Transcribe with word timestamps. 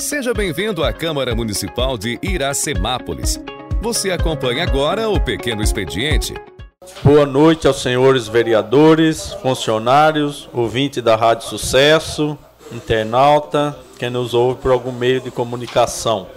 Seja 0.00 0.32
bem-vindo 0.32 0.82
à 0.82 0.94
Câmara 0.94 1.34
Municipal 1.34 1.98
de 1.98 2.18
Iracemápolis. 2.22 3.38
Você 3.82 4.10
acompanha 4.10 4.62
agora 4.62 5.10
o 5.10 5.20
Pequeno 5.20 5.62
Expediente. 5.62 6.32
Boa 7.04 7.26
noite 7.26 7.66
aos 7.66 7.82
senhores 7.82 8.26
vereadores, 8.26 9.34
funcionários, 9.42 10.48
ouvinte 10.54 11.02
da 11.02 11.16
Rádio 11.16 11.46
Sucesso, 11.46 12.36
internauta, 12.72 13.78
quem 13.98 14.08
nos 14.08 14.32
ouve 14.32 14.62
por 14.62 14.72
algum 14.72 14.90
meio 14.90 15.20
de 15.20 15.30
comunicação. 15.30 16.28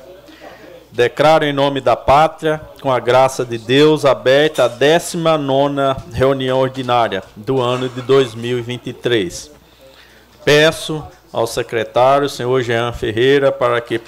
Declaro 0.91 1.45
em 1.45 1.53
nome 1.53 1.79
da 1.79 1.95
pátria, 1.95 2.61
com 2.81 2.91
a 2.91 2.99
graça 2.99 3.45
de 3.45 3.57
Deus, 3.57 4.03
aberta 4.03 4.65
a 4.65 4.67
19 4.67 6.01
reunião 6.11 6.59
ordinária 6.59 7.23
do 7.33 7.61
ano 7.61 7.87
de 7.87 8.01
2023. 8.01 9.49
Peço 10.43 11.01
ao 11.33 11.47
secretário, 11.47 12.29
senhor 12.29 12.61
Jean 12.61 12.93
Ferreira, 12.93 13.51
para 13.51 13.81
que 13.81 13.99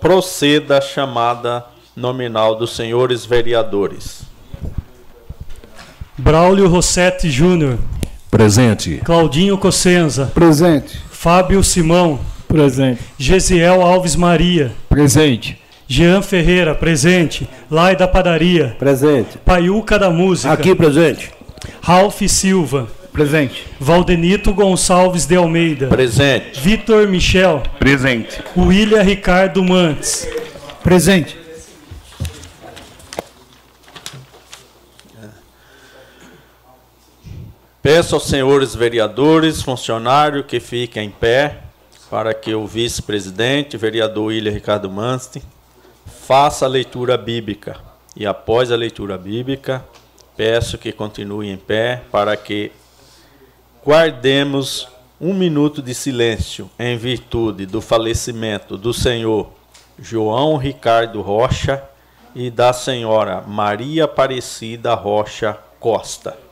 proceda 0.00 0.78
a 0.78 0.80
chamada 0.80 1.66
nominal 1.96 2.54
dos 2.54 2.76
senhores 2.76 3.26
vereadores. 3.26 4.22
Braulio 6.16 6.68
Rossetti 6.68 7.28
Júnior. 7.28 7.78
Presente. 8.30 9.00
Claudinho 9.04 9.58
Cossenza. 9.58 10.30
Presente. 10.32 11.02
Fábio 11.10 11.62
Simão. 11.64 12.20
Presente. 12.46 13.02
Gesiel 13.18 13.82
Alves 13.82 14.14
Maria. 14.14 14.72
Presente. 14.88 15.60
Jean 15.86 16.22
Ferreira, 16.22 16.74
presente. 16.74 17.48
Lai 17.70 17.96
da 17.96 18.06
Padaria. 18.06 18.76
Presente. 18.78 19.38
Paiuca 19.38 19.98
da 19.98 20.10
Música. 20.10 20.52
Aqui, 20.52 20.74
presente. 20.74 21.32
Ralph 21.80 22.20
Silva. 22.28 22.88
Presente. 23.18 23.66
Valdenito 23.80 24.54
Gonçalves 24.54 25.26
de 25.26 25.34
Almeida. 25.34 25.88
Presente. 25.88 26.60
Vitor 26.60 27.08
Michel. 27.08 27.64
Presente. 27.76 28.40
William 28.56 29.02
Ricardo 29.02 29.60
Mantes. 29.60 30.28
Presente. 30.84 31.36
Peço 37.82 38.14
aos 38.14 38.28
senhores 38.28 38.76
vereadores, 38.76 39.62
funcionários 39.62 40.46
que 40.46 40.60
fiquem 40.60 41.08
em 41.08 41.10
pé 41.10 41.58
para 42.08 42.32
que 42.32 42.54
o 42.54 42.68
vice-presidente, 42.68 43.76
vereador 43.76 44.26
William 44.26 44.52
Ricardo 44.52 44.88
Manste, 44.88 45.42
faça 46.24 46.66
a 46.66 46.68
leitura 46.68 47.18
bíblica. 47.18 47.80
E 48.14 48.24
após 48.24 48.70
a 48.70 48.76
leitura 48.76 49.18
bíblica, 49.18 49.84
peço 50.36 50.78
que 50.78 50.92
continue 50.92 51.48
em 51.48 51.56
pé 51.56 52.02
para 52.12 52.36
que 52.36 52.70
guardemos 53.84 54.88
um 55.20 55.34
minuto 55.34 55.82
de 55.82 55.94
silêncio 55.94 56.70
em 56.78 56.96
virtude 56.96 57.66
do 57.66 57.80
falecimento 57.80 58.76
do 58.76 58.92
senhor 58.92 59.50
João 59.98 60.56
Ricardo 60.56 61.20
Rocha 61.22 61.82
e 62.34 62.50
da 62.50 62.72
senhora 62.72 63.42
Maria 63.42 64.04
Aparecida 64.04 64.94
Rocha 64.94 65.58
Costa. 65.80 66.47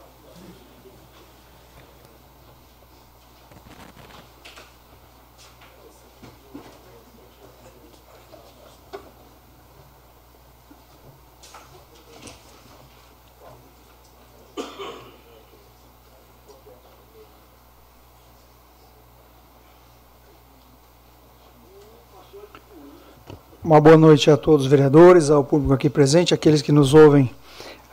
Uma 23.66 23.80
boa 23.80 23.96
noite 23.96 24.30
a 24.30 24.36
todos 24.36 24.64
os 24.64 24.70
vereadores, 24.70 25.28
ao 25.28 25.42
público 25.42 25.74
aqui 25.74 25.90
presente, 25.90 26.32
aqueles 26.32 26.62
que 26.62 26.70
nos 26.70 26.94
ouvem 26.94 27.28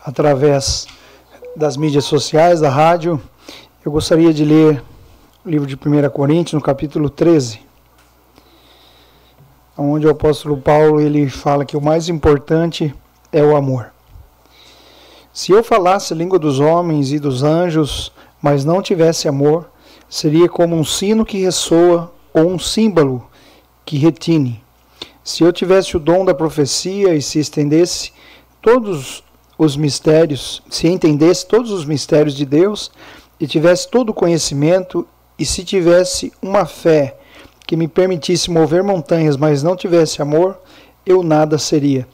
através 0.05 0.85
das 1.55 1.77
mídias 1.77 2.05
sociais, 2.05 2.59
da 2.59 2.69
rádio. 2.69 3.19
Eu 3.83 3.91
gostaria 3.91 4.31
de 4.31 4.45
ler 4.45 4.83
o 5.43 5.49
livro 5.49 5.65
de 5.65 5.73
1 5.73 6.11
Coríntios, 6.11 6.53
no 6.53 6.61
capítulo 6.61 7.09
13, 7.09 7.59
onde 9.75 10.05
o 10.05 10.11
apóstolo 10.11 10.57
Paulo 10.57 11.01
ele 11.01 11.27
fala 11.27 11.65
que 11.65 11.75
o 11.75 11.81
mais 11.81 12.07
importante 12.07 12.93
é 13.31 13.43
o 13.43 13.55
amor. 13.55 13.91
Se 15.33 15.53
eu 15.53 15.63
falasse 15.63 16.13
a 16.13 16.15
língua 16.15 16.37
dos 16.37 16.59
homens 16.59 17.11
e 17.11 17.17
dos 17.17 17.41
anjos, 17.41 18.11
mas 18.39 18.63
não 18.63 18.79
tivesse 18.79 19.27
amor, 19.27 19.67
seria 20.07 20.47
como 20.47 20.75
um 20.75 20.83
sino 20.83 21.25
que 21.25 21.39
ressoa 21.39 22.13
ou 22.31 22.47
um 22.47 22.59
símbolo 22.59 23.27
que 23.83 23.97
retine. 23.97 24.63
Se 25.23 25.43
eu 25.43 25.53
tivesse 25.53 25.95
o 25.95 25.99
dom 25.99 26.25
da 26.25 26.33
profecia 26.33 27.15
e 27.15 27.21
se 27.21 27.39
estendesse 27.39 28.11
todos 28.61 29.23
os 29.57 29.77
mistérios, 29.77 30.61
se 30.69 30.87
entendesse 30.87 31.45
todos 31.45 31.71
os 31.71 31.85
mistérios 31.85 32.35
de 32.35 32.45
Deus 32.45 32.91
e 33.39 33.47
tivesse 33.47 33.87
todo 33.87 34.09
o 34.09 34.13
conhecimento 34.13 35.07
e 35.39 35.45
se 35.45 35.63
tivesse 35.63 36.33
uma 36.41 36.65
fé 36.65 37.17
que 37.65 37.77
me 37.77 37.87
permitisse 37.87 38.51
mover 38.51 38.83
montanhas, 38.83 39.37
mas 39.37 39.63
não 39.63 39.75
tivesse 39.75 40.21
amor, 40.21 40.59
eu 41.05 41.23
nada 41.23 41.57
seria. 41.57 42.05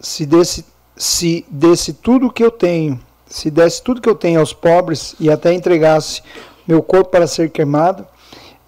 Se 0.00 0.24
desse, 0.24 0.64
se 0.96 1.44
desse 1.50 1.92
tudo 1.92 2.32
que 2.32 2.42
eu 2.42 2.50
tenho, 2.50 2.98
se 3.26 3.50
desse 3.50 3.82
tudo 3.82 4.00
que 4.00 4.08
eu 4.08 4.14
tenho 4.14 4.40
aos 4.40 4.52
pobres 4.54 5.14
e 5.20 5.30
até 5.30 5.52
entregasse 5.52 6.22
meu 6.66 6.82
corpo 6.82 7.10
para 7.10 7.26
ser 7.26 7.50
queimado 7.50 8.06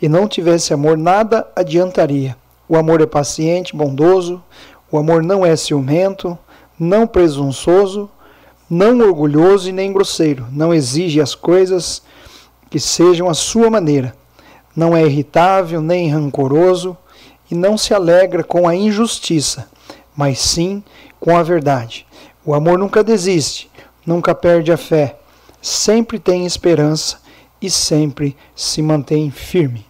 e 0.01 0.09
não 0.09 0.29
tivesse 0.29 0.75
amor, 0.75 0.99
nada 0.99 1.51
adiantaria. 1.57 2.37
O 2.69 2.77
amor 2.77 3.01
é 3.01 3.07
paciente, 3.07 3.77
bondoso, 3.77 4.43
o 4.91 4.99
amor 4.99 5.23
não 5.23 5.47
é 5.47 5.55
ciumento, 5.57 6.37
não 6.79 7.07
presunçoso, 7.07 8.11
não 8.69 8.99
orgulhoso 8.99 9.69
e 9.69 9.73
nem 9.73 9.93
grosseiro, 9.93 10.47
não 10.51 10.75
exige 10.75 11.21
as 11.21 11.35
coisas 11.35 12.03
que 12.69 12.81
sejam 12.81 13.29
a 13.29 13.35
sua 13.35 13.71
maneira, 13.71 14.15
não 14.75 14.97
é 14.97 15.05
irritável 15.05 15.81
nem 15.81 16.11
rancoroso 16.11 16.97
e 17.51 17.55
não 17.55 17.79
se 17.79 17.95
alegra 17.95 18.43
com 18.43 18.67
a 18.67 18.75
injustiça, 18.75 19.69
mas 20.17 20.41
sim 20.41 20.83
com 21.21 21.37
a 21.37 21.43
verdade. 21.43 22.07
O 22.45 22.53
amor 22.53 22.79
nunca 22.79 23.05
desiste, 23.05 23.71
nunca 24.05 24.35
perde 24.35 24.73
a 24.73 24.77
fé, 24.77 25.17
sempre 25.63 26.19
tem 26.19 26.45
esperança 26.45 27.19
e 27.63 27.71
sempre 27.71 28.37
se 28.55 28.83
mantém 28.83 29.31
firme. 29.31 29.86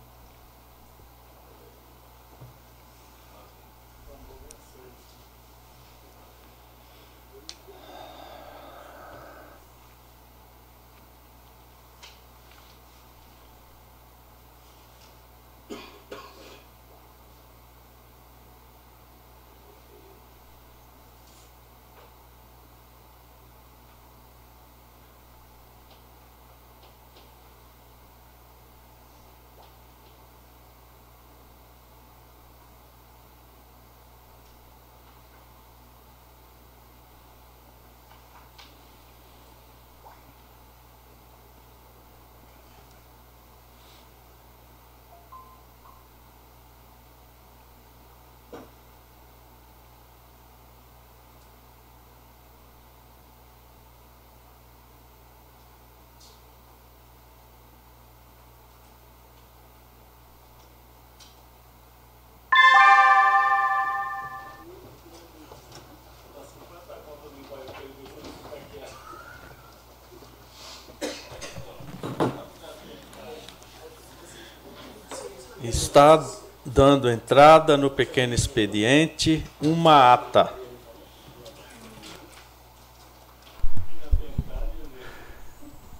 Está 75.69 76.25
dando 76.65 77.11
entrada 77.11 77.77
no 77.77 77.91
pequeno 77.91 78.33
expediente 78.33 79.43
uma 79.61 80.15
ata. 80.15 80.55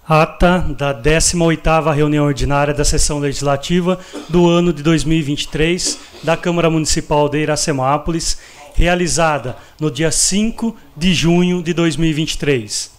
Ata 0.09 0.59
da 0.79 0.95
18ª 0.95 1.93
reunião 1.93 2.27
ordinária 2.27 2.73
da 2.73 2.85
sessão 2.85 3.19
legislativa 3.19 3.99
do 4.29 4.49
ano 4.49 4.73
de 4.73 4.85
2023 4.85 5.99
da 6.23 6.37
Câmara 6.37 6.71
Municipal 6.71 7.29
de 7.29 7.39
Iracemápolis, 7.39 8.39
realizada 8.73 9.57
no 9.81 9.91
dia 9.91 10.13
5 10.13 10.77
de 10.97 11.13
junho 11.13 11.61
de 11.61 11.75
2023. 11.75 12.96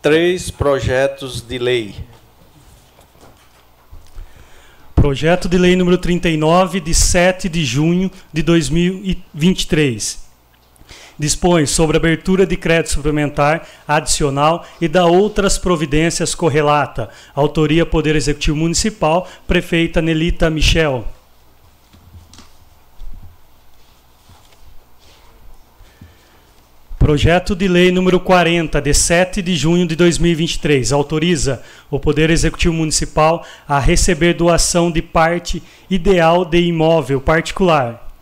Três 0.00 0.48
projetos 0.48 1.40
de 1.40 1.58
lei. 1.58 1.92
Projeto 4.94 5.48
de 5.48 5.58
Lei 5.58 5.74
número 5.74 5.98
39, 5.98 6.78
de 6.78 6.94
7 6.94 7.48
de 7.48 7.64
junho 7.64 8.08
de 8.32 8.40
2023. 8.42 10.24
Dispõe 11.18 11.66
sobre 11.66 11.96
abertura 11.96 12.46
de 12.46 12.56
crédito 12.56 12.92
suplementar 12.92 13.66
adicional 13.88 14.64
e 14.80 14.86
da 14.86 15.04
outras 15.04 15.58
providências 15.58 16.32
correlata. 16.32 17.10
Autoria 17.34 17.84
Poder 17.84 18.14
Executivo 18.14 18.56
Municipal, 18.56 19.26
Prefeita 19.48 20.00
Nelita 20.00 20.48
Michel. 20.48 21.04
Projeto 27.08 27.56
de 27.56 27.66
Lei 27.66 27.90
número 27.90 28.20
40, 28.20 28.82
de 28.82 28.92
7 28.92 29.40
de 29.40 29.56
junho 29.56 29.86
de 29.86 29.96
2023, 29.96 30.92
autoriza 30.92 31.62
o 31.90 31.98
Poder 31.98 32.28
Executivo 32.28 32.74
Municipal 32.74 33.46
a 33.66 33.78
receber 33.78 34.34
doação 34.34 34.90
de 34.90 35.00
parte 35.00 35.62
ideal 35.88 36.44
de 36.44 36.60
imóvel 36.60 37.18
particular, 37.18 38.12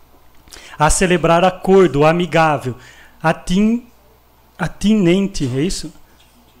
a 0.79 0.89
celebrar 0.89 1.43
acordo 1.43 2.05
amigável 2.05 2.75
atin, 3.21 3.85
atinente, 4.57 5.51
é 5.53 5.59
isso? 5.59 5.93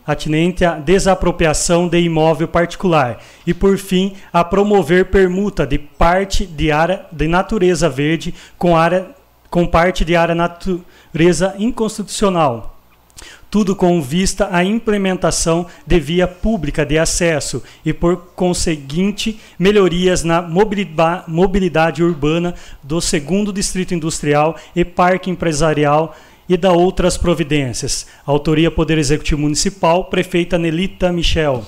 Atinente 0.05 0.65
à 0.65 0.73
desapropriação 0.73 1.87
de 1.87 2.01
imóvel 2.01 2.49
particular 2.49 3.23
e, 3.45 3.53
por 3.53 3.77
fim, 3.77 4.17
a 4.33 4.43
promover 4.43 5.05
permuta 5.05 5.65
de 5.65 5.79
parte 5.79 6.45
de 6.45 6.73
área 6.73 7.05
de 7.09 7.25
natureza 7.25 7.87
verde 7.87 8.33
com 8.57 8.75
área 8.75 9.15
com 9.49 9.65
parte 9.65 10.03
de 10.03 10.15
área 10.15 10.35
natureza 11.13 11.55
inconstitucional. 11.57 12.75
Tudo 13.49 13.75
com 13.75 14.01
vista 14.01 14.49
à 14.51 14.63
implementação 14.63 15.65
de 15.85 15.99
via 15.99 16.27
pública 16.27 16.85
de 16.85 16.99
acesso 16.99 17.63
e, 17.83 17.93
por 17.93 18.17
conseguinte, 18.35 19.39
melhorias 19.57 20.23
na 20.23 20.41
mobilidade 20.41 22.03
urbana 22.03 22.53
do 22.83 22.99
segundo 22.99 23.53
Distrito 23.53 23.93
Industrial 23.93 24.55
e 24.75 24.83
Parque 24.83 25.31
Empresarial 25.31 26.15
e 26.47 26.57
da 26.57 26.71
outras 26.71 27.17
providências. 27.17 28.05
Autoria 28.25 28.69
Poder 28.69 28.97
Executivo 28.97 29.41
Municipal, 29.41 30.05
Prefeita 30.05 30.57
Nelita 30.57 31.11
Michel. 31.11 31.65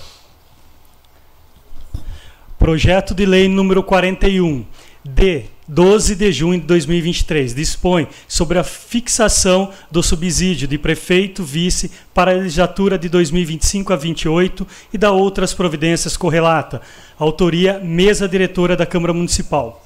Projeto 2.57 3.15
de 3.15 3.25
Lei 3.25 3.47
número 3.47 3.81
41, 3.81 4.65
de 5.03 5.45
12 5.71 6.15
de 6.15 6.31
junho 6.31 6.59
de 6.59 6.65
2023, 6.65 7.53
dispõe 7.53 8.07
sobre 8.27 8.57
a 8.57 8.63
fixação 8.63 9.71
do 9.91 10.01
subsídio 10.01 10.67
de 10.67 10.79
prefeito, 10.79 11.43
vice 11.43 11.91
para 12.11 12.31
a 12.31 12.33
legislatura 12.33 12.97
de 12.97 13.07
2025 13.07 13.93
a 13.93 13.95
28 13.95 14.65
e 14.91 14.97
da 14.97 15.11
outras 15.11 15.53
providências 15.53 16.17
correlata. 16.17 16.81
Autoria 17.19 17.77
Mesa 17.77 18.27
Diretora 18.27 18.75
da 18.75 18.83
Câmara 18.83 19.13
Municipal. 19.13 19.85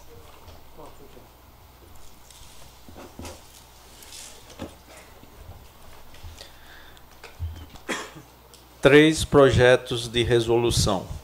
Três 8.82 9.26
projetos 9.26 10.08
de 10.08 10.24
resolução. 10.24 11.23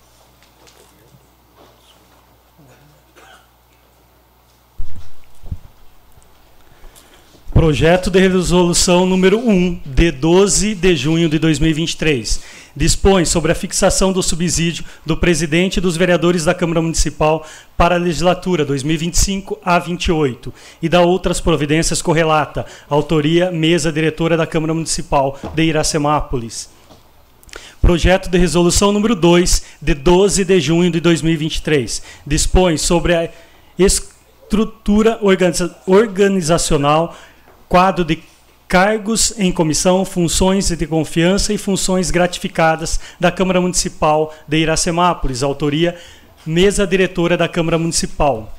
Projeto 7.59 8.09
de 8.09 8.17
resolução 8.21 9.05
número 9.05 9.37
1, 9.37 9.81
de 9.85 10.11
12 10.11 10.75
de 10.75 10.95
junho 10.95 11.27
de 11.27 11.37
2023. 11.37 12.39
Dispõe 12.73 13.25
sobre 13.25 13.51
a 13.51 13.55
fixação 13.55 14.13
do 14.13 14.23
subsídio 14.23 14.85
do 15.05 15.17
presidente 15.17 15.75
e 15.75 15.81
dos 15.81 15.97
vereadores 15.97 16.45
da 16.45 16.53
Câmara 16.53 16.81
Municipal 16.81 17.45
para 17.75 17.95
a 17.95 17.97
legislatura 17.97 18.63
2025 18.63 19.59
a 19.61 19.77
28 19.77 20.53
e 20.81 20.87
da 20.87 21.01
outras 21.01 21.41
providências 21.41 22.01
correlata. 22.01 22.65
Autoria, 22.89 23.51
mesa 23.51 23.91
diretora 23.91 24.37
da 24.37 24.47
Câmara 24.47 24.73
Municipal 24.73 25.37
de 25.53 25.63
Iracemápolis. 25.63 26.69
Projeto 27.81 28.29
de 28.29 28.37
resolução 28.37 28.93
número 28.93 29.17
2, 29.17 29.63
de 29.81 29.93
12 29.95 30.45
de 30.45 30.61
junho 30.61 30.89
de 30.89 31.01
2023. 31.01 32.03
Dispõe 32.25 32.77
sobre 32.77 33.15
a 33.17 33.29
estrutura 33.77 35.19
organizacional 35.85 37.17
quadro 37.69 38.03
de 38.03 38.23
cargos 38.67 39.33
em 39.37 39.51
comissão, 39.51 40.03
funções 40.03 40.69
de 40.69 40.87
confiança 40.87 41.53
e 41.53 41.57
funções 41.57 42.09
gratificadas 42.09 42.99
da 43.19 43.31
Câmara 43.31 43.61
Municipal 43.61 44.33
de 44.47 44.57
Iracemápolis, 44.57 45.43
autoria 45.43 45.95
mesa 46.43 46.85
diretora 46.87 47.37
da 47.37 47.47
Câmara 47.47 47.77
Municipal. 47.77 48.55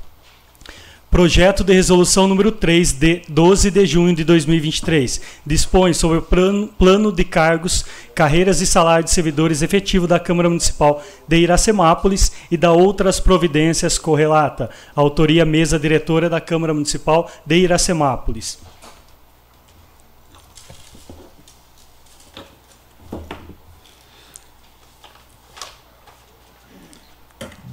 Projeto 1.10 1.64
de 1.64 1.72
resolução 1.72 2.28
número 2.28 2.52
3 2.52 2.92
de 2.92 3.22
12 3.28 3.68
de 3.72 3.84
junho 3.84 4.14
de 4.14 4.22
2023 4.22 5.20
dispõe 5.44 5.92
sobre 5.92 6.18
o 6.18 6.22
plano, 6.22 7.10
de 7.10 7.24
cargos, 7.24 7.84
carreiras 8.14 8.60
e 8.60 8.66
salário 8.66 9.04
de 9.04 9.10
servidores 9.10 9.60
efetivo 9.60 10.06
da 10.06 10.20
Câmara 10.20 10.48
Municipal 10.48 11.02
de 11.26 11.36
Iracemápolis 11.36 12.30
e 12.48 12.56
da 12.56 12.70
outras 12.70 13.18
providências 13.18 13.98
correlata. 13.98 14.70
Autoria 14.94 15.44
mesa 15.44 15.80
diretora 15.80 16.30
da 16.30 16.40
Câmara 16.40 16.72
Municipal 16.72 17.28
de 17.44 17.56
Iracemápolis. 17.56 18.69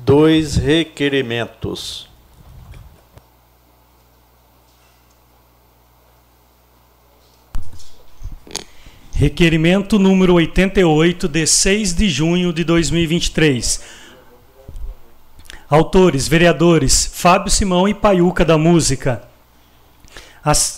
Dois 0.08 0.56
requerimentos. 0.56 2.08
Requerimento 9.12 10.00
número 10.00 10.36
88, 10.36 11.28
de 11.28 11.46
6 11.46 11.94
de 11.94 12.10
junho 12.10 12.54
de 12.54 12.64
2023. 12.64 13.84
Autores, 15.70 16.26
vereadores 16.30 17.06
Fábio 17.14 17.52
Simão 17.52 17.86
e 17.86 17.94
Paiuca 17.94 18.46
da 18.46 18.58
Música. 18.58 19.27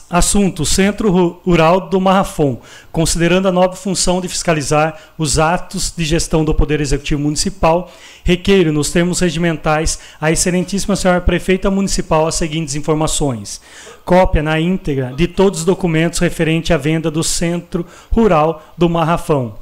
Assunto: 0.09 0.65
Centro 0.65 1.39
Rural 1.45 1.89
do 1.89 2.01
Marrafon, 2.01 2.59
considerando 2.91 3.47
a 3.47 3.51
nobre 3.51 3.77
função 3.77 4.19
de 4.19 4.27
fiscalizar 4.27 4.99
os 5.15 5.37
atos 5.37 5.93
de 5.95 6.03
gestão 6.05 6.43
do 6.43 6.55
Poder 6.55 6.81
Executivo 6.81 7.21
Municipal, 7.21 7.91
requeiro, 8.23 8.73
nos 8.73 8.89
termos 8.89 9.19
regimentais, 9.19 9.99
a 10.19 10.31
Excelentíssima 10.31 10.95
Senhora 10.95 11.21
Prefeita 11.21 11.69
Municipal 11.69 12.25
as 12.25 12.33
seguintes 12.33 12.73
informações. 12.73 13.61
Cópia 14.03 14.41
na 14.41 14.59
íntegra 14.59 15.13
de 15.15 15.27
todos 15.27 15.59
os 15.59 15.65
documentos 15.65 16.17
referentes 16.17 16.71
à 16.71 16.77
venda 16.77 17.11
do 17.11 17.23
Centro 17.23 17.85
Rural 18.11 18.73
do 18.75 18.89
Marrafão. 18.89 19.55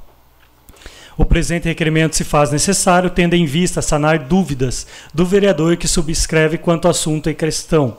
O 1.18 1.26
presente 1.26 1.66
requerimento 1.66 2.16
se 2.16 2.24
faz 2.24 2.50
necessário, 2.50 3.10
tendo 3.10 3.34
em 3.34 3.46
vista 3.46 3.82
sanar 3.82 4.20
dúvidas 4.20 4.88
do 5.14 5.26
vereador 5.26 5.76
que 5.76 5.88
subscreve 5.88 6.58
quanto 6.58 6.86
ao 6.86 6.92
assunto 6.92 7.30
em 7.30 7.34
questão 7.34 7.98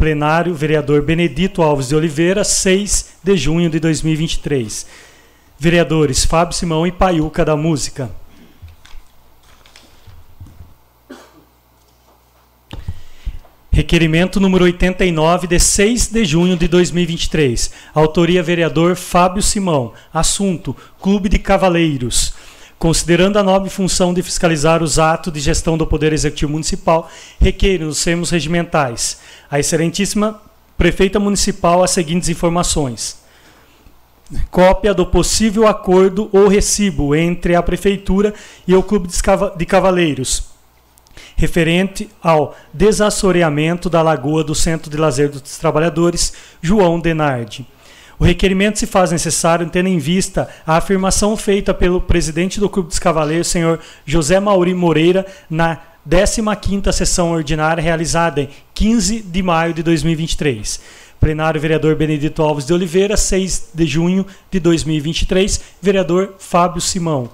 plenário, 0.00 0.54
vereador 0.54 1.02
Benedito 1.02 1.60
Alves 1.60 1.88
de 1.88 1.94
Oliveira, 1.94 2.42
6 2.42 3.16
de 3.22 3.36
junho 3.36 3.68
de 3.68 3.78
2023. 3.78 4.86
Vereadores 5.58 6.24
Fábio 6.24 6.56
Simão 6.56 6.86
e 6.86 6.90
Paiuca 6.90 7.44
da 7.44 7.54
Música. 7.54 8.10
Requerimento 13.70 14.40
número 14.40 14.64
89, 14.64 15.46
de 15.46 15.60
6 15.60 16.06
de 16.06 16.24
junho 16.24 16.56
de 16.56 16.66
2023. 16.66 17.70
Autoria 17.94 18.42
vereador 18.42 18.96
Fábio 18.96 19.42
Simão. 19.42 19.92
Assunto: 20.14 20.74
Clube 20.98 21.28
de 21.28 21.38
Cavaleiros. 21.38 22.32
Considerando 22.80 23.38
a 23.38 23.42
nobre 23.42 23.68
função 23.68 24.14
de 24.14 24.22
fiscalizar 24.22 24.82
os 24.82 24.98
atos 24.98 25.30
de 25.30 25.38
gestão 25.38 25.76
do 25.76 25.86
Poder 25.86 26.14
Executivo 26.14 26.52
Municipal, 26.52 27.10
requer 27.38 27.80
nos 27.80 28.02
termos 28.02 28.30
regimentais 28.30 29.18
a 29.50 29.60
Excelentíssima 29.60 30.40
Prefeita 30.78 31.20
Municipal 31.20 31.84
as 31.84 31.90
seguintes 31.90 32.30
informações. 32.30 33.18
Cópia 34.50 34.94
do 34.94 35.04
possível 35.04 35.68
acordo 35.68 36.30
ou 36.32 36.48
recibo 36.48 37.14
entre 37.14 37.54
a 37.54 37.62
Prefeitura 37.62 38.32
e 38.66 38.74
o 38.74 38.82
Clube 38.82 39.10
de 39.58 39.66
Cavaleiros, 39.66 40.44
referente 41.36 42.08
ao 42.22 42.56
desassoreamento 42.72 43.90
da 43.90 44.00
lagoa 44.00 44.42
do 44.42 44.54
Centro 44.54 44.90
de 44.90 44.96
Lazer 44.96 45.28
dos 45.28 45.58
Trabalhadores, 45.58 46.32
João 46.62 46.98
Denardi 46.98 47.66
O 48.20 48.24
requerimento 48.24 48.78
se 48.78 48.86
faz 48.86 49.10
necessário 49.10 49.66
tendo 49.70 49.88
em 49.88 49.96
vista 49.96 50.46
a 50.66 50.76
afirmação 50.76 51.38
feita 51.38 51.72
pelo 51.72 52.02
presidente 52.02 52.60
do 52.60 52.68
Clube 52.68 52.90
dos 52.90 52.98
Cavaleiros, 52.98 53.46
senhor 53.46 53.80
José 54.04 54.38
Mauri 54.38 54.74
Moreira, 54.74 55.24
na 55.48 55.80
15ª 56.06 56.92
sessão 56.92 57.32
ordinária 57.32 57.82
realizada 57.82 58.42
em 58.42 58.50
15 58.74 59.22
de 59.22 59.42
maio 59.42 59.72
de 59.72 59.82
2023. 59.82 60.80
Plenário 61.18 61.58
vereador 61.58 61.96
Benedito 61.96 62.42
Alves 62.42 62.66
de 62.66 62.74
Oliveira, 62.74 63.16
6 63.16 63.70
de 63.72 63.86
junho 63.86 64.26
de 64.50 64.60
2023, 64.60 65.58
vereador 65.80 66.34
Fábio 66.38 66.82
Simão. 66.82 67.30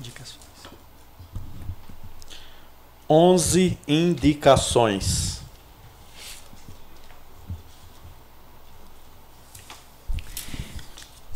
Indicações. 0.00 0.40
11 3.08 3.78
indicações. 3.86 5.35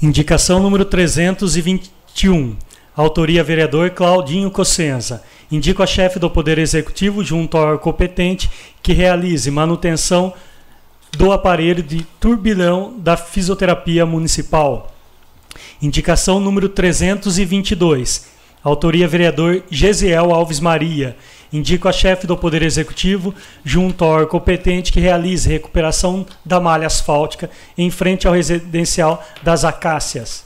Indicação 0.03 0.61
número 0.61 0.87
321. 0.87 2.57
Autoria 2.97 3.45
vereador 3.45 3.91
Claudinho 3.91 4.51
Cossenza. 4.51 5.23
Indico 5.53 5.83
a 5.83 5.87
chefe 5.87 6.19
do 6.19 6.31
Poder 6.31 6.57
Executivo, 6.57 7.23
junto 7.23 7.59
ao 7.59 7.79
competente, 7.79 8.51
que 8.83 8.95
realize 8.95 9.51
manutenção 9.51 10.33
do 11.19 11.31
aparelho 11.31 11.83
de 11.83 12.03
turbilhão 12.19 12.95
da 12.97 13.15
fisioterapia 13.15 14.07
municipal. 14.07 14.91
Indicação 15.83 16.41
número 16.41 16.71
322. 16.71 18.31
Autoria 18.65 19.07
vereador 19.07 19.65
Gesiel 19.71 20.33
Alves 20.33 20.61
Maria. 20.61 21.15
Indico 21.53 21.89
a 21.89 21.93
chefe 21.93 22.27
do 22.27 22.37
Poder 22.37 22.63
Executivo, 22.63 23.35
junto 23.65 24.05
ao 24.05 24.27
competente, 24.27 24.93
que 24.93 25.01
realize 25.01 25.49
recuperação 25.49 26.25
da 26.45 26.61
malha 26.61 26.87
asfáltica 26.87 27.51
em 27.77 27.91
frente 27.91 28.29
ao 28.29 28.35
residencial 28.35 29.25
das 29.43 29.65
Acácias. 29.65 30.45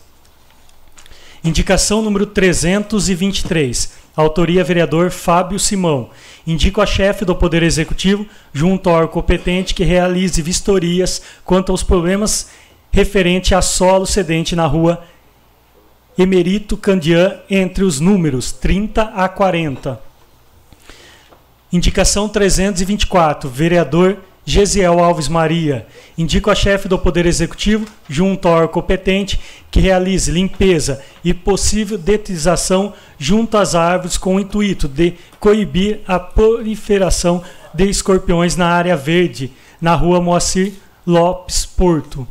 Indicação 1.44 2.00
número 2.00 2.24
323. 2.24 3.92
Autoria 4.16 4.64
vereador 4.64 5.10
Fábio 5.10 5.58
Simão. 5.58 6.08
Indico 6.46 6.80
a 6.80 6.86
chefe 6.86 7.24
do 7.24 7.36
Poder 7.36 7.62
Executivo, 7.62 8.26
junto 8.50 8.88
ao 8.88 9.06
competente, 9.08 9.74
que 9.74 9.84
realize 9.84 10.40
vistorias 10.40 11.20
quanto 11.44 11.70
aos 11.70 11.82
problemas 11.82 12.48
referente 12.90 13.54
a 13.54 13.60
solo 13.60 14.06
cedente 14.06 14.56
na 14.56 14.66
rua 14.66 15.04
Emerito 16.16 16.76
Candian 16.76 17.40
entre 17.50 17.84
os 17.84 18.00
números 18.00 18.52
30 18.52 19.02
a 19.02 19.28
40. 19.28 20.13
Indicação 21.74 22.28
324, 22.28 23.50
vereador 23.50 24.18
Gesiel 24.44 25.02
Alves 25.02 25.26
Maria. 25.26 25.84
Indico 26.16 26.48
a 26.48 26.54
chefe 26.54 26.86
do 26.86 26.96
Poder 26.96 27.26
Executivo, 27.26 27.84
junto 28.08 28.46
ao 28.46 28.68
competente, 28.68 29.40
que 29.72 29.80
realize 29.80 30.30
limpeza 30.30 31.02
e 31.24 31.34
possível 31.34 31.98
detização 31.98 32.92
junto 33.18 33.56
às 33.56 33.74
árvores 33.74 34.16
com 34.16 34.36
o 34.36 34.40
intuito 34.40 34.86
de 34.86 35.14
coibir 35.40 35.98
a 36.06 36.16
proliferação 36.16 37.42
de 37.74 37.90
escorpiões 37.90 38.54
na 38.54 38.68
área 38.68 38.96
verde, 38.96 39.50
na 39.80 39.96
rua 39.96 40.20
Moacir 40.20 40.74
Lopes 41.04 41.66
Porto. 41.66 42.24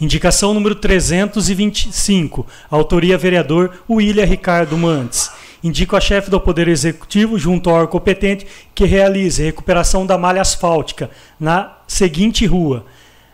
Indicação 0.00 0.54
número 0.54 0.76
325, 0.76 2.46
autoria 2.70 3.18
vereador 3.18 3.80
William 3.90 4.24
Ricardo 4.24 4.78
Mantes. 4.78 5.28
Indico 5.62 5.96
a 5.96 6.00
chefe 6.00 6.30
do 6.30 6.40
Poder 6.40 6.68
Executivo, 6.68 7.38
junto 7.38 7.68
ao 7.68 7.76
órgão 7.76 7.92
competente, 7.92 8.46
que 8.74 8.84
realize 8.84 9.42
recuperação 9.42 10.06
da 10.06 10.16
malha 10.16 10.40
asfáltica 10.40 11.10
na 11.38 11.78
seguinte 11.86 12.46
rua: 12.46 12.86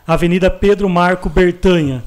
Avenida 0.07 0.51
Pedro 0.51 0.89
Marco 0.89 1.29
Bertanha. 1.29 2.03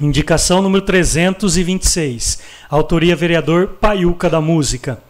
Indicação 0.00 0.62
número 0.62 0.82
326. 0.84 2.40
Autoria 2.70 3.14
vereador 3.14 3.68
Paiuca 3.80 4.30
da 4.30 4.40
Música. 4.40 5.09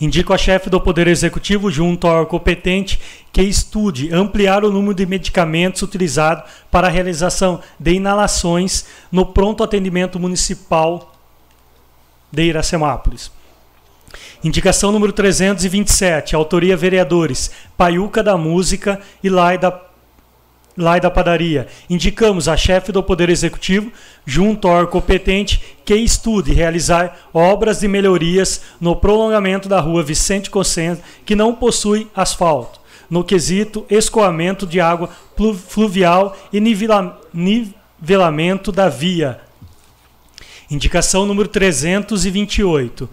Indico 0.00 0.32
a 0.32 0.38
chefe 0.38 0.68
do 0.68 0.80
Poder 0.80 1.06
Executivo, 1.06 1.70
junto 1.70 2.06
ao 2.06 2.26
competente, 2.26 3.00
que 3.32 3.42
estude 3.42 4.12
ampliar 4.12 4.64
o 4.64 4.70
número 4.70 4.94
de 4.94 5.06
medicamentos 5.06 5.82
utilizados 5.82 6.44
para 6.70 6.88
a 6.88 6.90
realização 6.90 7.60
de 7.78 7.92
inalações 7.92 8.86
no 9.10 9.26
pronto 9.26 9.62
atendimento 9.62 10.18
municipal 10.18 11.12
de 12.30 12.42
Iracemápolis. 12.42 13.30
Indicação 14.42 14.92
número 14.92 15.12
327, 15.12 16.34
autoria 16.34 16.76
vereadores 16.76 17.50
Paiuca 17.76 18.22
da 18.22 18.36
Música 18.36 19.00
e 19.22 19.30
Laida 19.30 19.70
lá 20.76 20.98
da 20.98 21.10
padaria. 21.10 21.66
Indicamos 21.88 22.48
a 22.48 22.56
chefe 22.56 22.90
do 22.90 23.02
Poder 23.02 23.30
Executivo, 23.30 23.92
junto 24.26 24.68
ao 24.68 24.86
competente, 24.86 25.60
que 25.84 25.94
estude 25.94 26.52
realizar 26.52 27.28
obras 27.32 27.80
de 27.80 27.88
melhorias 27.88 28.62
no 28.80 28.96
prolongamento 28.96 29.68
da 29.68 29.80
rua 29.80 30.02
Vicente 30.02 30.50
Cossenza, 30.50 31.02
que 31.24 31.36
não 31.36 31.54
possui 31.54 32.08
asfalto, 32.14 32.80
no 33.08 33.22
quesito 33.22 33.86
escoamento 33.88 34.66
de 34.66 34.80
água 34.80 35.10
fluvial 35.68 36.36
e 36.52 36.60
nivelamento 36.60 38.72
da 38.72 38.88
via. 38.88 39.40
Indicação 40.70 41.26
número 41.26 41.48
328. 41.48 43.08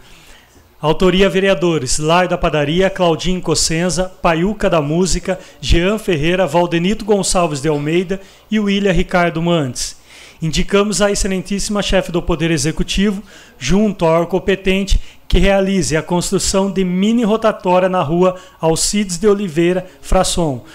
Autoria 0.82 1.30
vereadores: 1.30 2.00
Lar 2.00 2.28
da 2.28 2.40
Padaria, 2.40 2.90
Claudinho 2.90 3.40
Cossenza, 3.40 4.12
Paiuca 4.20 4.68
da 4.68 4.82
Música, 4.82 5.40
Jean 5.62 6.00
Ferreira, 6.00 6.48
Valdenito 6.48 7.06
Gonçalves 7.06 7.62
de 7.62 7.68
Almeida 7.68 8.20
e 8.50 8.60
William 8.60 8.92
Ricardo 8.92 9.40
Mantes. 9.44 9.96
Indicamos 10.42 11.00
a 11.00 11.12
excelentíssima 11.12 11.84
chefe 11.84 12.12
do 12.12 12.20
Poder 12.20 12.50
Executivo, 12.50 13.22
junto 13.60 14.06
ao 14.06 14.26
competente, 14.26 15.00
que 15.28 15.38
realize 15.38 15.96
a 15.96 16.02
construção 16.02 16.72
de 16.72 16.84
mini 16.84 17.24
rotatória 17.24 17.88
na 17.88 18.02
rua 18.02 18.36
Alcides 18.60 19.20
de 19.20 19.28
Oliveira, 19.28 19.86
Frasson, 20.02 20.66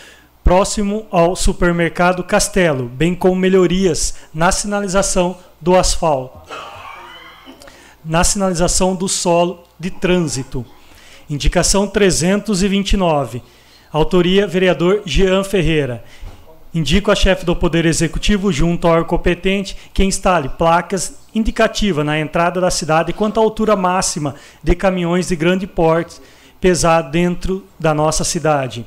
próximo 0.45 1.05
ao 1.11 1.35
supermercado 1.35 2.23
Castelo, 2.23 2.85
bem 2.85 3.13
como 3.13 3.35
melhorias 3.35 4.15
na 4.33 4.53
sinalização 4.53 5.37
do 5.61 5.77
asfalto, 5.77 6.49
na 8.05 8.23
sinalização 8.23 8.95
do 8.95 9.09
solo 9.09 9.66
de 9.79 9.91
Trânsito. 9.91 10.65
Indicação 11.29 11.87
329. 11.87 13.43
Autoria: 13.93 14.47
vereador 14.47 15.03
Jean 15.05 15.43
Ferreira. 15.43 16.05
Indico 16.75 17.11
a 17.11 17.15
chefe 17.15 17.45
do 17.45 17.57
Poder 17.57 17.87
Executivo, 17.87 18.53
junto 18.53 18.87
ao 18.87 18.95
órgão 18.95 19.09
competente, 19.09 19.77
que 19.95 20.05
instale 20.05 20.51
placas 20.51 21.21
indicativas 21.35 22.05
na 22.05 22.19
entrada 22.19 22.61
da 22.61 22.71
cidade 22.71 23.13
quanto 23.13 23.41
à 23.41 23.43
altura 23.43 23.75
máxima 23.75 24.35
de 24.63 24.75
caminhões 24.75 25.29
de 25.29 25.37
grande 25.37 25.67
porte 25.67 26.21
pesado 26.61 27.11
dentro 27.11 27.65
da 27.79 27.95
nossa 27.95 28.25
cidade. 28.25 28.85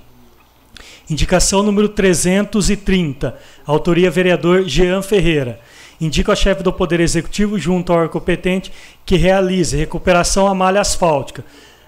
Indicação 1.10 1.64
número 1.64 1.90
330. 1.90 3.36
Autoria: 3.66 4.12
vereador 4.12 4.64
Jean 4.66 5.02
Ferreira. 5.02 5.60
Indico 6.00 6.32
a 6.32 6.36
chefe 6.36 6.64
do 6.64 6.72
Poder 6.72 7.02
Executivo, 7.02 7.60
junto 7.60 7.92
ao 7.92 8.00
órgão 8.00 8.14
competente, 8.14 8.72
que 9.06 9.18
realize 9.18 9.76
recuperação 9.76 10.48
à 10.48 10.56
malha 10.56 10.80
asfáltica 10.80 11.44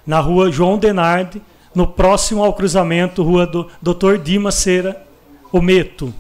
na 0.06 0.20
rua 0.20 0.51
João 0.51 0.77
Denardi, 0.77 1.41
no 1.74 1.88
próximo 1.88 2.44
ao 2.44 2.53
cruzamento 2.53 3.24
Rua 3.24 3.48
do 3.48 3.70
Dr. 3.82 4.18
Dimas 4.22 4.56
Cera 4.56 5.01
Ometo. 5.51 6.13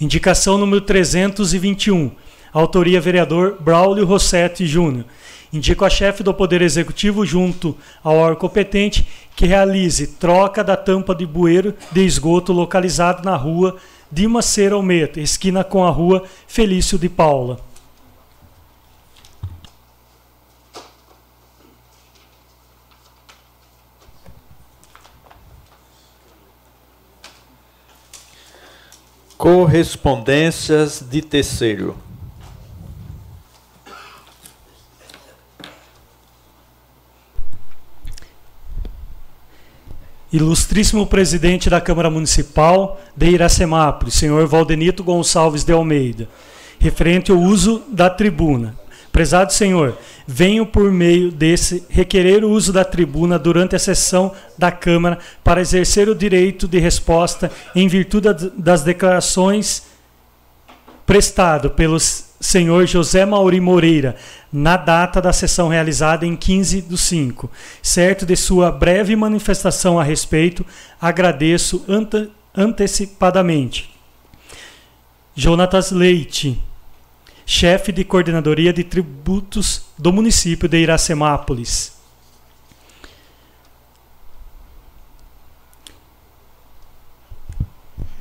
Indicação 0.00 0.56
número 0.56 0.80
321. 0.80 2.10
Autoria 2.52 3.00
vereador 3.00 3.58
Braulio 3.60 4.06
Rossetti 4.06 4.66
Júnior. 4.66 5.04
Indico 5.52 5.84
a 5.84 5.90
chefe 5.90 6.22
do 6.22 6.32
Poder 6.32 6.62
Executivo, 6.62 7.26
junto 7.26 7.76
ao 8.02 8.16
órgão 8.16 8.48
competente, 8.48 9.06
que 9.36 9.46
realize 9.46 10.06
troca 10.06 10.64
da 10.64 10.76
tampa 10.76 11.14
de 11.14 11.26
bueiro 11.26 11.74
de 11.92 12.04
esgoto 12.04 12.52
localizado 12.52 13.22
na 13.22 13.36
rua 13.36 13.76
Dimas 14.10 14.46
Cera 14.46 14.74
Almeida, 14.74 15.20
esquina 15.20 15.62
com 15.62 15.84
a 15.84 15.90
rua 15.90 16.24
Felício 16.46 16.98
de 16.98 17.08
Paula. 17.08 17.60
Correspondências 29.36 31.04
de 31.08 31.22
terceiro. 31.22 32.07
Ilustríssimo 40.30 41.06
presidente 41.06 41.70
da 41.70 41.80
Câmara 41.80 42.10
Municipal 42.10 43.00
de 43.16 43.30
Iracemápolis, 43.30 44.14
senhor 44.14 44.46
Valdenito 44.46 45.02
Gonçalves 45.02 45.64
de 45.64 45.72
Almeida, 45.72 46.28
referente 46.78 47.30
ao 47.30 47.38
uso 47.38 47.82
da 47.88 48.10
tribuna. 48.10 48.74
Prezado 49.10 49.54
Senhor, 49.54 49.96
venho 50.26 50.66
por 50.66 50.92
meio 50.92 51.32
desse 51.32 51.82
requerer 51.88 52.44
o 52.44 52.50
uso 52.50 52.74
da 52.74 52.84
tribuna 52.84 53.38
durante 53.38 53.74
a 53.74 53.78
sessão 53.78 54.30
da 54.58 54.70
Câmara 54.70 55.18
para 55.42 55.62
exercer 55.62 56.10
o 56.10 56.14
direito 56.14 56.68
de 56.68 56.78
resposta 56.78 57.50
em 57.74 57.88
virtude 57.88 58.28
das 58.54 58.82
declarações 58.82 59.84
prestado 61.06 61.70
pelo 61.70 61.96
senhor 62.40 62.86
José 62.86 63.26
Mauri 63.26 63.60
Moreira 63.60 64.16
na 64.52 64.76
data 64.76 65.20
da 65.20 65.32
sessão 65.32 65.68
realizada 65.68 66.24
em 66.24 66.36
15 66.36 66.82
do 66.82 66.96
5. 66.96 67.50
Certo 67.82 68.24
de 68.24 68.36
sua 68.36 68.70
breve 68.70 69.14
manifestação 69.16 69.98
a 69.98 70.04
respeito, 70.04 70.64
agradeço 71.00 71.84
ante 71.88 72.30
antecipadamente. 72.54 73.90
Jonatas 75.34 75.90
Leite, 75.90 76.60
chefe 77.46 77.92
de 77.92 78.04
coordenadoria 78.04 78.72
de 78.72 78.82
tributos 78.82 79.86
do 79.96 80.12
município 80.12 80.68
de 80.68 80.78
Iracemápolis. 80.78 81.97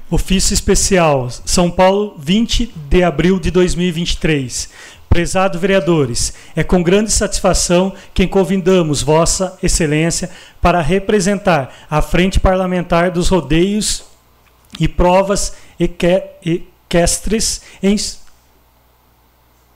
Ofício 0.09 0.53
Especial, 0.53 1.29
São 1.43 1.69
Paulo, 1.69 2.15
20 2.17 2.73
de 2.89 3.03
abril 3.03 3.37
de 3.41 3.51
2023. 3.51 4.69
Prezado 5.09 5.59
vereadores, 5.59 6.33
é 6.55 6.63
com 6.63 6.81
grande 6.81 7.11
satisfação 7.11 7.93
que 8.13 8.25
convidamos 8.25 9.01
Vossa 9.01 9.57
Excelência 9.61 10.29
para 10.61 10.79
representar 10.79 11.73
a 11.89 12.01
Frente 12.01 12.39
Parlamentar 12.39 13.11
dos 13.11 13.27
Rodeios 13.27 14.05
e 14.79 14.87
Provas 14.87 15.53
Equestres 15.77 17.61
em 17.83 17.97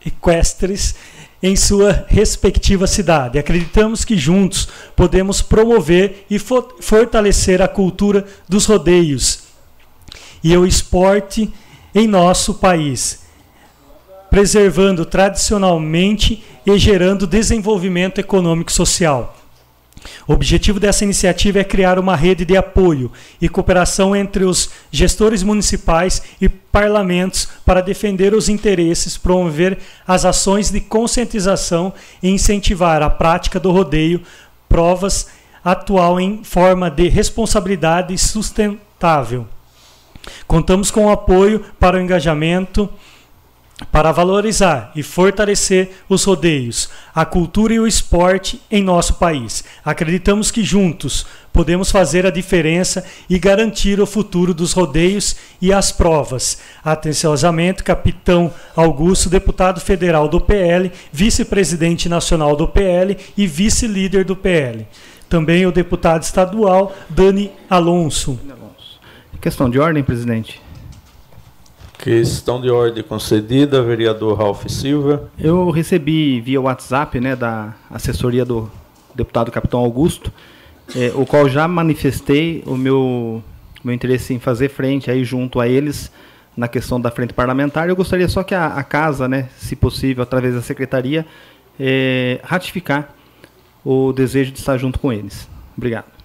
equestres 0.06 0.96
em 1.44 1.56
sua 1.58 2.06
respectiva 2.08 2.88
cidade. 2.88 3.38
Acreditamos 3.38 4.06
que 4.06 4.18
juntos 4.18 4.70
podemos 4.96 5.42
promover 5.42 6.26
e 6.30 6.40
fortalecer 6.40 7.62
a 7.62 7.68
cultura 7.68 8.26
dos 8.48 8.66
rodeios 8.66 9.41
e 10.44 10.56
o 10.56 10.66
esporte 10.66 11.52
em 11.94 12.08
nosso 12.08 12.56
país, 12.56 13.24
preservando 14.30 15.06
tradicionalmente 15.06 16.44
e 16.66 16.78
gerando 16.78 17.28
desenvolvimento 17.28 18.20
econômico 18.20 18.72
e 18.72 18.74
social. 18.74 19.38
O 20.28 20.34
objetivo 20.34 20.80
dessa 20.80 21.04
iniciativa 21.04 21.60
é 21.60 21.64
criar 21.64 22.00
uma 22.00 22.16
rede 22.16 22.44
de 22.44 22.58
apoio 22.58 23.12
e 23.40 23.48
cooperação 23.48 24.16
entre 24.16 24.44
os 24.44 24.70
gestores 24.92 25.44
municipais 25.44 26.24
e 26.40 26.50
parlamentos 26.50 27.48
para 27.66 27.82
defender 27.82 28.34
os 28.34 28.50
interesses, 28.50 29.18
promover 29.18 29.78
as 30.08 30.26
ações 30.26 30.72
de 30.72 30.82
conscientização 30.82 31.94
e 32.22 32.30
incentivar 32.30 33.02
a 33.02 33.10
prática 33.10 33.60
do 33.60 33.72
rodeio, 33.72 34.22
provas 34.68 35.28
atual 35.64 36.20
em 36.20 36.44
forma 36.44 36.90
de 36.90 37.08
responsabilidade 37.08 38.18
sustentável. 38.18 39.48
Contamos 40.48 40.92
com 40.92 41.06
o 41.06 41.10
apoio 41.10 41.64
para 41.80 41.98
o 41.98 42.02
engajamento 42.02 42.90
para 43.90 44.12
valorizar 44.12 44.92
e 44.96 45.02
fortalecer 45.02 45.92
os 46.08 46.24
rodeios, 46.24 46.90
a 47.16 47.26
cultura 47.26 47.74
e 47.74 47.80
o 47.80 47.88
esporte 47.88 48.62
em 48.70 48.84
nosso 48.84 49.16
país. 49.16 49.64
Acreditamos 49.84 50.52
que 50.52 50.64
juntos 50.64 51.26
podemos 51.52 51.92
fazer 51.92 52.26
a 52.26 52.30
diferença 52.30 53.04
e 53.30 53.40
garantir 53.40 54.00
o 54.00 54.06
futuro 54.06 54.54
dos 54.54 54.74
rodeios 54.74 55.36
e 55.62 55.74
as 55.74 55.92
provas. 55.92 56.60
Atenciosamente, 56.84 57.84
capitão 57.84 58.54
Augusto, 58.76 59.30
deputado 59.30 59.80
federal 59.80 60.28
do 60.28 60.40
PL, 60.40 60.92
vice-presidente 61.12 62.08
nacional 62.08 62.56
do 62.56 62.68
PL 62.68 63.18
e 63.36 63.48
vice-líder 63.48 64.26
do 64.26 64.36
PL. 64.36 64.86
Também 65.28 65.66
o 65.66 65.72
deputado 65.72 66.24
estadual 66.24 66.94
Dani 67.10 67.52
Alonso. 67.70 68.40
Questão 69.42 69.68
de 69.68 69.80
ordem, 69.80 70.04
presidente. 70.04 70.62
Questão 71.98 72.62
de 72.62 72.70
ordem 72.70 73.02
concedida, 73.02 73.82
vereador 73.82 74.38
Ralph 74.38 74.68
Silva. 74.68 75.32
Eu 75.38 75.72
recebi 75.72 76.40
via 76.40 76.62
WhatsApp 76.62 77.20
né, 77.20 77.36
da 77.36 77.74
assessoria 77.90 78.46
do 78.46 78.70
deputado 79.16 79.52
Capitão 79.52 79.80
Augusto, 79.80 80.32
é, 80.96 81.12
o 81.16 81.26
qual 81.26 81.50
já 81.50 81.68
manifestei 81.68 82.64
o 82.68 82.78
meu, 82.78 83.44
meu 83.84 83.96
interesse 83.96 84.32
em 84.32 84.38
fazer 84.38 84.70
frente 84.70 85.10
aí 85.10 85.24
junto 85.24 85.60
a 85.60 85.68
eles 85.68 86.12
na 86.56 86.68
questão 86.68 87.02
da 87.02 87.10
frente 87.10 87.34
parlamentar. 87.34 87.90
Eu 87.90 87.96
gostaria 87.96 88.28
só 88.28 88.44
que 88.44 88.54
a, 88.54 88.68
a 88.68 88.84
casa, 88.84 89.28
né, 89.28 89.50
se 89.58 89.76
possível, 89.76 90.22
através 90.22 90.54
da 90.54 90.62
secretaria, 90.62 91.26
é, 91.80 92.40
ratificar 92.44 93.16
o 93.84 94.14
desejo 94.14 94.52
de 94.52 94.60
estar 94.60 94.78
junto 94.78 95.00
com 95.00 95.12
eles. 95.12 95.50
Obrigado. 95.76 96.21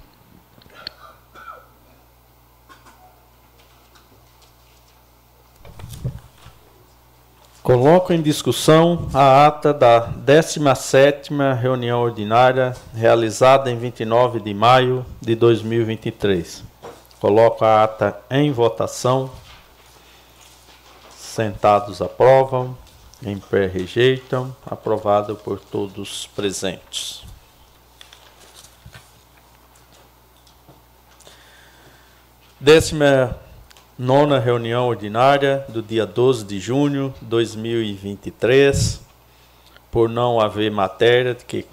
Coloco 7.66 8.12
em 8.12 8.22
discussão 8.22 9.08
a 9.12 9.44
ata 9.44 9.74
da 9.74 10.12
17ª 10.24 11.52
reunião 11.58 12.00
ordinária 12.00 12.76
realizada 12.94 13.68
em 13.68 13.76
29 13.76 14.38
de 14.38 14.54
maio 14.54 15.04
de 15.20 15.34
2023. 15.34 16.62
Coloco 17.18 17.64
a 17.64 17.82
ata 17.82 18.20
em 18.30 18.52
votação. 18.52 19.28
Sentados 21.18 22.00
aprovam, 22.00 22.78
em 23.20 23.36
pé 23.36 23.66
rejeitam, 23.66 24.54
aprovado 24.64 25.34
por 25.34 25.58
todos 25.58 26.28
presentes. 26.36 27.24
Décima 32.60 33.36
nona 33.98 34.38
reunião 34.38 34.88
ordinária 34.88 35.64
do 35.70 35.80
dia 35.80 36.04
12 36.04 36.44
de 36.44 36.60
junho 36.60 37.14
de 37.20 37.26
2023, 37.28 39.00
por 39.90 40.06
não 40.06 40.38
haver 40.38 40.70
matéria 40.70 41.34
que 41.34 41.64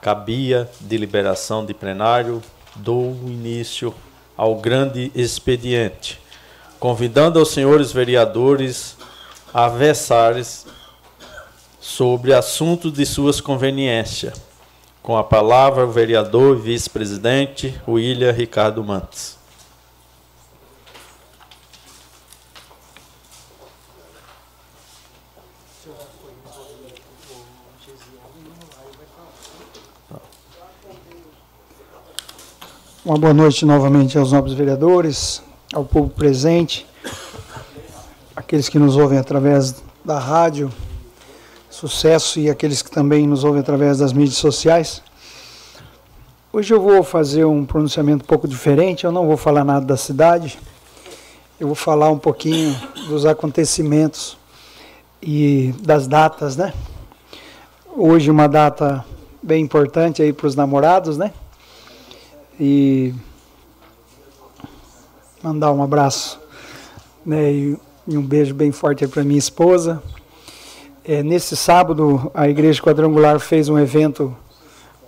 cabia 0.00 0.68
de 0.80 0.96
liberação 0.96 1.64
de 1.64 1.74
plenário, 1.74 2.42
dou 2.74 3.10
início 3.26 3.94
ao 4.34 4.56
grande 4.56 5.12
expediente, 5.14 6.18
convidando 6.80 7.38
aos 7.38 7.50
senhores 7.50 7.92
vereadores 7.92 8.96
a 9.52 9.68
versarem 9.68 10.42
sobre 11.78 12.32
assuntos 12.32 12.94
de 12.94 13.04
suas 13.04 13.42
conveniências. 13.42 14.40
Com 15.02 15.18
a 15.18 15.24
palavra, 15.24 15.84
o 15.84 15.90
vereador 15.90 16.56
e 16.56 16.60
vice-presidente 16.62 17.78
William 17.86 18.32
Ricardo 18.32 18.82
Mantes. 18.82 19.41
Uma 33.04 33.18
boa 33.18 33.34
noite 33.34 33.66
novamente 33.66 34.16
aos 34.16 34.30
nobres 34.30 34.54
vereadores, 34.54 35.42
ao 35.74 35.84
povo 35.84 36.08
presente, 36.08 36.86
aqueles 38.36 38.68
que 38.68 38.78
nos 38.78 38.96
ouvem 38.96 39.18
através 39.18 39.82
da 40.04 40.20
rádio, 40.20 40.70
sucesso 41.68 42.38
e 42.38 42.48
aqueles 42.48 42.80
que 42.80 42.90
também 42.90 43.26
nos 43.26 43.42
ouvem 43.42 43.60
através 43.60 43.98
das 43.98 44.12
mídias 44.12 44.36
sociais. 44.36 45.02
Hoje 46.52 46.72
eu 46.72 46.80
vou 46.80 47.02
fazer 47.02 47.44
um 47.44 47.64
pronunciamento 47.64 48.22
um 48.22 48.28
pouco 48.28 48.46
diferente, 48.46 49.02
eu 49.02 49.10
não 49.10 49.26
vou 49.26 49.36
falar 49.36 49.64
nada 49.64 49.84
da 49.84 49.96
cidade, 49.96 50.60
eu 51.58 51.66
vou 51.66 51.74
falar 51.74 52.08
um 52.08 52.18
pouquinho 52.18 52.72
dos 53.08 53.26
acontecimentos 53.26 54.40
e 55.22 55.74
das 55.80 56.06
datas, 56.06 56.56
né? 56.56 56.72
Hoje 57.96 58.30
uma 58.30 58.48
data 58.48 59.04
bem 59.42 59.62
importante 59.62 60.22
aí 60.22 60.32
para 60.32 60.46
os 60.46 60.56
namorados, 60.56 61.16
né? 61.16 61.32
e 62.58 63.12
mandar 65.42 65.72
um 65.72 65.82
abraço 65.82 66.40
né, 67.24 67.50
e, 67.52 67.76
e 68.06 68.16
um 68.16 68.22
beijo 68.22 68.54
bem 68.54 68.70
forte 68.70 69.06
para 69.06 69.24
minha 69.24 69.38
esposa. 69.38 70.02
É, 71.04 71.22
nesse 71.22 71.56
sábado, 71.56 72.30
a 72.32 72.48
Igreja 72.48 72.80
Quadrangular 72.80 73.40
fez 73.40 73.68
um 73.68 73.78
evento 73.78 74.36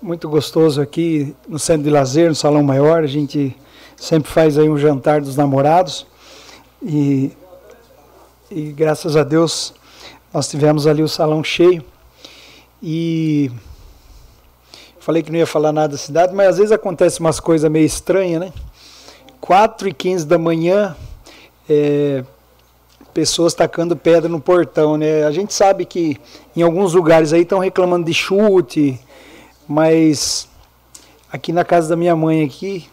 muito 0.03 0.29
gostoso 0.29 0.81
aqui 0.81 1.35
no 1.49 1.59
Centro 1.59 1.85
de 1.85 1.91
Lazer, 1.91 2.29
no 2.29 2.35
Salão 2.35 2.63
Maior. 2.63 3.05
A 3.05 3.07
gente 3.07 3.57
sempre 3.97 4.31
faz 4.31 4.59
aí 4.59 4.69
um 4.69 4.77
jantar 4.77 5.21
dos 5.21 5.37
namorados 5.37 6.05
e, 6.83 7.31
e 8.51 8.73
graças 8.73 9.17
a 9.17 9.23
Deus 9.23 9.73
nós 10.35 10.49
tivemos 10.49 10.87
ali 10.87 11.03
o 11.03 11.09
salão 11.09 11.43
cheio 11.43 11.83
e 12.83 13.51
Falei 15.05 15.23
que 15.23 15.31
não 15.31 15.39
ia 15.39 15.47
falar 15.47 15.71
nada 15.71 15.89
da 15.89 15.99
cidade, 15.99 16.35
mas 16.35 16.49
às 16.49 16.57
vezes 16.57 16.73
acontece 16.73 17.21
umas 17.21 17.39
coisas 17.39 17.71
meio 17.71 17.85
estranhas, 17.85 18.41
né? 18.41 18.55
4 19.39 19.89
e 19.91 19.93
15 19.93 20.25
da 20.25 20.39
manhã, 20.39 20.97
é, 21.69 22.25
pessoas 23.13 23.53
tacando 23.53 23.95
pedra 23.95 24.31
no 24.31 24.41
portão, 24.41 24.97
né? 24.97 25.25
A 25.25 25.31
gente 25.31 25.53
sabe 25.53 25.85
que 25.85 26.19
em 26.57 26.63
alguns 26.63 26.95
lugares 26.95 27.35
aí 27.35 27.43
estão 27.43 27.59
reclamando 27.59 28.07
de 28.07 28.15
chute, 28.15 28.99
mas 29.69 30.49
aqui 31.31 31.53
na 31.53 31.67
casa 31.67 31.91
da 31.91 31.97
minha 31.97 32.17
mãe 32.17 32.43
aqui, 32.43 32.89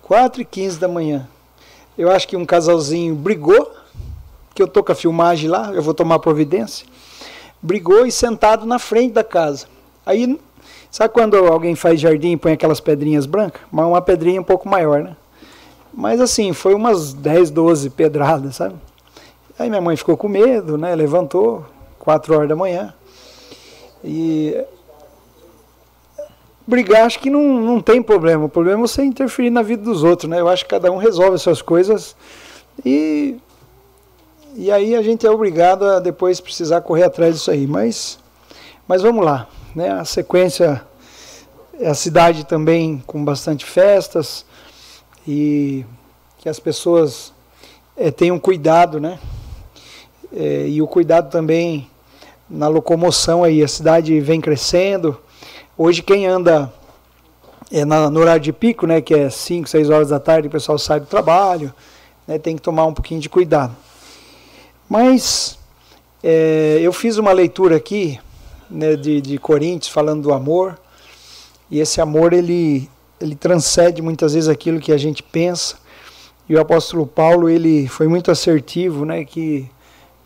4 0.00 0.40
e 0.40 0.46
15 0.46 0.78
da 0.78 0.88
manhã, 0.88 1.28
eu 1.98 2.10
acho 2.10 2.26
que 2.26 2.38
um 2.38 2.46
casalzinho 2.46 3.14
brigou, 3.14 3.70
que 4.54 4.62
eu 4.62 4.68
tô 4.68 4.82
com 4.82 4.92
a 4.92 4.94
filmagem 4.94 5.48
lá, 5.48 5.72
eu 5.72 5.82
vou 5.82 5.94
tomar 5.94 6.18
providência, 6.18 6.86
brigou 7.62 8.06
e 8.06 8.12
sentado 8.12 8.66
na 8.66 8.78
frente 8.78 9.12
da 9.12 9.24
casa. 9.24 9.66
Aí, 10.04 10.38
sabe 10.90 11.12
quando 11.12 11.36
alguém 11.36 11.74
faz 11.74 12.00
jardim 12.00 12.32
e 12.32 12.36
põe 12.36 12.52
aquelas 12.52 12.80
pedrinhas 12.80 13.26
brancas? 13.26 13.62
Mas 13.70 13.86
uma 13.86 14.02
pedrinha 14.02 14.40
um 14.40 14.44
pouco 14.44 14.68
maior, 14.68 15.02
né? 15.02 15.16
Mas 15.92 16.20
assim, 16.20 16.52
foi 16.52 16.74
umas 16.74 17.12
10, 17.12 17.50
12 17.50 17.90
pedradas, 17.90 18.56
sabe? 18.56 18.76
Aí 19.58 19.68
minha 19.68 19.80
mãe 19.80 19.96
ficou 19.96 20.16
com 20.16 20.28
medo, 20.28 20.78
né? 20.78 20.94
Levantou, 20.94 21.64
4 21.98 22.34
horas 22.34 22.48
da 22.48 22.56
manhã. 22.56 22.94
E 24.02 24.56
brigar 26.66 27.04
acho 27.04 27.18
que 27.18 27.28
não, 27.28 27.60
não 27.60 27.80
tem 27.80 28.00
problema. 28.00 28.44
O 28.44 28.48
problema 28.48 28.78
é 28.78 28.86
você 28.86 29.02
interferir 29.02 29.50
na 29.50 29.62
vida 29.62 29.82
dos 29.82 30.02
outros, 30.04 30.30
né? 30.30 30.40
Eu 30.40 30.48
acho 30.48 30.64
que 30.64 30.70
cada 30.70 30.90
um 30.90 30.96
resolve 30.96 31.34
as 31.34 31.42
suas 31.42 31.60
coisas 31.60 32.16
e 32.84 33.36
e 34.56 34.70
aí 34.70 34.94
a 34.94 35.02
gente 35.02 35.26
é 35.26 35.30
obrigado 35.30 35.84
a 35.84 36.00
depois 36.00 36.40
precisar 36.40 36.80
correr 36.80 37.04
atrás 37.04 37.34
disso 37.34 37.50
aí. 37.50 37.66
Mas 37.66 38.18
mas 38.86 39.02
vamos 39.02 39.24
lá, 39.24 39.46
né? 39.74 39.90
A 39.90 40.04
sequência 40.04 40.84
é 41.78 41.88
a 41.88 41.94
cidade 41.94 42.44
também 42.44 43.02
com 43.06 43.24
bastante 43.24 43.64
festas 43.64 44.44
e 45.26 45.84
que 46.38 46.48
as 46.48 46.58
pessoas 46.58 47.32
é, 47.96 48.10
tenham 48.10 48.38
cuidado, 48.38 48.98
né? 48.98 49.18
É, 50.32 50.66
e 50.66 50.82
o 50.82 50.88
cuidado 50.88 51.30
também 51.30 51.88
na 52.48 52.66
locomoção 52.66 53.44
aí. 53.44 53.62
A 53.62 53.68
cidade 53.68 54.18
vem 54.20 54.40
crescendo. 54.40 55.16
Hoje 55.78 56.02
quem 56.02 56.26
anda 56.26 56.72
é 57.70 57.84
na, 57.84 58.10
no 58.10 58.20
horário 58.20 58.42
de 58.42 58.52
pico, 58.52 58.86
né, 58.86 59.00
que 59.00 59.14
é 59.14 59.30
5, 59.30 59.68
6 59.68 59.88
horas 59.90 60.08
da 60.08 60.18
tarde, 60.18 60.48
o 60.48 60.50
pessoal 60.50 60.76
sai 60.76 60.98
do 60.98 61.06
trabalho, 61.06 61.72
né, 62.26 62.38
tem 62.38 62.56
que 62.56 62.62
tomar 62.62 62.84
um 62.86 62.92
pouquinho 62.92 63.20
de 63.20 63.28
cuidado. 63.28 63.74
Mas 64.90 65.56
é, 66.20 66.80
eu 66.82 66.92
fiz 66.92 67.16
uma 67.16 67.30
leitura 67.30 67.76
aqui 67.76 68.18
né, 68.68 68.96
de, 68.96 69.20
de 69.20 69.38
Coríntios 69.38 69.92
falando 69.92 70.22
do 70.22 70.32
amor, 70.32 70.76
e 71.70 71.78
esse 71.78 72.00
amor 72.00 72.32
ele, 72.32 72.90
ele 73.20 73.36
transcende 73.36 74.02
muitas 74.02 74.34
vezes 74.34 74.48
aquilo 74.48 74.80
que 74.80 74.90
a 74.90 74.98
gente 74.98 75.22
pensa. 75.22 75.76
E 76.48 76.56
o 76.56 76.60
apóstolo 76.60 77.06
Paulo 77.06 77.48
ele 77.48 77.86
foi 77.86 78.08
muito 78.08 78.32
assertivo, 78.32 79.04
né, 79.04 79.24
que 79.24 79.70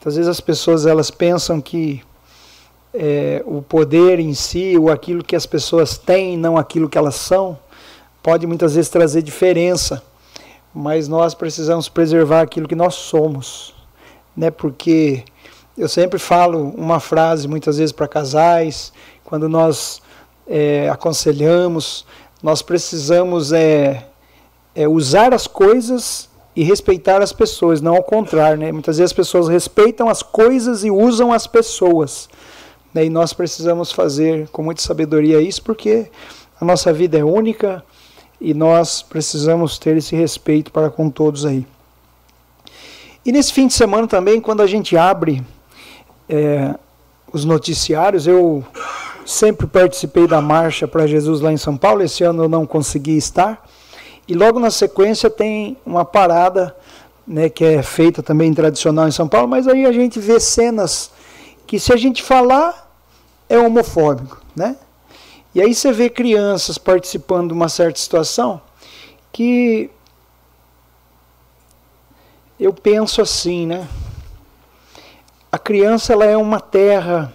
às 0.02 0.16
vezes 0.16 0.30
as 0.30 0.40
pessoas 0.40 0.86
elas 0.86 1.10
pensam 1.10 1.60
que 1.60 2.02
é, 2.94 3.42
o 3.44 3.60
poder 3.60 4.18
em 4.18 4.32
si, 4.32 4.78
ou 4.78 4.90
aquilo 4.90 5.22
que 5.22 5.36
as 5.36 5.44
pessoas 5.44 5.98
têm, 5.98 6.38
não 6.38 6.56
aquilo 6.56 6.88
que 6.88 6.96
elas 6.96 7.16
são, 7.16 7.58
pode 8.22 8.46
muitas 8.46 8.76
vezes 8.76 8.88
trazer 8.88 9.20
diferença, 9.20 10.02
mas 10.72 11.06
nós 11.06 11.34
precisamos 11.34 11.86
preservar 11.86 12.40
aquilo 12.40 12.66
que 12.66 12.74
nós 12.74 12.94
somos, 12.94 13.73
né? 14.36 14.50
Porque 14.50 15.24
eu 15.76 15.88
sempre 15.88 16.18
falo 16.18 16.70
uma 16.76 17.00
frase 17.00 17.48
muitas 17.48 17.78
vezes 17.78 17.92
para 17.92 18.06
casais, 18.06 18.92
quando 19.24 19.48
nós 19.48 20.00
é, 20.46 20.88
aconselhamos, 20.88 22.06
nós 22.42 22.62
precisamos 22.62 23.52
é, 23.52 24.06
é, 24.74 24.86
usar 24.86 25.32
as 25.34 25.46
coisas 25.46 26.28
e 26.54 26.62
respeitar 26.62 27.20
as 27.20 27.32
pessoas, 27.32 27.80
não 27.80 27.96
ao 27.96 28.02
contrário, 28.02 28.58
né? 28.58 28.70
Muitas 28.70 28.98
vezes 28.98 29.10
as 29.10 29.16
pessoas 29.16 29.48
respeitam 29.48 30.08
as 30.08 30.22
coisas 30.22 30.84
e 30.84 30.90
usam 30.90 31.32
as 31.32 31.46
pessoas. 31.46 32.28
Né? 32.92 33.06
E 33.06 33.10
nós 33.10 33.32
precisamos 33.32 33.90
fazer 33.90 34.48
com 34.50 34.62
muita 34.62 34.80
sabedoria 34.80 35.40
isso, 35.40 35.62
porque 35.62 36.08
a 36.60 36.64
nossa 36.64 36.92
vida 36.92 37.18
é 37.18 37.24
única 37.24 37.84
e 38.40 38.54
nós 38.54 39.02
precisamos 39.02 39.78
ter 39.78 39.96
esse 39.96 40.14
respeito 40.14 40.70
para 40.70 40.90
com 40.90 41.10
todos 41.10 41.44
aí. 41.44 41.66
E 43.24 43.32
nesse 43.32 43.52
fim 43.52 43.66
de 43.66 43.72
semana 43.72 44.06
também, 44.06 44.40
quando 44.40 44.60
a 44.60 44.66
gente 44.66 44.96
abre 44.96 45.42
é, 46.28 46.74
os 47.32 47.44
noticiários, 47.44 48.26
eu 48.26 48.62
sempre 49.24 49.66
participei 49.66 50.26
da 50.26 50.40
marcha 50.40 50.86
para 50.86 51.06
Jesus 51.06 51.40
lá 51.40 51.52
em 51.52 51.56
São 51.56 51.76
Paulo. 51.76 52.02
Esse 52.02 52.22
ano 52.22 52.44
eu 52.44 52.48
não 52.48 52.66
consegui 52.66 53.16
estar. 53.16 53.66
E 54.28 54.34
logo 54.34 54.60
na 54.60 54.70
sequência 54.70 55.30
tem 55.30 55.76
uma 55.84 56.04
parada, 56.04 56.76
né, 57.26 57.48
que 57.48 57.64
é 57.64 57.82
feita 57.82 58.22
também 58.22 58.52
tradicional 58.52 59.08
em 59.08 59.12
São 59.12 59.28
Paulo, 59.28 59.48
mas 59.48 59.66
aí 59.66 59.86
a 59.86 59.92
gente 59.92 60.18
vê 60.18 60.38
cenas 60.38 61.10
que 61.66 61.78
se 61.78 61.92
a 61.92 61.96
gente 61.96 62.22
falar 62.22 62.90
é 63.48 63.58
homofóbico, 63.58 64.42
né? 64.54 64.76
E 65.54 65.60
aí 65.60 65.74
você 65.74 65.92
vê 65.92 66.10
crianças 66.10 66.78
participando 66.78 67.48
de 67.48 67.54
uma 67.54 67.68
certa 67.68 67.98
situação 67.98 68.60
que 69.32 69.90
eu 72.58 72.72
penso 72.72 73.20
assim, 73.20 73.66
né? 73.66 73.88
A 75.50 75.58
criança 75.58 76.12
ela 76.12 76.24
é 76.24 76.36
uma 76.36 76.60
terra. 76.60 77.32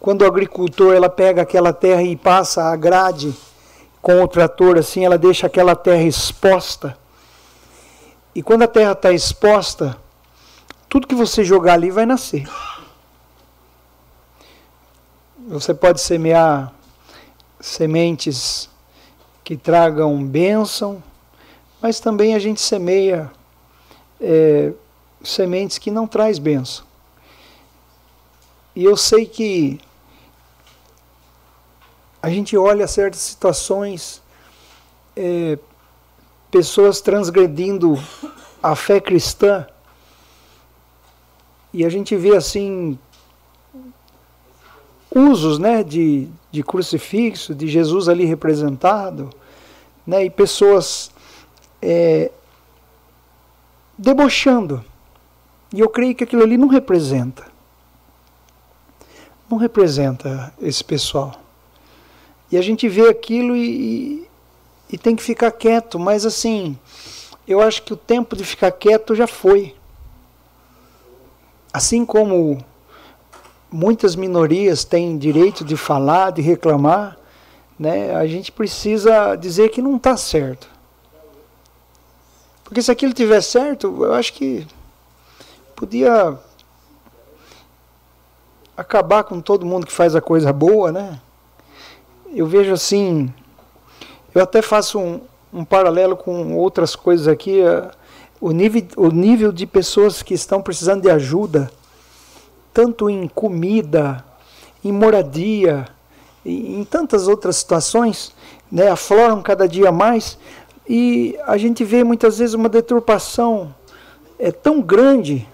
Quando 0.00 0.22
o 0.22 0.26
agricultor 0.26 0.94
ela 0.94 1.08
pega 1.08 1.42
aquela 1.42 1.72
terra 1.72 2.02
e 2.02 2.16
passa 2.16 2.64
a 2.64 2.76
grade 2.76 3.34
com 4.00 4.22
o 4.22 4.28
trator 4.28 4.76
assim, 4.76 5.04
ela 5.04 5.16
deixa 5.16 5.46
aquela 5.46 5.76
terra 5.76 6.02
exposta. 6.02 6.98
E 8.34 8.42
quando 8.42 8.62
a 8.62 8.68
terra 8.68 8.92
está 8.92 9.12
exposta, 9.12 9.96
tudo 10.88 11.06
que 11.06 11.14
você 11.14 11.44
jogar 11.44 11.74
ali 11.74 11.90
vai 11.90 12.04
nascer. 12.04 12.48
Você 15.48 15.74
pode 15.74 16.00
semear 16.00 16.72
sementes 17.60 18.68
que 19.44 19.56
tragam 19.56 20.24
bênção, 20.24 21.02
mas 21.80 22.00
também 22.00 22.34
a 22.34 22.38
gente 22.38 22.60
semeia 22.60 23.30
é, 24.22 24.72
sementes 25.22 25.76
que 25.78 25.90
não 25.90 26.06
traz 26.06 26.38
bênção. 26.38 26.84
E 28.74 28.84
eu 28.84 28.96
sei 28.96 29.26
que 29.26 29.80
a 32.22 32.30
gente 32.30 32.56
olha 32.56 32.86
certas 32.86 33.20
situações, 33.20 34.22
é, 35.16 35.58
pessoas 36.50 37.00
transgredindo 37.00 37.98
a 38.62 38.76
fé 38.76 39.00
cristã, 39.00 39.66
e 41.74 41.84
a 41.84 41.88
gente 41.88 42.14
vê 42.16 42.36
assim 42.36 42.98
usos 45.14 45.58
né, 45.58 45.82
de, 45.82 46.28
de 46.50 46.62
crucifixo, 46.62 47.54
de 47.54 47.66
Jesus 47.66 48.08
ali 48.08 48.24
representado, 48.24 49.30
né, 50.06 50.24
e 50.24 50.30
pessoas 50.30 51.10
é, 51.80 52.30
debochando. 54.02 54.84
E 55.72 55.80
eu 55.80 55.88
creio 55.88 56.14
que 56.14 56.24
aquilo 56.24 56.42
ali 56.42 56.58
não 56.58 56.68
representa. 56.68 57.44
Não 59.48 59.56
representa 59.56 60.52
esse 60.60 60.82
pessoal. 60.82 61.34
E 62.50 62.58
a 62.58 62.62
gente 62.62 62.88
vê 62.88 63.08
aquilo 63.08 63.56
e, 63.56 63.62
e, 63.62 64.28
e 64.92 64.98
tem 64.98 65.16
que 65.16 65.22
ficar 65.22 65.50
quieto, 65.52 65.98
mas 65.98 66.26
assim, 66.26 66.76
eu 67.46 67.62
acho 67.62 67.82
que 67.82 67.92
o 67.92 67.96
tempo 67.96 68.36
de 68.36 68.44
ficar 68.44 68.72
quieto 68.72 69.14
já 69.14 69.26
foi. 69.26 69.74
Assim 71.72 72.04
como 72.04 72.62
muitas 73.70 74.14
minorias 74.16 74.84
têm 74.84 75.16
direito 75.16 75.64
de 75.64 75.76
falar, 75.76 76.32
de 76.32 76.42
reclamar, 76.42 77.16
né? 77.78 78.14
a 78.14 78.26
gente 78.26 78.52
precisa 78.52 79.34
dizer 79.36 79.70
que 79.70 79.80
não 79.80 79.96
está 79.96 80.16
certo. 80.16 80.71
Porque 82.72 82.80
se 82.80 82.90
aquilo 82.90 83.12
tiver 83.12 83.42
certo, 83.42 84.02
eu 84.02 84.14
acho 84.14 84.32
que 84.32 84.66
podia 85.76 86.38
acabar 88.74 89.24
com 89.24 89.42
todo 89.42 89.66
mundo 89.66 89.84
que 89.84 89.92
faz 89.92 90.16
a 90.16 90.22
coisa 90.22 90.50
boa, 90.54 90.90
né? 90.90 91.20
Eu 92.34 92.46
vejo 92.46 92.72
assim, 92.72 93.30
eu 94.34 94.42
até 94.42 94.62
faço 94.62 94.98
um, 94.98 95.20
um 95.52 95.66
paralelo 95.66 96.16
com 96.16 96.56
outras 96.56 96.96
coisas 96.96 97.28
aqui, 97.28 97.60
uh, 97.60 97.90
o 98.40 98.52
nível, 98.52 98.82
o 98.96 99.08
nível 99.08 99.52
de 99.52 99.66
pessoas 99.66 100.22
que 100.22 100.32
estão 100.32 100.62
precisando 100.62 101.02
de 101.02 101.10
ajuda 101.10 101.70
tanto 102.72 103.10
em 103.10 103.28
comida, 103.28 104.24
em 104.82 104.90
moradia, 104.92 105.86
em 106.42 106.82
tantas 106.84 107.28
outras 107.28 107.56
situações, 107.56 108.34
né, 108.70 108.88
afloram 108.88 109.42
cada 109.42 109.68
dia 109.68 109.92
mais 109.92 110.38
e 110.94 111.38
a 111.46 111.56
gente 111.56 111.84
vê 111.84 112.04
muitas 112.04 112.36
vezes 112.36 112.54
uma 112.54 112.68
deturpação 112.68 113.74
é 114.38 114.52
tão 114.52 114.82
grande, 114.82 115.48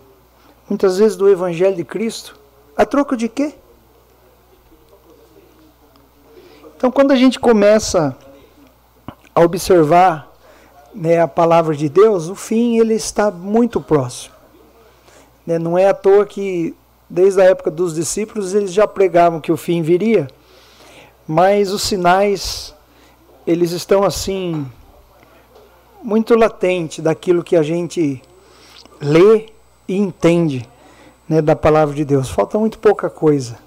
muitas 0.68 0.98
vezes 0.98 1.16
do 1.16 1.28
Evangelho 1.28 1.76
de 1.76 1.84
Cristo, 1.84 2.36
a 2.76 2.84
troco 2.84 3.16
de 3.16 3.28
quê? 3.28 3.54
Então, 6.76 6.90
quando 6.90 7.12
a 7.12 7.14
gente 7.14 7.38
começa 7.38 8.16
a 9.32 9.40
observar 9.40 10.28
né, 10.92 11.20
a 11.20 11.28
palavra 11.28 11.76
de 11.76 11.88
Deus, 11.88 12.28
o 12.28 12.34
fim 12.34 12.80
ele 12.80 12.94
está 12.94 13.30
muito 13.30 13.80
próximo. 13.80 14.34
Né? 15.46 15.56
Não 15.56 15.78
é 15.78 15.88
à 15.88 15.94
toa 15.94 16.26
que, 16.26 16.74
desde 17.08 17.40
a 17.40 17.44
época 17.44 17.70
dos 17.70 17.94
discípulos, 17.94 18.54
eles 18.54 18.72
já 18.72 18.88
pregavam 18.88 19.40
que 19.40 19.52
o 19.52 19.56
fim 19.56 19.82
viria, 19.82 20.26
mas 21.28 21.70
os 21.70 21.82
sinais, 21.82 22.74
eles 23.46 23.70
estão 23.70 24.02
assim, 24.02 24.66
muito 26.02 26.34
latente 26.34 27.02
daquilo 27.02 27.42
que 27.42 27.56
a 27.56 27.62
gente 27.62 28.22
lê 29.00 29.46
e 29.86 29.96
entende 29.96 30.68
né, 31.28 31.42
da 31.42 31.56
palavra 31.56 31.94
de 31.94 32.04
Deus. 32.04 32.28
Falta 32.28 32.58
muito 32.58 32.78
pouca 32.78 33.10
coisa. 33.10 33.58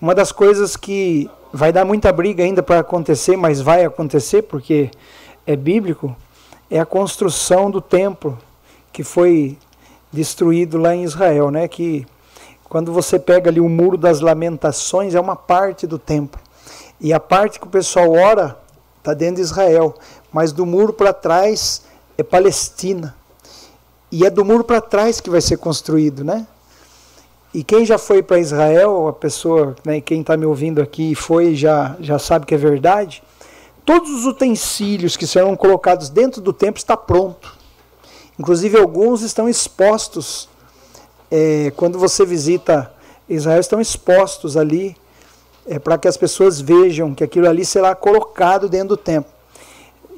Uma 0.00 0.14
das 0.14 0.30
coisas 0.30 0.76
que 0.76 1.30
vai 1.52 1.72
dar 1.72 1.84
muita 1.84 2.12
briga 2.12 2.44
ainda 2.44 2.62
para 2.62 2.80
acontecer, 2.80 3.36
mas 3.36 3.60
vai 3.60 3.84
acontecer 3.84 4.42
porque 4.42 4.90
é 5.46 5.56
bíblico, 5.56 6.14
é 6.70 6.78
a 6.78 6.86
construção 6.86 7.70
do 7.70 7.80
templo 7.80 8.38
que 8.92 9.02
foi 9.02 9.56
destruído 10.12 10.78
lá 10.78 10.94
em 10.94 11.04
Israel, 11.04 11.50
né? 11.50 11.66
Que 11.66 12.06
quando 12.68 12.92
você 12.92 13.18
pega 13.18 13.50
ali 13.50 13.60
o 13.60 13.68
muro 13.68 13.96
das 13.96 14.20
lamentações 14.20 15.14
é 15.14 15.20
uma 15.20 15.36
parte 15.36 15.86
do 15.86 15.98
templo. 15.98 16.40
E 17.00 17.12
a 17.12 17.20
parte 17.20 17.58
que 17.58 17.66
o 17.66 17.70
pessoal 17.70 18.12
ora 18.12 18.58
está 18.98 19.14
dentro 19.14 19.36
de 19.36 19.42
Israel, 19.42 19.94
mas 20.32 20.52
do 20.52 20.66
muro 20.66 20.92
para 20.92 21.12
trás 21.12 21.82
é 22.16 22.22
Palestina. 22.22 23.14
E 24.10 24.24
é 24.24 24.30
do 24.30 24.44
muro 24.44 24.64
para 24.64 24.80
trás 24.80 25.20
que 25.20 25.30
vai 25.30 25.40
ser 25.40 25.58
construído, 25.58 26.24
né? 26.24 26.46
E 27.52 27.64
quem 27.64 27.84
já 27.84 27.98
foi 27.98 28.22
para 28.22 28.38
Israel, 28.38 29.08
a 29.08 29.12
pessoa, 29.12 29.74
né, 29.84 30.00
quem 30.00 30.20
está 30.20 30.36
me 30.36 30.44
ouvindo 30.44 30.82
aqui 30.82 31.14
foi 31.14 31.54
já 31.54 31.96
já 32.00 32.18
sabe 32.18 32.46
que 32.46 32.54
é 32.54 32.58
verdade. 32.58 33.22
Todos 33.84 34.10
os 34.10 34.26
utensílios 34.26 35.16
que 35.16 35.26
serão 35.26 35.56
colocados 35.56 36.10
dentro 36.10 36.42
do 36.42 36.52
templo 36.52 36.78
está 36.78 36.96
pronto. 36.96 37.56
Inclusive 38.38 38.78
alguns 38.78 39.22
estão 39.22 39.48
expostos. 39.48 40.48
É, 41.30 41.72
quando 41.74 41.98
você 41.98 42.24
visita 42.24 42.92
Israel, 43.28 43.60
estão 43.60 43.80
expostos 43.80 44.56
ali 44.56 44.96
é, 45.66 45.78
para 45.78 45.98
que 45.98 46.08
as 46.08 46.16
pessoas 46.16 46.60
vejam 46.60 47.14
que 47.14 47.24
aquilo 47.24 47.48
ali 47.48 47.64
será 47.64 47.94
colocado 47.94 48.68
dentro 48.68 48.88
do 48.88 48.96
templo. 48.96 49.37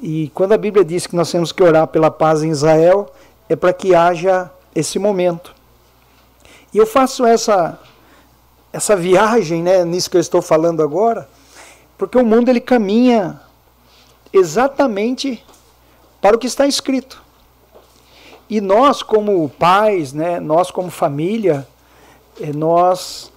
E 0.01 0.31
quando 0.33 0.53
a 0.53 0.57
Bíblia 0.57 0.83
diz 0.83 1.05
que 1.05 1.15
nós 1.15 1.31
temos 1.31 1.51
que 1.51 1.61
orar 1.61 1.87
pela 1.87 2.09
paz 2.09 2.41
em 2.41 2.49
Israel, 2.49 3.13
é 3.47 3.55
para 3.55 3.71
que 3.71 3.93
haja 3.93 4.49
esse 4.73 4.97
momento. 4.97 5.53
E 6.73 6.77
eu 6.77 6.87
faço 6.87 7.25
essa 7.25 7.79
essa 8.73 8.95
viagem, 8.95 9.61
né, 9.61 9.83
nisso 9.83 10.09
que 10.09 10.15
eu 10.15 10.21
estou 10.21 10.41
falando 10.41 10.81
agora, 10.81 11.27
porque 11.97 12.17
o 12.17 12.25
mundo 12.25 12.47
ele 12.47 12.61
caminha 12.61 13.41
exatamente 14.31 15.43
para 16.21 16.37
o 16.37 16.39
que 16.39 16.47
está 16.47 16.65
escrito. 16.65 17.21
E 18.49 18.61
nós 18.61 19.03
como 19.03 19.49
pais, 19.49 20.13
né, 20.13 20.39
nós 20.39 20.71
como 20.71 20.89
família, 20.89 21.67
eh, 22.39 22.53
nós 22.53 23.31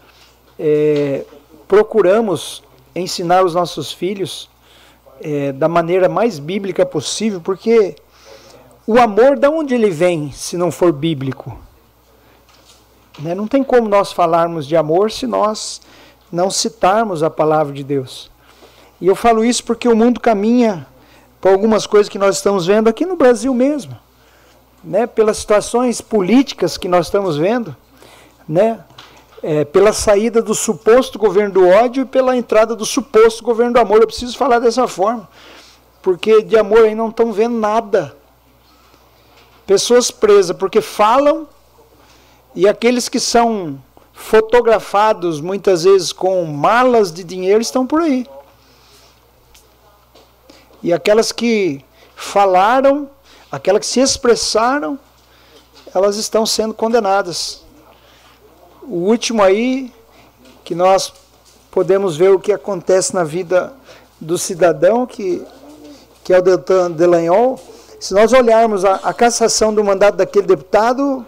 é, 0.56 1.24
procuramos 1.66 2.62
ensinar 2.94 3.44
os 3.44 3.54
nossos 3.54 3.92
filhos 3.92 4.48
é, 5.24 5.52
da 5.52 5.68
maneira 5.68 6.06
mais 6.06 6.38
bíblica 6.38 6.84
possível, 6.84 7.40
porque 7.40 7.96
o 8.86 9.00
amor, 9.00 9.38
de 9.38 9.48
onde 9.48 9.74
ele 9.74 9.88
vem, 9.88 10.30
se 10.30 10.54
não 10.54 10.70
for 10.70 10.92
bíblico? 10.92 11.58
Né? 13.18 13.34
Não 13.34 13.48
tem 13.48 13.64
como 13.64 13.88
nós 13.88 14.12
falarmos 14.12 14.66
de 14.66 14.76
amor 14.76 15.10
se 15.10 15.26
nós 15.26 15.80
não 16.30 16.50
citarmos 16.50 17.22
a 17.22 17.30
palavra 17.30 17.72
de 17.72 17.82
Deus. 17.82 18.30
E 19.00 19.06
eu 19.06 19.16
falo 19.16 19.42
isso 19.42 19.64
porque 19.64 19.88
o 19.88 19.96
mundo 19.96 20.20
caminha 20.20 20.86
por 21.40 21.52
algumas 21.52 21.86
coisas 21.86 22.10
que 22.10 22.18
nós 22.18 22.36
estamos 22.36 22.66
vendo 22.66 22.88
aqui 22.88 23.06
no 23.06 23.16
Brasil 23.16 23.54
mesmo, 23.54 23.96
né? 24.82 25.06
pelas 25.06 25.38
situações 25.38 26.02
políticas 26.02 26.76
que 26.76 26.86
nós 26.86 27.06
estamos 27.06 27.38
vendo, 27.38 27.74
né? 28.46 28.78
É, 29.46 29.62
pela 29.62 29.92
saída 29.92 30.40
do 30.40 30.54
suposto 30.54 31.18
governo 31.18 31.52
do 31.52 31.68
ódio 31.68 32.04
e 32.04 32.06
pela 32.06 32.34
entrada 32.34 32.74
do 32.74 32.86
suposto 32.86 33.44
governo 33.44 33.74
do 33.74 33.78
amor. 33.78 34.00
Eu 34.00 34.06
preciso 34.06 34.38
falar 34.38 34.58
dessa 34.58 34.88
forma, 34.88 35.28
porque 36.00 36.40
de 36.40 36.56
amor 36.56 36.84
aí 36.84 36.94
não 36.94 37.10
estão 37.10 37.30
vendo 37.30 37.58
nada. 37.58 38.16
Pessoas 39.66 40.10
presas 40.10 40.56
porque 40.56 40.80
falam 40.80 41.46
e 42.54 42.66
aqueles 42.66 43.06
que 43.06 43.20
são 43.20 43.78
fotografados 44.14 45.42
muitas 45.42 45.84
vezes 45.84 46.10
com 46.10 46.42
malas 46.46 47.12
de 47.12 47.22
dinheiro 47.22 47.60
estão 47.60 47.86
por 47.86 48.00
aí. 48.00 48.26
E 50.82 50.90
aquelas 50.90 51.32
que 51.32 51.84
falaram, 52.16 53.10
aquelas 53.52 53.80
que 53.80 53.86
se 53.86 54.00
expressaram, 54.00 54.98
elas 55.94 56.16
estão 56.16 56.46
sendo 56.46 56.72
condenadas. 56.72 57.63
O 58.86 59.08
último 59.08 59.42
aí, 59.42 59.90
que 60.62 60.74
nós 60.74 61.12
podemos 61.70 62.16
ver 62.16 62.30
o 62.30 62.38
que 62.38 62.52
acontece 62.52 63.14
na 63.14 63.24
vida 63.24 63.72
do 64.20 64.36
cidadão, 64.36 65.06
que, 65.06 65.42
que 66.22 66.34
é 66.34 66.38
o 66.38 66.42
Deltan 66.42 66.90
Delanhol, 66.90 67.58
se 67.98 68.12
nós 68.12 68.34
olharmos 68.34 68.84
a, 68.84 68.96
a 68.96 69.14
cassação 69.14 69.72
do 69.74 69.82
mandato 69.82 70.16
daquele 70.16 70.46
deputado, 70.46 71.24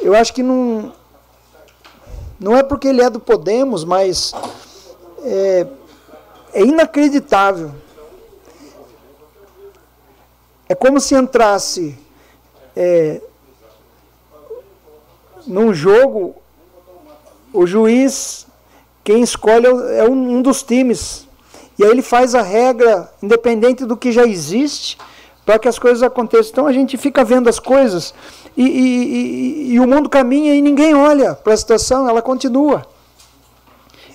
eu 0.00 0.14
acho 0.14 0.32
que 0.32 0.42
não, 0.42 0.92
não 2.40 2.56
é 2.56 2.62
porque 2.62 2.88
ele 2.88 3.02
é 3.02 3.10
do 3.10 3.20
Podemos, 3.20 3.84
mas 3.84 4.32
é, 5.22 5.66
é 6.54 6.62
inacreditável. 6.62 7.70
É 10.66 10.74
como 10.74 10.98
se 10.98 11.14
entrasse 11.14 11.98
é, 12.74 13.20
num 15.46 15.72
jogo, 15.74 16.34
o 17.56 17.66
juiz, 17.66 18.46
quem 19.02 19.22
escolhe 19.22 19.66
é 19.66 20.04
um, 20.04 20.36
um 20.36 20.42
dos 20.42 20.62
times. 20.62 21.26
E 21.78 21.84
aí 21.84 21.90
ele 21.90 22.02
faz 22.02 22.34
a 22.34 22.42
regra, 22.42 23.10
independente 23.22 23.84
do 23.84 23.96
que 23.96 24.12
já 24.12 24.26
existe, 24.26 24.98
para 25.44 25.58
que 25.58 25.68
as 25.68 25.78
coisas 25.78 26.02
aconteçam. 26.02 26.50
Então 26.50 26.66
a 26.66 26.72
gente 26.72 26.96
fica 26.96 27.24
vendo 27.24 27.48
as 27.48 27.58
coisas 27.58 28.12
e, 28.56 28.62
e, 28.62 29.68
e, 29.70 29.72
e 29.74 29.80
o 29.80 29.86
mundo 29.86 30.08
caminha 30.08 30.54
e 30.54 30.62
ninguém 30.62 30.94
olha 30.94 31.34
para 31.34 31.52
a 31.52 31.56
situação, 31.56 32.08
ela 32.08 32.22
continua. 32.22 32.86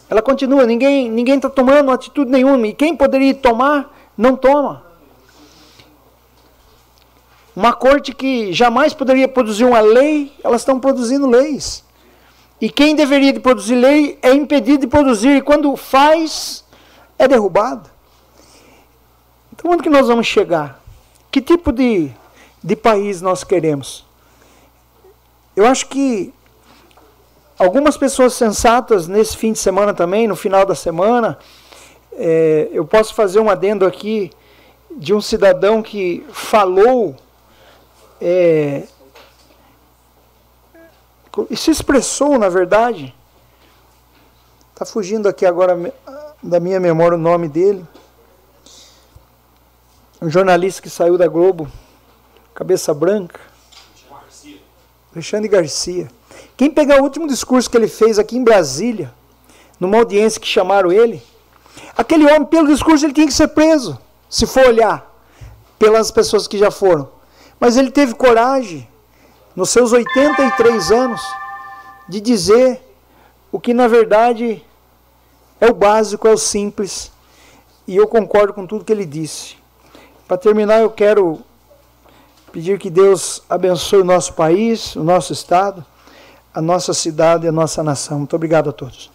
Ela 0.09 0.21
continua, 0.21 0.65
ninguém 0.65 1.09
ninguém 1.09 1.35
está 1.35 1.49
tomando 1.49 1.89
atitude 1.91 2.29
nenhuma. 2.29 2.67
E 2.67 2.73
quem 2.73 2.95
poderia 2.95 3.33
tomar, 3.33 3.95
não 4.17 4.35
toma. 4.35 4.83
Uma 7.55 7.73
corte 7.73 8.13
que 8.13 8.51
jamais 8.51 8.93
poderia 8.93 9.27
produzir 9.27 9.65
uma 9.65 9.79
lei, 9.79 10.33
elas 10.43 10.61
estão 10.61 10.79
produzindo 10.79 11.27
leis. 11.27 11.83
E 12.61 12.69
quem 12.69 12.95
deveria 12.95 13.33
de 13.33 13.39
produzir 13.39 13.73
lei 13.73 14.19
é 14.21 14.31
impedido 14.31 14.81
de 14.81 14.87
produzir. 14.87 15.37
E 15.37 15.41
quando 15.41 15.75
faz, 15.75 16.63
é 17.17 17.27
derrubado. 17.27 17.89
Então 19.51 19.71
onde 19.71 19.81
que 19.81 19.89
nós 19.89 20.07
vamos 20.07 20.27
chegar? 20.27 20.79
Que 21.31 21.41
tipo 21.41 21.71
de, 21.71 22.11
de 22.63 22.75
país 22.75 23.19
nós 23.19 23.43
queremos? 23.43 24.05
Eu 25.55 25.65
acho 25.65 25.87
que 25.87 26.31
algumas 27.57 27.97
pessoas 27.97 28.33
sensatas 28.33 29.07
nesse 29.07 29.35
fim 29.35 29.53
de 29.53 29.59
semana 29.59 29.93
também, 29.93 30.27
no 30.27 30.35
final 30.35 30.65
da 30.65 30.75
semana, 30.75 31.39
é, 32.13 32.69
eu 32.71 32.85
posso 32.85 33.13
fazer 33.15 33.39
um 33.39 33.49
adendo 33.49 33.85
aqui 33.85 34.31
de 34.97 35.13
um 35.13 35.21
cidadão 35.21 35.81
que 35.81 36.23
falou 36.31 37.15
é, 38.19 38.83
e 41.49 41.57
se 41.57 41.71
expressou, 41.71 42.37
na 42.37 42.49
verdade. 42.49 43.15
Está 44.73 44.85
fugindo 44.85 45.27
aqui 45.27 45.45
agora 45.45 45.93
da 46.41 46.59
minha 46.59 46.79
memória 46.79 47.17
o 47.17 47.21
nome 47.21 47.47
dele 47.47 47.85
um 50.21 50.29
jornalista 50.29 50.83
que 50.83 50.89
saiu 50.89 51.17
da 51.17 51.27
Globo, 51.27 51.67
cabeça 52.53 52.93
branca. 52.93 53.39
Alexandre 55.11 55.49
Garcia. 55.49 56.07
Quem 56.55 56.69
pegar 56.69 57.01
o 57.01 57.03
último 57.03 57.27
discurso 57.27 57.67
que 57.67 57.75
ele 57.75 57.87
fez 57.87 58.19
aqui 58.19 58.37
em 58.37 58.43
Brasília, 58.43 59.11
numa 59.79 59.97
audiência 59.97 60.39
que 60.39 60.47
chamaram 60.47 60.91
ele, 60.91 61.23
aquele 61.97 62.25
homem, 62.25 62.45
pelo 62.45 62.67
discurso, 62.67 63.03
ele 63.03 63.13
tinha 63.13 63.25
que 63.25 63.33
ser 63.33 63.47
preso, 63.47 63.99
se 64.29 64.45
for 64.45 64.67
olhar 64.67 65.11
pelas 65.79 66.11
pessoas 66.11 66.47
que 66.47 66.57
já 66.57 66.69
foram. 66.69 67.09
Mas 67.59 67.75
ele 67.75 67.89
teve 67.89 68.13
coragem, 68.13 68.87
nos 69.55 69.69
seus 69.69 69.91
83 69.91 70.91
anos, 70.91 71.21
de 72.07 72.19
dizer 72.19 72.81
o 73.51 73.59
que 73.59 73.73
na 73.73 73.87
verdade 73.87 74.63
é 75.59 75.67
o 75.67 75.73
básico, 75.73 76.27
é 76.27 76.31
o 76.31 76.37
simples. 76.37 77.11
E 77.87 77.95
eu 77.95 78.07
concordo 78.07 78.53
com 78.53 78.65
tudo 78.65 78.85
que 78.85 78.91
ele 78.91 79.05
disse. 79.05 79.55
Para 80.27 80.37
terminar, 80.37 80.79
eu 80.79 80.89
quero 80.89 81.41
pedir 82.51 82.79
que 82.79 82.89
Deus 82.89 83.43
abençoe 83.49 84.01
o 84.01 84.05
nosso 84.05 84.33
país, 84.33 84.95
o 84.95 85.03
nosso 85.03 85.33
estado, 85.33 85.85
a 86.53 86.61
nossa 86.61 86.93
cidade 86.93 87.45
e 87.45 87.49
a 87.49 87.51
nossa 87.51 87.83
nação. 87.83 88.19
Muito 88.19 88.35
obrigado 88.35 88.69
a 88.69 88.73
todos. 88.73 89.11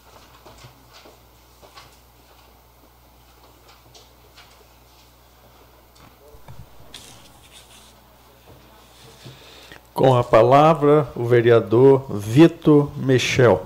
Com 9.96 10.14
a 10.14 10.22
palavra, 10.22 11.08
o 11.16 11.24
vereador 11.24 12.04
Vitor 12.10 12.92
Michel. 12.98 13.64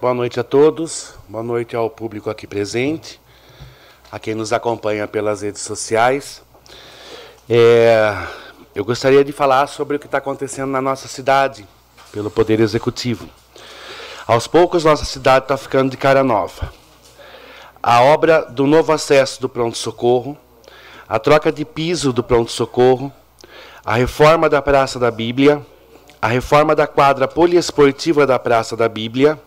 Boa 0.00 0.14
noite 0.14 0.38
a 0.38 0.44
todos, 0.44 1.14
boa 1.28 1.42
noite 1.42 1.74
ao 1.74 1.90
público 1.90 2.30
aqui 2.30 2.46
presente, 2.46 3.20
a 4.12 4.18
quem 4.20 4.36
nos 4.36 4.52
acompanha 4.52 5.08
pelas 5.08 5.42
redes 5.42 5.62
sociais. 5.62 6.40
É, 7.50 8.14
eu 8.76 8.84
gostaria 8.84 9.24
de 9.24 9.32
falar 9.32 9.66
sobre 9.66 9.96
o 9.96 9.98
que 9.98 10.06
está 10.06 10.18
acontecendo 10.18 10.70
na 10.70 10.80
nossa 10.80 11.08
cidade, 11.08 11.66
pelo 12.12 12.30
Poder 12.30 12.60
Executivo. 12.60 13.28
Aos 14.24 14.46
poucos, 14.46 14.84
nossa 14.84 15.04
cidade 15.04 15.46
está 15.46 15.56
ficando 15.56 15.90
de 15.90 15.96
cara 15.96 16.22
nova. 16.22 16.85
A 17.88 18.02
obra 18.02 18.42
do 18.42 18.66
novo 18.66 18.92
acesso 18.92 19.40
do 19.40 19.48
pronto-socorro, 19.48 20.36
a 21.08 21.20
troca 21.20 21.52
de 21.52 21.64
piso 21.64 22.12
do 22.12 22.20
pronto-socorro, 22.20 23.12
a 23.84 23.94
reforma 23.94 24.48
da 24.48 24.60
Praça 24.60 24.98
da 24.98 25.08
Bíblia, 25.08 25.64
a 26.20 26.26
reforma 26.26 26.74
da 26.74 26.88
quadra 26.88 27.28
poliesportiva 27.28 28.26
da 28.26 28.40
Praça 28.40 28.76
da 28.76 28.88
Bíblia, 28.88 29.40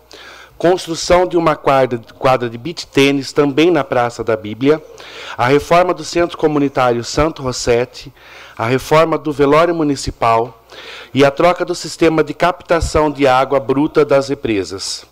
construção 0.56 1.26
de 1.26 1.36
uma 1.36 1.54
quadra, 1.54 2.00
quadra 2.18 2.48
de 2.48 2.56
beach 2.56 2.86
tênis 2.86 3.30
também 3.30 3.70
na 3.70 3.84
Praça 3.84 4.24
da 4.24 4.38
Bíblia, 4.38 4.82
a 5.36 5.46
reforma 5.46 5.92
do 5.92 6.02
Centro 6.02 6.38
Comunitário 6.38 7.04
Santo 7.04 7.42
Rossetti, 7.42 8.10
a 8.56 8.64
reforma 8.64 9.18
do 9.18 9.34
velório 9.34 9.74
municipal 9.74 10.64
e 11.12 11.26
a 11.26 11.30
troca 11.30 11.62
do 11.62 11.74
sistema 11.74 12.24
de 12.24 12.32
captação 12.32 13.10
de 13.10 13.26
água 13.26 13.60
bruta 13.60 14.02
das 14.02 14.30
represas. 14.30 15.04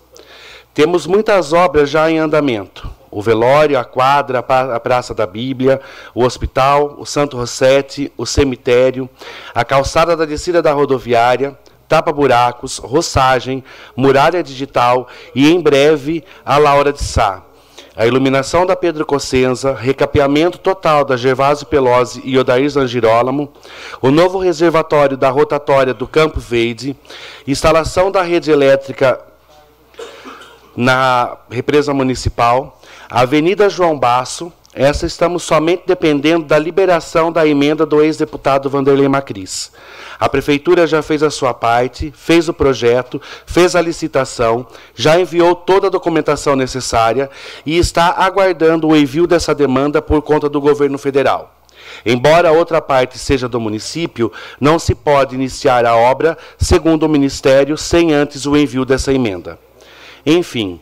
Temos 0.73 1.07
muitas 1.07 1.53
obras 1.53 1.91
já 1.91 2.11
em 2.11 2.19
andamento. 2.19 2.97
O 3.11 3.23
velório, 3.23 3.79
a 3.79 3.85
quadra, 3.85 4.38
a 4.38 4.81
Praça 4.81 5.14
da 5.14 5.27
Bíblia, 5.27 5.81
o 6.14 6.25
hospital, 6.25 6.97
o 6.99 7.07
Santo 7.07 7.37
Rossetti, 7.37 8.12
o 8.16 8.27
cemitério, 8.27 9.09
a 9.55 9.64
calçada 9.64 10.16
da 10.16 10.25
descida 10.25 10.61
da 10.61 10.73
rodoviária, 10.73 11.59
tapa-buracos, 11.88 12.79
roçagem, 12.79 13.64
muralha 13.97 14.42
digital 14.42 15.09
e, 15.35 15.51
em 15.51 15.61
breve, 15.61 16.23
a 16.44 16.59
Laura 16.59 16.92
de 16.92 17.03
Sá. 17.03 17.42
A 17.97 18.07
iluminação 18.07 18.64
da 18.64 18.77
Pedro 18.77 19.05
Cossenza, 19.05 19.75
recapeamento 19.75 20.59
total 20.59 21.05
da 21.05 21.16
Gervásio 21.16 21.66
Pelosi 21.66 22.23
e 22.25 22.38
Odair 22.38 22.68
Zangirolamo, 22.71 23.53
o 24.01 24.09
novo 24.12 24.38
reservatório 24.38 25.16
da 25.16 25.31
rotatória 25.31 25.92
do 25.92 26.07
Campo 26.07 26.38
Verde, 26.38 26.97
instalação 27.44 28.09
da 28.09 28.23
rede 28.23 28.53
elétrica 28.53 29.21
na 30.77 31.38
represa 31.51 31.92
municipal, 31.92 32.78
Avenida 33.11 33.71
João 33.71 33.99
Basso, 33.99 34.53
essa 34.75 35.07
estamos 35.07 35.42
somente 35.42 35.85
dependendo 35.87 36.44
da 36.44 36.59
liberação 36.59 37.33
da 37.33 37.47
emenda 37.47 37.87
do 37.87 38.03
ex-deputado 38.03 38.68
Vanderlei 38.68 39.09
Macris. 39.09 39.73
A 40.21 40.29
prefeitura 40.29 40.87
já 40.87 41.01
fez 41.01 41.23
a 41.23 41.31
sua 41.31 41.55
parte, 41.55 42.12
fez 42.14 42.51
o 42.51 42.53
projeto, 42.53 43.18
fez 43.47 43.75
a 43.75 43.81
licitação, 43.81 44.66
já 44.94 45.18
enviou 45.18 45.55
toda 45.55 45.87
a 45.87 45.90
documentação 45.90 46.55
necessária 46.55 47.31
e 47.64 47.79
está 47.79 48.11
aguardando 48.11 48.88
o 48.88 48.94
envio 48.94 49.27
dessa 49.27 49.55
demanda 49.55 50.03
por 50.03 50.21
conta 50.21 50.47
do 50.47 50.61
governo 50.61 50.99
federal. 50.99 51.55
Embora 52.05 52.51
a 52.51 52.53
outra 52.53 52.83
parte 52.83 53.18
seja 53.18 53.49
do 53.49 53.59
município, 53.59 54.31
não 54.61 54.79
se 54.79 54.94
pode 54.94 55.35
iniciar 55.35 55.87
a 55.87 55.97
obra, 55.97 56.37
segundo 56.59 57.05
o 57.05 57.09
Ministério, 57.09 57.79
sem 57.79 58.12
antes 58.12 58.44
o 58.44 58.55
envio 58.55 58.85
dessa 58.85 59.14
emenda. 59.14 59.59
Enfim, 60.27 60.79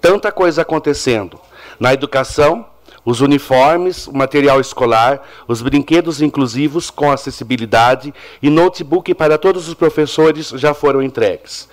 tanta 0.00 0.32
coisa 0.32 0.62
acontecendo. 0.62 1.38
Na 1.78 1.92
educação, 1.92 2.66
os 3.04 3.20
uniformes, 3.20 4.06
o 4.06 4.16
material 4.16 4.60
escolar, 4.60 5.22
os 5.46 5.62
brinquedos 5.62 6.20
inclusivos 6.20 6.90
com 6.90 7.10
acessibilidade 7.10 8.12
e 8.42 8.50
notebook 8.50 9.14
para 9.14 9.38
todos 9.38 9.68
os 9.68 9.74
professores 9.74 10.48
já 10.50 10.74
foram 10.74 11.02
entregues. 11.02 11.68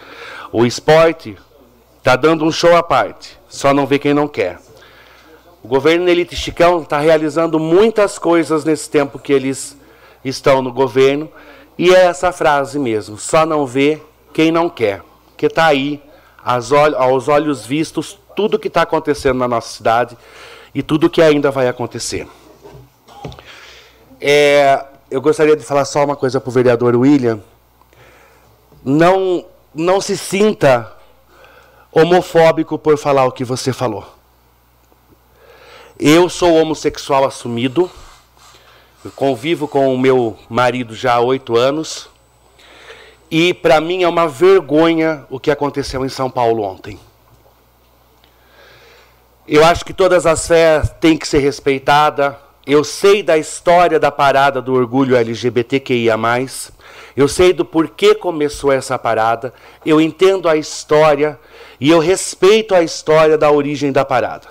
O 0.52 0.66
esporte 0.66 1.38
está 1.98 2.16
dando 2.16 2.46
um 2.46 2.52
show 2.52 2.76
à 2.76 2.84
parte, 2.84 3.38
só 3.50 3.74
não 3.74 3.86
vê 3.86 4.00
quem 4.00 4.14
não 4.14 4.28
quer. 4.28 4.60
O 5.64 5.68
governo 5.68 6.08
Elite 6.08 6.36
Chicão 6.36 6.84
está 6.84 7.00
realizando 7.00 7.60
muitas 7.60 8.20
coisas 8.20 8.64
nesse 8.64 8.90
tempo 8.90 9.18
que 9.18 9.34
eles 9.34 9.76
estão 10.24 10.62
no 10.62 10.72
governo, 10.72 11.30
e 11.78 11.94
é 11.94 12.06
essa 12.06 12.32
frase 12.32 12.78
mesmo: 12.78 13.18
só 13.18 13.46
não 13.46 13.66
vê 13.66 14.00
quem 14.32 14.52
não 14.52 14.70
quer. 14.70 15.02
Que 15.36 15.48
está 15.48 15.66
aí, 15.66 16.02
aos 16.46 17.28
olhos 17.28 17.66
vistos, 17.66 18.20
tudo 18.36 18.60
que 18.60 18.68
está 18.68 18.84
acontecendo 18.84 19.40
na 19.40 19.48
nossa 19.48 19.76
cidade 19.76 20.16
e 20.74 20.84
tudo 20.84 21.10
que 21.10 21.22
ainda 21.22 21.50
vai 21.50 21.68
acontecer. 21.68 22.28
É, 24.22 24.86
eu 25.10 25.22
gostaria 25.22 25.56
de 25.56 25.64
falar 25.64 25.86
só 25.86 26.06
uma 26.06 26.16
coisa 26.16 26.40
para 26.40 26.50
o 26.50 26.54
vereador 26.54 26.96
William. 26.96 27.40
Não, 28.84 29.46
não 29.74 30.00
se 30.00 30.16
sinta 30.16 30.92
homofóbico 31.92 32.78
por 32.78 32.98
falar 32.98 33.26
o 33.26 33.32
que 33.32 33.44
você 33.44 33.74
falou. 33.74 34.06
Eu 35.98 36.30
sou 36.30 36.54
homossexual 36.56 37.26
assumido. 37.26 37.90
Convivo 39.16 39.68
com 39.68 39.94
o 39.94 39.98
meu 39.98 40.38
marido 40.50 40.94
já 40.94 41.14
há 41.14 41.20
oito 41.20 41.56
anos. 41.56 42.10
E 43.38 43.54
para 43.54 43.82
mim 43.82 44.02
é 44.02 44.08
uma 44.08 44.30
vergonha 44.30 45.26
o 45.30 45.41
que 45.41 45.52
aconteceu 45.52 46.06
em 46.06 46.08
São 46.08 46.30
Paulo 46.30 46.63
ontem. 46.63 46.98
Eu 49.45 49.65
acho 49.65 49.84
que 49.84 49.93
todas 49.93 50.26
as 50.26 50.48
fés 50.48 50.89
têm 51.02 51.17
que 51.17 51.28
ser 51.28 51.39
respeitadas. 51.39 52.34
Eu 52.65 52.82
sei 52.86 53.21
da 53.21 53.38
história 53.38 54.00
da 54.00 54.10
parada 54.10 54.62
do 54.62 54.74
orgulho 54.74 55.17
LGBTQIA. 55.17 56.15
Eu 57.13 57.28
sei 57.28 57.52
do 57.52 57.65
porquê 57.65 58.15
começou 58.15 58.71
essa 58.71 58.98
parada. 58.98 59.54
Eu 59.86 60.00
entendo 60.00 60.48
a 60.48 60.56
história 60.56 61.38
e 61.78 61.89
eu 61.89 62.00
respeito 62.00 62.74
a 62.74 62.84
história 62.84 63.38
da 63.38 63.52
origem 63.52 63.91
da 63.91 64.06
parada. 64.06 64.48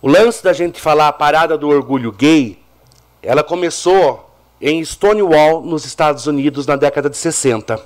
O 0.00 0.06
lance 0.06 0.44
da 0.44 0.52
gente 0.52 0.80
falar 0.80 1.08
a 1.08 1.12
parada 1.12 1.58
do 1.58 1.68
orgulho 1.68 2.12
gay, 2.12 2.56
ela 3.20 3.42
começou 3.42 4.27
em 4.60 4.84
Stonewall, 4.84 5.62
nos 5.62 5.84
Estados 5.84 6.26
Unidos, 6.26 6.66
na 6.66 6.76
década 6.76 7.08
de 7.08 7.16
60. 7.16 7.80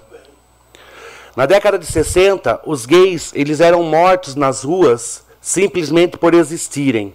Na 1.34 1.46
década 1.46 1.78
de 1.78 1.86
60, 1.86 2.60
os 2.66 2.84
gays 2.84 3.32
eles 3.34 3.60
eram 3.60 3.82
mortos 3.82 4.34
nas 4.34 4.62
ruas 4.62 5.24
simplesmente 5.40 6.16
por 6.16 6.34
existirem. 6.34 7.14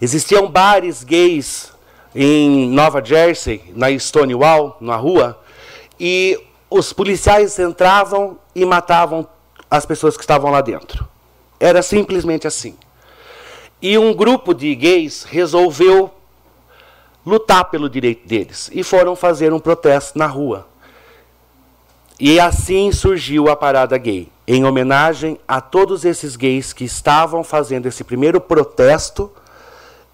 Existiam 0.00 0.50
bares 0.50 1.04
gays 1.04 1.72
em 2.14 2.68
Nova 2.70 3.04
Jersey, 3.04 3.62
na 3.74 3.90
Stonewall, 3.98 4.76
na 4.80 4.96
rua, 4.96 5.38
e 5.98 6.38
os 6.70 6.92
policiais 6.92 7.58
entravam 7.58 8.38
e 8.54 8.64
matavam 8.64 9.28
as 9.70 9.86
pessoas 9.86 10.16
que 10.16 10.22
estavam 10.22 10.50
lá 10.50 10.60
dentro. 10.60 11.06
Era 11.58 11.82
simplesmente 11.82 12.46
assim. 12.46 12.76
E 13.82 13.96
um 13.96 14.14
grupo 14.14 14.54
de 14.54 14.74
gays 14.74 15.24
resolveu 15.24 16.10
lutar 17.24 17.66
pelo 17.66 17.88
direito 17.88 18.26
deles 18.26 18.70
e 18.72 18.82
foram 18.82 19.14
fazer 19.14 19.52
um 19.52 19.58
protesto 19.58 20.18
na 20.18 20.26
rua. 20.26 20.66
E 22.18 22.38
assim 22.38 22.92
surgiu 22.92 23.48
a 23.48 23.56
parada 23.56 23.96
gay, 23.96 24.28
em 24.46 24.64
homenagem 24.64 25.38
a 25.48 25.60
todos 25.60 26.04
esses 26.04 26.36
gays 26.36 26.72
que 26.72 26.84
estavam 26.84 27.42
fazendo 27.42 27.86
esse 27.86 28.04
primeiro 28.04 28.40
protesto 28.40 29.32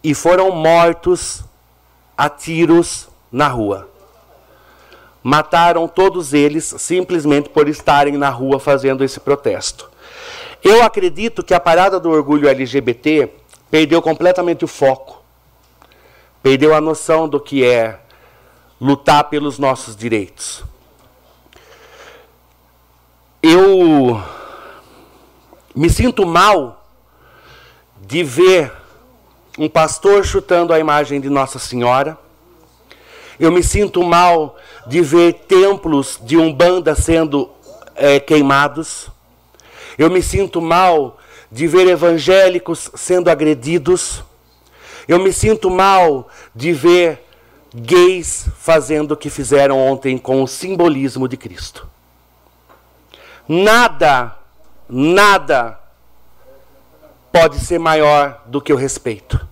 e 0.05 0.14
foram 0.14 0.53
mortos 0.53 1.42
a 2.16 2.29
tiros 2.29 3.09
na 3.31 3.49
rua. 3.49 3.88
Mataram 5.21 5.88
todos 5.88 6.33
eles 6.33 6.73
simplesmente 6.79 7.49
por 7.49 7.69
estarem 7.69 8.16
na 8.16 8.31
rua 8.31 8.61
fazendo 8.61 9.03
esse 9.03 9.19
protesto. 9.19 9.90
Eu 10.62 10.85
acredito 10.85 11.42
que 11.42 11.53
a 11.53 11.59
parada 11.59 11.99
do 11.99 12.11
orgulho 12.11 12.49
LGBT 12.49 13.29
perdeu 13.69 14.01
completamente 14.01 14.64
o 14.64 14.69
foco. 14.69 15.21
Perdeu 16.47 16.72
a 16.72 16.80
noção 16.80 17.28
do 17.28 17.40
que 17.40 17.64
é 17.64 17.99
lutar 18.80 19.24
pelos 19.24 19.59
nossos 19.59 19.97
direitos 19.97 20.62
eu 23.49 24.20
me 25.74 25.88
sinto 25.88 26.26
mal 26.26 26.84
de 28.01 28.24
ver 28.24 28.72
um 29.57 29.68
pastor 29.68 30.24
chutando 30.24 30.72
a 30.72 30.80
imagem 30.80 31.20
de 31.20 31.30
Nossa 31.30 31.59
Senhora. 31.59 32.18
Eu 33.38 33.53
me 33.53 33.62
sinto 33.62 34.03
mal 34.03 34.57
de 34.86 35.01
ver 35.01 35.44
templos 35.47 36.18
de 36.22 36.36
Umbanda 36.36 36.97
sendo 36.97 37.49
é, 37.94 38.18
queimados. 38.18 39.09
Eu 39.97 40.11
me 40.11 40.22
sinto 40.22 40.61
mal 40.61 41.16
de 41.51 41.68
ver 41.68 41.86
evangélicos 41.86 42.90
sendo 42.97 43.30
agredidos. 43.30 44.24
Eu 45.09 45.18
me 45.18 45.32
sinto 45.32 45.70
mal 45.70 46.28
de 46.54 46.72
ver 46.72 47.24
gays 47.74 48.48
fazendo 48.59 49.12
o 49.12 49.16
que 49.16 49.30
fizeram 49.30 49.78
ontem 49.78 50.16
com 50.18 50.42
o 50.42 50.48
simbolismo 50.48 51.28
de 51.28 51.36
Cristo. 51.36 51.86
Nada, 53.48 54.36
nada 54.88 55.78
pode 57.32 57.61
ser 57.61 57.78
maior 57.78 58.42
do 58.46 58.61
que 58.61 58.72
o 58.72 58.76
respeito? 58.76 59.46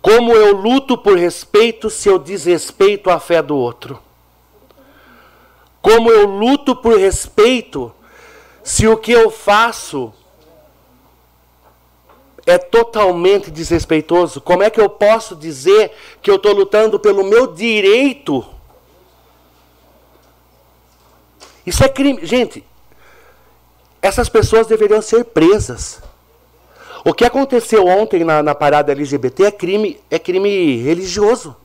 Como 0.00 0.32
eu 0.32 0.56
luto 0.56 0.96
por 0.96 1.16
respeito 1.16 1.90
se 1.90 2.08
eu 2.08 2.18
desrespeito 2.18 3.10
a 3.10 3.20
fé 3.20 3.42
do 3.42 3.56
outro? 3.56 4.00
Como 5.80 6.10
eu 6.10 6.26
luto 6.26 6.74
por 6.74 6.96
respeito 6.96 7.92
se 8.62 8.86
o 8.86 8.96
que 8.96 9.12
eu 9.12 9.30
faço 9.30 10.14
é 12.46 12.58
totalmente 12.58 13.50
desrespeitoso? 13.50 14.40
Como 14.40 14.62
é 14.62 14.70
que 14.70 14.80
eu 14.80 14.88
posso 14.88 15.36
dizer 15.36 15.92
que 16.20 16.30
eu 16.30 16.36
estou 16.36 16.52
lutando 16.52 16.98
pelo 16.98 17.24
meu 17.24 17.46
direito? 17.46 18.44
Isso 21.64 21.84
é 21.84 21.88
crime. 21.88 22.24
Gente, 22.26 22.64
essas 24.00 24.28
pessoas 24.28 24.66
deveriam 24.66 25.00
ser 25.00 25.24
presas. 25.26 26.02
O 27.04 27.12
que 27.14 27.24
aconteceu 27.24 27.86
ontem 27.86 28.24
na, 28.24 28.42
na 28.42 28.54
parada 28.54 28.92
LGBT 28.92 29.44
é 29.44 29.50
crime, 29.50 30.00
é 30.10 30.18
crime 30.18 30.76
religioso. 30.76 31.56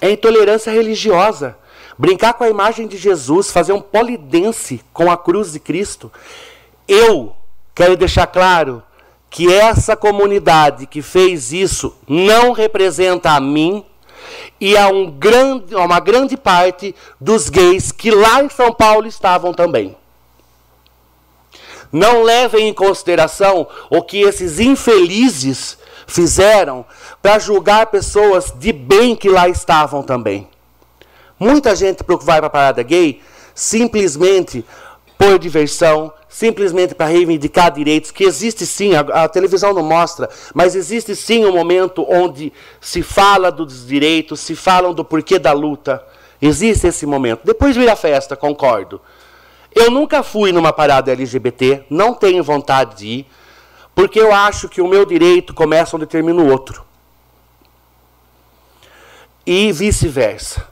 É 0.00 0.10
intolerância 0.10 0.72
religiosa. 0.72 1.56
Brincar 1.98 2.34
com 2.34 2.44
a 2.44 2.48
imagem 2.48 2.86
de 2.86 2.96
Jesus, 2.96 3.50
fazer 3.50 3.72
um 3.72 3.80
polidense 3.80 4.82
com 4.92 5.10
a 5.10 5.16
cruz 5.16 5.52
de 5.52 5.60
Cristo. 5.60 6.10
Eu 6.88 7.36
quero 7.74 7.96
deixar 7.96 8.26
claro 8.26 8.82
que 9.30 9.52
essa 9.52 9.96
comunidade 9.96 10.86
que 10.86 11.00
fez 11.00 11.52
isso 11.52 11.96
não 12.06 12.52
representa 12.52 13.30
a 13.30 13.40
mim 13.40 13.84
e 14.60 14.76
a, 14.76 14.88
um 14.88 15.10
grande, 15.10 15.74
uma 15.74 15.98
grande 15.98 16.36
parte 16.36 16.94
dos 17.20 17.48
gays 17.48 17.90
que 17.90 18.10
lá 18.10 18.42
em 18.42 18.48
São 18.48 18.72
Paulo 18.72 19.06
estavam 19.06 19.52
também. 19.54 19.96
Não 21.90 22.22
levem 22.22 22.68
em 22.68 22.74
consideração 22.74 23.66
o 23.90 24.02
que 24.02 24.20
esses 24.20 24.60
infelizes 24.60 25.78
fizeram 26.06 26.84
para 27.20 27.38
julgar 27.38 27.86
pessoas 27.86 28.52
de 28.56 28.72
bem 28.72 29.16
que 29.16 29.28
lá 29.28 29.48
estavam 29.48 30.02
também. 30.02 30.48
Muita 31.38 31.74
gente 31.74 32.04
vai 32.22 32.38
para 32.38 32.46
a 32.46 32.50
parada 32.50 32.82
gay 32.82 33.20
simplesmente 33.54 34.64
por 35.22 35.38
diversão, 35.38 36.12
simplesmente 36.28 36.96
para 36.96 37.06
reivindicar 37.06 37.70
direitos, 37.70 38.10
que 38.10 38.24
existe 38.24 38.66
sim, 38.66 38.96
a, 38.96 39.22
a, 39.22 39.28
televisão 39.28 39.72
não 39.72 39.84
mostra, 39.84 40.28
mas 40.52 40.74
existe 40.74 41.14
sim 41.14 41.44
um 41.44 41.52
momento 41.52 42.04
onde 42.08 42.52
se 42.80 43.04
fala 43.04 43.52
dos 43.52 43.86
direitos, 43.86 44.40
se 44.40 44.56
falam 44.56 44.92
do 44.92 45.04
porquê 45.04 45.38
da 45.38 45.52
luta. 45.52 46.04
Existe 46.40 46.88
esse 46.88 47.06
momento. 47.06 47.42
Depois 47.44 47.76
vira 47.76 47.94
festa, 47.94 48.34
concordo. 48.34 49.00
Eu 49.72 49.92
nunca 49.92 50.24
fui 50.24 50.50
numa 50.50 50.72
parada 50.72 51.12
LGBT, 51.12 51.84
não 51.88 52.14
tenho 52.14 52.42
vontade 52.42 52.96
de 52.96 53.06
ir, 53.06 53.26
porque 53.94 54.18
eu 54.18 54.34
acho 54.34 54.68
que 54.68 54.80
o 54.80 54.88
meu 54.88 55.06
direito 55.06 55.54
começa 55.54 55.94
onde 55.94 56.06
termina 56.06 56.42
o 56.42 56.50
outro. 56.50 56.84
E 59.46 59.70
vice-versa. 59.70 60.66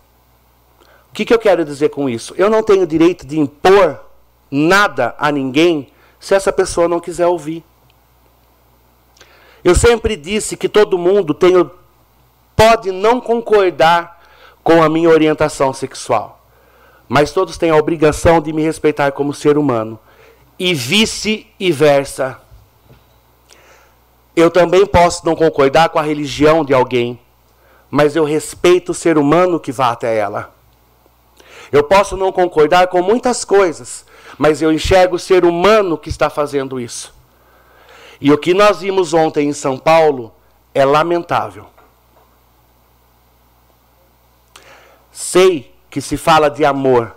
O 1.09 1.13
que, 1.13 1.25
que 1.25 1.33
eu 1.33 1.39
quero 1.39 1.65
dizer 1.65 1.91
com 1.91 2.11
isso? 2.11 2.35
Eu 2.37 2.51
não 2.51 2.65
tenho 2.65 2.85
direito 2.85 3.25
de 3.25 3.39
impor 3.39 4.10
nada 4.51 5.15
a 5.19 5.31
ninguém 5.31 5.93
se 6.19 6.35
essa 6.35 6.53
pessoa 6.53 6.89
não 6.89 7.01
quiser 7.01 7.27
ouvir. 7.27 7.65
Eu 9.63 9.75
sempre 9.75 10.17
disse 10.17 10.57
que 10.57 10.69
todo 10.69 10.99
mundo 10.99 11.35
tem, 11.35 11.71
pode 12.57 12.91
não 12.91 13.21
concordar 13.21 14.21
com 14.63 14.83
a 14.83 14.89
minha 14.89 15.09
orientação 15.09 15.73
sexual 15.73 16.41
mas 17.11 17.33
todos 17.33 17.59
têm 17.59 17.71
a 17.71 17.77
obrigação 17.77 18.41
de 18.41 18.53
me 18.53 18.63
respeitar 18.63 19.11
como 19.11 19.35
ser 19.35 19.59
humano. 19.59 19.99
E 20.57 20.73
vice-versa. 20.73 22.41
Eu 24.37 24.49
também 24.49 24.87
posso 24.87 25.27
não 25.27 25.35
concordar 25.35 25.89
com 25.89 25.99
a 25.99 26.03
religião 26.03 26.65
de 26.65 26.73
alguém, 26.73 27.19
mas 27.91 28.15
eu 28.15 28.23
respeito 28.23 28.93
o 28.93 28.95
ser 28.95 29.19
humano 29.19 29.59
que 29.59 29.73
vá 29.73 29.91
até 29.91 30.17
ela. 30.17 30.55
Eu 31.73 31.83
posso 31.83 32.17
não 32.17 32.31
concordar 32.31 32.87
com 32.87 33.03
muitas 33.03 33.45
coisas, 33.45 34.07
mas 34.39 34.63
eu 34.63 34.73
enxergo 34.73 35.17
o 35.17 35.19
ser 35.19 35.45
humano 35.45 35.99
que 35.99 36.09
está 36.09 36.29
fazendo 36.31 36.81
isso. 36.81 37.15
E 38.21 38.33
o 38.33 38.39
que 38.39 38.53
nós 38.53 38.81
vimos 38.81 39.15
ontem 39.15 39.49
em 39.49 39.53
São 39.53 39.79
Paulo 39.79 40.33
é 40.75 40.85
lamentável. 40.85 41.67
Sei 45.11 45.75
que 45.91 46.01
se 46.01 46.17
fala 46.17 46.49
de 46.49 46.65
amor. 46.65 47.17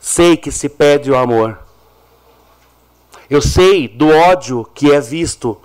Sei 0.00 0.36
que 0.36 0.52
se 0.52 0.68
pede 0.68 1.10
o 1.10 1.16
amor. 1.16 1.58
Eu 3.28 3.40
sei 3.40 3.88
do 3.88 4.08
ódio 4.08 4.68
que 4.74 4.92
é 4.92 5.00
visto 5.00 5.60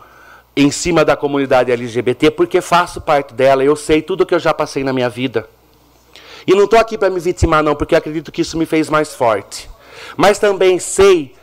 em 0.56 0.72
cima 0.72 1.06
da 1.06 1.16
comunidade 1.16 1.72
LGBT, 1.72 2.32
porque 2.32 2.62
faço 2.62 3.00
parte 3.00 3.34
dela, 3.34 3.64
eu 3.64 3.76
sei 3.76 4.02
tudo 4.02 4.26
que 4.26 4.34
eu 4.34 4.40
já 4.40 4.54
passei 4.54 4.84
na 4.84 4.92
minha 4.92 5.10
vida. 5.10 5.48
E 6.46 6.54
não 6.54 6.66
estou 6.66 6.80
aqui 6.80 6.98
para 6.98 7.10
me 7.10 7.20
vitimar, 7.20 7.64
não, 7.64 7.76
porque 7.76 7.96
acredito 7.96 8.32
que 8.32 8.42
isso 8.42 8.58
me 8.58 8.66
fez 8.66 8.90
mais 8.90 9.14
forte. 9.14 9.70
Mas 10.16 10.40
também 10.40 10.80
sei 10.80 11.36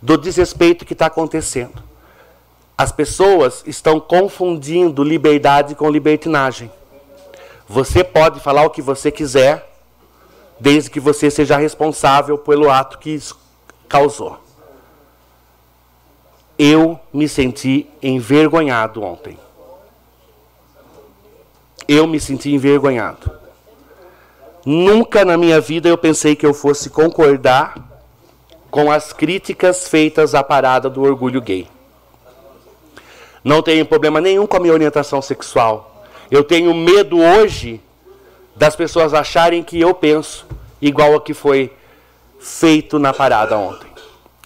do 0.00 0.16
desrespeito 0.16 0.84
que 0.84 0.92
está 0.92 1.06
acontecendo. 1.06 1.82
As 2.76 2.90
pessoas 2.90 3.62
estão 3.66 4.00
confundindo 4.00 5.04
liberdade 5.04 5.74
com 5.74 5.90
libertinagem. 5.90 6.70
Você 7.68 8.02
pode 8.02 8.40
falar 8.40 8.64
o 8.64 8.70
que 8.70 8.80
você 8.80 9.10
quiser, 9.10 9.70
desde 10.58 10.90
que 10.90 10.98
você 10.98 11.30
seja 11.30 11.56
responsável 11.56 12.38
pelo 12.38 12.70
ato 12.70 12.98
que 12.98 13.20
causou. 13.88 14.38
Eu 16.58 16.98
me 17.12 17.28
senti 17.28 17.86
envergonhado 18.02 19.02
ontem. 19.02 19.38
Eu 21.86 22.06
me 22.06 22.18
senti 22.18 22.50
envergonhado. 22.50 23.30
Nunca 24.64 25.24
na 25.24 25.36
minha 25.36 25.60
vida 25.60 25.88
eu 25.88 25.98
pensei 25.98 26.36
que 26.36 26.46
eu 26.46 26.54
fosse 26.54 26.88
concordar 26.88 27.89
com 28.70 28.90
as 28.90 29.12
críticas 29.12 29.88
feitas 29.88 30.34
à 30.34 30.42
parada 30.42 30.88
do 30.88 31.02
orgulho 31.02 31.40
gay. 31.40 31.68
Não 33.42 33.62
tenho 33.62 33.84
problema 33.86 34.20
nenhum 34.20 34.46
com 34.46 34.56
a 34.56 34.60
minha 34.60 34.72
orientação 34.72 35.20
sexual. 35.20 36.04
Eu 36.30 36.44
tenho 36.44 36.72
medo 36.74 37.18
hoje 37.18 37.80
das 38.54 38.76
pessoas 38.76 39.14
acharem 39.14 39.62
que 39.62 39.80
eu 39.80 39.94
penso 39.94 40.46
igual 40.80 41.16
a 41.16 41.20
que 41.20 41.34
foi 41.34 41.72
feito 42.38 42.98
na 42.98 43.12
parada 43.12 43.56
ontem. 43.56 43.90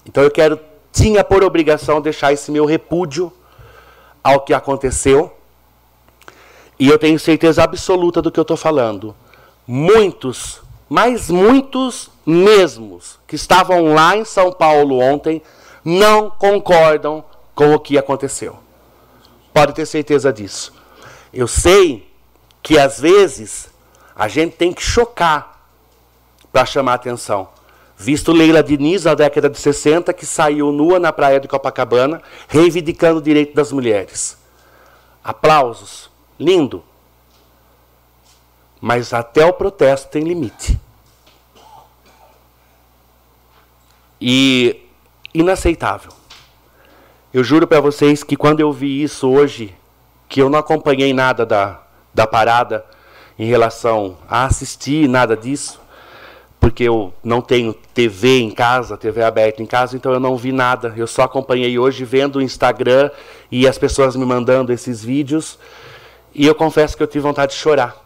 Então 0.06 0.22
eu 0.22 0.30
quero, 0.30 0.58
tinha 0.92 1.22
por 1.24 1.42
obrigação 1.42 2.00
deixar 2.00 2.32
esse 2.32 2.50
meu 2.50 2.64
repúdio 2.64 3.32
ao 4.22 4.40
que 4.40 4.54
aconteceu. 4.54 5.32
E 6.78 6.88
eu 6.88 6.98
tenho 6.98 7.18
certeza 7.18 7.62
absoluta 7.62 8.22
do 8.22 8.32
que 8.32 8.38
eu 8.38 8.42
estou 8.42 8.56
falando. 8.56 9.14
Muitos, 9.66 10.60
mas 10.88 11.30
muitos 11.30 12.10
mesmos, 12.26 13.18
que 13.26 13.36
estavam 13.36 13.94
lá 13.94 14.16
em 14.16 14.24
São 14.24 14.52
Paulo 14.52 14.98
ontem, 14.98 15.42
não 15.84 16.30
concordam 16.30 17.24
com 17.54 17.74
o 17.74 17.80
que 17.80 17.98
aconteceu. 17.98 18.56
Pode 19.52 19.74
ter 19.74 19.86
certeza 19.86 20.32
disso. 20.32 20.72
Eu 21.32 21.46
sei 21.46 22.10
que 22.62 22.78
às 22.78 22.98
vezes 22.98 23.68
a 24.16 24.28
gente 24.28 24.56
tem 24.56 24.72
que 24.72 24.82
chocar 24.82 25.68
para 26.52 26.64
chamar 26.64 26.94
atenção. 26.94 27.48
Visto 27.96 28.32
Leila 28.32 28.62
Diniz, 28.62 29.04
na 29.04 29.14
década 29.14 29.48
de 29.48 29.58
60, 29.58 30.12
que 30.12 30.26
saiu 30.26 30.72
nua 30.72 30.98
na 30.98 31.12
praia 31.12 31.38
de 31.38 31.46
Copacabana, 31.46 32.22
reivindicando 32.48 33.18
o 33.18 33.22
direito 33.22 33.54
das 33.54 33.70
mulheres. 33.70 34.36
Aplausos. 35.22 36.10
Lindo. 36.38 36.82
Mas 38.80 39.12
até 39.12 39.44
o 39.44 39.52
protesto 39.52 40.10
tem 40.10 40.24
limite. 40.24 40.78
E 44.20 44.80
inaceitável. 45.32 46.12
Eu 47.32 47.42
juro 47.42 47.66
para 47.66 47.80
vocês 47.80 48.22
que 48.22 48.36
quando 48.36 48.60
eu 48.60 48.72
vi 48.72 49.02
isso 49.02 49.28
hoje, 49.28 49.74
que 50.28 50.40
eu 50.40 50.48
não 50.48 50.58
acompanhei 50.58 51.12
nada 51.12 51.44
da, 51.44 51.82
da 52.14 52.26
parada 52.26 52.84
em 53.38 53.46
relação 53.46 54.16
a 54.28 54.44
assistir, 54.44 55.08
nada 55.08 55.36
disso, 55.36 55.80
porque 56.60 56.84
eu 56.84 57.12
não 57.22 57.40
tenho 57.40 57.74
TV 57.74 58.38
em 58.38 58.50
casa, 58.50 58.96
TV 58.96 59.22
aberta 59.22 59.62
em 59.62 59.66
casa, 59.66 59.96
então 59.96 60.12
eu 60.12 60.20
não 60.20 60.36
vi 60.36 60.52
nada. 60.52 60.94
Eu 60.96 61.06
só 61.06 61.22
acompanhei 61.22 61.78
hoje 61.78 62.04
vendo 62.04 62.36
o 62.36 62.42
Instagram 62.42 63.10
e 63.50 63.66
as 63.66 63.76
pessoas 63.76 64.16
me 64.16 64.24
mandando 64.24 64.72
esses 64.72 65.04
vídeos, 65.04 65.58
e 66.32 66.46
eu 66.46 66.54
confesso 66.54 66.96
que 66.96 67.02
eu 67.02 67.06
tive 67.06 67.20
vontade 67.20 67.52
de 67.52 67.58
chorar. 67.58 68.03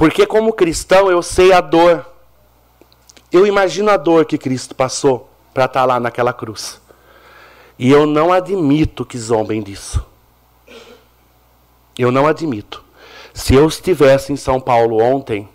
Porque 0.00 0.26
como 0.26 0.54
cristão 0.54 1.10
eu 1.10 1.20
sei 1.20 1.52
a 1.52 1.60
dor. 1.60 2.06
Eu 3.30 3.46
imagino 3.46 3.90
a 3.90 3.98
dor 3.98 4.24
que 4.24 4.38
Cristo 4.38 4.74
passou 4.74 5.28
para 5.52 5.66
estar 5.66 5.80
tá 5.80 5.84
lá 5.84 6.00
naquela 6.00 6.32
cruz. 6.32 6.80
E 7.78 7.90
eu 7.90 8.06
não 8.06 8.32
admito 8.32 9.04
que 9.04 9.18
zombem 9.18 9.62
disso. 9.62 10.02
Eu 11.98 12.10
não 12.10 12.26
admito. 12.26 12.82
Se 13.34 13.54
eu 13.54 13.68
estivesse 13.68 14.32
em 14.32 14.36
São 14.36 14.58
Paulo 14.58 15.02
ontem 15.02 15.46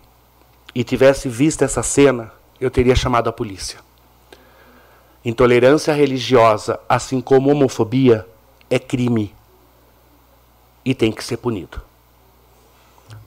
e 0.75 0.83
tivesse 0.83 1.27
visto 1.27 1.63
essa 1.63 1.81
cena, 1.81 2.31
eu 2.61 2.69
teria 2.69 2.95
chamado 2.95 3.27
a 3.27 3.33
polícia. 3.33 3.79
Intolerância 5.25 5.91
religiosa, 5.91 6.79
assim 6.87 7.19
como 7.19 7.49
homofobia, 7.49 8.27
é 8.69 8.77
crime 8.77 9.33
e 10.85 10.93
tem 10.93 11.11
que 11.11 11.23
ser 11.23 11.37
punido. 11.37 11.81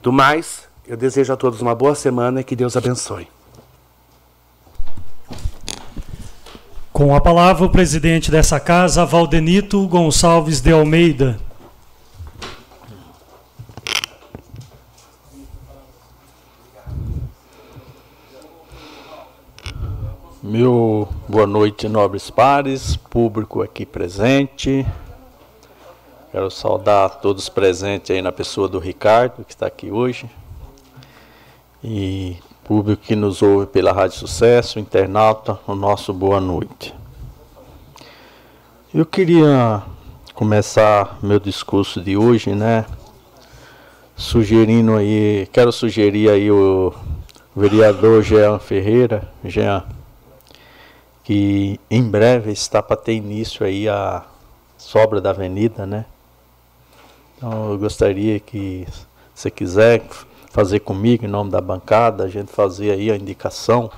Do 0.01 0.13
mais, 0.13 0.68
eu 0.89 0.97
desejo 0.97 1.31
a 1.31 1.37
todos 1.37 1.61
uma 1.61 1.75
boa 1.75 1.93
semana 1.93 2.41
e 2.41 2.43
que 2.43 2.55
Deus 2.55 2.75
abençoe. 2.75 3.27
Com 6.91 7.15
a 7.15 7.21
palavra, 7.21 7.63
o 7.63 7.69
presidente 7.69 8.31
dessa 8.31 8.59
casa, 8.59 9.05
Valdenito 9.05 9.87
Gonçalves 9.87 10.59
de 10.59 10.71
Almeida. 10.71 11.39
Meu 20.41 21.07
boa 21.27 21.45
noite, 21.45 21.87
nobres 21.87 22.31
pares, 22.31 22.95
público 22.95 23.61
aqui 23.61 23.85
presente. 23.85 24.83
Quero 26.31 26.49
saudar 26.49 27.21
todos 27.21 27.47
presentes 27.47 28.09
aí 28.09 28.23
na 28.23 28.31
pessoa 28.31 28.67
do 28.67 28.79
Ricardo, 28.79 29.45
que 29.45 29.53
está 29.53 29.67
aqui 29.67 29.91
hoje. 29.91 30.27
E 31.81 32.35
público 32.65 33.01
que 33.03 33.15
nos 33.15 33.41
ouve 33.41 33.65
pela 33.65 33.93
Rádio 33.93 34.17
Sucesso, 34.17 34.79
internauta, 34.79 35.57
o 35.65 35.73
nosso 35.73 36.13
boa 36.13 36.41
noite. 36.41 36.93
Eu 38.93 39.05
queria 39.05 39.81
começar 40.33 41.17
meu 41.23 41.39
discurso 41.39 42.01
de 42.01 42.17
hoje, 42.17 42.53
né? 42.53 42.85
Sugerindo 44.13 44.97
aí, 44.97 45.47
quero 45.53 45.71
sugerir 45.71 46.29
aí 46.29 46.51
o 46.51 46.93
vereador 47.55 48.23
Jean 48.23 48.59
Ferreira, 48.59 49.31
Jean, 49.45 49.85
que 51.23 51.79
em 51.89 52.03
breve 52.03 52.51
está 52.51 52.83
para 52.83 52.97
ter 52.97 53.13
início 53.13 53.65
aí 53.65 53.87
a 53.87 54.25
sobra 54.77 55.21
da 55.21 55.29
avenida, 55.29 55.85
né? 55.85 56.05
Então 57.37 57.71
eu 57.71 57.77
gostaria 57.77 58.37
que, 58.37 58.85
se 59.33 59.49
quiser, 59.49 60.03
fazer 60.49 60.79
comigo 60.79 61.25
em 61.25 61.27
nome 61.27 61.51
da 61.51 61.61
bancada, 61.61 62.23
a 62.23 62.27
gente 62.27 62.51
fazer 62.51 62.91
aí 62.91 63.11
a 63.11 63.15
indicação 63.15 63.89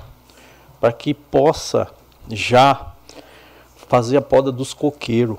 para 0.80 0.92
que 0.92 1.14
possa 1.14 1.88
já 2.28 2.92
fazer 3.88 4.16
a 4.16 4.22
poda 4.22 4.52
dos 4.52 4.72
coqueiros. 4.74 5.38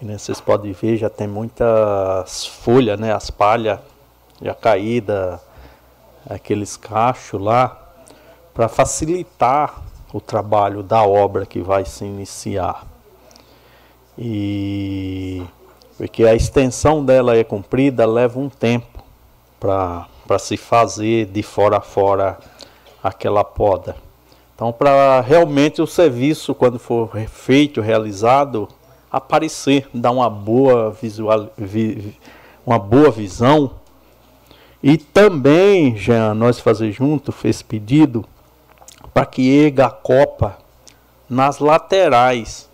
Né, 0.00 0.16
vocês 0.16 0.40
podem 0.40 0.72
ver, 0.72 0.96
já 0.96 1.10
tem 1.10 1.26
muitas 1.26 2.46
folhas, 2.46 2.98
né, 2.98 3.12
as 3.12 3.30
palhas 3.30 3.80
já 4.40 4.54
caídas, 4.54 5.40
aqueles 6.28 6.76
cachos 6.76 7.40
lá, 7.40 7.76
para 8.54 8.68
facilitar 8.68 9.82
o 10.12 10.20
trabalho 10.20 10.82
da 10.82 11.02
obra 11.02 11.44
que 11.44 11.60
vai 11.60 11.84
se 11.84 12.04
iniciar. 12.04 12.86
E 14.16 15.44
porque 15.96 16.24
a 16.24 16.34
extensão 16.34 17.04
dela 17.04 17.36
é 17.36 17.42
comprida, 17.42 18.06
leva 18.06 18.38
um 18.38 18.48
tempo 18.48 19.02
para 19.58 20.06
para 20.28 20.38
se 20.38 20.58
fazer 20.58 21.24
de 21.24 21.42
fora 21.42 21.78
a 21.78 21.80
fora 21.80 22.38
aquela 23.02 23.42
poda. 23.42 23.96
Então, 24.54 24.70
para 24.70 25.22
realmente 25.22 25.80
o 25.80 25.86
serviço, 25.86 26.54
quando 26.54 26.78
for 26.78 27.10
feito, 27.28 27.80
realizado, 27.80 28.68
aparecer, 29.10 29.88
dar 29.94 30.10
uma 30.10 30.28
boa 30.28 30.90
visual, 30.90 31.48
vi, 31.56 32.14
uma 32.66 32.78
boa 32.78 33.10
visão. 33.10 33.70
E 34.82 34.98
também, 34.98 35.96
já 35.96 36.34
nós 36.34 36.60
fazer 36.60 36.92
junto, 36.92 37.32
fez 37.32 37.62
pedido 37.62 38.22
para 39.14 39.24
que 39.24 39.48
erga 39.64 39.86
a 39.86 39.90
copa 39.90 40.58
nas 41.26 41.58
laterais 41.58 42.68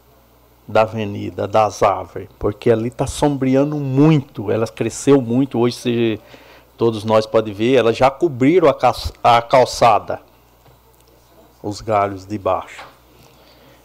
da 0.66 0.82
avenida, 0.82 1.46
das 1.46 1.84
árvores, 1.84 2.28
porque 2.36 2.70
ali 2.70 2.88
está 2.88 3.06
sombreando 3.06 3.76
muito, 3.76 4.50
ela 4.50 4.66
cresceu 4.66 5.20
muito, 5.20 5.58
hoje 5.58 5.76
você 5.76 6.20
todos 6.76 7.04
nós 7.04 7.26
podemos 7.26 7.58
ver, 7.58 7.74
elas 7.74 7.96
já 7.96 8.10
cobriram 8.10 8.68
a 9.22 9.42
calçada, 9.42 10.20
os 11.62 11.80
galhos 11.80 12.26
de 12.26 12.38
baixo. 12.38 12.84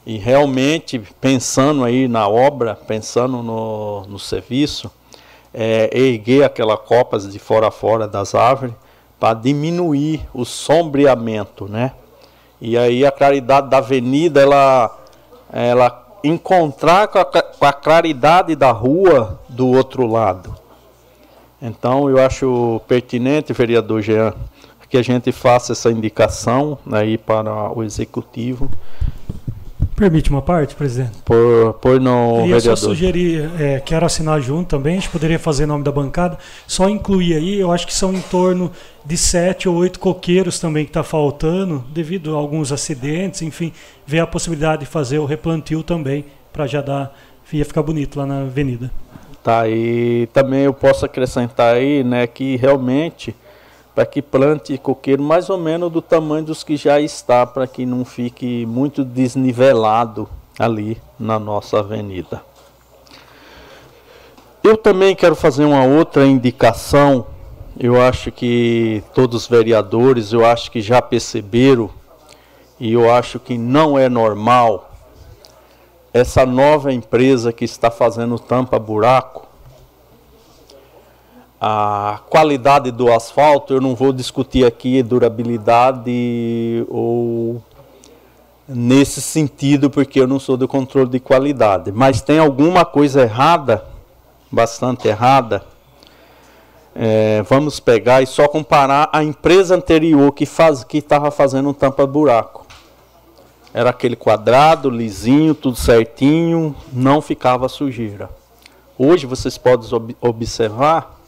E 0.05 0.17
realmente, 0.17 0.99
pensando 1.21 1.83
aí 1.83 2.07
na 2.07 2.27
obra, 2.27 2.75
pensando 2.75 3.43
no, 3.43 4.05
no 4.07 4.17
serviço, 4.17 4.89
é, 5.53 5.89
erguer 5.93 6.43
aquelas 6.43 6.79
copas 6.79 7.31
de 7.31 7.39
fora 7.39 7.67
a 7.67 7.71
fora 7.71 8.07
das 8.07 8.33
árvores 8.33 8.73
para 9.19 9.33
diminuir 9.33 10.27
o 10.33 10.45
sombreamento, 10.45 11.67
né? 11.67 11.93
E 12.61 12.77
aí 12.77 13.05
a 13.05 13.11
claridade 13.11 13.69
da 13.69 13.77
avenida, 13.77 14.41
ela, 14.41 14.97
ela 15.51 16.07
encontrar 16.23 17.07
com 17.07 17.19
a, 17.19 17.25
com 17.25 17.65
a 17.65 17.73
claridade 17.73 18.55
da 18.55 18.71
rua 18.71 19.39
do 19.47 19.67
outro 19.67 20.05
lado. 20.05 20.58
Então, 21.61 22.09
eu 22.09 22.19
acho 22.19 22.81
pertinente, 22.87 23.51
vereador 23.53 24.01
Jean, 24.01 24.33
que 24.89 24.97
a 24.97 25.01
gente 25.03 25.31
faça 25.31 25.73
essa 25.73 25.91
indicação 25.91 26.77
aí 26.91 27.17
para 27.17 27.71
o 27.71 27.83
executivo. 27.83 28.69
Permite 29.95 30.29
uma 30.29 30.41
parte, 30.41 30.75
presidente? 30.75 31.11
Por, 31.25 31.73
por 31.73 31.99
não, 31.99 32.37
Queria 32.37 32.55
vereador. 32.55 32.77
só 32.77 32.87
sugerir, 32.87 33.51
é, 33.59 33.79
quero 33.81 34.05
assinar 34.05 34.39
junto 34.39 34.69
também, 34.69 34.93
a 34.93 34.99
gente 34.99 35.09
poderia 35.09 35.37
fazer 35.37 35.65
em 35.65 35.67
nome 35.67 35.83
da 35.83 35.91
bancada, 35.91 36.37
só 36.65 36.89
incluir 36.89 37.35
aí, 37.35 37.59
eu 37.59 37.69
acho 37.69 37.85
que 37.85 37.93
são 37.93 38.13
em 38.13 38.21
torno 38.21 38.71
de 39.05 39.17
sete 39.17 39.67
ou 39.67 39.75
oito 39.75 39.99
coqueiros 39.99 40.57
também 40.57 40.85
que 40.85 40.89
está 40.89 41.03
faltando, 41.03 41.83
devido 41.91 42.33
a 42.33 42.37
alguns 42.37 42.71
acidentes, 42.71 43.41
enfim, 43.41 43.73
ver 44.07 44.19
a 44.19 44.27
possibilidade 44.27 44.85
de 44.85 44.85
fazer 44.85 45.19
o 45.19 45.25
replantio 45.25 45.83
também, 45.83 46.25
para 46.51 46.65
já 46.65 46.81
dar, 46.81 47.13
ia 47.51 47.65
ficar 47.65 47.83
bonito 47.83 48.17
lá 48.17 48.25
na 48.25 48.41
avenida. 48.41 48.89
Tá, 49.49 49.67
e 49.67 50.29
também 50.31 50.65
eu 50.65 50.73
posso 50.75 51.07
acrescentar 51.07 51.73
aí, 51.73 52.03
né, 52.03 52.27
que 52.27 52.55
realmente 52.55 53.35
para 53.95 54.05
que 54.05 54.21
plante 54.21 54.77
coqueiro 54.77 55.23
mais 55.23 55.49
ou 55.49 55.57
menos 55.57 55.91
do 55.91 56.03
tamanho 56.03 56.45
dos 56.45 56.63
que 56.63 56.77
já 56.77 57.01
está, 57.01 57.47
para 57.47 57.65
que 57.65 57.83
não 57.83 58.05
fique 58.05 58.63
muito 58.67 59.03
desnivelado 59.03 60.29
ali 60.59 61.01
na 61.19 61.39
nossa 61.39 61.79
avenida. 61.79 62.43
Eu 64.63 64.77
também 64.77 65.15
quero 65.15 65.35
fazer 65.35 65.65
uma 65.65 65.83
outra 65.83 66.27
indicação. 66.27 67.25
Eu 67.79 67.99
acho 67.99 68.31
que 68.31 69.03
todos 69.15 69.41
os 69.41 69.47
vereadores, 69.47 70.31
eu 70.31 70.45
acho 70.45 70.69
que 70.69 70.79
já 70.79 71.01
perceberam 71.01 71.89
e 72.79 72.93
eu 72.93 73.11
acho 73.11 73.39
que 73.39 73.57
não 73.57 73.97
é 73.97 74.07
normal 74.07 74.88
essa 76.13 76.45
nova 76.45 76.91
empresa 76.91 77.53
que 77.53 77.65
está 77.65 77.91
fazendo 77.91 78.39
tampa-buraco, 78.39 79.47
a 81.61 82.21
qualidade 82.29 82.89
do 82.89 83.11
asfalto, 83.11 83.73
eu 83.73 83.81
não 83.81 83.93
vou 83.93 84.13
discutir 84.13 84.65
aqui 84.65 85.03
durabilidade 85.03 86.85
ou 86.87 87.61
nesse 88.67 89.21
sentido, 89.21 89.89
porque 89.89 90.21
eu 90.21 90.27
não 90.27 90.39
sou 90.39 90.55
do 90.55 90.67
controle 90.67 91.09
de 91.09 91.19
qualidade, 91.19 91.91
mas 91.91 92.21
tem 92.21 92.39
alguma 92.39 92.85
coisa 92.85 93.23
errada, 93.23 93.83
bastante 94.51 95.07
errada. 95.07 95.63
É, 96.95 97.41
vamos 97.43 97.79
pegar 97.79 98.21
e 98.21 98.27
só 98.27 98.47
comparar 98.47 99.09
a 99.11 99.23
empresa 99.23 99.75
anterior 99.75 100.31
que 100.31 100.45
faz, 100.45 100.83
que 100.83 100.97
estava 100.97 101.31
fazendo 101.31 101.69
um 101.69 101.73
tampa-buraco. 101.73 102.68
Era 103.73 103.91
aquele 103.91 104.15
quadrado, 104.15 104.89
lisinho, 104.89 105.53
tudo 105.53 105.77
certinho, 105.77 106.75
não 106.91 107.21
ficava 107.21 107.69
sujeira. 107.69 108.29
Hoje 108.97 109.25
vocês 109.25 109.57
podem 109.57 109.87
ob 109.93 110.17
observar, 110.19 111.19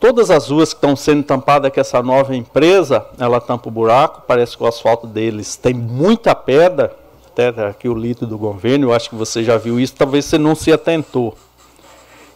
todas 0.00 0.30
as 0.30 0.50
ruas 0.50 0.74
que 0.74 0.78
estão 0.78 0.94
sendo 0.96 1.22
tampadas 1.22 1.72
com 1.72 1.80
essa 1.80 2.02
nova 2.02 2.34
empresa, 2.34 3.06
ela 3.18 3.40
tampa 3.40 3.68
o 3.68 3.72
buraco, 3.72 4.22
parece 4.26 4.56
que 4.56 4.62
o 4.62 4.66
asfalto 4.66 5.06
deles 5.06 5.56
tem 5.56 5.72
muita 5.72 6.34
pedra, 6.34 6.94
até 7.26 7.48
aqui 7.66 7.88
o 7.88 7.94
litro 7.94 8.26
do 8.26 8.36
governo, 8.36 8.88
eu 8.88 8.92
acho 8.92 9.08
que 9.08 9.16
você 9.16 9.42
já 9.42 9.56
viu 9.56 9.80
isso, 9.80 9.94
talvez 9.94 10.24
você 10.24 10.36
não 10.36 10.54
se 10.54 10.72
atentou. 10.72 11.36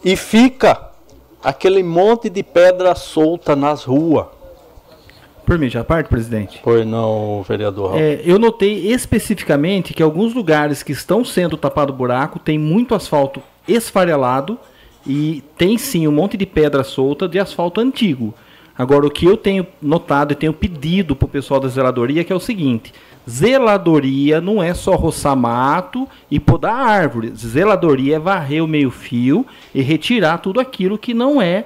E 0.03 0.15
fica 0.15 0.89
aquele 1.43 1.83
monte 1.83 2.29
de 2.29 2.41
pedra 2.41 2.95
solta 2.95 3.55
nas 3.55 3.83
ruas. 3.83 4.25
Permite 5.49 5.79
a 5.79 5.83
parte, 5.83 6.07
presidente? 6.07 6.59
Pois 6.63 6.85
não, 6.85 7.41
vereador. 7.41 7.99
É, 7.99 8.21
eu 8.23 8.37
notei 8.37 8.93
especificamente 8.93 9.95
que 9.95 10.03
alguns 10.03 10.31
lugares 10.35 10.83
que 10.83 10.91
estão 10.91 11.25
sendo 11.25 11.57
tapado 11.57 11.91
buraco 11.91 12.37
tem 12.37 12.59
muito 12.59 12.93
asfalto 12.93 13.41
esfarelado 13.67 14.59
e 15.07 15.43
tem 15.57 15.75
sim 15.75 16.07
um 16.07 16.11
monte 16.11 16.37
de 16.37 16.45
pedra 16.45 16.83
solta 16.83 17.27
de 17.27 17.39
asfalto 17.39 17.81
antigo. 17.81 18.31
Agora, 18.77 19.07
o 19.07 19.09
que 19.09 19.25
eu 19.25 19.35
tenho 19.35 19.65
notado 19.81 20.33
e 20.33 20.35
tenho 20.35 20.53
pedido 20.53 21.15
para 21.15 21.25
o 21.25 21.29
pessoal 21.29 21.59
da 21.59 21.67
zeladoria 21.67 22.21
é 22.21 22.23
que 22.23 22.31
é 22.31 22.35
o 22.35 22.39
seguinte: 22.39 22.93
zeladoria 23.27 24.39
não 24.39 24.61
é 24.61 24.75
só 24.75 24.95
roçar 24.95 25.35
mato 25.35 26.07
e 26.29 26.39
podar 26.39 26.75
árvore. 26.75 27.33
Zeladoria 27.35 28.17
é 28.17 28.19
varrer 28.19 28.63
o 28.63 28.67
meio-fio 28.67 29.43
e 29.73 29.81
retirar 29.81 30.37
tudo 30.37 30.59
aquilo 30.59 30.95
que 30.95 31.15
não 31.15 31.41
é 31.41 31.65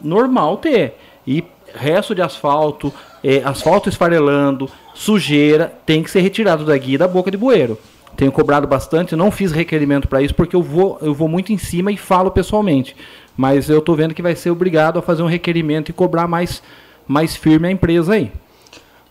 normal 0.00 0.58
ter. 0.58 0.94
E 1.26 1.44
resto 1.74 2.14
de 2.14 2.22
asfalto, 2.22 2.92
é, 3.22 3.42
asfalto 3.44 3.88
esfarelando, 3.88 4.68
sujeira, 4.94 5.72
tem 5.84 6.02
que 6.02 6.10
ser 6.10 6.20
retirado 6.20 6.64
da 6.64 6.76
guia 6.76 6.98
da 6.98 7.08
boca 7.08 7.30
de 7.30 7.36
bueiro. 7.36 7.78
Tenho 8.16 8.32
cobrado 8.32 8.66
bastante, 8.66 9.16
não 9.16 9.30
fiz 9.30 9.52
requerimento 9.52 10.08
para 10.08 10.20
isso 10.20 10.34
porque 10.34 10.54
eu 10.54 10.62
vou, 10.62 10.98
eu 11.00 11.14
vou 11.14 11.28
muito 11.28 11.52
em 11.52 11.58
cima 11.58 11.90
e 11.90 11.96
falo 11.96 12.30
pessoalmente. 12.30 12.94
Mas 13.36 13.70
eu 13.70 13.78
estou 13.78 13.94
vendo 13.94 14.14
que 14.14 14.22
vai 14.22 14.34
ser 14.36 14.50
obrigado 14.50 14.98
a 14.98 15.02
fazer 15.02 15.22
um 15.22 15.26
requerimento 15.26 15.90
e 15.90 15.94
cobrar 15.94 16.26
mais, 16.26 16.62
mais 17.06 17.36
firme 17.36 17.68
a 17.68 17.70
empresa 17.70 18.14
aí. 18.14 18.30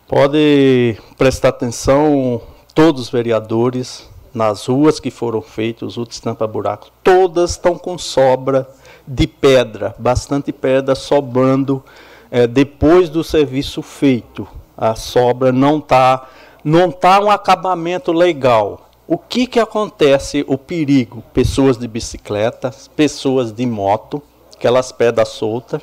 Pode 0.08 0.98
prestar 1.18 1.50
atenção, 1.50 2.42
todos 2.76 3.04
os 3.04 3.10
vereadores, 3.10 4.10
nas 4.34 4.66
ruas 4.68 5.00
que 5.00 5.12
foram 5.12 5.42
feitos, 5.42 5.98
os 5.98 6.20
tampa-buracos, 6.20 6.92
todas 7.04 7.52
estão 7.52 7.78
com 7.78 7.98
sobra 7.98 8.68
de 9.08 9.26
pedra, 9.26 9.96
bastante 9.98 10.52
pedra 10.52 10.94
sobrando 10.94 11.84
é, 12.32 12.48
depois 12.48 13.10
do 13.10 13.24
serviço 13.24 13.82
feito. 13.82 14.48
A 14.78 14.96
sobra 14.96 15.52
não 15.52 15.80
está 15.80 16.28
não 16.64 16.92
tá 16.92 17.20
um 17.20 17.32
acabamento 17.32 18.12
legal. 18.12 18.90
O 19.08 19.18
que, 19.18 19.48
que 19.48 19.60
acontece? 19.60 20.46
O 20.48 20.58
perigo? 20.58 21.24
Pessoas 21.34 21.78
de 21.78 21.88
bicicleta, 21.88 22.72
pessoas 22.96 23.52
de 23.52 23.66
moto, 23.66 24.22
aquelas 24.56 24.92
pedras 24.92 25.30
soltas, 25.30 25.82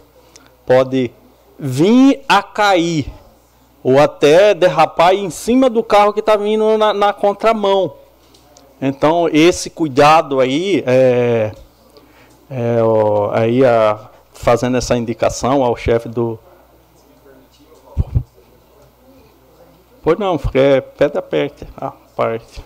pode 0.64 1.10
vir 1.58 2.22
a 2.28 2.42
cair 2.42 3.10
ou 3.82 3.98
até 3.98 4.54
derrapar 4.54 5.14
em 5.14 5.30
cima 5.30 5.70
do 5.70 5.82
carro 5.82 6.12
que 6.12 6.20
está 6.20 6.36
vindo 6.36 6.76
na, 6.76 6.92
na, 6.92 7.12
contramão. 7.12 7.94
Então 8.80 9.28
esse 9.32 9.70
cuidado 9.70 10.40
aí, 10.40 10.82
é, 10.86 11.52
é, 12.50 12.82
ó, 12.82 13.30
aí 13.32 13.64
a, 13.64 14.10
fazendo 14.36 14.76
essa 14.76 14.96
indicação 14.96 15.62
ao 15.62 15.76
chefe 15.76 16.08
do. 16.08 16.38
Pois 20.02 20.18
não, 20.18 20.38
é 20.54 20.80
pedra 20.80 21.20
perto, 21.20 21.66
a 21.76 21.90
parte. 21.90 22.62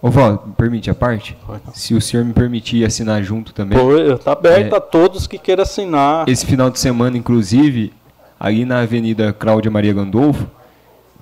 Ô 0.00 0.10
Val, 0.10 0.38
permite 0.56 0.88
a 0.88 0.94
parte? 0.94 1.36
Se 1.74 1.92
o 1.92 2.00
senhor 2.00 2.24
me 2.24 2.32
permitir 2.32 2.84
assinar 2.84 3.22
junto 3.22 3.52
também. 3.52 3.78
Está 4.14 4.32
aberto 4.32 4.74
é, 4.74 4.78
a 4.78 4.80
todos 4.80 5.26
que 5.26 5.36
queiram 5.38 5.64
assinar. 5.64 6.28
Esse 6.28 6.46
final 6.46 6.70
de 6.70 6.78
semana, 6.78 7.18
inclusive, 7.18 7.92
ali 8.38 8.64
na 8.64 8.80
Avenida 8.80 9.32
Cláudia 9.32 9.70
Maria 9.70 9.92
Gandolfo, 9.92 10.46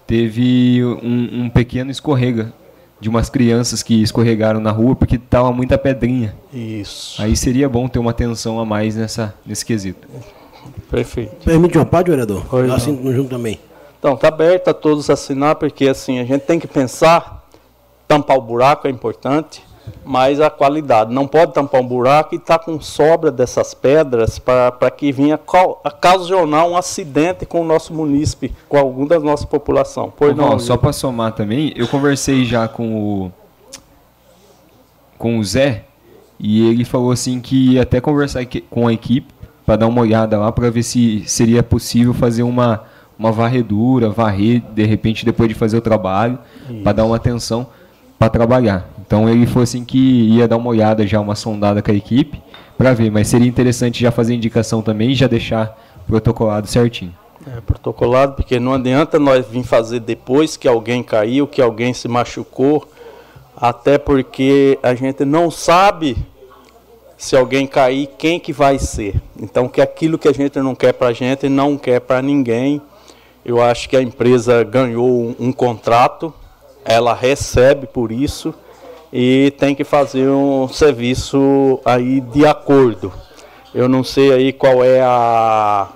teve 0.06 0.84
um, 0.84 1.44
um 1.44 1.50
pequeno 1.50 1.90
escorrega 1.90 2.52
de 3.00 3.08
umas 3.08 3.28
crianças 3.28 3.82
que 3.82 4.02
escorregaram 4.02 4.60
na 4.60 4.70
rua 4.70 4.96
porque 4.96 5.18
tava 5.18 5.52
muita 5.52 5.76
pedrinha. 5.76 6.34
Isso. 6.52 7.20
Aí 7.20 7.36
seria 7.36 7.68
bom 7.68 7.88
ter 7.88 7.98
uma 7.98 8.10
atenção 8.10 8.58
a 8.58 8.64
mais 8.64 8.96
nessa, 8.96 9.34
nesse 9.44 9.64
quesito. 9.64 10.08
Perfeito. 10.90 11.44
Permite 11.44 11.76
uma 11.76 11.84
parte, 11.86 12.10
vereador? 12.10 12.44
Pois 12.48 12.68
Eu 12.68 12.74
assino 12.74 13.12
junto 13.12 13.30
também. 13.30 13.60
Então, 13.98 14.16
tá 14.16 14.28
aberto 14.28 14.68
a 14.68 14.74
todos 14.74 15.10
assinar, 15.10 15.56
porque 15.56 15.88
assim, 15.88 16.18
a 16.18 16.24
gente 16.24 16.42
tem 16.42 16.58
que 16.58 16.66
pensar 16.66 17.36
tampar 18.06 18.36
o 18.36 18.40
buraco 18.40 18.86
é 18.86 18.90
importante, 18.90 19.64
mas 20.04 20.40
a 20.40 20.48
qualidade. 20.50 21.12
Não 21.12 21.26
pode 21.26 21.52
tampar 21.52 21.80
um 21.80 21.86
buraco 21.86 22.34
e 22.34 22.38
estar 22.38 22.58
tá 22.58 22.64
com 22.64 22.80
sobra 22.80 23.30
dessas 23.30 23.74
pedras 23.74 24.38
para 24.38 24.90
que 24.90 25.12
venha 25.12 25.38
ocasionar 25.84 26.66
um 26.66 26.76
acidente 26.76 27.44
com 27.44 27.60
o 27.60 27.64
nosso 27.64 27.92
munícipe, 27.92 28.52
com 28.68 28.78
algum 28.78 29.06
da 29.06 29.18
nossa 29.18 29.46
população. 29.46 30.12
Pois 30.16 30.32
Ô, 30.32 30.36
não, 30.36 30.58
só 30.58 30.76
para 30.76 30.92
somar 30.92 31.32
também, 31.32 31.72
eu 31.76 31.88
conversei 31.88 32.44
já 32.44 32.68
com 32.68 32.94
o 32.94 33.32
com 35.18 35.38
o 35.38 35.44
Zé 35.44 35.84
e 36.38 36.68
ele 36.68 36.84
falou 36.84 37.10
assim 37.10 37.40
que 37.40 37.72
ia 37.72 37.82
até 37.82 38.00
conversar 38.00 38.46
com 38.68 38.86
a 38.86 38.92
equipe 38.92 39.32
para 39.64 39.76
dar 39.76 39.86
uma 39.86 40.02
olhada 40.02 40.38
lá 40.38 40.52
para 40.52 40.70
ver 40.70 40.82
se 40.82 41.24
seria 41.26 41.62
possível 41.62 42.12
fazer 42.12 42.42
uma 42.42 42.84
uma 43.18 43.32
varredura, 43.32 44.10
varrer 44.10 44.62
de 44.74 44.84
repente 44.84 45.24
depois 45.24 45.48
de 45.48 45.54
fazer 45.54 45.78
o 45.78 45.80
trabalho, 45.80 46.38
para 46.82 46.92
dar 46.92 47.04
uma 47.04 47.16
atenção 47.16 47.66
para 48.18 48.28
trabalhar. 48.28 48.88
Então 49.06 49.28
ele 49.28 49.46
falou 49.46 49.62
assim 49.62 49.84
que 49.84 49.98
ia 49.98 50.48
dar 50.48 50.56
uma 50.56 50.68
olhada 50.68 51.06
já, 51.06 51.20
uma 51.20 51.34
sondada 51.34 51.80
com 51.80 51.90
a 51.90 51.94
equipe 51.94 52.42
para 52.76 52.92
ver, 52.92 53.10
mas 53.10 53.28
seria 53.28 53.46
interessante 53.46 54.00
já 54.00 54.10
fazer 54.10 54.34
indicação 54.34 54.82
também 54.82 55.10
e 55.10 55.14
já 55.14 55.26
deixar 55.26 55.78
protocolado 56.06 56.66
certinho. 56.66 57.14
É, 57.46 57.60
protocolado, 57.60 58.34
porque 58.34 58.58
não 58.58 58.74
adianta 58.74 59.18
nós 59.18 59.46
vir 59.46 59.62
fazer 59.62 60.00
depois 60.00 60.56
que 60.56 60.66
alguém 60.66 61.02
caiu, 61.02 61.46
que 61.46 61.62
alguém 61.62 61.94
se 61.94 62.08
machucou, 62.08 62.86
até 63.56 63.96
porque 63.96 64.78
a 64.82 64.94
gente 64.94 65.24
não 65.24 65.50
sabe 65.50 66.16
se 67.16 67.36
alguém 67.36 67.66
cair, 67.66 68.10
quem 68.18 68.38
que 68.38 68.52
vai 68.52 68.78
ser. 68.78 69.14
Então, 69.40 69.68
que 69.68 69.80
aquilo 69.80 70.18
que 70.18 70.28
a 70.28 70.32
gente 70.32 70.58
não 70.58 70.74
quer 70.74 70.92
para 70.92 71.08
a 71.08 71.12
gente, 71.12 71.48
não 71.48 71.78
quer 71.78 72.00
para 72.00 72.20
ninguém. 72.20 72.82
Eu 73.44 73.62
acho 73.62 73.88
que 73.88 73.96
a 73.96 74.02
empresa 74.02 74.62
ganhou 74.64 75.08
um, 75.08 75.34
um 75.38 75.52
contrato 75.52 76.34
ela 76.86 77.12
recebe 77.12 77.88
por 77.88 78.12
isso 78.12 78.54
e 79.18 79.50
tem 79.52 79.74
que 79.74 79.82
fazer 79.82 80.28
um 80.28 80.68
serviço 80.68 81.80
aí 81.86 82.20
de 82.20 82.44
acordo. 82.44 83.10
Eu 83.74 83.88
não 83.88 84.04
sei 84.04 84.30
aí 84.30 84.52
qual 84.52 84.84
é 84.84 85.00
a, 85.00 85.88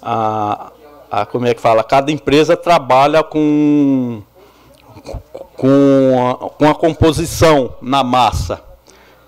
a, 0.00 0.72
a 1.10 1.26
como 1.26 1.46
é 1.46 1.52
que 1.52 1.60
fala, 1.60 1.84
cada 1.84 2.10
empresa 2.10 2.56
trabalha 2.56 3.22
com 3.22 4.22
com 5.54 6.16
a, 6.18 6.48
com 6.48 6.66
a 6.66 6.74
composição 6.74 7.74
na 7.82 8.02
massa. 8.02 8.62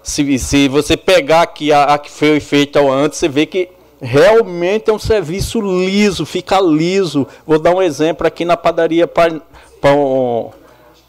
Se, 0.02 0.38
se 0.38 0.66
você 0.66 0.96
pegar 0.96 1.42
aqui 1.42 1.70
a, 1.70 1.84
a 1.84 1.98
que 1.98 2.10
foi 2.10 2.40
feita 2.40 2.80
antes, 2.80 3.18
você 3.18 3.28
vê 3.28 3.44
que 3.44 3.68
realmente 4.00 4.88
é 4.88 4.92
um 4.92 4.98
serviço 4.98 5.60
liso, 5.60 6.24
fica 6.24 6.58
liso. 6.62 7.26
Vou 7.46 7.58
dar 7.58 7.74
um 7.74 7.82
exemplo 7.82 8.26
aqui 8.26 8.46
na 8.46 8.56
padaria 8.56 9.06
Pão, 9.06 10.50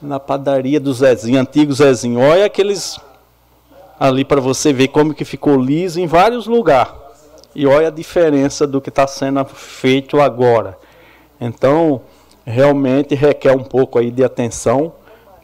na 0.01 0.19
padaria 0.19 0.79
do 0.79 0.93
Zezinho, 0.93 1.39
antigo 1.39 1.73
Zezinho. 1.73 2.19
Olha 2.19 2.45
aqueles 2.45 2.99
ali 3.99 4.23
para 4.23 4.39
você 4.39 4.71
ver 4.71 4.87
como 4.87 5.13
que 5.13 5.25
ficou 5.25 5.57
liso 5.57 5.99
em 5.99 6.07
vários 6.07 6.47
lugares. 6.47 6.93
E 7.53 7.65
olha 7.65 7.87
a 7.87 7.91
diferença 7.91 8.65
do 8.65 8.79
que 8.79 8.89
está 8.89 9.05
sendo 9.05 9.43
feito 9.45 10.21
agora. 10.21 10.77
Então, 11.41 12.01
realmente 12.45 13.15
requer 13.15 13.55
um 13.55 13.63
pouco 13.63 13.99
aí 13.99 14.11
de 14.11 14.23
atenção 14.23 14.93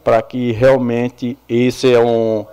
para 0.02 0.22
que 0.22 0.52
realmente 0.52 1.36
esse 1.48 1.92
é 1.92 2.00
um 2.00 2.46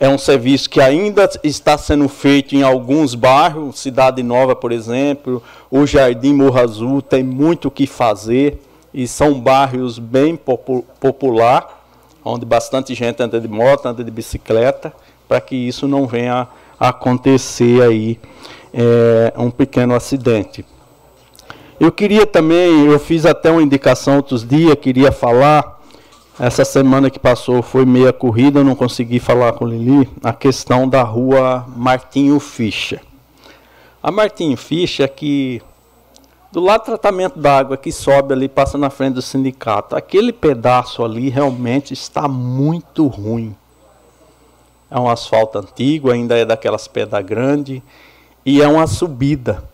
é 0.00 0.08
um 0.08 0.18
serviço 0.18 0.68
que 0.68 0.80
ainda 0.80 1.30
está 1.44 1.78
sendo 1.78 2.08
feito 2.08 2.56
em 2.56 2.62
alguns 2.62 3.14
bairros, 3.14 3.78
Cidade 3.78 4.24
Nova, 4.24 4.56
por 4.56 4.72
exemplo, 4.72 5.40
o 5.70 5.86
Jardim 5.86 6.34
Morro 6.34 6.58
Azul 6.58 7.00
tem 7.00 7.22
muito 7.22 7.68
o 7.68 7.70
que 7.70 7.86
fazer 7.86 8.60
e 8.94 9.08
são 9.08 9.40
bairros 9.40 9.98
bem 9.98 10.36
popu 10.36 10.84
popular, 11.00 11.84
onde 12.24 12.46
bastante 12.46 12.94
gente 12.94 13.20
anda 13.20 13.40
de 13.40 13.48
moto, 13.48 13.86
anda 13.86 14.04
de 14.04 14.10
bicicleta, 14.10 14.94
para 15.26 15.40
que 15.40 15.56
isso 15.56 15.88
não 15.88 16.06
venha 16.06 16.46
a 16.78 16.88
acontecer 16.88 17.82
aí 17.82 18.20
é, 18.72 19.32
um 19.36 19.50
pequeno 19.50 19.94
acidente. 19.94 20.64
Eu 21.80 21.90
queria 21.90 22.24
também, 22.24 22.86
eu 22.86 22.98
fiz 23.00 23.26
até 23.26 23.50
uma 23.50 23.62
indicação 23.62 24.16
outros 24.16 24.46
dias, 24.46 24.76
queria 24.80 25.10
falar, 25.10 25.82
essa 26.38 26.64
semana 26.64 27.10
que 27.10 27.18
passou 27.18 27.62
foi 27.62 27.84
meia 27.84 28.12
corrida, 28.12 28.62
não 28.62 28.76
consegui 28.76 29.18
falar 29.18 29.52
com 29.54 29.66
Lili, 29.66 30.08
a 30.22 30.32
questão 30.32 30.88
da 30.88 31.02
rua 31.02 31.66
Martinho 31.76 32.38
Ficha. 32.38 33.00
A 34.00 34.12
Martinho 34.12 34.56
Ficha, 34.56 35.08
que 35.08 35.60
do 36.54 36.60
lado 36.60 36.82
do 36.82 36.84
tratamento 36.84 37.36
da 37.36 37.58
água 37.58 37.76
que 37.76 37.90
sobe 37.90 38.32
ali, 38.32 38.48
passa 38.48 38.78
na 38.78 38.88
frente 38.88 39.14
do 39.14 39.22
sindicato. 39.22 39.96
Aquele 39.96 40.32
pedaço 40.32 41.04
ali 41.04 41.28
realmente 41.28 41.92
está 41.92 42.28
muito 42.28 43.08
ruim. 43.08 43.56
É 44.88 44.96
um 44.96 45.10
asfalto 45.10 45.58
antigo, 45.58 46.12
ainda 46.12 46.38
é 46.38 46.44
daquelas 46.44 46.86
pedras 46.86 47.26
grandes 47.26 47.82
e 48.46 48.62
é 48.62 48.68
uma 48.68 48.86
subida. 48.86 49.64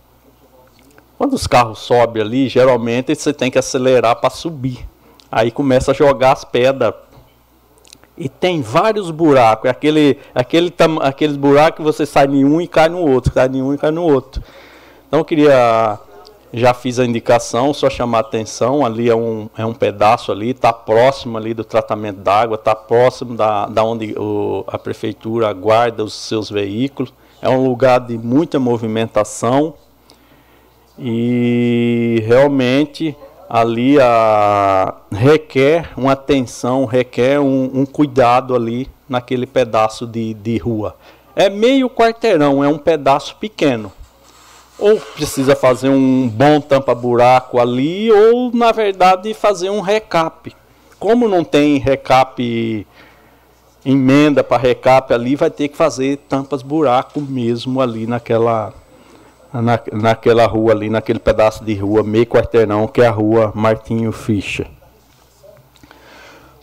Quando 1.19 1.33
os 1.33 1.45
carros 1.45 1.77
sobem 1.77 2.23
ali, 2.23 2.49
geralmente 2.49 3.13
você 3.13 3.31
tem 3.31 3.51
que 3.51 3.59
acelerar 3.59 4.15
para 4.15 4.31
subir. 4.31 4.83
Aí 5.31 5.51
começa 5.51 5.91
a 5.91 5.93
jogar 5.93 6.31
as 6.31 6.43
pedras. 6.43 6.95
E 8.17 8.27
tem 8.27 8.59
vários 8.59 9.11
buracos. 9.11 9.65
É 9.65 9.69
aquele, 9.69 10.17
aquele, 10.33 10.73
aqueles 11.01 11.37
buracos 11.37 11.77
que 11.77 11.83
você 11.83 12.07
sai 12.07 12.25
em 12.25 12.43
um 12.43 12.59
e 12.59 12.67
cai 12.67 12.89
no 12.89 13.07
outro, 13.07 13.31
cai 13.31 13.47
em 13.47 13.61
um 13.61 13.71
e 13.71 13.77
cai 13.77 13.91
no 13.91 14.01
outro. 14.01 14.41
Então 15.07 15.19
eu 15.19 15.25
queria 15.25 15.99
já 16.53 16.73
fiz 16.73 16.99
a 16.99 17.05
indicação, 17.05 17.73
só 17.73 17.89
chamar 17.89 18.19
a 18.19 18.21
atenção, 18.21 18.85
ali 18.85 19.09
é 19.09 19.15
um, 19.15 19.49
é 19.57 19.65
um 19.65 19.73
pedaço 19.73 20.31
ali, 20.31 20.51
está 20.51 20.73
próximo 20.73 21.37
ali 21.37 21.53
do 21.53 21.63
tratamento 21.63 22.17
d'água, 22.17 22.55
está 22.55 22.75
próximo 22.75 23.35
da, 23.35 23.67
da 23.67 23.83
onde 23.83 24.13
o, 24.17 24.63
a 24.67 24.77
prefeitura 24.77 25.51
guarda 25.53 26.03
os 26.03 26.13
seus 26.13 26.49
veículos. 26.49 27.13
É 27.41 27.49
um 27.49 27.65
lugar 27.65 28.01
de 28.01 28.17
muita 28.17 28.59
movimentação 28.59 29.73
e 30.99 32.21
realmente 32.27 33.15
ali 33.49 33.97
a, 33.99 34.95
requer 35.11 35.89
uma 35.95 36.11
atenção, 36.11 36.85
requer 36.85 37.39
um, 37.39 37.71
um 37.73 37.85
cuidado 37.85 38.53
ali 38.53 38.89
naquele 39.07 39.47
pedaço 39.47 40.05
de, 40.05 40.33
de 40.33 40.57
rua. 40.57 40.95
É 41.33 41.49
meio 41.49 41.89
quarteirão, 41.89 42.61
é 42.61 42.67
um 42.67 42.77
pedaço 42.77 43.37
pequeno 43.37 43.91
ou 44.81 44.99
precisa 44.99 45.55
fazer 45.55 45.89
um 45.89 46.27
bom 46.27 46.59
tampa-buraco 46.59 47.59
ali, 47.59 48.11
ou 48.11 48.51
na 48.51 48.71
verdade 48.71 49.33
fazer 49.33 49.69
um 49.69 49.79
recap. 49.79 50.53
Como 50.99 51.27
não 51.27 51.43
tem 51.43 51.77
recap, 51.77 52.85
emenda 53.85 54.43
para 54.43 54.61
recap 54.61 55.13
ali, 55.13 55.35
vai 55.35 55.51
ter 55.51 55.67
que 55.67 55.77
fazer 55.77 56.17
tampas-buraco 56.27 57.21
mesmo 57.21 57.79
ali 57.79 58.07
naquela, 58.07 58.73
na, 59.53 59.79
naquela 59.93 60.45
rua 60.47 60.73
ali, 60.73 60.89
naquele 60.89 61.19
pedaço 61.19 61.63
de 61.63 61.75
rua, 61.75 62.03
meio 62.03 62.25
quarteirão, 62.25 62.87
que 62.87 63.01
é 63.01 63.07
a 63.07 63.11
rua 63.11 63.51
Martinho 63.53 64.11
Ficha. 64.11 64.65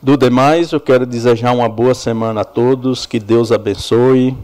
Do 0.03 0.16
demais, 0.16 0.73
eu 0.73 0.81
quero 0.81 1.05
desejar 1.05 1.53
uma 1.53 1.69
boa 1.69 1.95
semana 1.95 2.41
a 2.43 2.45
todos, 2.45 3.07
que 3.07 3.19
Deus 3.19 3.51
abençoe. 3.51 4.37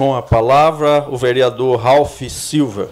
Com 0.00 0.14
a 0.14 0.22
palavra, 0.22 1.06
o 1.10 1.16
vereador 1.18 1.78
Ralph 1.78 2.22
Silva. 2.30 2.88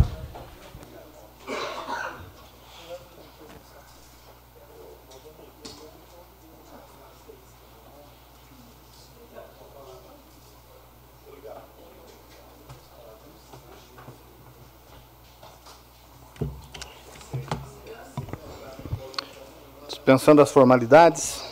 Dispensando 19.89 20.43
as 20.43 20.51
formalidades. 20.51 21.43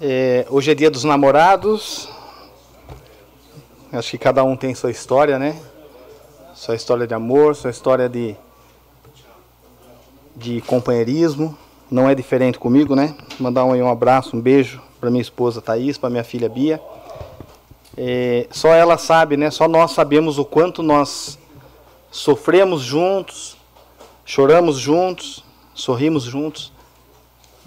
É, 0.00 0.46
hoje 0.48 0.70
é 0.70 0.74
dia 0.76 0.88
dos 0.88 1.02
namorados. 1.02 2.19
Acho 3.92 4.12
que 4.12 4.18
cada 4.18 4.44
um 4.44 4.56
tem 4.56 4.72
sua 4.72 4.92
história, 4.92 5.36
né? 5.36 5.60
Sua 6.54 6.76
história 6.76 7.08
de 7.08 7.14
amor, 7.14 7.56
sua 7.56 7.70
história 7.70 8.08
de, 8.08 8.36
de 10.36 10.60
companheirismo. 10.60 11.58
Não 11.90 12.08
é 12.08 12.14
diferente 12.14 12.56
comigo, 12.56 12.94
né? 12.94 13.16
Mandar 13.40 13.64
um, 13.64 13.74
um 13.74 13.90
abraço, 13.90 14.36
um 14.36 14.40
beijo 14.40 14.80
para 15.00 15.10
minha 15.10 15.20
esposa 15.20 15.60
Thaís, 15.60 15.98
para 15.98 16.08
minha 16.08 16.22
filha 16.22 16.48
Bia. 16.48 16.80
É, 17.96 18.46
só 18.52 18.72
ela 18.72 18.96
sabe, 18.96 19.36
né? 19.36 19.50
Só 19.50 19.66
nós 19.66 19.90
sabemos 19.90 20.38
o 20.38 20.44
quanto 20.44 20.84
nós 20.84 21.36
sofremos 22.12 22.82
juntos, 22.82 23.56
choramos 24.24 24.78
juntos, 24.78 25.44
sorrimos 25.74 26.22
juntos. 26.22 26.72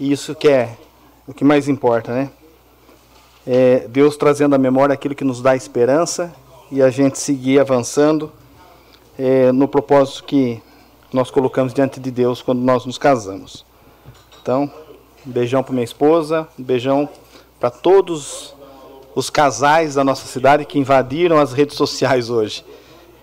E 0.00 0.10
isso 0.10 0.34
que 0.34 0.48
é 0.48 0.78
o 1.26 1.34
que 1.34 1.44
mais 1.44 1.68
importa, 1.68 2.14
né? 2.14 2.30
É, 3.46 3.86
Deus 3.88 4.16
trazendo 4.16 4.54
à 4.54 4.58
memória 4.58 4.94
aquilo 4.94 5.14
que 5.14 5.24
nos 5.24 5.42
dá 5.42 5.54
esperança 5.54 6.34
e 6.70 6.82
a 6.82 6.90
gente 6.90 7.18
seguir 7.18 7.60
avançando 7.60 8.32
é, 9.18 9.52
no 9.52 9.68
propósito 9.68 10.24
que 10.24 10.62
nós 11.12 11.30
colocamos 11.30 11.74
diante 11.74 12.00
de 12.00 12.10
Deus 12.10 12.42
quando 12.42 12.60
nós 12.60 12.84
nos 12.86 12.98
casamos. 12.98 13.64
Então, 14.40 14.70
um 15.26 15.30
beijão 15.30 15.62
para 15.62 15.72
minha 15.72 15.84
esposa, 15.84 16.48
um 16.58 16.62
beijão 16.62 17.08
para 17.60 17.70
todos 17.70 18.54
os 19.14 19.30
casais 19.30 19.94
da 19.94 20.02
nossa 20.02 20.26
cidade 20.26 20.64
que 20.64 20.78
invadiram 20.78 21.38
as 21.38 21.52
redes 21.52 21.76
sociais 21.76 22.30
hoje. 22.30 22.64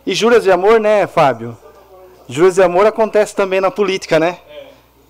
E 0.05 0.13
juras 0.15 0.43
de 0.43 0.51
amor, 0.51 0.79
né, 0.79 1.05
Fábio? 1.05 1.57
Juras 2.27 2.55
de 2.55 2.63
amor 2.63 2.85
acontece 2.85 3.35
também 3.35 3.59
na 3.59 3.69
política, 3.69 4.19
né? 4.19 4.39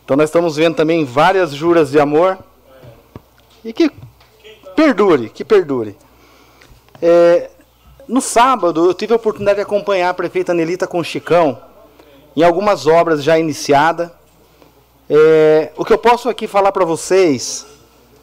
Então 0.03 0.17
nós 0.17 0.29
estamos 0.29 0.55
vendo 0.55 0.75
também 0.75 1.05
várias 1.05 1.51
juras 1.51 1.91
de 1.91 1.99
amor. 1.99 2.37
E 3.63 3.71
que 3.71 3.91
perdure, 4.75 5.29
que 5.29 5.43
perdure. 5.43 5.97
É, 7.01 7.49
no 8.07 8.21
sábado, 8.21 8.85
eu 8.85 8.93
tive 8.93 9.13
a 9.13 9.15
oportunidade 9.15 9.57
de 9.57 9.61
acompanhar 9.61 10.09
a 10.09 10.13
prefeita 10.13 10.53
Nelita 10.53 10.85
com 10.85 10.99
o 10.99 11.03
Chicão 11.03 11.61
em 12.35 12.43
algumas 12.43 12.87
obras 12.87 13.23
já 13.23 13.37
iniciadas. 13.37 14.09
É, 15.09 15.71
o 15.75 15.83
que 15.83 15.93
eu 15.93 15.97
posso 15.97 16.29
aqui 16.29 16.47
falar 16.47 16.71
para 16.71 16.85
vocês, 16.85 17.65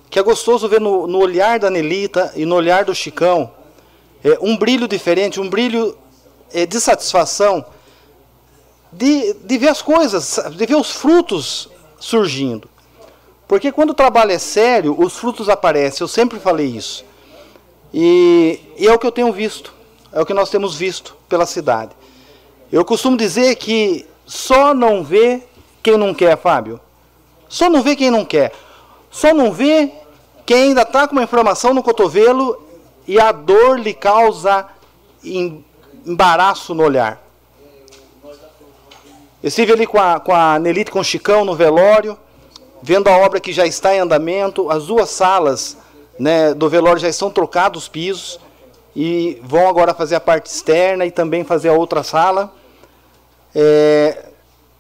que 0.09 0.19
é 0.19 0.23
gostoso 0.23 0.69
ver 0.69 0.81
no, 0.81 1.07
no, 1.07 1.19
olhar 1.19 1.59
da 1.59 1.71
Nelita 1.71 2.33
e 2.35 2.45
no 2.45 2.55
olhar 2.55 2.85
do 2.85 2.95
Chicão, 2.95 3.53
é, 4.25 4.39
um 4.41 4.57
brilho 4.57 4.89
diferente, 4.89 5.41
um 5.41 5.49
brilho 5.49 5.97
é, 6.53 6.65
de 6.65 6.81
satisfação 6.81 7.65
de, 8.93 9.35
de 9.35 9.59
ver 9.59 9.69
as 9.69 9.83
coisas, 9.83 10.41
de 10.57 10.67
ver 10.67 10.77
os 10.77 10.91
frutos 10.91 11.69
surgindo. 11.99 12.69
Porque 13.49 13.73
quando 13.73 13.91
o 13.91 13.95
trabalho 13.95 14.31
é 14.31 14.39
sério, 14.39 14.95
os 14.97 15.17
frutos 15.17 15.49
aparecem. 15.49 16.05
Eu 16.05 16.09
sempre 16.09 16.39
falei 16.39 16.67
isso. 16.67 17.03
E, 17.93 18.61
e, 18.77 18.87
é 18.87 18.93
o 18.93 18.99
que 18.99 19.07
eu 19.07 19.11
tenho 19.11 19.33
visto. 19.33 19.73
É 20.13 20.21
o 20.21 20.27
que 20.27 20.35
nós 20.35 20.51
temos 20.51 20.77
visto 20.77 21.17
pela 21.27 21.47
cidade. 21.47 21.93
Eu 22.71 22.85
costumo 22.85 23.17
dizer 23.17 23.57
que 23.57 24.07
só 24.27 24.75
não 24.75 25.03
vê 25.03 25.43
quem 25.83 25.97
não 25.97 26.13
quer, 26.13 26.37
Fábio. 26.37 26.79
Só 27.49 27.71
não 27.71 27.83
vê 27.83 27.97
quem 27.97 28.11
não 28.11 28.23
quer. 28.23 28.53
Só 29.11 29.33
não 29.33 29.51
vê 29.51 29.91
quem 30.45 30.65
ainda 30.65 30.83
está 30.83 31.09
com 31.09 31.15
uma 31.15 31.23
inflamação 31.23 31.73
no 31.73 31.83
cotovelo 31.83 32.63
e 33.07 33.19
a 33.19 33.33
dor 33.33 33.81
lhe 33.81 33.95
causa 33.95 34.67
embaraço 35.25 36.75
no 36.75 36.85
olhar. 36.85 37.23
Eu 39.43 39.49
estive 39.49 39.73
ali 39.73 39.87
com 39.87 39.99
a, 39.99 40.21
com 40.21 40.35
a 40.35 40.59
Nelite 40.59 40.91
com 40.91 41.01
o 41.01 41.05
Chicão 41.05 41.47
no 41.47 41.55
velório 41.55 42.19
vendo 42.83 43.09
a 43.09 43.17
obra 43.19 43.41
que 43.41 43.53
já 43.53 43.67
está 43.67 43.95
em 43.95 44.01
andamento, 44.01 44.71
as 44.71 44.87
duas 44.87 45.11
salas 45.11 45.77
né, 46.19 46.55
do 46.55 46.69
velório 46.69 47.01
já 47.01 47.09
estão 47.09 47.31
trocados 47.31 47.85
os 47.85 47.89
pisos 47.89 48.41
e 48.95 49.41
vão 49.43 49.69
agora 49.69 49.95
fazer 49.95 50.17
a 50.17 50.21
parte 50.21 50.47
externa 50.47 51.07
e 51.07 51.11
também 51.11 51.45
fazer 51.45 51.69
a 51.69 51.73
outra 51.73 52.03
sala. 52.03 52.53
É, 53.55 54.27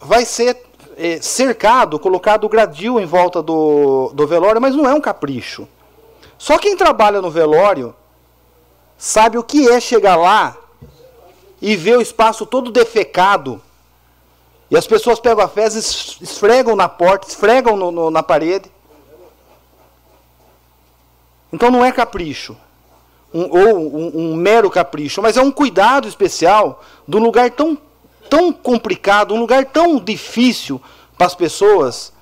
vai 0.00 0.24
ser 0.24 0.60
é, 0.96 1.20
cercado, 1.20 1.98
colocado 1.98 2.48
gradil 2.48 2.98
em 2.98 3.06
volta 3.06 3.42
do, 3.42 4.10
do 4.14 4.26
velório, 4.26 4.60
mas 4.60 4.74
não 4.74 4.88
é 4.88 4.94
um 4.94 5.00
capricho. 5.00 5.68
Só 6.36 6.58
quem 6.58 6.76
trabalha 6.76 7.20
no 7.20 7.30
velório 7.30 7.94
sabe 8.96 9.38
o 9.38 9.42
que 9.42 9.68
é 9.68 9.80
chegar 9.80 10.16
lá 10.16 10.56
e 11.60 11.76
ver 11.76 11.98
o 11.98 12.02
espaço 12.02 12.46
todo 12.46 12.70
defecado 12.70 13.60
e 14.70 14.76
as 14.76 14.86
pessoas 14.86 15.18
pegam 15.18 15.42
a 15.42 15.48
fezes, 15.48 16.18
esfregam 16.20 16.76
na 16.76 16.88
porta, 16.88 17.26
esfregam 17.26 17.76
no, 17.76 17.90
no, 17.90 18.10
na 18.10 18.22
parede. 18.22 18.70
Então 21.50 21.70
não 21.70 21.82
é 21.82 21.90
capricho, 21.90 22.54
um, 23.32 23.44
ou 23.44 23.78
um, 23.78 24.32
um, 24.32 24.36
mero 24.36 24.70
capricho, 24.70 25.22
mas 25.22 25.38
é 25.38 25.42
um 25.42 25.50
cuidado 25.50 26.06
especial 26.06 26.82
de 27.06 27.16
um 27.16 27.20
lugar 27.20 27.50
tão, 27.50 27.78
tão 28.28 28.52
complicado, 28.52 29.32
um 29.32 29.40
lugar 29.40 29.64
tão 29.64 29.98
difícil 29.98 30.80
para 31.16 31.26
as 31.26 31.34
pessoas. 31.34 32.12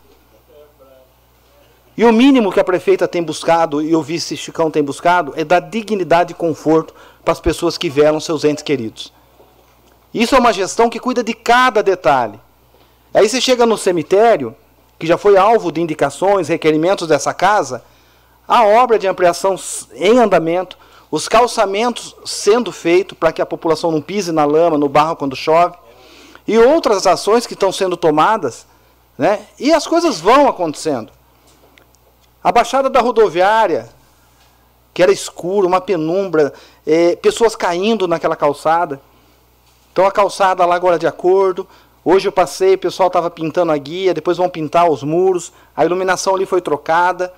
E 1.96 2.04
o 2.04 2.12
mínimo 2.12 2.52
que 2.52 2.60
a 2.60 2.64
prefeita 2.64 3.08
tem 3.08 3.22
buscado, 3.22 3.82
e 3.82 3.96
o 3.96 4.02
vice 4.02 4.36
Chicão 4.36 4.70
tem 4.70 4.82
buscado, 4.82 5.32
é 5.34 5.42
dar 5.42 5.60
dignidade 5.60 6.32
e 6.32 6.36
conforto 6.36 6.94
para 7.24 7.32
as 7.32 7.40
pessoas 7.40 7.76
que 7.76 7.88
velam 7.88 8.20
seus 8.20 8.44
entes 8.44 8.62
queridos. 8.62 9.15
Isso 10.16 10.34
é 10.34 10.38
uma 10.38 10.50
gestão 10.50 10.88
que 10.88 10.98
cuida 10.98 11.22
de 11.22 11.34
cada 11.34 11.82
detalhe. 11.82 12.40
Aí 13.12 13.28
você 13.28 13.38
chega 13.38 13.66
no 13.66 13.76
cemitério, 13.76 14.56
que 14.98 15.06
já 15.06 15.18
foi 15.18 15.36
alvo 15.36 15.70
de 15.70 15.82
indicações, 15.82 16.48
requerimentos 16.48 17.06
dessa 17.06 17.34
casa, 17.34 17.84
a 18.48 18.64
obra 18.64 18.98
de 18.98 19.06
ampliação 19.06 19.56
em 19.92 20.18
andamento, 20.18 20.78
os 21.10 21.28
calçamentos 21.28 22.16
sendo 22.24 22.72
feitos 22.72 23.18
para 23.18 23.30
que 23.30 23.42
a 23.42 23.46
população 23.46 23.92
não 23.92 24.00
pise 24.00 24.32
na 24.32 24.46
lama, 24.46 24.78
no 24.78 24.88
barro 24.88 25.16
quando 25.16 25.36
chove, 25.36 25.76
e 26.48 26.56
outras 26.56 27.06
ações 27.06 27.46
que 27.46 27.52
estão 27.52 27.70
sendo 27.70 27.94
tomadas, 27.94 28.66
né? 29.18 29.40
E 29.58 29.70
as 29.70 29.86
coisas 29.86 30.18
vão 30.18 30.48
acontecendo. 30.48 31.12
A 32.42 32.50
baixada 32.50 32.88
da 32.88 33.02
rodoviária, 33.02 33.90
que 34.94 35.02
era 35.02 35.12
escuro, 35.12 35.66
uma 35.66 35.80
penumbra, 35.82 36.54
é, 36.86 37.16
pessoas 37.16 37.54
caindo 37.54 38.08
naquela 38.08 38.34
calçada. 38.34 38.98
Então 39.96 40.04
a 40.04 40.12
calçada 40.12 40.66
lá 40.66 40.74
agora 40.74 40.98
de 40.98 41.06
acordo. 41.06 41.66
Hoje 42.04 42.28
eu 42.28 42.32
passei, 42.32 42.74
o 42.74 42.78
pessoal 42.78 43.06
estava 43.06 43.30
pintando 43.30 43.72
a 43.72 43.78
guia, 43.78 44.12
depois 44.12 44.36
vão 44.36 44.46
pintar 44.46 44.90
os 44.90 45.02
muros, 45.02 45.54
a 45.74 45.86
iluminação 45.86 46.34
ali 46.34 46.44
foi 46.44 46.60
trocada. 46.60 47.32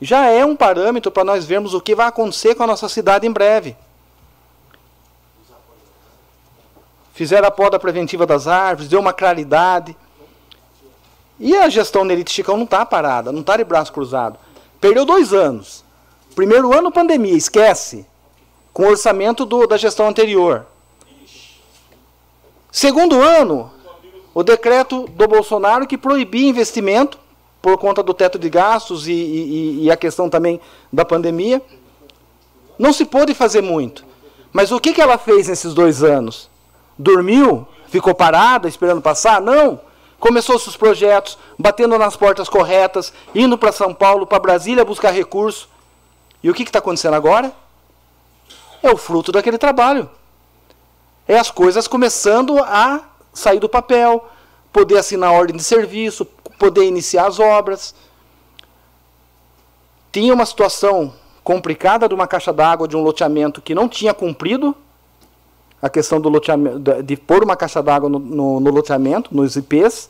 Já 0.00 0.26
é 0.26 0.44
um 0.44 0.54
parâmetro 0.54 1.10
para 1.10 1.24
nós 1.24 1.44
vermos 1.44 1.74
o 1.74 1.80
que 1.80 1.96
vai 1.96 2.06
acontecer 2.06 2.54
com 2.54 2.62
a 2.62 2.66
nossa 2.68 2.88
cidade 2.88 3.26
em 3.26 3.32
breve. 3.32 3.76
Fizeram 7.12 7.48
a 7.48 7.50
poda 7.50 7.76
preventiva 7.76 8.24
das 8.24 8.46
árvores, 8.46 8.88
deu 8.88 9.00
uma 9.00 9.12
claridade. 9.12 9.96
E 11.40 11.56
a 11.56 11.68
gestão 11.68 12.04
Nerite 12.04 12.30
Chicão 12.30 12.56
não 12.56 12.66
está 12.66 12.86
parada, 12.86 13.32
não 13.32 13.40
está 13.40 13.56
de 13.56 13.64
braço 13.64 13.92
cruzado. 13.92 14.38
Perdeu 14.80 15.04
dois 15.04 15.32
anos. 15.32 15.84
Primeiro 16.36 16.72
ano, 16.72 16.92
pandemia, 16.92 17.36
esquece. 17.36 18.06
Com 18.72 18.84
o 18.84 18.90
orçamento 18.90 19.44
do, 19.44 19.66
da 19.66 19.76
gestão 19.76 20.06
anterior. 20.06 20.66
Segundo 22.70 23.20
ano, 23.20 23.70
o 24.34 24.42
decreto 24.42 25.06
do 25.08 25.26
Bolsonaro 25.26 25.86
que 25.86 25.96
proibia 25.96 26.48
investimento 26.48 27.18
por 27.62 27.78
conta 27.78 28.02
do 28.02 28.14
teto 28.14 28.38
de 28.38 28.48
gastos 28.48 29.08
e, 29.08 29.12
e, 29.12 29.84
e 29.84 29.90
a 29.90 29.96
questão 29.96 30.28
também 30.28 30.60
da 30.92 31.04
pandemia. 31.04 31.60
Não 32.78 32.92
se 32.92 33.04
pôde 33.04 33.34
fazer 33.34 33.62
muito. 33.62 34.04
Mas 34.52 34.70
o 34.70 34.78
que, 34.78 34.92
que 34.92 35.00
ela 35.00 35.18
fez 35.18 35.48
nesses 35.48 35.74
dois 35.74 36.02
anos? 36.02 36.48
Dormiu? 36.98 37.66
Ficou 37.88 38.14
parada 38.14 38.68
esperando 38.68 39.02
passar? 39.02 39.40
Não. 39.40 39.80
Começou 40.18 40.58
seus 40.58 40.76
projetos, 40.76 41.38
batendo 41.58 41.98
nas 41.98 42.16
portas 42.16 42.48
corretas, 42.48 43.12
indo 43.34 43.58
para 43.58 43.72
São 43.72 43.92
Paulo, 43.92 44.26
para 44.26 44.38
Brasília 44.38 44.84
buscar 44.84 45.10
recurso. 45.10 45.68
E 46.42 46.50
o 46.50 46.54
que 46.54 46.62
está 46.62 46.78
acontecendo 46.78 47.14
agora? 47.14 47.52
É 48.82 48.90
o 48.90 48.96
fruto 48.96 49.32
daquele 49.32 49.58
trabalho. 49.58 50.08
É 51.28 51.36
as 51.36 51.50
coisas 51.50 51.88
começando 51.88 52.58
a 52.60 53.02
sair 53.32 53.58
do 53.58 53.68
papel, 53.68 54.28
poder 54.72 54.98
assinar 54.98 55.32
ordem 55.32 55.56
de 55.56 55.62
serviço, 55.62 56.24
poder 56.58 56.84
iniciar 56.84 57.26
as 57.26 57.40
obras. 57.40 57.94
Tinha 60.12 60.32
uma 60.32 60.46
situação 60.46 61.12
complicada 61.42 62.08
de 62.08 62.14
uma 62.14 62.28
caixa 62.28 62.52
d'água 62.52 62.86
de 62.86 62.96
um 62.96 63.02
loteamento 63.02 63.60
que 63.60 63.74
não 63.74 63.88
tinha 63.88 64.14
cumprido 64.14 64.74
a 65.82 65.88
questão 65.88 66.20
do 66.20 66.28
loteamento, 66.28 67.02
de 67.02 67.16
pôr 67.16 67.42
uma 67.42 67.56
caixa 67.56 67.82
d'água 67.82 68.08
no, 68.08 68.18
no, 68.18 68.60
no, 68.60 68.70
loteamento, 68.70 69.34
nos 69.34 69.56
IPs. 69.56 70.08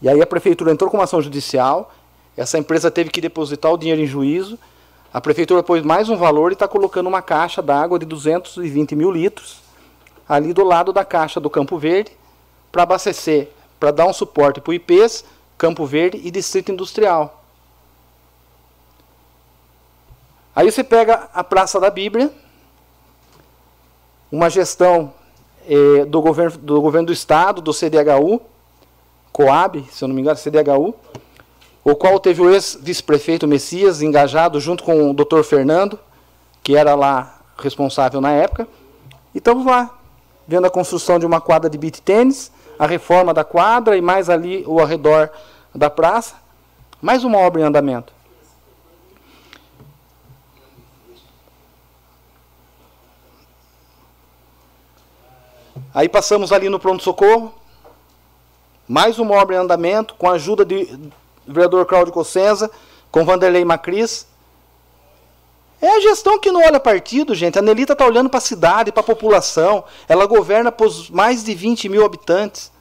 E 0.00 0.08
aí 0.08 0.20
a 0.20 0.26
prefeitura 0.26 0.70
entrou 0.70 0.90
com 0.90 0.98
uma 0.98 1.04
ação 1.04 1.22
judicial. 1.22 1.92
Essa 2.36 2.58
empresa 2.58 2.90
teve 2.90 3.10
que 3.10 3.20
depositar 3.20 3.72
o 3.72 3.78
dinheiro 3.78 4.02
em 4.02 4.06
juízo. 4.06 4.58
A 5.12 5.20
prefeitura 5.20 5.62
pôs 5.62 5.82
mais 5.82 6.10
um 6.10 6.16
valor 6.16 6.50
e 6.50 6.52
está 6.52 6.68
colocando 6.68 7.06
uma 7.06 7.22
caixa 7.22 7.62
d'água 7.62 7.98
de 7.98 8.04
220 8.04 8.94
mil 8.94 9.10
litros 9.10 9.67
ali 10.28 10.52
do 10.52 10.62
lado 10.62 10.92
da 10.92 11.04
caixa 11.04 11.40
do 11.40 11.48
Campo 11.48 11.78
Verde 11.78 12.12
para 12.70 12.82
abastecer, 12.82 13.48
para 13.80 13.90
dar 13.90 14.06
um 14.06 14.12
suporte 14.12 14.60
para 14.60 14.70
o 14.70 14.74
IPs, 14.74 15.24
Campo 15.56 15.86
Verde 15.86 16.20
e 16.22 16.30
Distrito 16.30 16.70
Industrial. 16.70 17.42
Aí 20.54 20.70
você 20.70 20.84
pega 20.84 21.28
a 21.32 21.42
Praça 21.42 21.80
da 21.80 21.88
Bíblia, 21.88 22.32
uma 24.30 24.50
gestão 24.50 25.14
eh, 25.66 26.04
do, 26.04 26.20
governo, 26.20 26.58
do 26.58 26.80
governo 26.80 27.06
do 27.06 27.12
Estado, 27.12 27.62
do 27.62 27.72
CDHU, 27.72 28.40
Coab, 29.32 29.84
se 29.90 30.02
eu 30.02 30.08
não 30.08 30.14
me 30.14 30.20
engano, 30.20 30.36
CDHU, 30.36 30.94
o 31.84 31.94
qual 31.94 32.18
teve 32.18 32.42
o 32.42 32.50
ex-vice-prefeito 32.50 33.46
Messias 33.46 34.02
engajado 34.02 34.60
junto 34.60 34.82
com 34.82 35.10
o 35.10 35.14
doutor 35.14 35.44
Fernando, 35.44 35.98
que 36.62 36.76
era 36.76 36.94
lá 36.94 37.40
responsável 37.56 38.20
na 38.20 38.32
época. 38.32 38.68
E 39.34 39.38
estamos 39.38 39.64
lá, 39.64 39.97
vendo 40.48 40.66
a 40.66 40.70
construção 40.70 41.18
de 41.18 41.26
uma 41.26 41.42
quadra 41.42 41.68
de 41.68 41.76
beat 41.76 42.00
tênis, 42.00 42.50
a 42.78 42.86
reforma 42.86 43.34
da 43.34 43.44
quadra 43.44 43.98
e 43.98 44.00
mais 44.00 44.30
ali 44.30 44.64
o 44.66 44.80
arredor 44.80 45.28
da 45.74 45.90
praça. 45.90 46.36
Mais 47.02 47.22
uma 47.22 47.36
obra 47.36 47.60
em 47.60 47.64
andamento. 47.64 48.14
Aí 55.94 56.08
passamos 56.08 56.50
ali 56.50 56.70
no 56.70 56.78
pronto-socorro. 56.78 57.52
Mais 58.88 59.18
uma 59.18 59.34
obra 59.34 59.56
em 59.56 59.58
andamento, 59.58 60.14
com 60.14 60.30
a 60.30 60.32
ajuda 60.32 60.64
de, 60.64 60.86
do 60.86 61.12
vereador 61.46 61.84
Cláudio 61.84 62.12
Cossenza, 62.12 62.70
com 63.10 63.22
Vanderlei 63.22 63.66
Macris. 63.66 64.26
É 65.80 65.96
a 65.96 66.00
gestão 66.00 66.40
que 66.40 66.50
não 66.50 66.60
olha 66.64 66.80
partido, 66.80 67.34
gente. 67.34 67.58
A 67.58 67.62
Nelita 67.62 67.92
está 67.92 68.04
olhando 68.04 68.28
para 68.28 68.38
a 68.38 68.42
cidade, 68.42 68.90
para 68.90 69.00
a 69.00 69.06
população. 69.06 69.84
Ela 70.08 70.26
governa 70.26 70.72
por 70.72 70.90
mais 71.10 71.44
de 71.44 71.54
20 71.54 71.88
mil 71.88 72.04
habitantes. 72.04 72.72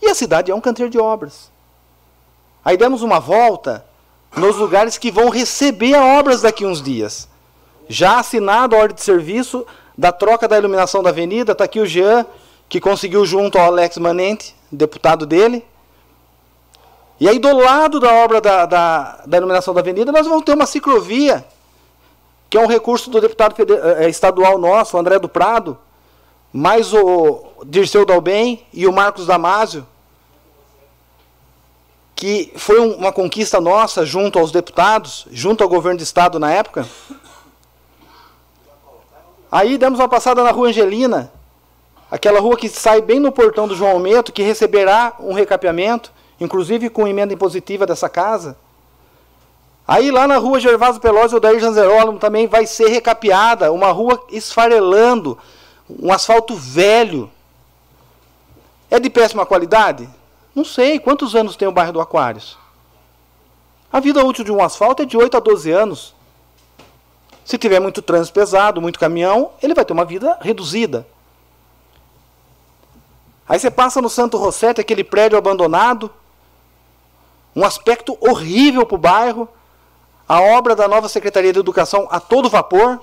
E 0.00 0.08
a 0.08 0.14
cidade 0.14 0.50
é 0.50 0.54
um 0.54 0.60
canteiro 0.60 0.90
de 0.90 0.98
obras. 0.98 1.50
Aí 2.64 2.76
demos 2.76 3.02
uma 3.02 3.20
volta 3.20 3.84
nos 4.36 4.56
lugares 4.56 4.96
que 4.96 5.10
vão 5.10 5.28
receber 5.28 5.94
obras 5.94 6.42
daqui 6.42 6.64
uns 6.64 6.80
dias. 6.80 7.28
Já 7.88 8.18
assinado 8.18 8.74
a 8.74 8.78
ordem 8.78 8.94
de 8.94 9.02
serviço 9.02 9.66
da 9.96 10.10
troca 10.10 10.48
da 10.48 10.56
iluminação 10.56 11.02
da 11.02 11.10
avenida, 11.10 11.52
está 11.52 11.64
aqui 11.64 11.78
o 11.78 11.86
Jean, 11.86 12.24
que 12.68 12.80
conseguiu 12.80 13.26
junto 13.26 13.58
ao 13.58 13.66
Alex 13.66 13.98
Manente, 13.98 14.56
deputado 14.70 15.26
dele. 15.26 15.64
E 17.20 17.28
aí, 17.28 17.38
do 17.38 17.56
lado 17.56 18.00
da 18.00 18.12
obra 18.12 18.40
da, 18.40 18.66
da, 18.66 19.22
da 19.26 19.36
iluminação 19.36 19.72
da 19.72 19.80
avenida, 19.80 20.10
nós 20.10 20.26
vamos 20.26 20.44
ter 20.44 20.54
uma 20.54 20.66
ciclovia, 20.66 21.44
que 22.50 22.58
é 22.58 22.60
um 22.60 22.66
recurso 22.66 23.10
do 23.10 23.20
deputado 23.20 23.54
eh, 23.58 24.08
estadual 24.08 24.58
nosso, 24.58 24.98
André 24.98 25.18
do 25.18 25.28
Prado, 25.28 25.78
mais 26.52 26.92
o 26.92 27.44
Dirceu 27.64 28.04
Dalben 28.04 28.66
e 28.72 28.86
o 28.86 28.92
Marcos 28.92 29.26
Damásio, 29.26 29.86
que 32.14 32.52
foi 32.56 32.78
uma 32.78 33.10
conquista 33.10 33.60
nossa 33.60 34.04
junto 34.04 34.38
aos 34.38 34.52
deputados, 34.52 35.26
junto 35.30 35.62
ao 35.62 35.68
governo 35.68 35.98
de 35.98 36.04
estado 36.04 36.38
na 36.38 36.52
época. 36.52 36.86
Aí 39.50 39.76
demos 39.76 39.98
uma 39.98 40.08
passada 40.08 40.42
na 40.42 40.50
rua 40.50 40.68
Angelina, 40.68 41.32
aquela 42.10 42.40
rua 42.40 42.56
que 42.56 42.68
sai 42.68 43.00
bem 43.00 43.18
no 43.18 43.32
portão 43.32 43.66
do 43.66 43.74
João 43.74 43.92
Almeto, 43.92 44.32
que 44.32 44.42
receberá 44.42 45.14
um 45.18 45.32
recapeamento 45.32 46.12
inclusive 46.42 46.90
com 46.90 47.06
emenda 47.06 47.32
impositiva 47.32 47.86
dessa 47.86 48.08
casa. 48.08 48.56
Aí 49.86 50.10
lá 50.10 50.26
na 50.28 50.38
rua 50.38 50.60
Gervásio 50.60 51.00
Pelosi, 51.00 51.34
o 51.34 51.40
Dair 51.40 51.60
Janzerolamo 51.60 52.18
também 52.18 52.46
vai 52.46 52.66
ser 52.66 52.88
recapeada, 52.88 53.72
uma 53.72 53.90
rua 53.90 54.24
esfarelando, 54.30 55.38
um 55.88 56.12
asfalto 56.12 56.54
velho. 56.54 57.30
É 58.90 59.00
de 59.00 59.10
péssima 59.10 59.44
qualidade? 59.46 60.08
Não 60.54 60.64
sei. 60.64 60.98
Quantos 60.98 61.34
anos 61.34 61.56
tem 61.56 61.66
o 61.66 61.72
bairro 61.72 61.92
do 61.92 62.00
Aquários? 62.00 62.58
A 63.92 64.00
vida 64.00 64.24
útil 64.24 64.44
de 64.44 64.52
um 64.52 64.62
asfalto 64.62 65.02
é 65.02 65.06
de 65.06 65.16
8 65.16 65.36
a 65.36 65.40
12 65.40 65.70
anos. 65.70 66.14
Se 67.44 67.58
tiver 67.58 67.80
muito 67.80 68.00
trânsito 68.00 68.34
pesado, 68.34 68.80
muito 68.80 68.98
caminhão, 68.98 69.50
ele 69.62 69.74
vai 69.74 69.84
ter 69.84 69.92
uma 69.92 70.04
vida 70.04 70.38
reduzida. 70.40 71.06
Aí 73.48 73.58
você 73.58 73.70
passa 73.70 74.00
no 74.00 74.08
Santo 74.08 74.38
Rossetti, 74.38 74.80
aquele 74.80 75.02
prédio 75.02 75.36
abandonado, 75.36 76.10
um 77.54 77.64
aspecto 77.64 78.16
horrível 78.20 78.86
para 78.86 78.94
o 78.94 78.98
bairro, 78.98 79.48
a 80.28 80.40
obra 80.40 80.74
da 80.74 80.88
nova 80.88 81.08
Secretaria 81.08 81.52
de 81.52 81.58
Educação 81.58 82.08
a 82.10 82.18
todo 82.18 82.48
vapor. 82.48 83.00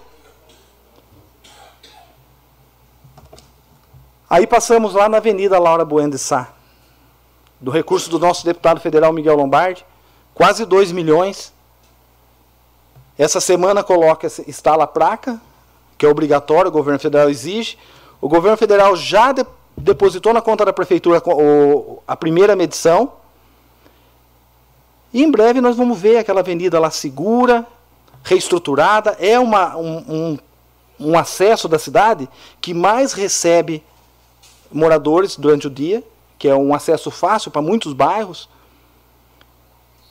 Aí 4.30 4.45
passamos 4.47 4.93
lá 4.93 5.10
na 5.10 5.18
Avenida 5.18 5.60
Laura 5.60 5.86
Bueno 5.86 6.12
de 6.12 6.20
Sá, 6.20 6.50
do 7.60 7.72
recurso 7.72 8.10
do 8.10 8.20
nosso 8.20 8.45
deputado 8.45 8.80
federal 8.80 9.12
Miguel 9.12 9.36
Lombardi, 9.36 9.86
quase 10.34 10.66
2 10.66 10.91
milhões. 10.91 11.54
Essa 13.18 13.41
semana 13.41 13.84
coloca, 13.84 14.28
instala 14.47 14.86
a 14.86 14.88
placa, 14.88 15.41
que 15.97 16.06
é 16.06 16.10
obrigatório, 16.10 16.70
o 16.70 16.72
governo 16.72 17.00
federal 17.00 17.30
exige. 17.30 17.78
O 18.22 18.30
governo 18.30 18.58
federal 18.58 18.95
já 18.95 19.32
de, 19.32 19.45
depositou 19.76 20.34
na 20.34 20.41
conta 20.41 20.64
da 20.64 20.72
prefeitura 20.72 21.22
a 22.08 22.16
primeira 22.16 22.56
medição, 22.56 23.18
e 25.14 25.24
em 25.24 25.32
breve 25.32 25.60
nós 25.62 25.76
vamos 25.76 25.99
ver 25.99 26.18
aquela 26.18 26.41
avenida 26.41 26.80
lá 26.80 26.91
segura, 26.91 27.66
reestruturada. 28.24 29.18
É 29.20 29.39
uma, 29.39 29.76
um, 29.76 29.97
um, 30.07 30.39
um 30.99 31.18
acesso 31.18 31.68
da 31.68 31.80
cidade 31.80 32.30
que 32.62 32.74
mais 32.74 33.14
recebe 33.14 33.84
moradores 34.72 35.36
durante 35.36 35.68
o 35.68 35.70
dia, 35.70 36.03
que 36.38 36.47
é 36.47 36.55
um 36.55 36.74
acesso 36.74 37.10
fácil 37.10 37.49
para 37.49 37.62
muitos 37.62 37.93
bairros. 37.93 38.47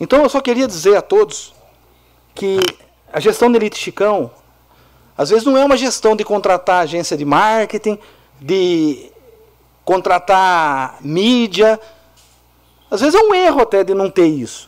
Então 0.01 0.23
eu 0.23 0.29
só 0.29 0.41
queria 0.41 0.67
dizer 0.67 0.97
a 0.97 1.03
todos 1.03 1.55
que 2.35 2.59
a 3.13 3.21
gestão 3.21 3.51
da 3.51 3.59
Elite 3.59 3.79
Chicão, 3.79 4.31
às 5.17 5.31
vezes 5.31 5.45
não 5.45 5.57
é 5.57 5.65
uma 5.65 5.77
gestão 5.77 6.15
de 6.15 6.25
contratar 6.25 6.83
agência 6.83 7.17
de 7.17 7.25
marketing, 7.25 7.99
de 8.41 9.11
contratar 9.85 10.99
mídia. 11.01 11.81
Às 12.91 13.01
vezes 13.01 13.15
é 13.15 13.25
um 13.25 13.35
erro 13.35 13.61
até 13.61 13.83
de 13.83 13.95
não 13.95 14.11
ter 14.11 14.27
isso. 14.27 14.68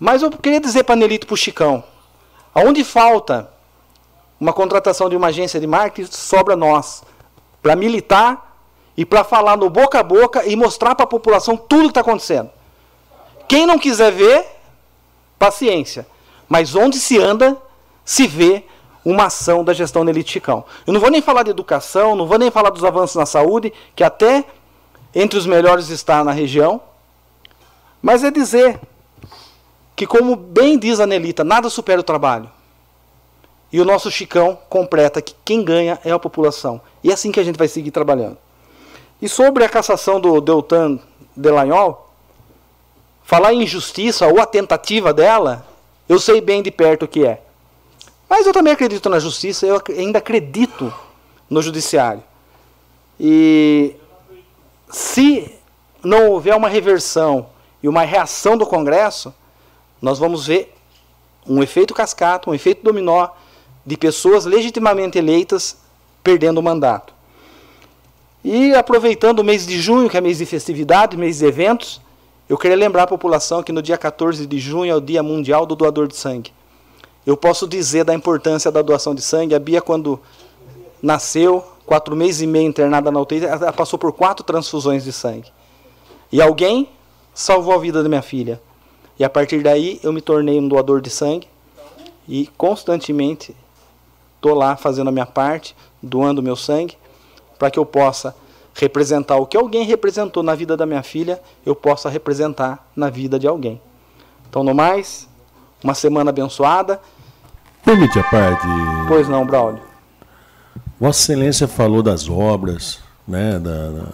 Mas 0.00 0.22
eu 0.22 0.30
queria 0.30 0.58
dizer 0.58 0.84
para 0.84 0.96
Nelito 0.96 1.26
para 1.26 1.34
o 1.34 1.36
Chicão, 1.36 1.84
aonde 2.54 2.82
falta 2.82 3.52
uma 4.40 4.54
contratação 4.54 5.10
de 5.10 5.14
uma 5.14 5.26
agência 5.26 5.60
de 5.60 5.66
marketing, 5.66 6.10
sobra 6.10 6.56
nós, 6.56 7.04
para 7.60 7.76
militar 7.76 8.56
e 8.96 9.04
para 9.04 9.22
falar 9.22 9.58
no 9.58 9.68
boca 9.68 10.00
a 10.00 10.02
boca 10.02 10.46
e 10.46 10.56
mostrar 10.56 10.94
para 10.94 11.04
a 11.04 11.06
população 11.06 11.54
tudo 11.54 11.82
que 11.82 11.88
está 11.88 12.00
acontecendo. 12.00 12.50
Quem 13.46 13.66
não 13.66 13.78
quiser 13.78 14.10
ver, 14.10 14.46
paciência. 15.38 16.06
Mas 16.48 16.74
onde 16.74 16.98
se 16.98 17.18
anda, 17.18 17.60
se 18.02 18.26
vê 18.26 18.64
uma 19.04 19.26
ação 19.26 19.62
da 19.62 19.74
gestão 19.74 20.04
da 20.04 20.10
Elite 20.10 20.32
Chicão. 20.32 20.64
Eu 20.86 20.94
não 20.94 21.00
vou 21.00 21.10
nem 21.10 21.20
falar 21.20 21.42
de 21.42 21.50
educação, 21.50 22.16
não 22.16 22.26
vou 22.26 22.38
nem 22.38 22.50
falar 22.50 22.70
dos 22.70 22.84
avanços 22.84 23.16
na 23.16 23.26
saúde, 23.26 23.72
que 23.94 24.02
até 24.02 24.44
entre 25.14 25.38
os 25.38 25.46
melhores 25.46 25.90
está 25.90 26.24
na 26.24 26.32
região, 26.32 26.80
mas 28.00 28.24
é 28.24 28.30
dizer 28.30 28.80
que, 30.00 30.06
como 30.06 30.34
bem 30.34 30.78
diz 30.78 30.98
a 30.98 31.06
Nelita, 31.06 31.44
nada 31.44 31.68
supera 31.68 32.00
o 32.00 32.02
trabalho. 32.02 32.50
E 33.70 33.78
o 33.78 33.84
nosso 33.84 34.10
Chicão 34.10 34.58
completa 34.66 35.20
que 35.20 35.34
quem 35.44 35.62
ganha 35.62 36.00
é 36.02 36.10
a 36.10 36.18
população. 36.18 36.80
E 37.04 37.10
é 37.10 37.12
assim 37.12 37.30
que 37.30 37.38
a 37.38 37.44
gente 37.44 37.58
vai 37.58 37.68
seguir 37.68 37.90
trabalhando. 37.90 38.38
E 39.20 39.28
sobre 39.28 39.62
a 39.62 39.68
cassação 39.68 40.18
do 40.18 40.40
Deltan 40.40 40.98
Delagnol, 41.36 42.14
falar 43.22 43.52
em 43.52 43.64
injustiça 43.64 44.26
ou 44.26 44.40
a 44.40 44.46
tentativa 44.46 45.12
dela, 45.12 45.66
eu 46.08 46.18
sei 46.18 46.40
bem 46.40 46.62
de 46.62 46.70
perto 46.70 47.02
o 47.02 47.08
que 47.08 47.26
é. 47.26 47.42
Mas 48.26 48.46
eu 48.46 48.54
também 48.54 48.72
acredito 48.72 49.10
na 49.10 49.18
justiça, 49.18 49.66
eu 49.66 49.82
ainda 49.90 50.18
acredito 50.18 50.90
no 51.50 51.60
judiciário. 51.60 52.24
E 53.20 53.94
se 54.88 55.54
não 56.02 56.30
houver 56.30 56.56
uma 56.56 56.70
reversão 56.70 57.50
e 57.82 57.88
uma 57.88 58.00
reação 58.00 58.56
do 58.56 58.64
Congresso, 58.64 59.34
nós 60.00 60.18
vamos 60.18 60.46
ver 60.46 60.74
um 61.46 61.62
efeito 61.62 61.94
cascata, 61.94 62.48
um 62.48 62.54
efeito 62.54 62.82
dominó 62.82 63.28
de 63.84 63.96
pessoas 63.96 64.44
legitimamente 64.44 65.18
eleitas 65.18 65.78
perdendo 66.22 66.58
o 66.58 66.62
mandato. 66.62 67.14
E 68.44 68.74
aproveitando 68.74 69.40
o 69.40 69.44
mês 69.44 69.66
de 69.66 69.80
junho, 69.80 70.08
que 70.08 70.16
é 70.16 70.20
mês 70.20 70.38
de 70.38 70.46
festividade, 70.46 71.16
mês 71.16 71.38
de 71.38 71.46
eventos, 71.46 72.00
eu 72.48 72.56
queria 72.56 72.76
lembrar 72.76 73.04
a 73.04 73.06
população 73.06 73.62
que 73.62 73.72
no 73.72 73.82
dia 73.82 73.98
14 73.98 74.46
de 74.46 74.58
junho 74.58 74.90
é 74.90 74.94
o 74.94 75.00
Dia 75.00 75.22
Mundial 75.22 75.66
do 75.66 75.76
Doador 75.76 76.08
de 76.08 76.16
Sangue. 76.16 76.52
Eu 77.26 77.36
posso 77.36 77.68
dizer 77.68 78.04
da 78.04 78.14
importância 78.14 78.72
da 78.72 78.82
doação 78.82 79.14
de 79.14 79.22
sangue. 79.22 79.54
A 79.54 79.58
Bia, 79.58 79.80
quando 79.80 80.18
nasceu, 81.02 81.64
quatro 81.84 82.16
meses 82.16 82.40
e 82.40 82.46
meio 82.46 82.66
internada 82.66 83.10
na 83.10 83.20
UTI, 83.20 83.44
ela 83.44 83.72
passou 83.72 83.98
por 83.98 84.12
quatro 84.12 84.44
transfusões 84.44 85.04
de 85.04 85.12
sangue. 85.12 85.50
E 86.32 86.40
alguém 86.40 86.88
salvou 87.34 87.74
a 87.74 87.78
vida 87.78 88.02
da 88.02 88.08
minha 88.08 88.22
filha. 88.22 88.60
E 89.20 89.24
a 89.24 89.28
partir 89.28 89.62
daí 89.62 90.00
eu 90.02 90.14
me 90.14 90.22
tornei 90.22 90.58
um 90.58 90.66
doador 90.66 91.02
de 91.02 91.10
sangue 91.10 91.46
e 92.26 92.46
constantemente 92.56 93.54
estou 94.36 94.54
lá 94.54 94.76
fazendo 94.76 95.08
a 95.08 95.12
minha 95.12 95.26
parte, 95.26 95.76
doando 96.02 96.42
meu 96.42 96.56
sangue, 96.56 96.96
para 97.58 97.70
que 97.70 97.78
eu 97.78 97.84
possa 97.84 98.34
representar 98.72 99.36
o 99.36 99.44
que 99.44 99.58
alguém 99.58 99.84
representou 99.84 100.42
na 100.42 100.54
vida 100.54 100.74
da 100.74 100.86
minha 100.86 101.02
filha, 101.02 101.38
eu 101.66 101.76
possa 101.76 102.08
representar 102.08 102.90
na 102.96 103.10
vida 103.10 103.38
de 103.38 103.46
alguém. 103.46 103.78
Então, 104.48 104.64
no 104.64 104.74
mais, 104.74 105.28
uma 105.84 105.92
semana 105.92 106.30
abençoada. 106.30 106.98
Permite 107.84 108.18
a 108.18 108.24
parte. 108.24 108.66
Pois 109.06 109.28
não, 109.28 109.44
Braulio. 109.44 109.82
Vossa 110.98 111.20
Excelência 111.20 111.68
falou 111.68 112.02
das 112.02 112.26
obras, 112.26 113.00
né, 113.28 113.58
da, 113.58 114.06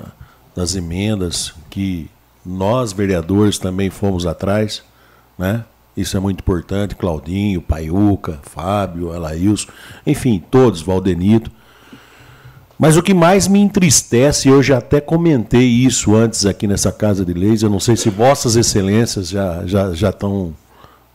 das 0.52 0.74
emendas 0.74 1.54
que 1.70 2.10
nós 2.44 2.92
vereadores 2.92 3.56
também 3.56 3.88
fomos 3.88 4.26
atrás, 4.26 4.82
né? 5.38 5.64
Isso 5.96 6.16
é 6.16 6.20
muito 6.20 6.40
importante. 6.40 6.94
Claudinho, 6.94 7.62
Paiuca, 7.62 8.38
Fábio, 8.42 9.12
Alailson, 9.12 9.68
enfim, 10.06 10.42
todos, 10.50 10.82
Valdenito. 10.82 11.50
Mas 12.78 12.96
o 12.96 13.02
que 13.02 13.14
mais 13.14 13.48
me 13.48 13.58
entristece, 13.58 14.48
eu 14.48 14.62
já 14.62 14.78
até 14.78 15.00
comentei 15.00 15.66
isso 15.66 16.14
antes 16.14 16.44
aqui 16.44 16.66
nessa 16.66 16.92
Casa 16.92 17.24
de 17.24 17.32
Leis, 17.32 17.62
eu 17.62 17.70
não 17.70 17.80
sei 17.80 17.96
se 17.96 18.10
Vossas 18.10 18.54
Excelências 18.54 19.30
já, 19.30 19.66
já, 19.66 19.94
já 19.94 20.10
estão 20.10 20.54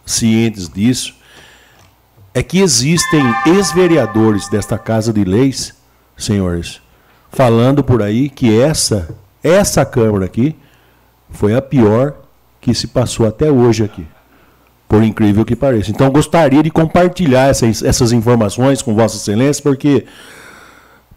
cientes 0.03 0.67
disso, 0.67 1.13
é 2.33 2.41
que 2.41 2.59
existem 2.59 3.21
ex-vereadores 3.45 4.49
desta 4.49 4.79
Casa 4.79 5.13
de 5.13 5.23
Leis, 5.23 5.75
senhores, 6.17 6.81
falando 7.29 7.83
por 7.83 8.01
aí 8.01 8.27
que 8.27 8.59
essa, 8.59 9.15
essa 9.43 9.85
Câmara 9.85 10.25
aqui 10.25 10.55
foi 11.29 11.53
a 11.53 11.61
pior 11.61 12.20
que 12.61 12.73
se 12.73 12.87
passou 12.87 13.27
até 13.27 13.51
hoje 13.51 13.83
aqui. 13.83 14.05
Por 14.87 15.03
incrível 15.03 15.43
que 15.43 15.55
pareça. 15.55 15.89
Então, 15.89 16.09
gostaria 16.11 16.61
de 16.61 16.69
compartilhar 16.69 17.47
essas, 17.47 17.81
essas 17.81 18.11
informações 18.11 18.81
com 18.81 18.93
Vossa 18.93 19.17
Excelência, 19.17 19.63
porque 19.63 20.05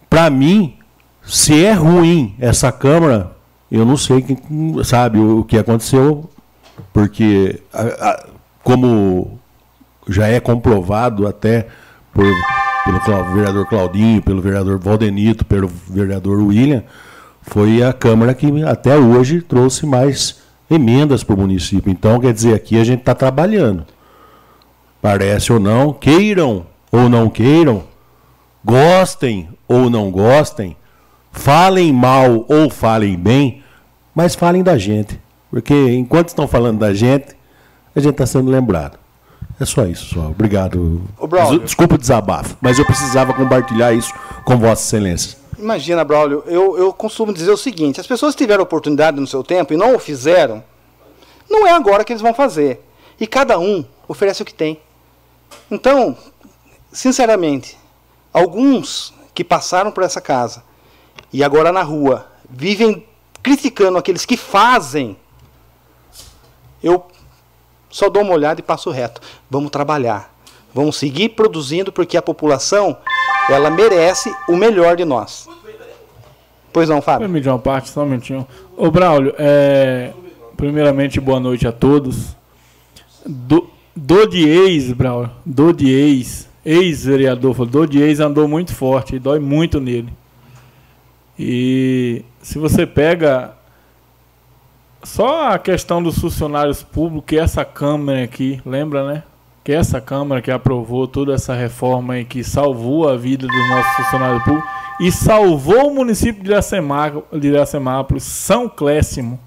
para 0.08 0.30
mim, 0.30 0.76
se 1.24 1.64
é 1.64 1.72
ruim 1.72 2.36
essa 2.38 2.70
Câmara, 2.70 3.32
eu 3.70 3.84
não 3.84 3.96
sei 3.96 4.22
quem 4.22 4.38
sabe 4.84 5.18
o 5.18 5.42
que 5.42 5.58
aconteceu, 5.58 6.30
porque 6.92 7.60
a, 7.72 7.82
a, 7.82 8.26
como 8.62 9.40
já 10.08 10.28
é 10.28 10.38
comprovado 10.38 11.26
até 11.26 11.66
por, 12.12 12.24
pelo 12.84 13.34
vereador 13.34 13.66
Claudinho, 13.66 14.22
pelo 14.22 14.40
vereador 14.40 14.78
Valdenito, 14.78 15.44
pelo 15.44 15.68
vereador 15.90 16.38
William, 16.38 16.84
foi 17.42 17.82
a 17.82 17.92
Câmara 17.92 18.34
que 18.34 18.62
até 18.62 18.96
hoje 18.96 19.42
trouxe 19.42 19.84
mais 19.84 20.43
emendas 20.70 21.22
para 21.22 21.34
o 21.34 21.38
município. 21.38 21.90
Então, 21.90 22.20
quer 22.20 22.32
dizer, 22.32 22.54
aqui 22.54 22.78
a 22.78 22.84
gente 22.84 23.00
está 23.00 23.14
trabalhando. 23.14 23.84
Parece 25.00 25.52
ou 25.52 25.60
não, 25.60 25.92
queiram 25.92 26.66
ou 26.90 27.08
não 27.08 27.28
queiram, 27.28 27.84
gostem 28.64 29.48
ou 29.68 29.90
não 29.90 30.10
gostem, 30.10 30.76
falem 31.30 31.92
mal 31.92 32.46
ou 32.48 32.70
falem 32.70 33.16
bem, 33.16 33.62
mas 34.14 34.34
falem 34.34 34.62
da 34.62 34.78
gente. 34.78 35.20
Porque 35.50 35.74
enquanto 35.92 36.28
estão 36.28 36.48
falando 36.48 36.78
da 36.78 36.94
gente, 36.94 37.36
a 37.94 38.00
gente 38.00 38.12
está 38.12 38.26
sendo 38.26 38.50
lembrado. 38.50 38.98
É 39.60 39.64
só 39.64 39.86
isso, 39.86 40.14
só. 40.14 40.28
Obrigado. 40.28 41.02
Desculpa 41.62 41.94
o 41.94 41.98
desabafo, 41.98 42.56
mas 42.60 42.78
eu 42.78 42.84
precisava 42.84 43.32
compartilhar 43.34 43.92
isso 43.92 44.12
com 44.44 44.56
Vossa 44.56 44.82
Excelência. 44.82 45.38
Imagina, 45.58 46.04
Braulio, 46.04 46.42
eu, 46.46 46.76
eu 46.78 46.92
costumo 46.92 47.32
dizer 47.32 47.50
o 47.50 47.56
seguinte: 47.56 48.00
as 48.00 48.06
pessoas 48.06 48.34
tiveram 48.34 48.62
oportunidade 48.62 49.20
no 49.20 49.26
seu 49.26 49.42
tempo 49.42 49.72
e 49.72 49.76
não 49.76 49.94
o 49.94 49.98
fizeram, 49.98 50.62
não 51.48 51.66
é 51.66 51.72
agora 51.72 52.04
que 52.04 52.12
eles 52.12 52.22
vão 52.22 52.34
fazer. 52.34 52.84
E 53.20 53.26
cada 53.26 53.58
um 53.58 53.84
oferece 54.08 54.42
o 54.42 54.44
que 54.44 54.54
tem. 54.54 54.80
Então, 55.70 56.16
sinceramente, 56.92 57.78
alguns 58.32 59.14
que 59.34 59.44
passaram 59.44 59.90
por 59.90 60.02
essa 60.02 60.20
casa 60.20 60.64
e 61.32 61.42
agora 61.44 61.72
na 61.72 61.82
rua 61.82 62.26
vivem 62.48 63.06
criticando 63.42 63.98
aqueles 63.98 64.24
que 64.24 64.36
fazem, 64.36 65.16
eu 66.82 67.06
só 67.90 68.08
dou 68.08 68.22
uma 68.22 68.32
olhada 68.32 68.60
e 68.60 68.62
passo 68.62 68.90
reto. 68.90 69.20
Vamos 69.48 69.70
trabalhar. 69.70 70.33
Vamos 70.74 70.96
seguir 70.96 71.30
produzindo 71.30 71.92
porque 71.92 72.16
a 72.16 72.22
população 72.22 72.96
ela 73.48 73.70
merece 73.70 74.34
o 74.48 74.56
melhor 74.56 74.96
de 74.96 75.04
nós. 75.04 75.48
Pois 76.72 76.88
não, 76.88 77.00
Fábio? 77.00 77.20
Permite 77.28 77.48
uma 77.48 77.58
parte, 77.58 77.88
só 77.90 78.02
um 78.02 78.06
minutinho. 78.06 78.44
Ô, 78.76 78.90
Braulio, 78.90 79.32
é... 79.38 80.12
primeiramente, 80.56 81.20
boa 81.20 81.38
noite 81.38 81.68
a 81.68 81.72
todos. 81.72 82.36
Do, 83.24 83.70
do 83.94 84.26
de 84.26 84.48
ex, 84.48 84.90
Braulio, 84.90 85.30
do 85.46 85.72
de 85.72 85.88
ex, 85.88 86.48
ex-vereador, 86.66 87.64
do 87.64 87.86
de 87.86 88.02
ex 88.02 88.18
andou 88.18 88.48
muito 88.48 88.74
forte 88.74 89.14
e 89.14 89.18
dói 89.20 89.38
muito 89.38 89.80
nele. 89.80 90.12
E 91.38 92.24
se 92.42 92.58
você 92.58 92.84
pega 92.84 93.54
só 95.04 95.52
a 95.52 95.58
questão 95.58 96.02
dos 96.02 96.18
funcionários 96.18 96.82
públicos, 96.82 97.24
que 97.28 97.38
essa 97.38 97.64
Câmara 97.64 98.24
aqui, 98.24 98.60
lembra, 98.66 99.06
né? 99.06 99.22
Que 99.64 99.72
essa 99.72 100.00
Câmara 100.00 100.42
que 100.42 100.50
aprovou 100.50 101.08
toda 101.08 101.32
essa 101.32 101.54
reforma 101.54 102.18
e 102.18 102.24
que 102.24 102.44
salvou 102.44 103.08
a 103.08 103.16
vida 103.16 103.46
dos 103.46 103.68
nossos 103.70 103.96
funcionários 103.96 104.42
públicos 104.44 104.70
e 105.00 105.10
salvou 105.10 105.90
o 105.90 105.94
município 105.94 106.44
de 106.44 107.48
Iracemápolis, 107.48 108.22
São 108.22 108.68
Cléssimo, 108.68 109.40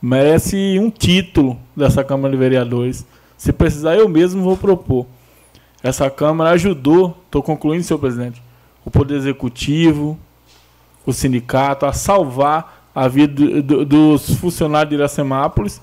merece 0.00 0.78
um 0.78 0.90
título 0.90 1.58
dessa 1.76 2.02
Câmara 2.02 2.32
de 2.32 2.38
Vereadores. 2.38 3.06
Se 3.36 3.52
precisar, 3.52 3.96
eu 3.96 4.08
mesmo 4.08 4.42
vou 4.42 4.56
propor. 4.56 5.06
Essa 5.82 6.08
Câmara 6.08 6.50
ajudou, 6.50 7.16
estou 7.26 7.42
concluindo, 7.42 7.84
senhor 7.84 7.98
presidente, 7.98 8.42
o 8.84 8.90
Poder 8.90 9.16
Executivo, 9.16 10.18
o 11.04 11.12
sindicato 11.12 11.84
a 11.84 11.92
salvar 11.92 12.90
a 12.94 13.06
vida 13.06 13.32
do, 13.32 13.62
do, 13.62 13.84
dos 13.84 14.34
funcionários 14.34 14.90
de 14.90 14.96
Iracemápolis 14.96 15.80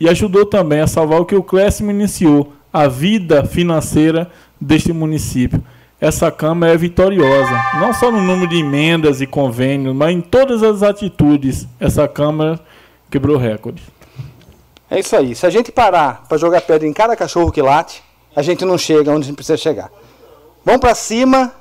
e 0.00 0.08
ajudou 0.08 0.46
também 0.46 0.80
a 0.80 0.86
salvar 0.86 1.20
o 1.20 1.26
que 1.26 1.34
o 1.34 1.42
Cléssimo 1.42 1.90
iniciou, 1.90 2.52
a 2.72 2.88
vida 2.88 3.44
financeira 3.44 4.30
deste 4.60 4.92
município 4.92 5.62
essa 6.02 6.32
Câmara 6.32 6.72
é 6.72 6.76
vitoriosa, 6.76 7.62
não 7.78 7.94
só 7.94 8.10
no 8.10 8.20
número 8.20 8.48
de 8.48 8.56
emendas 8.56 9.20
e 9.20 9.26
convênios, 9.26 9.94
mas 9.94 10.12
em 10.12 10.20
todas 10.20 10.60
as 10.60 10.82
atitudes. 10.82 11.64
Essa 11.78 12.08
Câmara 12.08 12.58
quebrou 13.08 13.36
recorde. 13.36 13.80
É 14.90 14.98
isso 14.98 15.14
aí. 15.14 15.32
Se 15.36 15.46
a 15.46 15.50
gente 15.50 15.70
parar 15.70 16.24
para 16.28 16.36
jogar 16.36 16.60
pedra 16.62 16.88
em 16.88 16.92
cada 16.92 17.14
cachorro 17.14 17.52
que 17.52 17.62
late, 17.62 18.02
a 18.34 18.42
gente 18.42 18.64
não 18.64 18.76
chega 18.76 19.12
onde 19.12 19.20
a 19.20 19.26
gente 19.26 19.36
precisa 19.36 19.56
chegar. 19.56 19.92
Vamos 20.64 20.80
para 20.80 20.92
cima, 20.96 21.52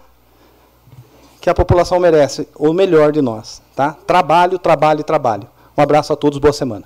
que 1.40 1.48
a 1.48 1.54
população 1.54 2.00
merece 2.00 2.48
o 2.56 2.74
melhor 2.74 3.12
de 3.12 3.22
nós. 3.22 3.62
Tá? 3.76 3.96
Trabalho, 4.08 4.58
trabalho, 4.58 5.04
trabalho. 5.04 5.48
Um 5.78 5.84
abraço 5.84 6.14
a 6.14 6.16
todos, 6.16 6.40
boa 6.40 6.52
semana. 6.52 6.86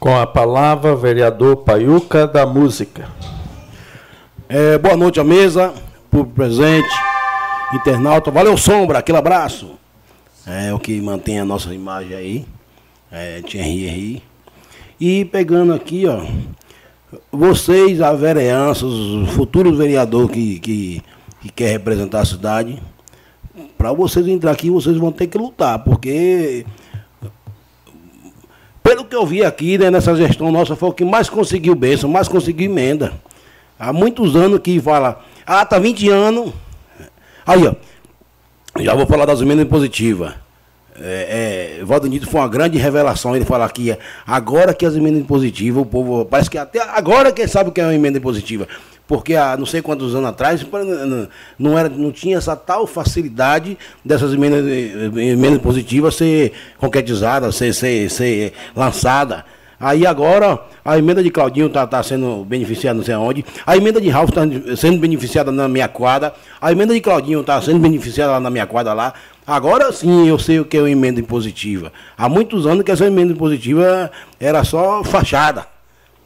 Com 0.00 0.16
a 0.16 0.26
palavra, 0.26 0.96
vereador 0.96 1.58
Paiuca 1.58 2.26
da 2.26 2.46
Música. 2.46 3.06
É, 4.48 4.78
boa 4.78 4.96
noite 4.96 5.20
à 5.20 5.24
mesa, 5.24 5.74
público 6.10 6.36
presente, 6.36 6.88
internauta. 7.74 8.30
Valeu, 8.30 8.56
Sombra, 8.56 9.00
aquele 9.00 9.18
abraço. 9.18 9.72
É 10.46 10.72
o 10.72 10.78
que 10.78 10.98
mantém 11.02 11.38
a 11.38 11.44
nossa 11.44 11.74
imagem 11.74 12.16
aí. 12.16 12.46
É, 13.12 13.42
Thierry 13.42 14.22
E 14.98 15.26
pegando 15.26 15.74
aqui, 15.74 16.06
ó, 16.06 16.24
vocês, 17.30 18.00
a 18.00 18.14
vereança, 18.14 18.86
os 18.86 19.28
futuros 19.32 19.76
vereadores 19.76 20.30
que, 20.30 20.58
que, 20.60 21.02
que 21.42 21.48
quer 21.50 21.72
representar 21.72 22.20
a 22.20 22.24
cidade, 22.24 22.82
para 23.76 23.92
vocês 23.92 24.26
entrar 24.26 24.52
aqui, 24.52 24.70
vocês 24.70 24.96
vão 24.96 25.12
ter 25.12 25.26
que 25.26 25.36
lutar, 25.36 25.78
porque 25.84 26.64
pelo 29.00 29.04
que 29.04 29.16
eu 29.16 29.26
vi 29.26 29.44
aqui, 29.44 29.78
né, 29.78 29.90
nessa 29.90 30.14
gestão 30.14 30.50
nossa, 30.50 30.76
foi 30.76 30.88
o 30.88 30.92
que 30.92 31.04
mais 31.04 31.28
conseguiu 31.28 31.74
bênção, 31.74 32.08
mais 32.08 32.28
conseguiu 32.28 32.70
emenda. 32.70 33.12
Há 33.78 33.92
muitos 33.92 34.36
anos 34.36 34.60
que 34.60 34.80
fala, 34.80 35.24
ah, 35.46 35.64
tá 35.64 35.78
20 35.78 36.08
anos. 36.10 36.52
Aí, 37.46 37.66
ó, 37.66 37.74
já 38.80 38.94
vou 38.94 39.06
falar 39.06 39.24
das 39.24 39.40
emendas 39.40 39.66
positivas. 39.68 40.34
É, 41.02 41.78
é, 41.80 41.84
Valdenito 41.84 42.28
foi 42.28 42.40
uma 42.40 42.48
grande 42.48 42.76
revelação 42.76 43.34
ele 43.34 43.46
falar 43.46 43.70
que 43.72 43.96
agora 44.26 44.74
que 44.74 44.84
as 44.84 44.94
emendas 44.94 45.24
positivas, 45.24 45.82
o 45.82 45.86
povo, 45.86 46.26
parece 46.26 46.50
que 46.50 46.58
até 46.58 46.82
agora 46.82 47.32
que 47.32 47.46
sabe 47.48 47.70
o 47.70 47.72
que 47.72 47.80
é 47.80 47.84
uma 47.84 47.94
emenda 47.94 48.20
positiva. 48.20 48.68
Porque 49.10 49.34
há 49.34 49.56
não 49.56 49.66
sei 49.66 49.82
quantos 49.82 50.14
anos 50.14 50.30
atrás 50.30 50.64
não, 51.58 51.76
era, 51.76 51.88
não 51.88 52.12
tinha 52.12 52.38
essa 52.38 52.54
tal 52.54 52.86
facilidade 52.86 53.76
dessas 54.04 54.32
emendas, 54.32 54.64
emendas 54.64 55.58
positivas 55.60 56.14
ser 56.14 56.52
concretizadas, 56.78 57.56
ser, 57.56 57.74
ser, 57.74 58.08
ser 58.08 58.52
lançada. 58.72 59.44
Aí 59.80 60.06
agora 60.06 60.60
a 60.84 60.96
emenda 60.96 61.24
de 61.24 61.30
Claudinho 61.30 61.66
está 61.66 61.84
tá 61.88 62.00
sendo 62.04 62.44
beneficiada 62.44 62.98
não 62.98 63.04
sei 63.04 63.14
aonde. 63.14 63.44
A 63.66 63.76
emenda 63.76 64.00
de 64.00 64.08
Ralph 64.08 64.28
está 64.28 64.42
sendo 64.76 65.00
beneficiada 65.00 65.50
na 65.50 65.66
minha 65.66 65.88
quadra. 65.88 66.32
A 66.60 66.70
emenda 66.70 66.94
de 66.94 67.00
Claudinho 67.00 67.40
está 67.40 67.60
sendo 67.60 67.80
beneficiada 67.80 68.30
lá 68.34 68.38
na 68.38 68.48
minha 68.48 68.64
quadra 68.68 68.92
lá. 68.92 69.12
Agora 69.44 69.92
sim 69.92 70.28
eu 70.28 70.38
sei 70.38 70.60
o 70.60 70.64
que 70.64 70.76
é 70.76 70.82
uma 70.82 70.90
emenda 70.90 71.18
impositiva. 71.18 71.92
Há 72.16 72.28
muitos 72.28 72.64
anos 72.64 72.84
que 72.84 72.92
essa 72.92 73.06
emenda 73.06 73.32
impositiva 73.32 74.08
era 74.38 74.62
só 74.62 75.02
fachada. 75.02 75.66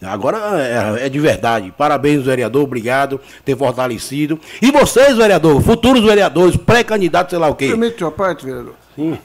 Agora 0.06 0.38
é, 0.60 1.06
é, 1.06 1.08
de 1.08 1.18
verdade. 1.18 1.72
Parabéns, 1.76 2.24
vereador. 2.24 2.64
Obrigado 2.64 3.18
por 3.18 3.42
ter 3.44 3.56
fortalecido. 3.56 4.38
E 4.60 4.70
vocês, 4.70 5.16
vereador, 5.16 5.60
futuros 5.62 6.04
vereadores, 6.04 6.56
pré-candidatos, 6.56 7.30
sei 7.30 7.38
lá 7.38 7.48
o 7.48 7.54
quê. 7.54 7.68
Permite 7.68 8.02
uma 8.02 8.12
parte, 8.12 8.44
vereador? 8.44 8.74
Sim. 8.94 9.18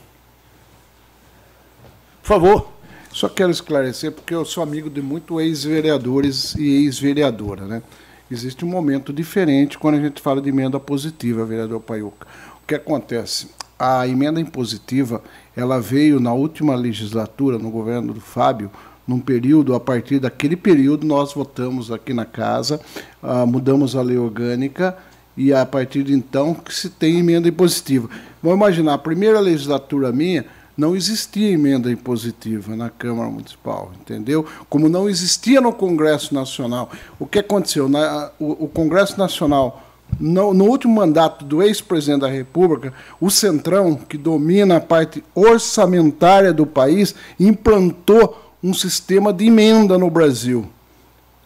Por 2.21 2.27
favor. 2.27 2.79
Só 3.11 3.27
quero 3.27 3.49
esclarecer, 3.49 4.11
porque 4.11 4.35
eu 4.35 4.45
sou 4.45 4.61
amigo 4.61 4.89
de 4.89 5.01
muitos 5.01 5.41
ex-vereadores 5.41 6.53
e 6.55 6.85
ex-vereadora, 6.85 7.65
né? 7.65 7.81
Existe 8.29 8.63
um 8.63 8.67
momento 8.67 9.11
diferente 9.11 9.79
quando 9.79 9.95
a 9.95 10.01
gente 10.01 10.21
fala 10.21 10.39
de 10.39 10.49
emenda 10.49 10.79
positiva, 10.79 11.43
vereador 11.43 11.79
Paiuca. 11.79 12.27
O 12.63 12.67
que 12.67 12.75
acontece? 12.75 13.49
A 13.79 14.07
emenda 14.07 14.39
impositiva, 14.39 15.23
ela 15.57 15.81
veio 15.81 16.19
na 16.19 16.31
última 16.31 16.75
legislatura, 16.75 17.57
no 17.57 17.71
governo 17.71 18.13
do 18.13 18.21
Fábio, 18.21 18.69
num 19.09 19.19
período, 19.19 19.73
a 19.73 19.79
partir 19.79 20.19
daquele 20.19 20.55
período 20.55 21.07
nós 21.07 21.33
votamos 21.33 21.91
aqui 21.91 22.13
na 22.13 22.25
casa, 22.25 22.79
uh, 23.23 23.47
mudamos 23.47 23.95
a 23.95 24.03
lei 24.03 24.19
orgânica 24.19 24.95
e 25.35 25.51
a 25.51 25.65
partir 25.65 26.03
de 26.03 26.13
então 26.13 26.53
que 26.53 26.71
se 26.71 26.91
tem 26.91 27.17
emenda 27.17 27.47
impositiva. 27.47 28.07
Vamos 28.43 28.57
imaginar, 28.57 28.93
a 28.93 28.99
primeira 28.99 29.39
legislatura 29.39 30.11
minha, 30.11 30.45
não 30.77 30.95
existia 30.95 31.49
emenda 31.49 31.91
impositiva 31.91 32.75
na 32.75 32.91
Câmara 32.91 33.31
Municipal, 33.31 33.91
entendeu? 33.99 34.45
Como 34.69 34.87
não 34.87 35.09
existia 35.09 35.59
no 35.59 35.73
Congresso 35.73 36.33
Nacional. 36.33 36.91
O 37.17 37.25
que 37.25 37.39
aconteceu? 37.39 37.89
Na, 37.89 38.29
o, 38.39 38.65
o, 38.65 38.67
Congresso 38.67 39.17
Nacional, 39.17 39.83
no, 40.19 40.53
no 40.53 40.65
último 40.65 40.93
mandato 40.93 41.43
do 41.43 41.63
ex-presidente 41.63 42.21
da 42.21 42.29
República, 42.29 42.93
o 43.19 43.31
Centrão, 43.31 43.95
que 43.95 44.19
domina 44.19 44.77
a 44.77 44.79
parte 44.79 45.23
orçamentária 45.33 46.53
do 46.53 46.67
país, 46.67 47.15
implantou 47.39 48.48
um 48.63 48.73
sistema 48.73 49.31
de 49.31 49.45
emenda 49.45 49.97
no 49.97 50.09
Brasil. 50.09 50.69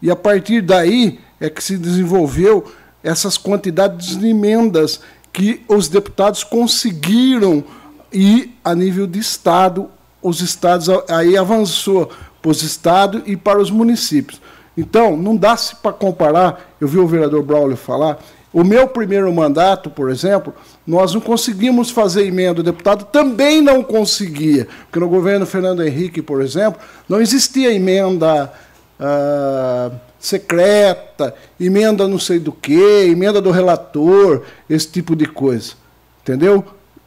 E 0.01 0.09
a 0.11 0.15
partir 0.15 0.61
daí 0.61 1.19
é 1.39 1.49
que 1.49 1.63
se 1.63 1.77
desenvolveu 1.77 2.65
essas 3.03 3.37
quantidades 3.37 4.17
de 4.17 4.27
emendas 4.27 4.99
que 5.31 5.61
os 5.67 5.87
deputados 5.87 6.43
conseguiram 6.43 7.63
e 8.11 8.53
a 8.63 8.75
nível 8.75 9.07
de 9.07 9.19
estado, 9.19 9.89
os 10.21 10.39
estados 10.39 10.87
aí 11.09 11.35
avançou 11.35 12.11
para 12.41 12.51
os 12.51 12.61
estados 12.61 13.21
e 13.25 13.35
para 13.35 13.59
os 13.59 13.71
municípios. 13.71 14.41
Então, 14.77 15.17
não 15.17 15.35
dá-se 15.35 15.75
para 15.75 15.93
comparar, 15.93 16.75
eu 16.79 16.87
vi 16.87 16.97
o 16.97 17.07
vereador 17.07 17.43
Braulio 17.43 17.77
falar, 17.77 18.19
o 18.51 18.63
meu 18.63 18.87
primeiro 18.87 19.31
mandato, 19.33 19.89
por 19.89 20.09
exemplo, 20.09 20.53
nós 20.85 21.13
não 21.13 21.21
conseguimos 21.21 21.89
fazer 21.89 22.25
emenda, 22.25 22.59
o 22.59 22.63
deputado 22.63 23.05
também 23.05 23.61
não 23.61 23.81
conseguia, 23.81 24.67
porque 24.83 24.99
no 24.99 25.07
governo 25.07 25.45
Fernando 25.45 25.83
Henrique, 25.83 26.21
por 26.21 26.41
exemplo, 26.41 26.81
não 27.07 27.21
existia 27.21 27.73
emenda 27.73 28.51
ah, 28.99 29.91
secreta, 30.19 31.33
emenda 31.59 32.07
não 32.07 32.19
sei 32.19 32.39
do 32.39 32.51
que, 32.51 33.05
emenda 33.09 33.41
do 33.41 33.51
relator, 33.51 34.43
esse 34.69 34.87
tipo 34.87 35.15
de 35.15 35.25
coisa. 35.25 35.73
Entendeu? 36.21 36.65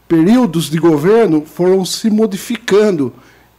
períodos 0.09 0.71
de 0.71 0.79
governo 0.79 1.45
foram 1.45 1.85
se 1.85 2.11
modificando. 2.11 3.13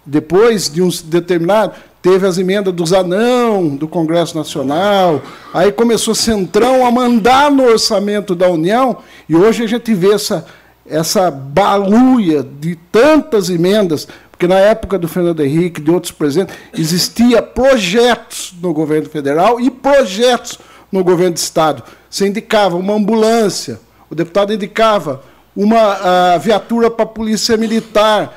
Depois 0.06 0.70
de 0.70 0.82
um 0.82 0.90
determinado, 1.06 1.74
teve 2.08 2.26
as 2.26 2.38
emendas 2.38 2.74
dos 2.74 2.94
anão 2.94 3.68
do 3.68 3.86
Congresso 3.86 4.38
Nacional, 4.38 5.22
aí 5.54 5.74
começou 5.74 6.16
Centrão 6.16 6.86
a 6.86 6.92
mandar 6.92 7.52
no 7.52 7.64
orçamento 7.64 8.34
da 8.34 8.50
União, 8.50 9.00
e 9.28 9.36
hoje 9.36 9.66
a 9.66 9.68
gente 9.68 9.94
vê 9.94 10.14
essa, 10.14 10.46
essa 10.90 11.30
baluia 11.30 12.42
de 12.42 12.78
tantas 12.90 13.50
emendas, 13.50 14.08
porque 14.32 14.48
na 14.48 14.58
época 14.58 14.98
do 14.98 15.06
Fernando 15.06 15.44
Henrique, 15.44 15.82
de 15.82 15.92
outros 15.92 16.14
presidentes, 16.14 16.56
existia 16.74 17.42
projetos 17.42 18.56
no 18.62 18.72
governo 18.72 19.10
federal 19.10 19.60
e 19.60 19.70
projetos 19.70 20.60
no 20.90 21.04
governo 21.04 21.34
de 21.34 21.42
Estado. 21.42 21.84
Você 22.10 22.26
indicava 22.26 22.78
uma 22.78 22.94
ambulância, 22.94 23.82
o 24.10 24.16
deputado 24.16 24.54
indicava 24.54 25.22
uma 25.54 26.38
viatura 26.38 26.90
para 26.90 27.04
a 27.04 27.10
polícia 27.10 27.58
militar, 27.58 28.34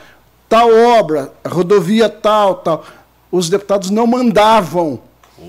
tal 0.49 0.69
obra, 0.75 1.33
rodovia 1.47 2.09
tal, 2.09 2.57
tal. 2.57 2.85
Os 3.31 3.49
deputados 3.49 3.91
não 3.91 4.07
mandavam 4.07 5.01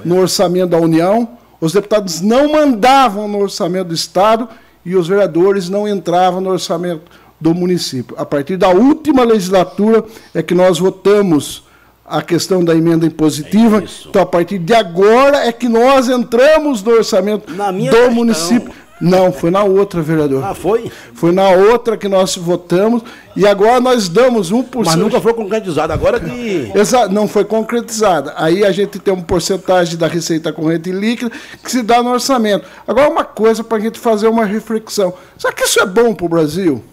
no 0.06 0.20
orçamento 0.20 0.70
da 0.70 0.78
União, 0.78 1.38
os 1.60 1.74
deputados 1.74 2.22
não 2.22 2.52
mandavam 2.52 3.28
no 3.28 3.40
orçamento 3.40 3.90
do 3.90 3.94
Estado 3.94 4.48
e 4.86 4.96
os 4.96 5.08
vereadores 5.08 5.70
não 5.70 5.88
entravam 5.88 6.42
no 6.42 6.50
orçamento 6.50 7.04
do 7.40 7.54
município. 7.54 8.16
A 8.18 8.26
partir 8.26 8.58
da 8.58 8.70
última 8.70 9.24
legislatura 9.24 10.04
é 10.34 10.42
que 10.42 10.54
nós 10.54 10.80
votamos 10.80 11.64
a 12.06 12.22
questão 12.22 12.64
da 12.64 12.76
emenda 12.76 13.06
impositiva. 13.06 13.80
É 13.80 13.88
então, 14.10 14.22
a 14.22 14.26
partir 14.26 14.60
de 14.60 14.74
agora 14.74 15.46
é 15.46 15.52
que 15.52 15.70
nós 15.70 16.10
entramos 16.10 16.84
no 16.84 16.92
orçamento 16.92 17.52
do 17.52 17.74
questão, 17.74 18.12
município. 18.12 18.74
Não, 19.02 19.34
foi 19.34 19.50
na 19.50 19.64
outra, 19.64 20.02
vereador. 20.02 20.44
Ah, 20.44 20.54
foi? 20.54 20.92
Foi 21.14 21.32
na 21.32 21.50
outra 21.50 21.98
que 21.98 22.08
nós 22.08 22.36
votamos 22.36 23.02
e 23.36 23.48
agora 23.48 23.80
nós 23.80 24.08
damos 24.08 24.52
1%. 24.52 24.84
Mas 24.86 24.96
nunca 24.96 25.20
foi 25.20 25.34
concretizado, 25.34 25.92
agora 25.92 26.20
que. 26.20 26.72
Exato, 26.76 27.12
não 27.12 27.28
foi 27.28 27.44
concretizada. 27.44 28.34
Aí 28.38 28.64
a 28.64 28.72
gente 28.72 29.00
tem 29.00 29.14
uma 29.14 29.24
porcentagem 29.24 29.98
da 29.98 30.08
receita 30.08 30.54
corrente 30.54 30.92
líquida 30.92 31.32
que 31.64 31.72
se 31.72 31.82
dá 31.82 32.04
no 32.04 32.12
orçamento. 32.12 32.66
Agora, 32.88 33.10
uma 33.10 33.24
coisa 33.24 33.64
para 33.64 33.80
a 33.80 33.82
gente 33.82 33.98
fazer 33.98 34.28
uma 34.28 34.46
reflexão: 34.46 35.14
será 35.36 35.52
que 35.52 35.64
isso 35.64 35.80
é 35.80 35.86
bom 35.86 36.14
para 36.14 36.26
o 36.26 36.30
Brasil? 36.30 36.84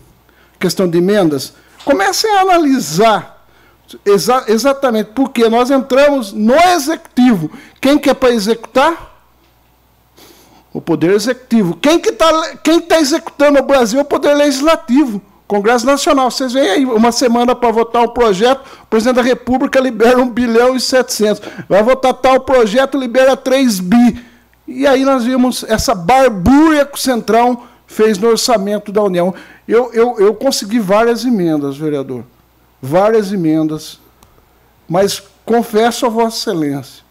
Questão 0.59 0.89
de 0.89 0.99
emendas? 0.99 1.53
Comecem 1.85 2.31
a 2.37 2.41
analisar. 2.41 3.37
Exa 4.05 4.45
exatamente, 4.49 5.11
porque 5.15 5.49
nós 5.49 5.71
entramos 5.71 6.33
no 6.33 6.55
executivo. 6.55 7.51
Quem 7.81 7.99
quer 7.99 8.15
para 8.15 8.31
executar? 8.31 9.08
O 10.73 10.81
Poder 10.81 11.13
Executivo. 11.13 11.77
Quem 11.77 11.99
que 11.99 12.11
está 12.11 12.57
quem 12.63 12.81
tá 12.81 13.01
executando 13.01 13.59
o 13.59 13.63
Brasil 13.63 13.99
é 13.99 14.03
o 14.03 14.05
Poder 14.05 14.35
Legislativo. 14.35 15.21
Congresso 15.49 15.87
Nacional. 15.87 16.31
Vocês 16.31 16.53
veem 16.53 16.71
aí, 16.71 16.85
uma 16.85 17.11
semana 17.11 17.57
para 17.57 17.73
votar 17.73 18.03
um 18.03 18.09
projeto, 18.09 18.61
o 18.83 18.87
presidente 18.87 19.17
da 19.17 19.23
República 19.23 19.81
libera 19.81 20.19
1 20.19 20.29
bilhão 20.29 20.77
e 20.77 20.81
700. 20.81 21.43
Vai 21.67 21.83
votar 21.83 22.13
tal 22.13 22.41
projeto, 22.41 22.99
libera 22.99 23.35
3 23.35 23.81
bi. 23.81 24.23
E 24.67 24.87
aí 24.87 25.07
nós 25.07 25.25
vimos 25.25 25.65
essa 25.65 25.95
barbúria 25.95 26.85
que 26.85 26.99
o 26.99 27.01
Centrão 27.01 27.63
fez 27.87 28.19
no 28.19 28.29
orçamento 28.29 28.93
da 28.93 29.03
União. 29.03 29.35
Eu, 29.67 29.91
eu, 29.95 30.17
eu 30.19 30.35
consegui 30.35 30.79
várias 30.79 31.25
emendas, 31.25 31.79
vereador. 31.79 32.25
Várias 32.81 33.33
emendas. 33.33 33.99
Mas 34.87 35.23
confesso 35.47 36.05
a 36.05 36.11
Vossa 36.11 36.37
Excelência, 36.37 37.03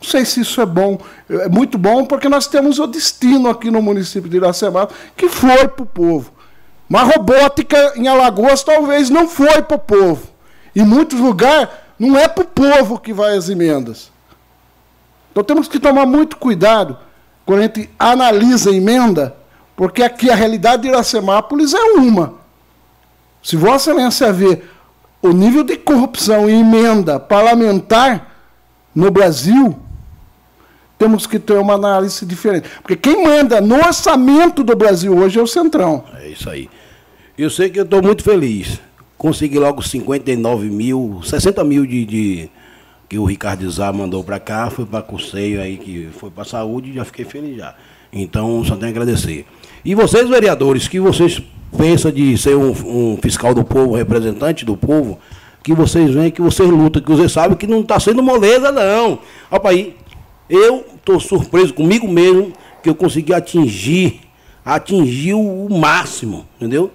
não 0.00 0.08
sei 0.08 0.24
se 0.24 0.40
isso 0.40 0.60
é 0.60 0.66
bom. 0.66 0.98
É 1.28 1.48
muito 1.48 1.76
bom 1.76 2.04
porque 2.04 2.28
nós 2.28 2.46
temos 2.46 2.78
o 2.78 2.86
destino 2.86 3.48
aqui 3.48 3.70
no 3.70 3.82
município 3.82 4.30
de 4.30 4.36
Iracema 4.36 4.88
que 5.16 5.28
foi 5.28 5.66
para 5.68 5.82
o 5.82 5.86
povo. 5.86 6.32
Mas 6.88 7.14
robótica 7.14 7.94
em 7.96 8.06
Alagoas 8.06 8.62
talvez 8.62 9.10
não 9.10 9.28
foi 9.28 9.60
para 9.62 9.76
o 9.76 9.80
povo. 9.80 10.28
Em 10.74 10.84
muitos 10.84 11.18
lugares 11.18 11.68
não 11.98 12.16
é 12.16 12.28
para 12.28 12.44
o 12.44 12.46
povo 12.46 12.98
que 12.98 13.12
vai 13.12 13.36
as 13.36 13.48
emendas. 13.48 14.10
Então 15.32 15.42
temos 15.42 15.66
que 15.66 15.80
tomar 15.80 16.06
muito 16.06 16.36
cuidado 16.36 16.96
quando 17.44 17.60
a 17.60 17.62
gente 17.62 17.90
analisa 17.98 18.70
a 18.70 18.74
emenda, 18.74 19.36
porque 19.74 20.02
aqui 20.02 20.30
a 20.30 20.34
realidade 20.34 20.82
de 20.82 20.88
Iracemápolis 20.88 21.74
é 21.74 21.82
uma. 21.98 22.34
Se 23.42 23.56
Vossa 23.56 23.90
Excelência 23.90 24.32
ver 24.32 24.70
o 25.20 25.30
nível 25.30 25.64
de 25.64 25.76
corrupção 25.76 26.48
em 26.48 26.60
emenda 26.60 27.18
parlamentar 27.18 28.28
no 28.94 29.10
Brasil, 29.10 29.78
temos 30.98 31.26
que 31.26 31.38
ter 31.38 31.54
uma 31.54 31.74
análise 31.74 32.26
diferente. 32.26 32.68
Porque 32.82 32.96
quem 32.96 33.22
manda 33.22 33.60
no 33.60 33.76
orçamento 33.76 34.64
do 34.64 34.74
Brasil 34.74 35.16
hoje 35.16 35.38
é 35.38 35.42
o 35.42 35.46
Centrão. 35.46 36.04
É 36.20 36.28
isso 36.28 36.50
aí. 36.50 36.68
Eu 37.38 37.48
sei 37.48 37.70
que 37.70 37.78
eu 37.78 37.84
estou 37.84 38.02
muito 38.02 38.22
feliz. 38.24 38.80
Consegui 39.16 39.58
logo 39.58 39.80
59 39.80 40.68
mil, 40.68 41.20
60 41.24 41.62
mil 41.64 41.86
de, 41.86 42.04
de, 42.04 42.50
que 43.08 43.18
o 43.18 43.24
Ricardo 43.24 43.68
Zá 43.70 43.92
mandou 43.92 44.22
para 44.22 44.38
cá, 44.38 44.70
foi 44.70 44.84
para 44.84 45.02
Conselho 45.02 45.60
aí, 45.60 45.76
que 45.76 46.08
foi 46.12 46.30
para 46.30 46.44
saúde, 46.44 46.90
e 46.90 46.94
já 46.94 47.04
fiquei 47.04 47.24
feliz 47.24 47.56
já. 47.56 47.74
Então, 48.12 48.64
só 48.64 48.74
tenho 48.74 48.86
a 48.86 48.90
agradecer. 48.90 49.44
E 49.84 49.94
vocês, 49.94 50.28
vereadores, 50.28 50.88
que 50.88 51.00
vocês 51.00 51.42
pensam 51.76 52.10
de 52.10 52.36
ser 52.36 52.56
um, 52.56 52.70
um 52.70 53.18
fiscal 53.20 53.54
do 53.54 53.64
povo, 53.64 53.94
representante 53.94 54.64
do 54.64 54.76
povo, 54.76 55.18
que 55.62 55.74
vocês 55.74 56.12
veem, 56.12 56.30
que 56.30 56.40
vocês 56.40 56.68
lutam, 56.68 57.02
que 57.02 57.10
vocês 57.10 57.30
sabem 57.30 57.56
que 57.56 57.66
não 57.66 57.80
está 57.80 57.98
sendo 58.00 58.22
moleza, 58.22 58.72
não. 58.72 59.18
Aí, 59.64 59.96
eu 60.48 60.84
estou 60.96 61.20
surpreso 61.20 61.74
comigo 61.74 62.08
mesmo 62.08 62.52
que 62.82 62.88
eu 62.88 62.94
consegui 62.94 63.34
atingir, 63.34 64.20
atingir 64.64 65.34
o 65.34 65.68
máximo, 65.70 66.46
entendeu? 66.56 66.90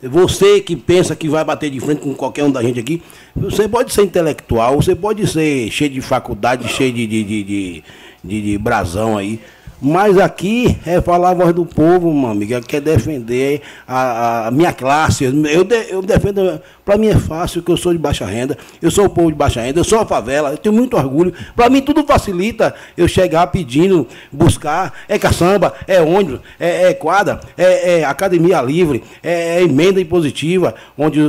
Você 0.00 0.60
que 0.60 0.76
pensa 0.76 1.16
que 1.16 1.28
vai 1.28 1.44
bater 1.44 1.70
de 1.70 1.80
frente 1.80 2.02
com 2.02 2.14
qualquer 2.14 2.44
um 2.44 2.50
da 2.50 2.62
gente 2.62 2.78
aqui, 2.78 3.02
você 3.34 3.66
pode 3.66 3.92
ser 3.92 4.02
intelectual, 4.02 4.76
você 4.76 4.94
pode 4.94 5.26
ser 5.26 5.68
cheio 5.70 5.90
de 5.90 6.00
faculdade, 6.00 6.68
cheio 6.68 6.92
de, 6.92 7.04
de, 7.04 7.24
de, 7.24 7.82
de, 8.22 8.42
de, 8.42 8.58
brasão 8.58 9.18
aí. 9.18 9.40
Mas 9.80 10.18
aqui 10.18 10.76
é 10.84 11.00
falar 11.00 11.30
a 11.30 11.34
voz 11.34 11.54
do 11.54 11.64
povo, 11.64 12.12
meu 12.12 12.30
amigo, 12.30 12.60
quer 12.62 12.80
defender 12.80 13.62
a, 13.86 14.48
a 14.48 14.50
minha 14.50 14.72
classe. 14.72 15.24
Eu, 15.24 15.62
de, 15.62 15.86
eu 15.88 16.02
defendo, 16.02 16.60
para 16.84 16.98
mim 16.98 17.06
é 17.06 17.14
fácil, 17.14 17.62
que 17.62 17.70
eu 17.70 17.76
sou 17.76 17.92
de 17.92 17.98
baixa 17.98 18.26
renda, 18.26 18.58
eu 18.82 18.90
sou 18.90 19.04
o 19.04 19.08
povo 19.10 19.30
de 19.30 19.36
baixa 19.36 19.60
renda, 19.60 19.78
eu 19.78 19.84
sou 19.84 20.00
a 20.00 20.04
favela, 20.04 20.50
eu 20.50 20.58
tenho 20.58 20.74
muito 20.74 20.96
orgulho. 20.96 21.32
Para 21.54 21.70
mim 21.70 21.80
tudo 21.80 22.02
facilita 22.02 22.74
eu 22.96 23.06
chegar 23.06 23.46
pedindo, 23.48 24.04
buscar, 24.32 24.92
é 25.08 25.16
caçamba, 25.16 25.72
é 25.86 26.02
ônibus, 26.02 26.40
é, 26.58 26.88
é 26.88 26.94
quadra, 26.94 27.38
é, 27.56 28.00
é, 28.00 28.04
academia 28.04 28.60
livre, 28.60 29.04
é, 29.22 29.58
é 29.58 29.62
emenda 29.62 30.00
impositiva, 30.00 30.74
onde 30.96 31.20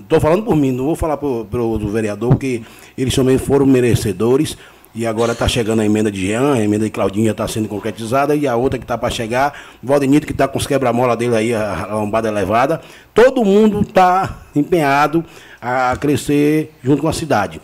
estou 0.00 0.18
falando 0.18 0.44
por 0.44 0.56
mim, 0.56 0.72
não 0.72 0.86
vou 0.86 0.96
falar 0.96 1.18
para 1.18 1.28
o 1.28 1.78
vereador, 1.90 2.30
porque 2.30 2.62
eles 2.96 3.14
também 3.14 3.36
foram 3.36 3.66
merecedores. 3.66 4.56
E 4.92 5.06
agora 5.06 5.32
está 5.32 5.46
chegando 5.46 5.80
a 5.80 5.84
emenda 5.84 6.10
de 6.10 6.26
Jean, 6.26 6.54
a 6.54 6.60
emenda 6.60 6.84
de 6.84 6.90
Claudinho 6.90 7.26
já 7.26 7.30
está 7.30 7.46
sendo 7.46 7.68
concretizada, 7.68 8.34
e 8.34 8.48
a 8.48 8.56
outra 8.56 8.78
que 8.78 8.84
está 8.84 8.98
para 8.98 9.08
chegar, 9.08 9.54
Valdenito 9.80 10.26
que 10.26 10.32
está 10.32 10.48
com 10.48 10.58
os 10.58 10.66
quebra-mola 10.66 11.16
dele 11.16 11.36
aí, 11.36 11.54
a 11.54 11.86
lombada 11.92 12.28
elevada. 12.28 12.80
Todo 13.14 13.44
mundo 13.44 13.82
está 13.82 14.40
empenhado 14.54 15.24
a 15.62 15.96
crescer 15.96 16.74
junto 16.82 17.02
com 17.02 17.08
a 17.08 17.12
cidade. 17.12 17.60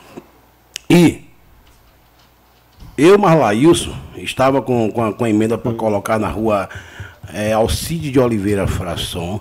E 0.88 1.24
eu, 2.96 3.18
Marlailson, 3.18 3.94
estava 4.16 4.62
com, 4.62 4.90
com, 4.92 5.04
a, 5.04 5.12
com 5.12 5.24
a 5.24 5.30
emenda 5.30 5.58
para 5.58 5.74
colocar 5.74 6.18
na 6.20 6.28
rua 6.28 6.68
é, 7.32 7.52
Alcide 7.52 8.10
de 8.10 8.20
Oliveira 8.20 8.68
Frasson. 8.68 9.40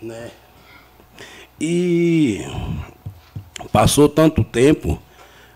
Né? 0.00 0.30
E 1.58 2.46
passou 3.72 4.08
tanto 4.08 4.44
tempo 4.44 5.00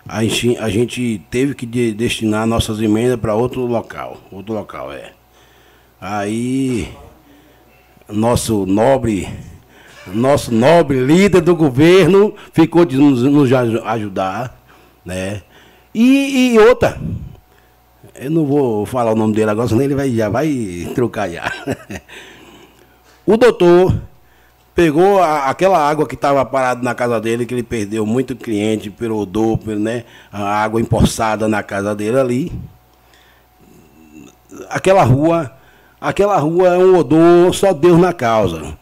a 0.07 0.23
gente, 0.23 0.57
a 0.57 0.69
gente 0.69 1.21
teve 1.29 1.53
que 1.53 1.65
de, 1.65 1.93
destinar 1.93 2.47
nossas 2.47 2.79
emendas 2.81 3.19
para 3.19 3.35
outro 3.35 3.65
local. 3.65 4.17
Outro 4.31 4.53
local, 4.53 4.91
é. 4.91 5.11
Aí, 5.99 6.87
nosso 8.07 8.65
nobre, 8.65 9.27
nosso 10.07 10.53
nobre 10.53 10.99
líder 10.99 11.41
do 11.41 11.55
governo 11.55 12.33
ficou 12.53 12.85
de 12.85 12.97
nos, 12.97 13.23
nos 13.23 13.51
ajudar, 13.51 14.61
né? 15.03 15.41
E, 15.93 16.53
e, 16.53 16.59
outra, 16.59 16.99
eu 18.15 18.31
não 18.31 18.45
vou 18.45 18.85
falar 18.85 19.11
o 19.11 19.15
nome 19.15 19.33
dele 19.33 19.49
agora, 19.49 19.67
senão 19.67 19.81
ele 19.81 19.95
vai, 19.95 20.09
já 20.11 20.29
vai 20.29 20.89
trocar 20.95 21.29
já. 21.29 21.51
o 23.25 23.35
doutor 23.35 23.99
pegou 24.77 25.19
a, 25.19 25.49
aquela 25.49 25.79
água 25.79 26.05
que 26.05 26.13
estava 26.13 26.45
parada 26.45 26.83
na 26.83 26.93
casa 26.93 27.19
dele, 27.19 27.47
que 27.47 27.53
ele 27.55 27.63
perdeu 27.63 28.05
muito 28.05 28.35
cliente 28.35 28.91
pelo 28.91 29.17
odor, 29.17 29.57
pelo, 29.57 29.79
né, 29.79 30.03
a 30.31 30.61
água 30.63 30.79
empoçada 30.79 31.47
na 31.47 31.63
casa 31.63 31.95
dele 31.95 32.19
ali. 32.19 32.51
Aquela 34.69 35.01
rua, 35.01 35.51
aquela 35.99 36.37
rua 36.37 36.75
é 36.75 36.77
um 36.77 36.95
odor, 36.95 37.55
só 37.55 37.73
Deus 37.73 37.97
na 37.97 38.13
causa. 38.13 38.77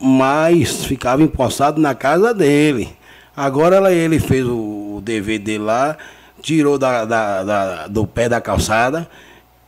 Mas 0.00 0.84
ficava 0.84 1.22
empoçado 1.22 1.80
na 1.80 1.94
casa 1.94 2.34
dele. 2.34 2.92
Agora 3.36 3.94
ele 3.94 4.18
fez 4.18 4.44
o 4.44 5.00
dele 5.00 5.58
lá, 5.58 5.96
tirou 6.42 6.76
da, 6.76 7.04
da, 7.04 7.44
da, 7.44 7.86
do 7.86 8.04
pé 8.04 8.28
da 8.28 8.40
calçada 8.40 9.08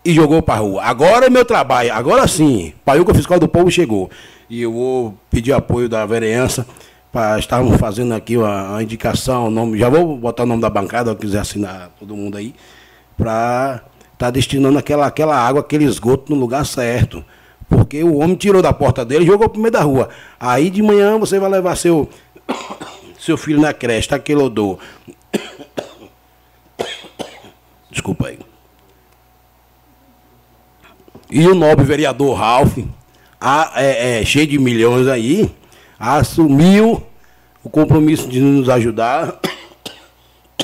e 0.07 0.15
jogou 0.15 0.41
para 0.41 0.61
rua. 0.61 0.85
Agora 0.85 1.27
é 1.27 1.31
meu 1.31 1.45
trabalho, 1.45 1.93
agora 1.93 2.29
sim. 2.29 2.73
Paiuca 2.85 3.13
Fiscal 3.13 3.41
do 3.41 3.49
Povo 3.49 3.69
chegou 3.71 4.09
e 4.49 4.63
eu 4.63 4.73
vou 4.73 5.15
pedir 5.29 5.53
apoio 5.53 5.89
da 5.89 6.07
vereança 6.07 6.65
para 7.11 7.39
estarmos 7.41 7.77
fazendo 7.77 8.15
aqui 8.15 8.37
uma 8.37 8.81
indicação, 8.81 9.51
nome, 9.51 9.79
já 9.79 9.89
vou 9.89 10.17
botar 10.17 10.45
o 10.45 10.47
nome 10.47 10.63
da 10.63 10.71
bancada, 10.71 11.11
se 11.11 11.17
quiser 11.17 11.41
assinar 11.41 11.91
todo 11.99 12.15
mundo 12.15 12.37
aí, 12.37 12.55
para 13.17 13.83
estar 14.13 14.27
tá 14.27 14.31
destinando 14.31 14.79
aquela, 14.79 15.07
aquela 15.07 15.37
água, 15.37 15.61
aquele 15.61 15.85
esgoto 15.85 16.33
no 16.33 16.39
lugar 16.39 16.65
certo. 16.65 17.25
Porque 17.69 18.05
o 18.05 18.19
homem 18.19 18.37
tirou 18.37 18.63
da 18.63 18.73
porta 18.73 19.05
dele 19.05 19.25
e 19.25 19.27
jogou 19.27 19.49
para 19.49 19.59
o 19.59 19.63
meio 19.63 19.73
da 19.73 19.81
rua. 19.81 20.09
Aí 20.39 20.71
de 20.71 20.83
manhã 20.83 21.19
você 21.19 21.41
vai 21.41 21.51
levar 21.51 21.77
seu, 21.77 22.09
seu 23.19 23.37
filho 23.37 23.61
na 23.61 23.73
creche, 23.73 24.09
tá 24.09 24.17
aquele 24.17 24.41
odor. 24.41 24.79
Desculpa 27.91 28.29
aí. 28.29 28.46
E 31.31 31.47
o 31.47 31.55
nobre 31.55 31.85
vereador 31.85 32.35
Ralph, 32.37 32.79
a, 33.41 33.73
é, 33.77 34.21
é, 34.21 34.25
cheio 34.25 34.47
de 34.47 34.59
milhões 34.59 35.09
aí, 35.09 35.51
assumiu 35.99 37.03
o 37.65 37.69
compromisso 37.69 38.29
de 38.29 38.41
nos 38.41 38.69
ajudar, 38.69 39.41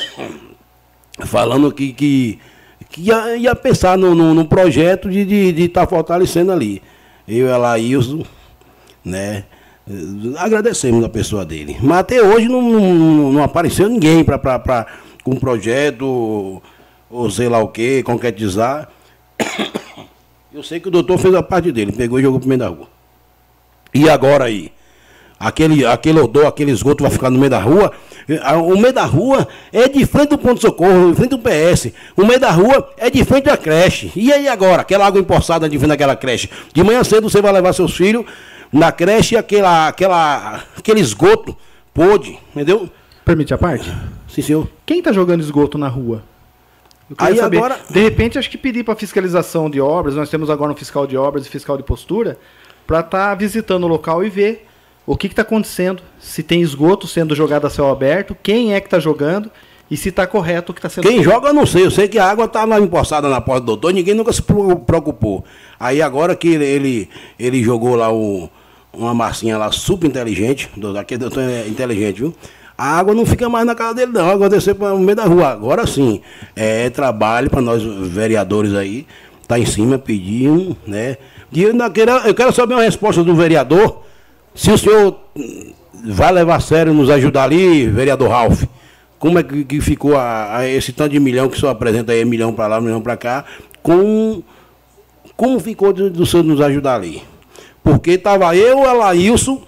falando 1.27 1.73
que, 1.73 1.93
que, 1.93 2.39
que 2.89 3.03
ia, 3.03 3.37
ia, 3.37 3.57
pensar 3.57 3.99
no, 3.99 4.15
no, 4.15 4.35
no 4.35 4.45
projeto 4.45 5.11
de 5.11 5.21
estar 5.21 5.35
de, 5.35 5.53
de 5.53 5.69
tá 5.69 5.87
fortalecendo 5.87 6.53
ali. 6.53 6.83
Eu 7.27 7.49
e 7.49 7.51
a 7.51 7.79
né? 9.05 9.45
Agradecemos 10.39 11.05
a 11.05 11.09
pessoa 11.09 11.45
dele. 11.45 11.77
Mas 11.81 11.99
até 11.99 12.23
hoje 12.23 12.49
não, 12.49 12.63
não, 12.63 13.33
não 13.33 13.43
apareceu 13.43 13.89
ninguém 13.89 14.23
para 14.23 14.87
com 15.25 15.33
um 15.33 15.37
projeto, 15.37 16.63
ou 17.11 17.31
sei 17.31 17.49
lá 17.49 17.59
o 17.59 17.69
que, 17.69 18.03
concretizar. 18.03 18.89
Eu 20.55 20.63
sei 20.63 20.79
que 20.79 20.89
o 20.89 20.91
doutor 20.91 21.17
fez 21.17 21.35
a 21.35 21.43
parte 21.43 21.73
dele, 21.73 21.93
pegou 21.93 22.21
e 22.21 22.23
jogou 22.23 22.39
pro 22.39 22.47
meio 22.47 22.59
da 22.59 22.69
rua. 22.69 22.87
E 23.95 24.07
agora 24.09 24.45
aí? 24.45 24.71
Aquele, 25.41 25.85
aquele 25.87 26.21
odor, 26.21 26.47
aquele 26.47 26.71
esgoto 26.71 27.03
vai 27.03 27.11
ficar 27.11 27.31
no 27.31 27.39
meio 27.39 27.49
da 27.49 27.59
rua. 27.59 27.91
O 28.69 28.77
meio 28.77 28.93
da 28.93 29.05
rua 29.05 29.49
é 29.73 29.89
de 29.89 30.05
frente 30.05 30.29
do 30.29 30.39
ponto-socorro, 30.39 31.11
de 31.11 31.17
frente 31.17 31.31
do 31.31 31.39
PS. 31.39 31.91
O 32.15 32.27
meio 32.27 32.39
da 32.39 32.51
rua 32.51 32.93
é 32.99 33.09
de 33.09 33.25
frente 33.25 33.45
da 33.45 33.57
creche. 33.57 34.13
E 34.15 34.31
aí 34.31 34.47
agora? 34.47 34.83
Aquela 34.83 35.07
água 35.07 35.19
empoçada 35.19 35.67
de 35.69 35.79
frente 35.79 35.89
daquela 35.89 36.15
creche. 36.15 36.51
De 36.73 36.83
manhã 36.83 37.03
cedo 37.03 37.31
você 37.31 37.41
vai 37.41 37.51
levar 37.51 37.73
seus 37.73 37.97
filhos 37.97 38.25
na 38.71 38.93
creche 38.93 39.35
e 39.35 39.39
aquela, 39.39 39.89
aquela, 39.89 40.65
aquele 40.77 41.01
esgoto 41.01 41.57
pôde, 41.95 42.39
entendeu? 42.55 42.91
Permite 43.25 43.55
a 43.55 43.59
parte? 43.59 43.91
Sim, 44.29 44.43
senhor. 44.43 44.69
Quem 44.85 44.99
está 44.99 45.13
jogando 45.13 45.41
esgoto 45.41 45.79
na 45.79 45.89
rua? 45.89 46.23
Aí 47.19 47.37
saber. 47.37 47.59
agora. 47.59 47.79
De 47.89 48.01
repente, 48.01 48.39
acho 48.39 48.51
que 48.51 48.59
pedir 48.59 48.85
para 48.85 48.95
fiscalização 48.95 49.69
de 49.69 49.81
obras, 49.81 50.15
nós 50.15 50.31
temos 50.31 50.51
agora 50.51 50.73
um 50.73 50.77
fiscal 50.77 51.07
de 51.07 51.17
obras 51.17 51.47
e 51.47 51.49
fiscal 51.49 51.77
de 51.77 51.83
postura, 51.83 52.39
para 52.87 53.01
estar 53.01 53.31
tá 53.31 53.35
visitando 53.35 53.85
o 53.85 53.89
local 53.89 54.25
e 54.25 54.31
ver 54.31 54.67
o 55.07 55.17
que 55.17 55.27
está 55.27 55.43
acontecendo, 55.43 56.03
se 56.19 56.43
tem 56.43 56.61
esgoto 56.61 57.07
sendo 57.07 57.35
jogado 57.35 57.67
a 57.67 57.71
céu 57.71 57.89
aberto, 57.89 58.37
quem 58.43 58.75
é 58.75 58.81
que 58.81 58.87
está 58.87 59.01
jogando 59.01 59.51
e 59.91 59.97
se 59.97 60.09
está 60.09 60.27
correto 60.27 60.73
o 60.73 60.75
que 60.75 60.79
está 60.79 60.89
sendo 60.89 61.07
Quem 61.07 61.23
joga, 61.23 61.49
eu 61.49 61.55
não 61.55 61.67
sei. 61.67 61.85
Eu 61.85 61.91
sei 61.91 62.09
que 62.09 62.19
a 62.19 62.25
água 62.25 62.47
está 62.47 62.65
lá 62.65 62.81
empoçada 62.81 63.29
na 63.29 63.41
porta 63.41 63.61
do 63.61 63.67
doutor, 63.67 63.93
ninguém 63.93 64.15
nunca 64.15 64.33
se 64.33 64.43
preocupou. 64.43 65.45
Aí 65.79 66.01
agora 66.01 66.35
que 66.37 66.49
ele, 66.49 67.09
ele 67.39 67.63
jogou 67.63 67.95
lá 67.97 68.13
o, 68.13 68.49
uma 68.93 69.13
massinha 69.13 69.59
lá 69.59 69.71
super 69.73 70.07
inteligente, 70.07 70.71
aquele 70.99 71.19
doutor 71.19 71.43
é 71.43 71.67
inteligente, 71.67 72.21
viu? 72.21 72.35
A 72.83 72.99
água 72.99 73.15
não 73.15 73.25
fica 73.25 73.49
mais 73.49 73.65
na 73.65 73.77
casa 73.77 73.95
dele, 73.95 74.11
não. 74.11 74.29
A 74.29 74.33
água 74.33 74.51
para 74.77 74.93
o 74.93 74.99
meio 74.99 75.15
da 75.15 75.25
rua. 75.25 75.51
Agora 75.51 75.87
sim, 75.87 76.21
é 76.57 76.91
trabalho 76.91 77.49
para 77.49 77.61
nós 77.61 77.81
vereadores 77.81 78.75
aí, 78.75 79.07
tá 79.47 79.57
em 79.57 79.65
cima 79.65 79.99
pedindo, 79.99 80.77
né? 80.85 81.17
E 81.53 81.63
eu, 81.63 81.73
quero, 81.93 82.11
eu 82.11 82.35
quero 82.35 82.53
saber 82.53 82.75
uma 82.75 82.83
resposta 82.83 83.23
do 83.23 83.37
vereador, 83.37 84.03
se 84.53 84.73
o 84.73 84.77
senhor 84.77 85.17
vai 86.07 86.33
levar 86.33 86.57
a 86.57 86.61
sério 86.61 86.93
nos 86.93 87.09
ajudar 87.09 87.45
ali, 87.45 87.87
vereador 87.87 88.29
Ralph. 88.29 88.65
Como 89.17 89.39
é 89.39 89.45
que, 89.45 89.65
que 89.65 89.81
ficou 89.81 90.17
a, 90.17 90.59
a 90.59 90.69
esse 90.69 90.93
tanto 90.93 91.13
de 91.13 91.21
milhão 91.21 91.49
que 91.49 91.57
senhor 91.57 91.71
apresenta 91.71 92.11
aí, 92.11 92.25
milhão 92.25 92.53
para 92.53 92.67
lá, 92.67 92.81
milhão 92.81 93.01
para 93.01 93.17
cá, 93.17 93.45
com, 93.81 94.43
como 95.37 95.61
ficou 95.61 95.93
do, 95.93 96.11
do 96.11 96.27
senhor 96.27 96.43
nos 96.43 96.61
ajudar 96.61 96.97
ali? 96.97 97.23
Porque 97.85 98.13
estava 98.13 98.57
eu, 98.57 98.85
a 98.85 98.93
Laílson, 98.93 99.63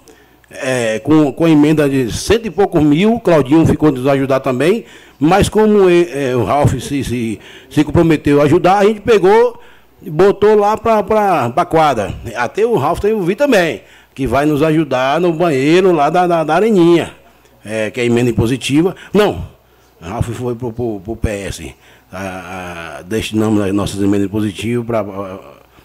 é, 0.61 0.99
com, 0.99 1.31
com 1.31 1.47
emenda 1.47 1.89
de 1.89 2.11
cento 2.11 2.47
e 2.47 2.51
poucos 2.51 2.81
mil, 2.83 3.19
Claudinho 3.19 3.65
ficou 3.65 3.91
nos 3.91 4.07
ajudar 4.07 4.39
também, 4.39 4.85
mas 5.19 5.49
como 5.49 5.89
é, 5.89 6.35
o 6.35 6.43
Ralph 6.43 6.73
se, 6.79 7.03
se, 7.03 7.39
se, 7.69 7.83
comprometeu 7.83 8.41
a 8.41 8.45
ajudar, 8.45 8.79
a 8.79 8.85
gente 8.85 9.01
pegou 9.01 9.59
e 10.01 10.09
botou 10.09 10.55
lá 10.55 10.77
para 10.77 11.45
a 11.55 11.65
quadra. 11.65 12.13
Até 12.35 12.65
o 12.65 12.75
Ralph 12.75 12.99
tem 12.99 13.13
ouvido 13.13 13.37
também, 13.37 13.81
que 14.13 14.27
vai 14.27 14.45
nos 14.45 14.61
ajudar 14.61 15.19
no 15.19 15.33
banheiro 15.33 15.91
lá 15.91 16.09
da, 16.09 16.27
da, 16.27 16.43
da 16.43 16.55
Areninha, 16.55 17.13
é, 17.65 17.89
que 17.89 17.99
é 18.01 18.05
emenda 18.05 18.29
impositiva. 18.29 18.95
Não, 19.13 19.45
Ralf 20.01 20.29
foi 20.29 20.55
pro, 20.55 20.71
pro, 20.71 20.99
pro 20.99 21.15
PS. 21.15 21.73
A, 22.11 22.99
a, 22.99 23.01
destinamos 23.01 23.61
as 23.61 23.73
nossas 23.73 24.01
emendas 24.01 24.29
positivas 24.29 24.85
para 24.85 25.03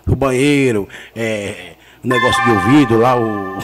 o 0.07 0.17
banheiro, 0.17 0.89
é, 1.17 1.73
o 1.79 1.80
negócio 2.03 2.45
de 2.45 2.51
ouvido 2.51 2.99
lá, 2.99 3.19
o 3.19 3.59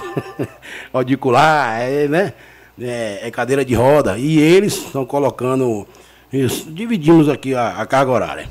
auricular, 0.93 1.81
é, 1.81 2.09
né? 2.09 2.33
É, 2.81 3.21
é, 3.23 3.31
cadeira 3.31 3.65
de 3.65 3.75
roda. 3.75 4.19
E 4.19 4.39
eles 4.39 4.75
estão 4.75 5.07
colocando. 5.07 5.87
Isso, 6.33 6.71
dividimos 6.71 7.29
aqui 7.29 7.55
a, 7.55 7.69
a 7.81 7.87
carga 7.87 8.11
horária. 8.11 8.49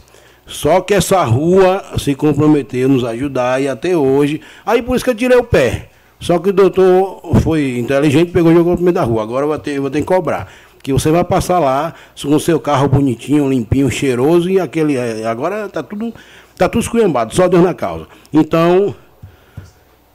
Só 0.47 0.81
que 0.81 0.93
essa 0.93 1.23
rua 1.23 1.83
se 1.97 2.15
comprometeu 2.15 2.87
a 2.87 2.91
nos 2.91 3.03
ajudar 3.03 3.61
e 3.61 3.67
até 3.67 3.95
hoje. 3.95 4.41
Aí 4.65 4.81
por 4.81 4.95
isso 4.95 5.03
que 5.03 5.11
eu 5.11 5.15
tirei 5.15 5.37
o 5.37 5.43
pé. 5.43 5.89
Só 6.19 6.39
que 6.39 6.49
o 6.49 6.53
doutor 6.53 7.21
foi 7.41 7.77
inteligente, 7.77 8.31
pegou 8.31 8.51
e 8.51 8.55
jogou 8.55 8.75
no 8.75 8.81
meio 8.81 8.93
da 8.93 9.03
rua. 9.03 9.21
Agora 9.23 9.43
eu 9.43 9.49
vou 9.49 9.59
ter, 9.59 9.79
vou 9.79 9.89
ter 9.89 9.99
que 9.99 10.07
cobrar. 10.07 10.47
Que 10.81 10.93
você 10.93 11.11
vai 11.11 11.23
passar 11.23 11.59
lá 11.59 11.93
com 12.21 12.33
o 12.35 12.39
seu 12.39 12.59
carro 12.59 12.87
bonitinho, 12.87 13.49
limpinho, 13.49 13.89
cheiroso 13.89 14.49
e 14.49 14.59
aquele. 14.59 14.95
É, 14.97 15.25
agora 15.25 15.67
tá 15.67 15.83
tudo. 15.83 16.13
Tá 16.57 16.69
tudo 16.69 16.83
esculhambado, 16.83 17.35
só 17.35 17.49
Deus 17.49 17.61
na 17.61 17.73
causa. 17.73 18.07
Então, 18.31 18.95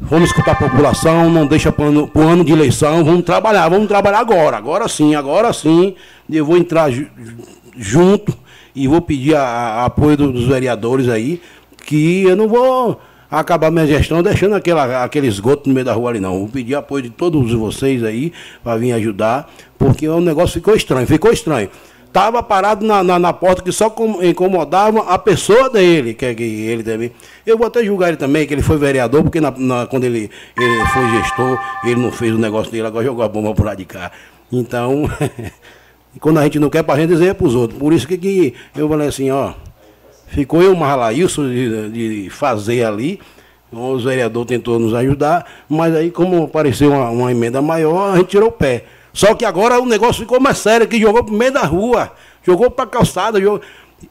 vamos 0.00 0.30
escutar 0.30 0.52
a 0.52 0.56
população, 0.56 1.30
não 1.30 1.46
deixa 1.46 1.70
para 1.70 1.84
o 1.84 2.20
ano 2.20 2.44
de 2.44 2.52
eleição, 2.52 3.04
vamos 3.04 3.24
trabalhar, 3.24 3.68
vamos 3.68 3.86
trabalhar 3.86 4.18
agora, 4.18 4.56
agora 4.56 4.88
sim, 4.88 5.14
agora 5.14 5.52
sim. 5.52 5.94
Eu 6.28 6.44
vou 6.44 6.56
entrar 6.56 6.90
junto 7.76 8.36
e 8.74 8.88
vou 8.88 9.00
pedir 9.00 9.34
a, 9.34 9.42
a 9.42 9.84
apoio 9.86 10.16
dos 10.16 10.46
vereadores 10.46 11.08
aí, 11.08 11.40
que 11.84 12.22
eu 12.22 12.36
não 12.36 12.48
vou 12.48 13.00
acabar 13.30 13.70
minha 13.70 13.86
gestão 13.86 14.22
deixando 14.22 14.54
aquela, 14.54 15.04
aquele 15.04 15.28
esgoto 15.28 15.68
no 15.68 15.74
meio 15.74 15.84
da 15.84 15.92
rua 15.92 16.10
ali, 16.10 16.20
não. 16.20 16.38
Vou 16.40 16.48
pedir 16.48 16.74
apoio 16.74 17.02
de 17.02 17.10
todos 17.10 17.52
vocês 17.52 18.02
aí 18.02 18.32
para 18.64 18.76
vir 18.76 18.92
ajudar, 18.92 19.50
porque 19.78 20.08
o 20.08 20.20
negócio 20.20 20.54
ficou 20.54 20.74
estranho, 20.74 21.06
ficou 21.06 21.32
estranho. 21.32 21.68
Estava 22.10 22.42
parado 22.42 22.84
na, 22.84 23.04
na, 23.04 23.20
na, 23.20 23.32
porta 23.32 23.62
que 23.62 23.70
só 23.70 23.94
incomodava 24.20 25.02
a 25.02 25.16
pessoa 25.16 25.70
dele, 25.70 26.12
que, 26.12 26.26
é 26.26 26.34
que 26.34 26.42
ele 26.42 26.82
também. 26.82 27.12
Eu 27.46 27.56
vou 27.56 27.68
até 27.68 27.84
julgar 27.84 28.08
ele 28.08 28.16
também, 28.16 28.46
que 28.48 28.52
ele 28.52 28.62
foi 28.62 28.76
vereador, 28.76 29.22
porque 29.22 29.40
na, 29.40 29.52
na, 29.56 29.86
quando 29.86 30.04
ele, 30.04 30.28
ele 30.58 30.86
foi 30.86 31.08
gestor, 31.10 31.58
ele 31.84 32.00
não 32.00 32.10
fez 32.10 32.34
o 32.34 32.38
negócio 32.38 32.72
dele, 32.72 32.88
agora 32.88 33.04
jogou 33.04 33.24
a 33.24 33.28
bomba 33.28 33.54
por 33.54 33.64
lá 33.64 33.76
de 33.76 33.84
cá. 33.84 34.10
Então, 34.50 35.08
quando 36.18 36.38
a 36.38 36.42
gente 36.42 36.58
não 36.58 36.68
quer 36.68 36.82
para 36.82 36.94
a 36.94 37.00
gente 37.00 37.10
dizer 37.10 37.28
é 37.28 37.34
para 37.34 37.46
os 37.46 37.54
outros. 37.54 37.78
Por 37.78 37.92
isso 37.92 38.08
que, 38.08 38.18
que 38.18 38.54
eu 38.74 38.88
falei 38.88 39.06
assim, 39.06 39.30
ó, 39.30 39.54
Ficou 40.30 40.62
eu 40.62 40.76
isso 41.12 41.42
de, 41.42 41.90
de 41.90 42.30
fazer 42.30 42.84
ali. 42.84 43.18
Os 43.72 44.04
vereadores 44.04 44.48
tentou 44.48 44.78
nos 44.78 44.94
ajudar, 44.94 45.44
mas 45.68 45.94
aí, 45.94 46.10
como 46.10 46.44
apareceu 46.44 46.90
uma, 46.90 47.10
uma, 47.10 47.30
emenda 47.30 47.62
maior, 47.62 48.14
a 48.14 48.16
gente 48.16 48.28
tirou 48.28 48.48
o 48.48 48.52
pé. 48.52 48.84
Só 49.12 49.34
que 49.34 49.44
agora 49.44 49.80
o 49.80 49.86
negócio 49.86 50.22
ficou 50.22 50.40
mais 50.40 50.58
sério, 50.58 50.86
que 50.86 51.00
jogou 51.00 51.24
pro 51.24 51.34
meio 51.34 51.52
da 51.52 51.64
rua, 51.64 52.12
jogou 52.42 52.70
para 52.70 52.84
a 52.84 52.88
calçada, 52.88 53.40
jogou... 53.40 53.60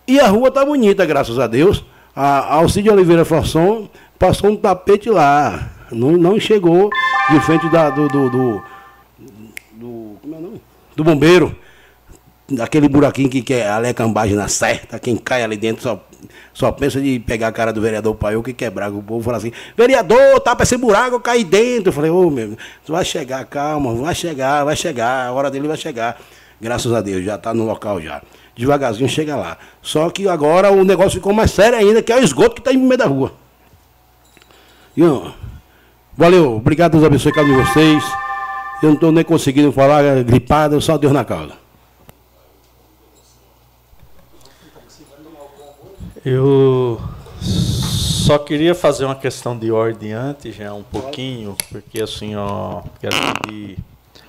e 0.07 0.19
a 0.19 0.27
rua 0.27 0.51
tá 0.51 0.65
bonita, 0.65 1.05
graças 1.05 1.39
a 1.39 1.47
Deus. 1.47 1.84
A 2.15 2.55
Alcide 2.55 2.89
Oliveira 2.89 3.23
Fasson 3.23 3.89
passou 4.17 4.49
um 4.49 4.55
tapete 4.55 5.09
lá, 5.09 5.69
não, 5.91 6.11
não 6.11 6.39
chegou 6.39 6.89
de 7.30 7.39
frente 7.41 7.69
da, 7.69 7.89
do, 7.89 8.07
do, 8.07 8.30
do, 8.30 8.63
do, 9.73 10.17
como 10.21 10.35
é 10.35 10.39
nome? 10.39 10.61
do 10.95 11.03
bombeiro 11.03 11.55
aquele 12.59 12.89
buraquinho 12.89 13.30
que 13.30 13.41
quer 13.41 13.67
a 13.67 13.77
lecambagem 13.77 14.35
na 14.35 14.47
certa, 14.47 14.97
quem 14.97 15.15
cai 15.15 15.43
ali 15.43 15.57
dentro 15.57 15.84
só, 15.84 16.03
só 16.53 16.71
pensa 16.71 16.99
de 17.01 17.19
pegar 17.19 17.47
a 17.47 17.51
cara 17.51 17.71
do 17.71 17.81
vereador 17.81 18.15
Paiô 18.15 18.43
que 18.43 18.53
quebrar. 18.53 18.91
O 18.91 19.01
povo 19.01 19.23
fala 19.23 19.37
assim, 19.37 19.51
vereador, 19.77 20.39
tapa 20.39 20.63
esse 20.63 20.77
buraco, 20.77 21.15
eu 21.15 21.19
caí 21.19 21.43
dentro. 21.43 21.89
Eu 21.89 21.93
falei, 21.93 22.11
ô 22.11 22.27
oh, 22.27 22.29
meu, 22.29 22.57
vai 22.87 23.05
chegar, 23.05 23.45
calma, 23.45 23.93
vai 23.95 24.15
chegar, 24.15 24.63
vai 24.63 24.75
chegar, 24.75 25.27
a 25.27 25.31
hora 25.31 25.49
dele 25.49 25.67
vai 25.67 25.77
chegar. 25.77 26.19
Graças 26.61 26.91
a 26.93 27.01
Deus, 27.01 27.23
já 27.23 27.35
está 27.35 27.53
no 27.53 27.65
local 27.65 28.01
já. 28.01 28.21
Devagarzinho 28.55 29.07
chega 29.07 29.35
lá. 29.35 29.57
Só 29.81 30.09
que 30.09 30.27
agora 30.27 30.71
o 30.71 30.83
negócio 30.83 31.13
ficou 31.13 31.31
mais 31.31 31.51
sério 31.51 31.77
ainda, 31.77 32.01
que 32.01 32.11
é 32.11 32.17
o 32.17 32.23
esgoto 32.23 32.55
que 32.55 32.61
está 32.61 32.73
no 32.73 32.79
meio 32.79 32.97
da 32.97 33.05
rua. 33.05 33.31
E, 34.97 35.01
valeu, 36.17 36.57
obrigado, 36.57 36.91
Deus 36.93 37.03
abençoe 37.05 37.31
cada 37.31 37.47
um 37.47 37.55
de 37.55 37.69
vocês. 37.69 38.03
Eu 38.83 38.89
não 38.89 38.95
estou 38.95 39.11
nem 39.11 39.23
conseguindo 39.23 39.71
falar, 39.71 40.23
gripado, 40.23 40.79
só 40.81 40.97
Deus 40.97 41.13
na 41.13 41.23
causa. 41.23 41.68
Eu 46.25 46.99
só 47.41 48.37
queria 48.37 48.75
fazer 48.75 49.05
uma 49.05 49.15
questão 49.15 49.57
de 49.57 49.71
ordem 49.71 50.11
antes, 50.11 50.53
já 50.53 50.73
um 50.73 50.83
pouquinho, 50.83 51.55
porque 51.71 52.01
assim, 52.01 52.35
ó, 52.35 52.81
quero 52.99 53.15
pedir, 53.41 53.77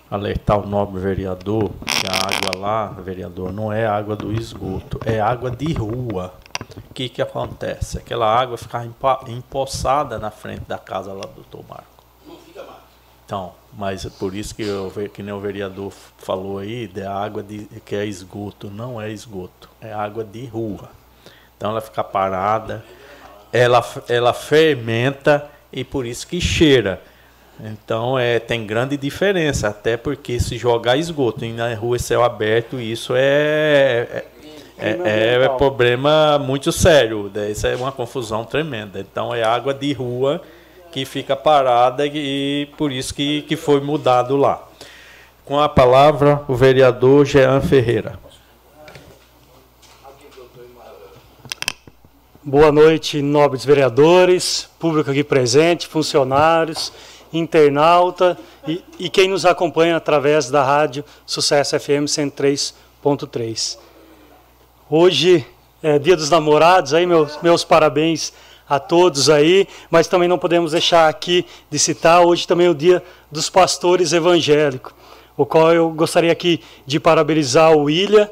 alertar 0.09 0.61
o 0.61 0.67
nobre 0.69 1.01
vereador 1.01 1.71
que 1.85 2.07
a 2.07 2.15
água 2.15 2.61
lá, 2.61 2.87
vereador, 2.87 3.53
não 3.53 3.73
é 3.73 3.87
água 3.87 4.15
do 4.15 4.33
esgoto, 4.33 5.01
é 5.05 5.21
água 5.21 5.51
de 5.51 5.73
rua. 5.73 6.33
O 6.77 6.95
que 6.95 7.09
que 7.09 7.21
acontece? 7.21 7.99
Aquela 7.99 8.27
água 8.27 8.57
fica 8.57 8.87
empoçada 9.27 10.17
na 10.17 10.31
frente 10.31 10.63
da 10.69 10.79
casa 10.79 11.13
lá 11.13 11.23
do 11.23 11.35
doutor 11.35 11.65
Marco. 11.69 12.05
Não 12.25 12.37
fica 12.37 12.63
mais. 12.63 12.79
Então, 13.27 13.53
mas 13.73 14.07
é 14.07 14.11
por 14.11 14.33
isso 14.37 14.55
que, 14.55 14.63
eu, 14.63 14.93
que 15.13 15.25
nem 15.25 15.35
o 15.35 15.41
vereador 15.41 15.93
falou 16.19 16.59
aí, 16.59 16.87
de 16.87 17.03
água 17.03 17.43
de, 17.43 17.65
que 17.85 17.97
é 17.97 18.07
esgoto, 18.07 18.71
não 18.71 19.01
é 19.01 19.11
esgoto, 19.11 19.69
é 19.81 19.93
água 19.93 20.23
de 20.23 20.47
rua. 20.47 21.00
Então 21.61 21.73
ela 21.73 21.83
fica 21.83 22.03
parada, 22.03 22.83
ela, 23.53 23.85
ela 24.09 24.33
fermenta 24.33 25.47
e 25.71 25.85
por 25.85 26.07
isso 26.07 26.27
que 26.27 26.41
cheira. 26.41 27.03
Então 27.63 28.19
é, 28.19 28.39
tem 28.39 28.67
grande 28.67 28.97
diferença, 28.97 29.69
até 29.69 29.99
porque 29.99 30.41
se 30.41 30.57
jogar 30.57 30.97
esgoto 30.97 31.45
na 31.45 31.75
rua 31.75 31.99
céu 31.99 32.25
aberto, 32.25 32.81
isso 32.81 33.13
é, 33.15 34.25
é, 34.79 34.99
é, 35.05 35.45
é 35.45 35.49
problema 35.51 36.39
muito 36.39 36.73
sério. 36.73 37.31
Né? 37.35 37.51
Isso 37.51 37.67
é 37.67 37.77
uma 37.77 37.93
confusão 37.93 38.43
tremenda. 38.43 38.99
Então 38.99 39.35
é 39.35 39.43
água 39.43 39.75
de 39.75 39.93
rua 39.93 40.41
que 40.91 41.05
fica 41.05 41.37
parada 41.37 42.07
e 42.07 42.71
por 42.79 42.91
isso 42.91 43.13
que, 43.13 43.43
que 43.43 43.55
foi 43.55 43.83
mudado 43.83 44.35
lá. 44.35 44.67
Com 45.45 45.61
a 45.61 45.69
palavra, 45.69 46.43
o 46.49 46.55
vereador 46.55 47.27
Jean 47.27 47.61
Ferreira. 47.61 48.30
Boa 52.43 52.73
noite, 52.73 53.21
nobres 53.21 53.67
vereadores, 53.67 54.67
público 54.79 55.11
aqui 55.11 55.23
presente, 55.23 55.87
funcionários, 55.87 56.91
internauta 57.31 58.35
e, 58.67 58.83
e 58.99 59.11
quem 59.11 59.29
nos 59.29 59.45
acompanha 59.45 59.95
através 59.99 60.51
da 60.51 60.65
rádio 60.65 61.05
Sucesso 61.27 61.79
FM 61.79 62.09
103.3. 62.09 63.77
Hoje 64.89 65.45
é 65.83 65.99
dia 65.99 66.17
dos 66.17 66.31
namorados, 66.31 66.95
aí 66.95 67.05
meus, 67.05 67.39
meus 67.43 67.63
parabéns 67.63 68.33
a 68.67 68.81
todos 68.81 69.29
aí, 69.29 69.69
mas 69.91 70.09
também 70.09 70.27
não 70.27 70.39
podemos 70.39 70.73
deixar 70.73 71.11
aqui 71.11 71.45
de 71.69 71.79
citar 71.79 72.23
hoje 72.23 72.49
também 72.49 72.71
o 72.71 72.75
dia 72.75 73.03
dos 73.31 73.51
pastores 73.51 74.15
evangélicos, 74.15 74.95
o 75.37 75.45
qual 75.45 75.75
eu 75.75 75.91
gostaria 75.91 76.33
aqui 76.33 76.63
de 76.87 76.99
parabenizar 76.99 77.77
o 77.77 77.83
William, 77.83 78.31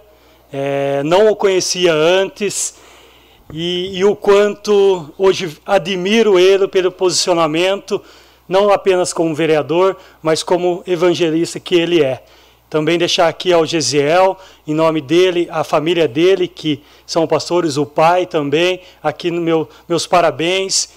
é, 0.51 1.03
não 1.03 1.29
o 1.29 1.37
conhecia 1.37 1.93
antes, 1.93 2.88
e, 3.53 3.99
e 3.99 4.05
o 4.05 4.15
quanto 4.15 5.13
hoje 5.17 5.57
admiro 5.65 6.39
ele 6.39 6.69
pelo 6.69 6.93
posicionamento, 6.93 8.01
não 8.49 8.71
apenas 8.71 9.13
como 9.13 9.35
vereador, 9.35 9.97
mas 10.23 10.43
como 10.43 10.83
evangelista 10.87 11.59
que 11.59 11.75
ele 11.75 12.03
é. 12.03 12.23
Também 12.69 12.99
deixar 12.99 13.29
aqui 13.29 13.53
ao 13.53 13.65
Gesiel, 13.65 14.39
em 14.67 14.75
nome 14.75 15.01
dele, 15.01 15.49
a 15.51 15.65
família 15.65 16.07
dele, 16.07 16.47
que 16.47 16.83
são 17.07 17.27
pastores, 17.27 17.79
o 17.79 17.87
pai 17.87 18.27
também, 18.27 18.81
aqui 19.03 19.31
no 19.31 19.41
meu, 19.41 19.69
meus 19.89 20.07
parabéns 20.07 20.91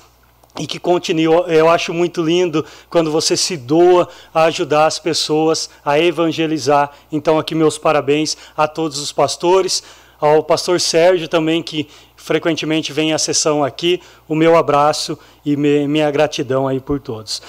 e 0.60 0.68
que 0.68 0.78
continue. 0.78 1.26
Eu 1.48 1.69
acho 1.69 1.94
muito 1.94 2.22
lindo 2.22 2.65
quando 2.90 3.10
você 3.10 3.38
se 3.38 3.56
doa 3.56 4.10
a 4.34 4.44
ajudar 4.44 4.86
as 4.86 4.99
pessoas 4.99 5.69
a 5.84 5.98
evangelizar. 5.98 6.91
Então, 7.10 7.40
aqui 7.40 7.56
meus 7.56 7.78
parabéns 7.78 8.36
a 8.56 8.68
todos 8.68 8.99
os 8.99 9.14
pastores, 9.14 9.82
ao 10.22 10.43
pastor 10.43 10.80
Sérgio 10.80 11.27
também, 11.27 11.64
que 11.64 11.88
frequentemente 12.15 12.93
vem 12.93 13.11
à 13.11 13.18
sessão 13.18 13.64
aqui, 13.64 13.99
o 14.27 14.35
meu 14.35 14.56
abraço 14.56 15.18
e 15.43 15.57
me, 15.57 15.88
minha 15.88 16.10
gratidão 16.11 16.68
aí 16.68 16.80
por 16.80 16.99
todos. 16.99 17.41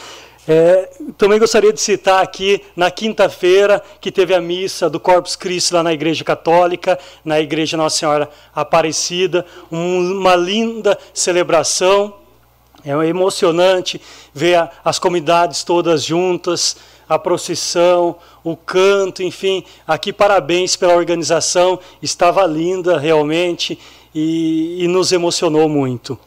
É, 0.49 0.91
também 1.17 1.39
gostaria 1.39 1.73
de 1.73 1.81
citar 1.81 2.23
aqui, 2.23 2.61
na 2.75 2.91
quinta-feira, 2.91 3.81
que 4.01 4.11
teve 4.11 4.35
a 4.35 4.41
missa 4.41 4.91
do 4.91 4.99
Corpus 4.99 5.37
Christi 5.37 5.75
lá 5.75 5.83
na 5.83 5.93
Igreja 5.93 6.25
Católica, 6.25 6.99
na 7.25 7.39
Igreja 7.39 7.77
Nossa 7.77 7.99
Senhora 7.99 8.29
Aparecida, 8.55 9.47
um, 9.71 10.19
uma 10.19 10.35
linda 10.35 10.99
celebração, 11.15 12.15
é 12.85 12.91
emocionante 13.07 14.01
ver 14.35 14.57
a, 14.57 14.71
as 14.85 14.99
comunidades 14.99 15.63
todas 15.63 16.03
juntas, 16.03 16.77
a 17.15 17.19
procissão, 17.19 18.17
o 18.43 18.57
canto, 18.57 19.23
enfim, 19.23 19.65
aqui 19.87 20.13
parabéns 20.13 20.77
pela 20.77 20.95
organização, 20.95 21.79
estava 22.01 22.47
linda 22.47 22.99
realmente, 22.99 23.79
e, 24.15 24.85
e 24.85 24.89
nos 24.89 25.13
emocionou 25.13 25.69
muito. 25.69 26.19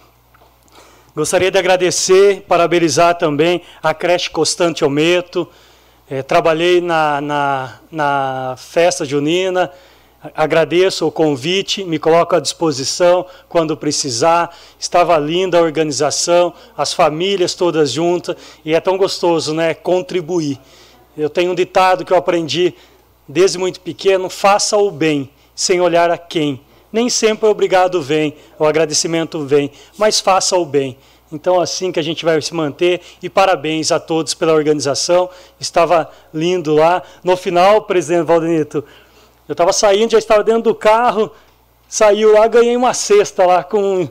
Gostaria 1.16 1.50
de 1.50 1.58
agradecer, 1.58 2.42
parabenizar 2.42 3.18
também 3.18 3.62
a 3.82 3.94
creche 3.94 4.30
Constante 4.30 4.84
Ometo. 4.84 5.48
É, 6.10 6.22
trabalhei 6.22 6.82
na, 6.82 7.22
na, 7.22 7.80
na, 7.92 8.56
festa 8.58 9.06
junina, 9.06 9.72
Agradeço 10.34 11.06
o 11.06 11.12
convite, 11.12 11.84
me 11.84 12.00
coloco 12.00 12.36
à 12.36 12.40
disposição 12.40 13.26
quando 13.50 13.76
precisar. 13.76 14.56
Estava 14.80 15.18
linda 15.18 15.60
a 15.60 15.62
organização, 15.62 16.54
as 16.78 16.94
famílias 16.94 17.54
todas 17.54 17.92
juntas 17.92 18.36
e 18.64 18.74
é 18.74 18.80
tão 18.80 18.98
gostoso, 18.98 19.54
né? 19.54 19.74
Contribuir. 19.74 20.60
Eu 21.18 21.30
tenho 21.30 21.52
um 21.52 21.56
ditado 21.56 22.06
que 22.06 22.14
eu 22.14 22.18
aprendi 22.18 22.74
desde 23.28 23.58
muito 23.58 23.80
pequeno: 23.80 24.30
faça 24.30 24.78
o 24.78 24.90
bem 24.90 25.30
sem 25.54 25.82
olhar 25.82 26.10
a 26.10 26.18
quem. 26.18 26.62
Nem 26.92 27.10
sempre 27.10 27.48
o 27.48 27.52
obrigado 27.52 28.02
vem, 28.02 28.36
o 28.58 28.66
agradecimento 28.66 29.42
vem, 29.46 29.70
mas 29.98 30.22
faça 30.22 30.56
o 30.56 30.66
bem. 30.66 30.98
Então, 31.32 31.60
assim 31.60 31.92
que 31.92 32.00
a 32.00 32.04
gente 32.04 32.24
vai 32.24 32.42
se 32.42 32.54
manter. 32.54 33.02
E 33.22 33.30
parabéns 33.30 33.92
a 33.92 34.00
todos 34.00 34.34
pela 34.34 34.54
organização. 34.54 35.30
Estava 35.60 36.10
lindo 36.34 36.74
lá. 36.74 37.02
No 37.24 37.36
final, 37.36 37.82
presidente 37.82 38.26
Valdenito, 38.26 38.84
eu 39.48 39.54
estava 39.54 39.72
saindo, 39.72 40.12
já 40.12 40.18
estava 40.18 40.44
dentro 40.44 40.64
do 40.64 40.76
carro, 40.76 41.32
saiu 41.88 42.34
lá, 42.34 42.48
ganhei 42.48 42.76
uma 42.76 42.94
cesta 42.94 43.46
lá 43.46 43.64
com 43.64 44.10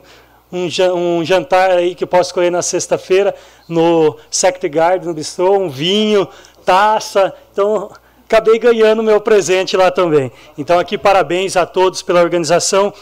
um, 0.51 1.23
jantar 1.23 1.71
aí 1.71 1.93
que 1.95 2.03
eu 2.03 2.07
posso 2.07 2.29
escolher 2.29 2.49
na 2.49 2.61
sexta-feira 2.61 3.35
no 3.67 4.17
Sect 4.31 4.67
Garden, 4.69 5.07
no 5.07 5.13
Bistrô, 5.13 5.57
um 5.57 5.69
vinho, 5.69 6.27
taça. 6.63 7.33
Então, 7.51 7.91
acabei 8.25 8.57
ganhando 8.57 9.03
meu 9.03 9.19
presente 9.19 9.75
lá 9.75 9.91
também. 9.91 10.31
Então, 10.57 10.79
aqui, 10.79 10.97
parabéns 10.97 11.57
a 11.57 11.65
todos 11.65 12.01
pela 12.01 12.21
organização. 12.21 12.93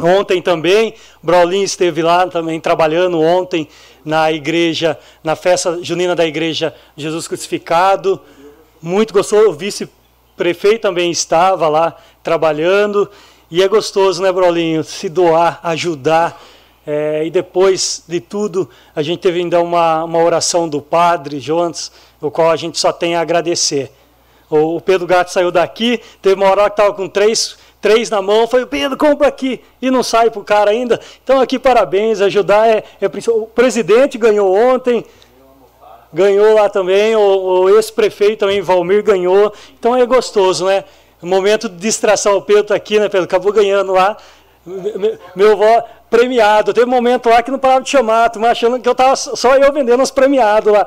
Ontem 0.00 0.42
também, 0.42 0.94
Braulinho 1.22 1.64
esteve 1.64 2.02
lá 2.02 2.26
também 2.26 2.60
trabalhando 2.60 3.20
ontem 3.20 3.68
na 4.04 4.30
igreja, 4.32 4.98
na 5.22 5.36
festa 5.36 5.78
junina 5.82 6.14
da 6.14 6.26
igreja 6.26 6.74
Jesus 6.96 7.28
Crucificado. 7.28 8.20
Muito 8.82 9.14
gostoso, 9.14 9.48
o 9.48 9.52
vice 9.52 9.88
prefeito 10.36 10.82
também 10.82 11.10
estava 11.10 11.68
lá 11.68 11.96
trabalhando. 12.22 13.10
E 13.50 13.62
é 13.62 13.68
gostoso, 13.68 14.22
né, 14.22 14.32
Brolinho? 14.32 14.82
Se 14.82 15.08
doar, 15.08 15.60
ajudar. 15.62 16.40
É, 16.86 17.24
e 17.24 17.30
depois 17.30 18.02
de 18.06 18.20
tudo, 18.20 18.68
a 18.94 19.02
gente 19.02 19.20
teve 19.20 19.38
ainda 19.38 19.60
uma, 19.60 20.04
uma 20.04 20.18
oração 20.18 20.68
do 20.68 20.82
padre 20.82 21.40
Jones, 21.40 21.90
o 22.20 22.30
qual 22.30 22.50
a 22.50 22.56
gente 22.56 22.78
só 22.78 22.92
tem 22.92 23.16
a 23.16 23.20
agradecer. 23.20 23.90
O, 24.50 24.76
o 24.76 24.80
Pedro 24.80 25.06
Gato 25.06 25.32
saiu 25.32 25.50
daqui, 25.50 26.00
teve 26.20 26.34
uma 26.34 26.50
hora 26.50 26.64
que 26.64 26.72
estava 26.72 26.92
com 26.92 27.08
três, 27.08 27.56
três 27.80 28.10
na 28.10 28.20
mão, 28.20 28.46
foi 28.46 28.66
Pedro, 28.66 28.98
compra 28.98 29.28
aqui, 29.28 29.62
e 29.80 29.90
não 29.90 30.02
sai 30.02 30.30
para 30.30 30.40
o 30.40 30.44
cara 30.44 30.70
ainda. 30.70 31.00
Então 31.22 31.40
aqui 31.40 31.58
parabéns, 31.58 32.20
ajudar 32.20 32.68
é, 32.68 32.84
é 33.00 33.06
o 33.30 33.46
presidente 33.46 34.18
ganhou 34.18 34.54
ontem, 34.54 35.04
ganhou 36.14 36.54
lá 36.54 36.68
também, 36.68 37.16
o, 37.16 37.20
o 37.20 37.68
ex-prefeito 37.70 38.40
também, 38.40 38.62
Valmir, 38.62 39.02
ganhou. 39.02 39.52
Então 39.78 39.96
é 39.96 40.06
gostoso, 40.06 40.64
né? 40.64 40.84
Momento 41.20 41.68
de 41.68 41.76
distração, 41.76 42.36
o 42.36 42.42
Pedro 42.42 42.62
está 42.62 42.74
aqui, 42.74 42.98
né, 42.98 43.08
Pedro? 43.08 43.24
Acabou 43.24 43.52
ganhando 43.52 43.92
lá. 43.92 44.16
Meu, 45.34 45.52
avó 45.52 45.84
premiado. 46.08 46.72
Teve 46.72 46.86
um 46.86 46.90
momento 46.90 47.28
lá 47.28 47.42
que 47.42 47.50
não 47.50 47.58
parava 47.58 47.82
de 47.82 47.90
chamar, 47.90 48.30
tu 48.30 48.44
achando 48.44 48.78
que 48.78 48.88
eu 48.88 48.92
estava 48.92 49.16
só 49.16 49.56
eu 49.56 49.72
vendendo 49.72 50.02
os 50.02 50.10
premiados 50.10 50.72
lá. 50.72 50.86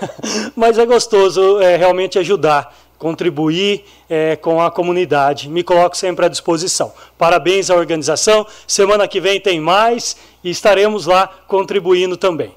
Mas 0.56 0.78
é 0.78 0.86
gostoso 0.86 1.60
é, 1.60 1.76
realmente 1.76 2.18
ajudar, 2.18 2.74
contribuir 2.98 3.84
é, 4.08 4.36
com 4.36 4.60
a 4.60 4.70
comunidade. 4.70 5.48
Me 5.48 5.62
coloco 5.62 5.96
sempre 5.96 6.24
à 6.26 6.28
disposição. 6.28 6.92
Parabéns 7.16 7.70
à 7.70 7.76
organização. 7.76 8.46
Semana 8.66 9.06
que 9.06 9.20
vem 9.20 9.38
tem 9.38 9.60
mais 9.60 10.16
e 10.42 10.50
estaremos 10.50 11.06
lá 11.06 11.28
contribuindo 11.46 12.16
também. 12.16 12.54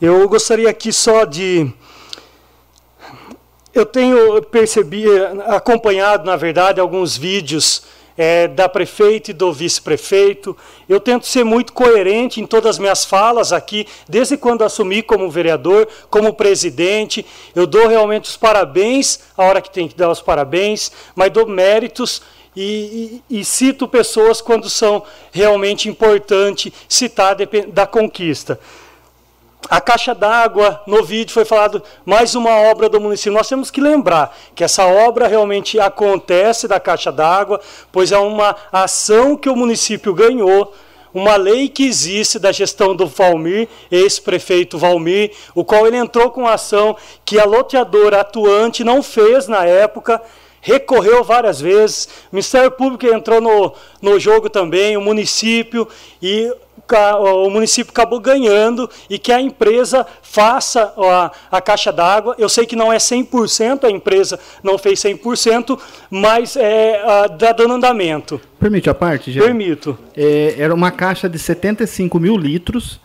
Eu 0.00 0.28
gostaria 0.28 0.70
aqui 0.70 0.92
só 0.92 1.24
de. 1.24 1.68
Eu 3.74 3.84
tenho 3.84 4.40
percebido, 4.42 5.42
acompanhado, 5.46 6.24
na 6.24 6.36
verdade, 6.36 6.80
alguns 6.80 7.16
vídeos 7.16 7.82
é, 8.16 8.46
da 8.46 8.68
prefeita 8.68 9.32
e 9.32 9.34
do 9.34 9.52
vice-prefeito. 9.52 10.56
Eu 10.88 11.00
tento 11.00 11.26
ser 11.26 11.42
muito 11.42 11.72
coerente 11.72 12.40
em 12.40 12.46
todas 12.46 12.76
as 12.76 12.78
minhas 12.78 13.04
falas 13.04 13.52
aqui, 13.52 13.88
desde 14.08 14.36
quando 14.36 14.62
assumi 14.62 15.02
como 15.02 15.28
vereador, 15.28 15.88
como 16.08 16.32
presidente. 16.32 17.26
Eu 17.52 17.66
dou 17.66 17.88
realmente 17.88 18.26
os 18.26 18.36
parabéns, 18.36 19.18
a 19.36 19.42
hora 19.42 19.60
que 19.60 19.70
tem 19.70 19.88
que 19.88 19.96
dar 19.96 20.10
os 20.10 20.22
parabéns, 20.22 20.92
mas 21.16 21.32
dou 21.32 21.44
méritos. 21.44 22.22
E, 22.54 23.22
e, 23.28 23.40
e 23.40 23.44
cito 23.44 23.88
pessoas 23.88 24.40
quando 24.40 24.70
são 24.70 25.02
realmente 25.32 25.88
importante 25.88 26.72
citar 26.88 27.36
da 27.72 27.86
conquista. 27.86 28.60
A 29.70 29.82
caixa 29.82 30.14
d'água, 30.14 30.80
no 30.86 31.04
vídeo 31.04 31.32
foi 31.32 31.44
falado 31.44 31.82
mais 32.04 32.34
uma 32.34 32.56
obra 32.56 32.88
do 32.88 32.98
município. 32.98 33.32
Nós 33.32 33.48
temos 33.48 33.70
que 33.70 33.82
lembrar 33.82 34.34
que 34.54 34.64
essa 34.64 34.86
obra 34.86 35.26
realmente 35.26 35.78
acontece 35.78 36.66
da 36.66 36.80
caixa 36.80 37.12
d'água, 37.12 37.60
pois 37.92 38.10
é 38.10 38.18
uma 38.18 38.56
ação 38.72 39.36
que 39.36 39.48
o 39.48 39.54
município 39.54 40.14
ganhou, 40.14 40.72
uma 41.12 41.36
lei 41.36 41.68
que 41.68 41.86
existe 41.86 42.38
da 42.38 42.50
gestão 42.50 42.96
do 42.96 43.06
Valmir, 43.06 43.68
ex-prefeito 43.90 44.78
Valmir, 44.78 45.32
o 45.54 45.62
qual 45.62 45.86
ele 45.86 45.98
entrou 45.98 46.30
com 46.30 46.48
ação 46.48 46.96
que 47.22 47.38
a 47.38 47.44
loteadora 47.44 48.22
atuante 48.22 48.82
não 48.82 49.02
fez 49.02 49.48
na 49.48 49.66
época, 49.66 50.22
recorreu 50.60 51.22
várias 51.24 51.60
vezes, 51.60 52.08
o 52.30 52.36
Ministério 52.36 52.70
Público 52.70 53.06
entrou 53.06 53.40
no, 53.40 53.74
no 54.00 54.18
jogo 54.18 54.48
também, 54.48 54.96
o 54.96 55.00
município, 55.00 55.88
e 56.22 56.52
o 57.44 57.50
município 57.50 57.90
acabou 57.90 58.18
ganhando 58.18 58.88
e 59.10 59.18
que 59.18 59.30
a 59.30 59.40
empresa 59.40 60.06
faça 60.22 60.92
a, 60.96 61.30
a 61.50 61.60
caixa 61.60 61.92
d'água. 61.92 62.34
Eu 62.38 62.48
sei 62.48 62.64
que 62.64 62.74
não 62.74 62.92
é 62.92 62.96
100%, 62.96 63.84
a 63.84 63.90
empresa 63.90 64.38
não 64.62 64.78
fez 64.78 65.00
100%, 65.00 65.78
mas 66.10 66.56
é, 66.56 67.02
está 67.30 67.52
dando 67.52 67.74
andamento. 67.74 68.40
Permite 68.58 68.88
a 68.88 68.94
parte, 68.94 69.30
já? 69.30 69.42
Permito. 69.42 69.98
É, 70.16 70.54
era 70.58 70.74
uma 70.74 70.90
caixa 70.90 71.28
de 71.28 71.38
75 71.38 72.18
mil 72.18 72.36
litros. 72.36 73.00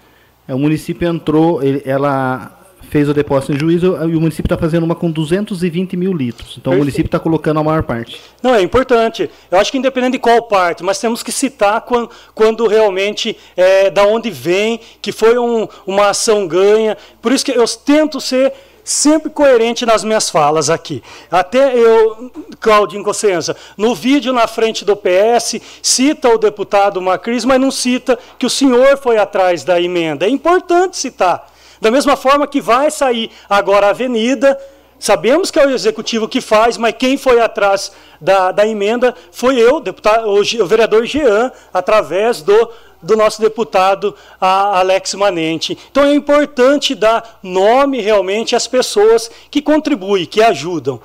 É, 0.47 0.53
o 0.53 0.59
município 0.59 1.07
entrou, 1.07 1.59
ela 1.85 2.62
fez 2.89 3.09
o 3.09 3.13
depósito 3.13 3.53
em 3.53 3.59
juízo 3.59 3.97
e 4.07 4.15
o 4.15 4.21
município 4.21 4.47
está 4.47 4.57
fazendo 4.57 4.83
uma 4.83 4.95
com 4.95 5.09
220 5.09 5.97
mil 5.97 6.13
litros. 6.13 6.57
Então 6.57 6.71
Perfeito. 6.71 6.75
o 6.75 6.79
município 6.79 7.07
está 7.07 7.19
colocando 7.19 7.59
a 7.59 7.63
maior 7.63 7.83
parte. 7.83 8.19
Não, 8.41 8.53
é 8.53 8.61
importante. 8.61 9.29
Eu 9.49 9.57
acho 9.59 9.71
que 9.71 9.77
independente 9.77 10.13
de 10.13 10.19
qual 10.19 10.43
parte, 10.43 10.83
mas 10.83 10.99
temos 10.99 11.23
que 11.23 11.31
citar 11.31 11.81
quando, 11.81 12.09
quando 12.33 12.67
realmente 12.67 13.35
é, 13.55 13.89
da 13.89 14.03
onde 14.03 14.29
vem, 14.29 14.79
que 15.01 15.11
foi 15.11 15.37
um, 15.37 15.67
uma 15.85 16.09
ação 16.09 16.47
ganha. 16.47 16.97
Por 17.21 17.31
isso 17.31 17.45
que 17.45 17.51
eu 17.51 17.65
tento 17.67 18.21
ser 18.21 18.53
sempre 18.83 19.29
coerente 19.29 19.85
nas 19.85 20.03
minhas 20.03 20.29
falas 20.29 20.69
aqui. 20.69 21.01
Até 21.31 21.75
eu, 21.75 22.31
Claudinho 22.59 23.03
Cossenza, 23.03 23.55
no 23.77 23.95
vídeo 23.95 24.33
na 24.33 24.47
frente 24.47 24.83
do 24.83 24.95
PS, 24.95 25.59
cita 25.81 26.29
o 26.29 26.37
deputado 26.37 27.01
Macris, 27.01 27.45
mas 27.45 27.61
não 27.61 27.71
cita 27.71 28.19
que 28.37 28.45
o 28.45 28.49
senhor 28.49 28.97
foi 28.97 29.17
atrás 29.17 29.63
da 29.63 29.79
emenda. 29.79 30.25
É 30.25 30.29
importante 30.29 30.97
citar. 30.97 31.52
Da 31.83 31.91
mesma 31.91 32.15
forma 32.15 32.47
que 32.47 32.61
vai 32.61 32.89
sair 32.89 33.29
agora 33.49 33.87
a 33.87 33.89
avenida, 33.89 34.57
sabemos 34.97 35.51
que 35.51 35.59
é 35.59 35.67
o 35.67 35.69
executivo 35.69 36.29
que 36.29 36.39
faz, 36.39 36.77
mas 36.77 36.95
quem 36.97 37.17
foi 37.17 37.41
atrás 37.41 37.91
da, 38.21 38.53
da 38.53 38.65
emenda 38.65 39.13
foi 39.33 39.59
eu, 39.59 39.81
deputado, 39.81 40.29
o, 40.29 40.39
o 40.39 40.65
vereador 40.65 41.05
Jean, 41.05 41.51
através 41.73 42.41
do, 42.41 42.69
do 43.01 43.17
nosso 43.17 43.41
deputado 43.41 44.15
Alex 44.39 45.13
Manente. 45.15 45.77
Então 45.91 46.05
é 46.05 46.15
importante 46.15 46.95
dar 46.95 47.37
nome 47.43 47.99
realmente 47.99 48.55
às 48.55 48.65
pessoas 48.65 49.29
que 49.51 49.61
contribuem, 49.61 50.25
que 50.25 50.41
ajudam. 50.41 51.01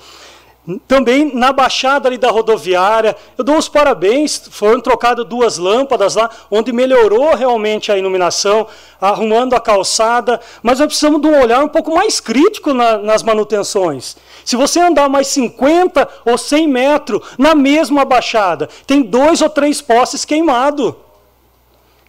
Também 0.86 1.34
na 1.34 1.50
baixada 1.50 2.08
ali 2.08 2.18
da 2.18 2.30
rodoviária, 2.30 3.16
eu 3.38 3.42
dou 3.42 3.56
os 3.56 3.70
parabéns, 3.70 4.48
foram 4.50 4.80
trocadas 4.82 5.24
duas 5.24 5.56
lâmpadas 5.56 6.14
lá, 6.14 6.28
onde 6.50 6.74
melhorou 6.74 7.34
realmente 7.34 7.90
a 7.90 7.96
iluminação, 7.96 8.66
arrumando 9.00 9.54
a 9.54 9.60
calçada, 9.60 10.38
mas 10.62 10.78
nós 10.78 10.88
precisamos 10.88 11.22
de 11.22 11.26
um 11.26 11.40
olhar 11.40 11.64
um 11.64 11.68
pouco 11.68 11.94
mais 11.94 12.20
crítico 12.20 12.74
na, 12.74 12.98
nas 12.98 13.22
manutenções. 13.22 14.14
Se 14.44 14.56
você 14.56 14.78
andar 14.78 15.08
mais 15.08 15.28
50 15.28 16.06
ou 16.26 16.36
100 16.36 16.68
metros 16.68 17.22
na 17.38 17.54
mesma 17.54 18.04
baixada, 18.04 18.68
tem 18.86 19.00
dois 19.00 19.40
ou 19.40 19.48
três 19.48 19.80
postes 19.80 20.26
queimados. 20.26 20.92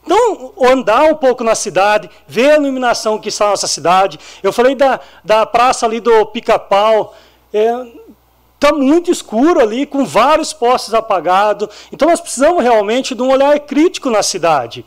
Então, 0.03 0.53
andar 0.61 1.03
um 1.03 1.15
pouco 1.15 1.45
na 1.45 1.55
cidade, 1.55 2.09
ver 2.27 2.51
a 2.51 2.55
iluminação 2.55 3.17
que 3.17 3.29
está 3.29 3.45
na 3.45 3.51
nossa 3.51 3.67
cidade. 3.67 4.19
Eu 4.43 4.51
falei 4.51 4.75
da, 4.75 4.99
da 5.23 5.45
praça 5.45 5.85
ali 5.85 6.01
do 6.01 6.25
Pica-Pau. 6.25 7.15
É, 7.53 7.85
Está 8.59 8.75
muito 8.75 9.09
escuro 9.09 9.61
ali, 9.61 9.85
com 9.85 10.03
vários 10.03 10.51
postes 10.51 10.93
apagados. 10.93 11.69
Então 11.93 12.09
nós 12.09 12.19
precisamos 12.19 12.61
realmente 12.61 13.15
de 13.15 13.21
um 13.21 13.31
olhar 13.31 13.57
crítico 13.61 14.09
na 14.09 14.21
cidade. 14.21 14.85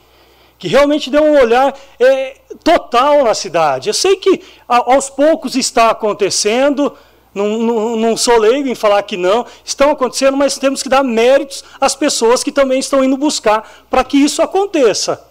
Que 0.58 0.68
realmente 0.68 1.08
dê 1.08 1.18
um 1.18 1.40
olhar 1.40 1.74
é, 1.98 2.36
total 2.62 3.24
na 3.24 3.32
cidade. 3.32 3.88
Eu 3.88 3.94
sei 3.94 4.16
que 4.16 4.42
aos 4.68 5.08
poucos 5.08 5.56
está 5.56 5.88
acontecendo, 5.88 6.94
não, 7.34 8.14
sou 8.14 8.36
leigo 8.36 8.68
em 8.68 8.74
falar 8.74 9.02
que 9.04 9.16
não, 9.16 9.46
estão 9.64 9.90
acontecendo, 9.90 10.36
mas 10.36 10.58
temos 10.58 10.82
que 10.82 10.88
dar 10.90 11.02
méritos 11.02 11.64
às 11.80 11.96
pessoas 11.96 12.44
que 12.44 12.52
também 12.52 12.78
estão 12.78 13.02
indo 13.02 13.16
buscar 13.16 13.86
para 13.88 14.04
que 14.04 14.18
isso 14.18 14.42
aconteça. 14.42 15.24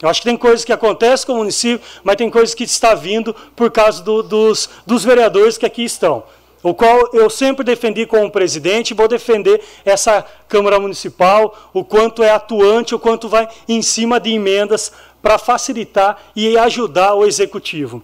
Eu 0.00 0.08
acho 0.08 0.20
que 0.20 0.28
tem 0.28 0.36
coisas 0.36 0.64
que 0.64 0.72
acontecem 0.72 1.26
com 1.26 1.32
o 1.32 1.36
município, 1.38 1.84
mas 2.04 2.14
tem 2.14 2.30
coisas 2.30 2.54
que 2.54 2.62
está 2.62 2.94
vindo 2.94 3.34
por 3.56 3.72
causa 3.72 4.02
do, 4.02 4.22
dos, 4.22 4.70
dos 4.86 5.02
vereadores 5.02 5.58
que 5.58 5.66
aqui 5.66 5.82
estão. 5.82 6.22
O 6.64 6.72
qual 6.74 7.10
eu 7.12 7.28
sempre 7.28 7.62
defendi 7.62 8.06
como 8.06 8.30
presidente 8.30 8.94
vou 8.94 9.06
defender 9.06 9.62
essa 9.84 10.24
Câmara 10.48 10.80
Municipal, 10.80 11.54
o 11.74 11.84
quanto 11.84 12.22
é 12.22 12.30
atuante, 12.30 12.94
o 12.94 12.98
quanto 12.98 13.28
vai 13.28 13.46
em 13.68 13.82
cima 13.82 14.18
de 14.18 14.32
emendas 14.32 14.90
para 15.22 15.36
facilitar 15.36 16.16
e 16.34 16.56
ajudar 16.56 17.14
o 17.14 17.26
Executivo. 17.26 18.02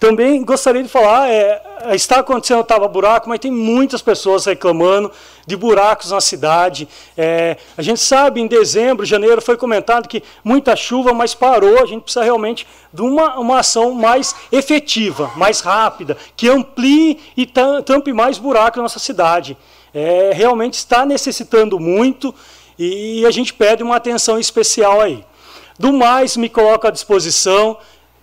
Também 0.00 0.42
gostaria 0.42 0.82
de 0.82 0.88
falar, 0.88 1.30
é, 1.30 1.62
está 1.92 2.20
acontecendo 2.20 2.64
tava 2.64 2.88
buraco, 2.88 3.28
mas 3.28 3.38
tem 3.38 3.50
muitas 3.50 4.00
pessoas 4.00 4.46
reclamando 4.46 5.12
de 5.46 5.56
buracos 5.56 6.10
na 6.10 6.20
cidade. 6.20 6.88
É, 7.16 7.56
a 7.76 7.82
gente 7.82 8.00
sabe, 8.00 8.40
em 8.40 8.46
dezembro, 8.46 9.04
janeiro, 9.04 9.42
foi 9.42 9.56
comentado 9.56 10.08
que 10.08 10.22
muita 10.42 10.74
chuva, 10.76 11.12
mas 11.12 11.34
parou. 11.34 11.82
A 11.82 11.86
gente 11.86 12.02
precisa 12.02 12.24
realmente 12.24 12.66
de 12.92 13.02
uma, 13.02 13.38
uma 13.38 13.58
ação 13.58 13.92
mais 13.92 14.34
efetiva, 14.50 15.30
mais 15.36 15.60
rápida, 15.60 16.16
que 16.36 16.48
amplie 16.48 17.20
e 17.36 17.46
tampe 17.46 18.12
mais 18.12 18.38
buracos 18.38 18.76
na 18.76 18.84
nossa 18.84 18.98
cidade. 18.98 19.56
É, 19.92 20.32
realmente 20.34 20.74
está 20.74 21.06
necessitando 21.06 21.78
muito 21.78 22.34
e 22.78 23.24
a 23.26 23.30
gente 23.30 23.54
pede 23.54 23.82
uma 23.82 23.96
atenção 23.96 24.38
especial 24.38 25.00
aí. 25.00 25.24
Do 25.78 25.92
mais, 25.92 26.36
me 26.36 26.48
coloco 26.48 26.86
à 26.86 26.90
disposição. 26.90 27.76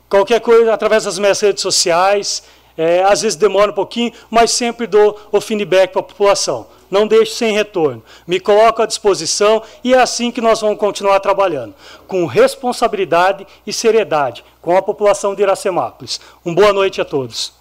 Qualquer 0.09 0.41
coisa 0.41 0.73
através 0.73 1.05
das 1.05 1.17
minhas 1.17 1.39
redes 1.39 1.61
sociais. 1.61 2.43
É, 2.77 3.03
às 3.03 3.21
vezes 3.21 3.35
demora 3.35 3.71
um 3.71 3.73
pouquinho, 3.73 4.13
mas 4.29 4.51
sempre 4.51 4.87
dou 4.87 5.19
o 5.31 5.41
feedback 5.41 5.91
para 5.91 5.99
a 5.99 6.03
população. 6.03 6.67
Não 6.91 7.07
deixe 7.07 7.33
sem 7.33 7.53
retorno. 7.53 8.03
Me 8.27 8.39
coloco 8.39 8.81
à 8.81 8.85
disposição 8.85 9.63
e 9.81 9.93
é 9.93 9.99
assim 9.99 10.29
que 10.29 10.41
nós 10.41 10.59
vamos 10.59 10.77
continuar 10.77 11.21
trabalhando, 11.21 11.73
com 12.05 12.25
responsabilidade 12.25 13.47
e 13.65 13.71
seriedade, 13.71 14.43
com 14.61 14.75
a 14.75 14.81
população 14.81 15.33
de 15.33 15.41
Iracemápolis. 15.41 16.19
Uma 16.43 16.53
boa 16.53 16.73
noite 16.73 16.99
a 16.99 17.05
todos. 17.05 17.53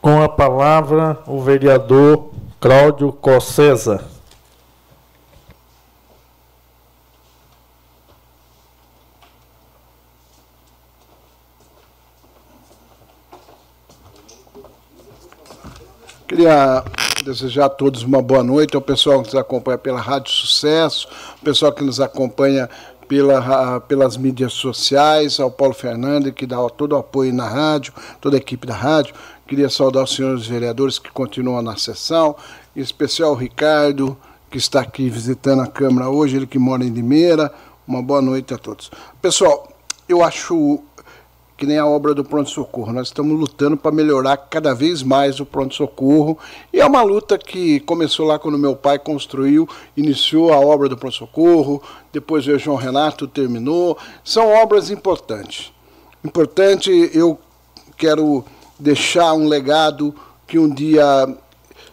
Com 0.00 0.20
a 0.20 0.28
palavra, 0.28 1.20
o 1.28 1.40
vereador 1.40 2.32
Cláudio 2.60 3.12
Cossesa. 3.12 4.11
Queria 16.32 16.82
desejar 17.26 17.66
a 17.66 17.68
todos 17.68 18.02
uma 18.04 18.22
boa 18.22 18.42
noite, 18.42 18.74
ao 18.74 18.80
pessoal 18.80 19.20
que 19.20 19.26
nos 19.26 19.34
acompanha 19.34 19.76
pela 19.76 20.00
Rádio 20.00 20.32
Sucesso, 20.32 21.06
ao 21.32 21.44
pessoal 21.44 21.70
que 21.70 21.84
nos 21.84 22.00
acompanha 22.00 22.70
pela, 23.06 23.80
pelas 23.80 24.16
mídias 24.16 24.54
sociais, 24.54 25.38
ao 25.38 25.50
Paulo 25.50 25.74
Fernandes, 25.74 26.32
que 26.32 26.46
dá 26.46 26.56
todo 26.70 26.92
o 26.92 26.96
apoio 26.96 27.34
na 27.34 27.46
rádio, 27.46 27.92
toda 28.18 28.34
a 28.34 28.38
equipe 28.38 28.66
da 28.66 28.74
rádio. 28.74 29.14
Queria 29.46 29.68
saudar 29.68 30.04
os 30.04 30.14
senhores 30.14 30.46
vereadores 30.46 30.98
que 30.98 31.10
continuam 31.10 31.60
na 31.60 31.76
sessão, 31.76 32.34
em 32.74 32.80
especial 32.80 33.32
o 33.32 33.36
Ricardo, 33.36 34.16
que 34.50 34.56
está 34.56 34.80
aqui 34.80 35.10
visitando 35.10 35.60
a 35.60 35.66
Câmara 35.66 36.08
hoje, 36.08 36.36
ele 36.36 36.46
que 36.46 36.58
mora 36.58 36.82
em 36.82 36.88
Limeira. 36.88 37.52
Uma 37.86 38.00
boa 38.00 38.22
noite 38.22 38.54
a 38.54 38.56
todos. 38.56 38.90
Pessoal, 39.20 39.68
eu 40.08 40.24
acho 40.24 40.80
que 41.62 41.66
nem 41.66 41.78
a 41.78 41.86
obra 41.86 42.12
do 42.12 42.24
pronto-socorro. 42.24 42.92
Nós 42.92 43.06
estamos 43.06 43.38
lutando 43.38 43.76
para 43.76 43.92
melhorar 43.92 44.36
cada 44.36 44.74
vez 44.74 45.00
mais 45.00 45.38
o 45.38 45.46
pronto-socorro. 45.46 46.36
E 46.72 46.80
é 46.80 46.84
uma 46.84 47.04
luta 47.04 47.38
que 47.38 47.78
começou 47.78 48.26
lá 48.26 48.36
quando 48.36 48.58
meu 48.58 48.74
pai 48.74 48.98
construiu, 48.98 49.68
iniciou 49.96 50.52
a 50.52 50.58
obra 50.58 50.88
do 50.88 50.96
pronto-socorro, 50.96 51.80
depois 52.12 52.48
o 52.48 52.58
João 52.58 52.76
Renato 52.76 53.28
terminou. 53.28 53.96
São 54.24 54.48
obras 54.48 54.90
importantes. 54.90 55.72
Importante, 56.24 56.90
eu 57.14 57.38
quero 57.96 58.44
deixar 58.76 59.32
um 59.32 59.46
legado 59.46 60.12
que 60.48 60.58
um 60.58 60.68
dia, 60.68 61.04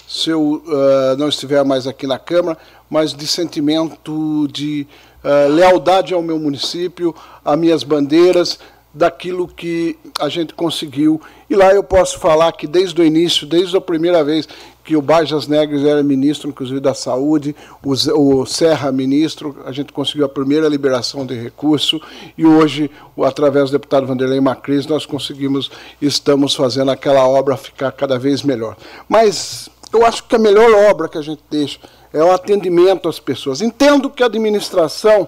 se 0.08 0.32
eu 0.32 0.64
uh, 0.66 1.16
não 1.16 1.30
estiver 1.30 1.64
mais 1.64 1.86
aqui 1.86 2.08
na 2.08 2.18
Câmara, 2.18 2.58
mas 2.90 3.14
de 3.14 3.28
sentimento 3.28 4.48
de 4.52 4.88
uh, 5.24 5.54
lealdade 5.54 6.12
ao 6.12 6.24
meu 6.24 6.40
município, 6.40 7.14
às 7.46 7.56
minhas 7.56 7.84
bandeiras, 7.84 8.58
daquilo 8.94 9.48
que 9.48 9.98
a 10.20 10.30
gente 10.30 10.54
conseguiu. 10.54 11.22
E 11.50 11.56
lá 11.56 11.74
eu 11.74 11.84
posso 11.84 12.20
falar 12.20 12.52
que 12.54 12.68
desde 12.68 13.00
o 13.00 13.06
início, 13.06 13.46
desde 13.46 13.76
a 13.78 13.82
primeira 13.82 14.24
vez 14.24 14.48
que 14.84 14.96
o 14.96 15.02
Bajas 15.02 15.48
Negres 15.48 15.86
era 15.86 16.02
ministro, 16.02 16.50
inclusive 16.50 16.80
da 16.80 16.96
Saúde, 16.96 17.56
o, 17.84 18.46
Serra 18.46 18.92
ministro, 18.92 19.58
a 19.64 19.72
gente 19.72 19.94
conseguiu 19.94 20.26
a 20.26 20.30
primeira 20.30 20.68
liberação 20.68 21.28
de 21.28 21.36
recurso 21.36 22.02
e 22.36 22.44
hoje, 22.44 22.90
através 23.24 23.70
do 23.70 23.74
deputado 23.74 24.08
Vanderlei 24.08 24.42
Macris, 24.42 24.88
nós 24.88 25.06
conseguimos, 25.06 25.70
estamos 26.02 26.56
fazendo 26.56 26.90
aquela 26.90 27.28
obra 27.28 27.56
ficar 27.56 27.92
cada 27.92 28.18
vez 28.18 28.42
melhor. 28.42 28.76
Mas 29.08 29.70
eu 29.94 30.04
acho 30.04 30.24
que 30.24 30.36
a 30.36 30.40
melhor 30.40 30.72
obra 30.90 31.08
que 31.08 31.20
a 31.20 31.22
gente 31.22 31.44
deixa 31.52 31.80
é 32.12 32.24
o 32.24 32.32
atendimento 32.32 33.08
às 33.08 33.20
pessoas. 33.20 33.62
Entendo 33.62 34.10
que 34.10 34.24
a 34.24 34.26
administração 34.26 35.28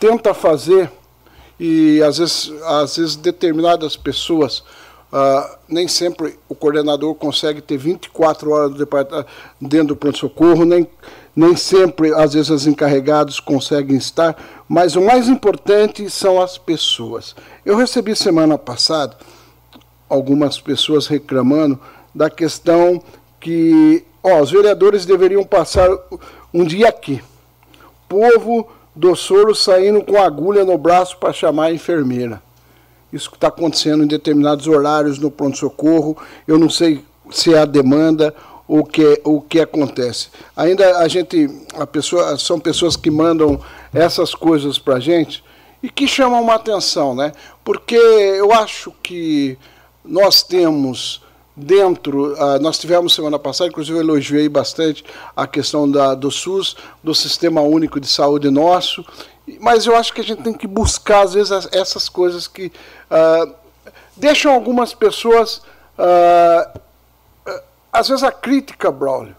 tenta 0.00 0.34
fazer 0.34 0.90
e 1.58 2.02
às 2.02 2.18
vezes, 2.18 2.52
às 2.64 2.96
vezes 2.96 3.16
determinadas 3.16 3.96
pessoas, 3.96 4.58
uh, 5.12 5.56
nem 5.68 5.88
sempre 5.88 6.38
o 6.48 6.54
coordenador 6.54 7.14
consegue 7.14 7.60
ter 7.60 7.76
24 7.78 8.50
horas 8.50 8.74
do 8.74 8.88
dentro 9.60 9.88
do 9.88 9.96
pronto-socorro, 9.96 10.64
nem, 10.64 10.86
nem 11.34 11.56
sempre, 11.56 12.14
às 12.14 12.34
vezes, 12.34 12.50
os 12.50 12.66
encarregados 12.66 13.40
conseguem 13.40 13.96
estar, 13.96 14.36
mas 14.68 14.96
o 14.96 15.00
mais 15.00 15.28
importante 15.28 16.08
são 16.10 16.40
as 16.40 16.58
pessoas. 16.58 17.34
Eu 17.64 17.76
recebi 17.76 18.14
semana 18.14 18.58
passada 18.58 19.16
algumas 20.08 20.60
pessoas 20.60 21.06
reclamando 21.06 21.78
da 22.14 22.30
questão 22.30 23.02
que 23.40 24.04
ó, 24.22 24.40
os 24.40 24.50
vereadores 24.50 25.06
deveriam 25.06 25.44
passar 25.44 25.88
um 26.52 26.64
dia 26.64 26.88
aqui. 26.88 27.22
Povo 28.08 28.68
do 28.96 29.14
soro 29.14 29.54
saindo 29.54 30.02
com 30.02 30.16
agulha 30.16 30.64
no 30.64 30.78
braço 30.78 31.18
para 31.18 31.32
chamar 31.32 31.66
a 31.66 31.72
enfermeira. 31.72 32.42
Isso 33.12 33.30
está 33.32 33.48
acontecendo 33.48 34.02
em 34.02 34.06
determinados 34.06 34.66
horários 34.66 35.18
no 35.18 35.30
pronto-socorro. 35.30 36.16
Eu 36.48 36.58
não 36.58 36.70
sei 36.70 37.04
se 37.30 37.54
é 37.54 37.58
a 37.58 37.66
demanda 37.66 38.34
ou 38.66 38.84
que, 38.84 39.20
o 39.22 39.40
que 39.40 39.60
acontece. 39.60 40.28
Ainda 40.56 40.98
a 40.98 41.06
gente, 41.06 41.48
a 41.74 41.86
pessoa, 41.86 42.36
são 42.38 42.58
pessoas 42.58 42.96
que 42.96 43.10
mandam 43.10 43.60
essas 43.92 44.34
coisas 44.34 44.78
para 44.78 44.96
a 44.96 45.00
gente 45.00 45.44
e 45.82 45.90
que 45.90 46.08
chamam 46.08 46.42
uma 46.42 46.54
atenção, 46.54 47.14
né? 47.14 47.32
Porque 47.62 47.94
eu 47.94 48.52
acho 48.52 48.92
que 49.02 49.56
nós 50.04 50.42
temos 50.42 51.22
dentro, 51.56 52.34
uh, 52.34 52.60
nós 52.60 52.78
tivemos 52.78 53.14
semana 53.14 53.38
passada, 53.38 53.70
inclusive 53.70 53.96
eu 53.96 54.02
elogiei 54.02 54.48
bastante 54.48 55.02
a 55.34 55.46
questão 55.46 55.90
da, 55.90 56.14
do 56.14 56.30
SUS, 56.30 56.76
do 57.02 57.14
Sistema 57.14 57.62
Único 57.62 57.98
de 57.98 58.06
Saúde 58.06 58.50
nosso, 58.50 59.04
mas 59.60 59.86
eu 59.86 59.96
acho 59.96 60.12
que 60.12 60.20
a 60.20 60.24
gente 60.24 60.42
tem 60.42 60.52
que 60.52 60.66
buscar, 60.66 61.22
às 61.22 61.32
vezes, 61.32 61.68
essas 61.72 62.08
coisas 62.08 62.46
que 62.46 62.66
uh, 62.66 63.54
deixam 64.16 64.52
algumas 64.52 64.92
pessoas. 64.92 65.62
Uh, 65.98 66.80
às 67.92 68.08
vezes 68.08 68.22
a 68.22 68.32
crítica, 68.32 68.90
Braulio, 68.90 69.34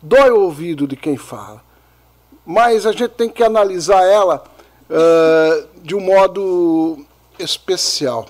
dói 0.00 0.30
o 0.30 0.40
ouvido 0.40 0.86
de 0.86 0.96
quem 0.96 1.18
fala, 1.18 1.62
mas 2.46 2.86
a 2.86 2.92
gente 2.92 3.10
tem 3.10 3.28
que 3.28 3.42
analisar 3.42 4.02
ela 4.04 4.42
de 5.82 5.94
um 5.94 6.00
modo 6.00 7.04
especial 7.38 8.26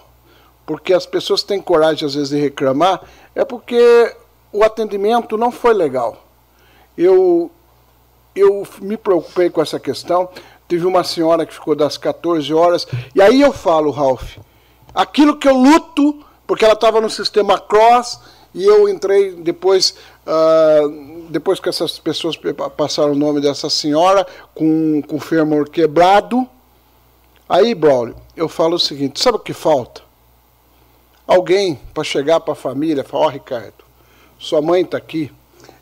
porque 0.70 0.92
as 0.92 1.04
pessoas 1.04 1.42
têm 1.42 1.60
coragem 1.60 2.06
às 2.06 2.14
vezes 2.14 2.28
de 2.28 2.38
reclamar 2.38 3.02
é 3.34 3.44
porque 3.44 4.14
o 4.52 4.64
atendimento 4.64 5.36
não 5.36 5.50
foi 5.50 5.74
legal. 5.74 6.24
Eu, 6.96 7.50
eu 8.34 8.66
me 8.80 8.96
preocupei 8.96 9.50
com 9.50 9.62
essa 9.62 9.78
questão. 9.78 10.28
Tive 10.68 10.86
uma 10.86 11.04
senhora 11.04 11.46
que 11.46 11.54
ficou 11.54 11.74
das 11.74 11.96
14 11.96 12.52
horas. 12.52 12.86
E 13.14 13.22
aí 13.22 13.40
eu 13.40 13.52
falo, 13.52 13.90
Ralph, 13.90 14.38
aquilo 14.94 15.36
que 15.36 15.48
eu 15.48 15.54
luto, 15.54 16.24
porque 16.46 16.64
ela 16.64 16.74
estava 16.74 17.00
no 17.00 17.10
sistema 17.10 17.58
cross, 17.58 18.20
e 18.52 18.64
eu 18.64 18.88
entrei 18.88 19.32
depois, 19.32 19.94
uh, 20.26 21.28
depois 21.28 21.60
que 21.60 21.68
essas 21.68 21.98
pessoas 21.98 22.36
passaram 22.76 23.12
o 23.12 23.16
nome 23.16 23.40
dessa 23.40 23.70
senhora, 23.70 24.26
com, 24.54 25.02
o 25.08 25.20
fêmur 25.20 25.70
quebrado. 25.70 26.46
Aí, 27.48 27.74
Braulio, 27.74 28.16
eu 28.36 28.48
falo 28.48 28.74
o 28.74 28.78
seguinte: 28.78 29.22
sabe 29.22 29.36
o 29.36 29.40
que 29.40 29.52
falta? 29.52 30.02
Alguém 31.30 31.78
para 31.94 32.02
chegar 32.02 32.40
para 32.40 32.54
a 32.54 32.56
família, 32.56 33.04
falar, 33.04 33.24
ó 33.24 33.26
oh, 33.28 33.30
Ricardo, 33.30 33.84
sua 34.36 34.60
mãe 34.60 34.82
está 34.82 34.98
aqui, 34.98 35.30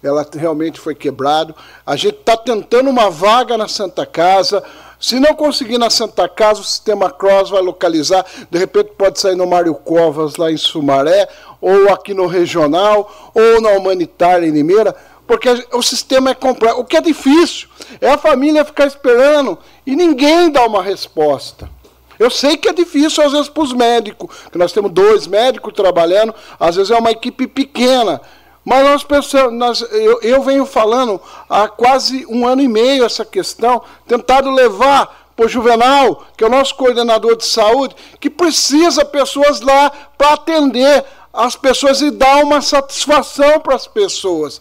ela 0.02 0.26
realmente 0.30 0.78
foi 0.78 0.94
quebrado, 0.94 1.54
a 1.86 1.96
gente 1.96 2.16
está 2.16 2.36
tentando 2.36 2.90
uma 2.90 3.08
vaga 3.08 3.56
na 3.56 3.66
Santa 3.66 4.04
Casa, 4.04 4.62
se 5.00 5.18
não 5.18 5.34
conseguir 5.34 5.78
na 5.78 5.88
Santa 5.88 6.28
Casa, 6.28 6.60
o 6.60 6.64
sistema 6.64 7.10
Cross 7.10 7.48
vai 7.48 7.62
localizar, 7.62 8.26
de 8.50 8.58
repente 8.58 8.90
pode 8.98 9.18
sair 9.18 9.36
no 9.36 9.46
Mário 9.46 9.74
Covas, 9.74 10.36
lá 10.36 10.52
em 10.52 10.56
Sumaré, 10.58 11.26
ou 11.62 11.88
aqui 11.88 12.12
no 12.12 12.26
Regional, 12.26 13.32
ou 13.32 13.60
na 13.62 13.70
Humanitária 13.70 14.46
em 14.46 14.50
Limeira, 14.50 14.94
porque 15.26 15.48
o 15.72 15.82
sistema 15.82 16.30
é 16.30 16.34
complexo. 16.34 16.80
O 16.80 16.84
que 16.84 16.96
é 16.96 17.00
difícil 17.00 17.68
é 18.00 18.10
a 18.10 18.18
família 18.18 18.64
ficar 18.64 18.86
esperando 18.86 19.58
e 19.86 19.96
ninguém 19.96 20.50
dá 20.50 20.66
uma 20.66 20.82
resposta. 20.82 21.70
Eu 22.18 22.30
sei 22.30 22.56
que 22.56 22.68
é 22.68 22.72
difícil 22.72 23.24
às 23.24 23.32
vezes 23.32 23.48
para 23.48 23.62
os 23.62 23.72
médicos, 23.72 24.34
que 24.50 24.58
nós 24.58 24.72
temos 24.72 24.90
dois 24.90 25.26
médicos 25.26 25.72
trabalhando, 25.72 26.34
às 26.58 26.76
vezes 26.76 26.90
é 26.90 26.96
uma 26.96 27.10
equipe 27.10 27.46
pequena. 27.46 28.20
Mas 28.64 28.84
nós 28.84 29.04
pensamos, 29.04 29.52
nós, 29.52 29.80
eu, 29.92 30.20
eu 30.20 30.42
venho 30.42 30.66
falando 30.66 31.20
há 31.48 31.68
quase 31.68 32.26
um 32.28 32.46
ano 32.46 32.60
e 32.60 32.68
meio 32.68 33.04
essa 33.04 33.24
questão, 33.24 33.82
tentado 34.06 34.50
levar 34.50 35.30
para 35.34 35.46
o 35.46 35.48
Juvenal, 35.48 36.26
que 36.36 36.42
é 36.42 36.46
o 36.46 36.50
nosso 36.50 36.74
coordenador 36.74 37.36
de 37.36 37.46
saúde, 37.46 37.94
que 38.18 38.28
precisa 38.28 39.04
pessoas 39.04 39.60
lá 39.60 39.90
para 40.18 40.32
atender 40.32 41.04
as 41.32 41.54
pessoas 41.54 42.00
e 42.00 42.10
dar 42.10 42.44
uma 42.44 42.60
satisfação 42.60 43.60
para 43.60 43.76
as 43.76 43.86
pessoas. 43.86 44.60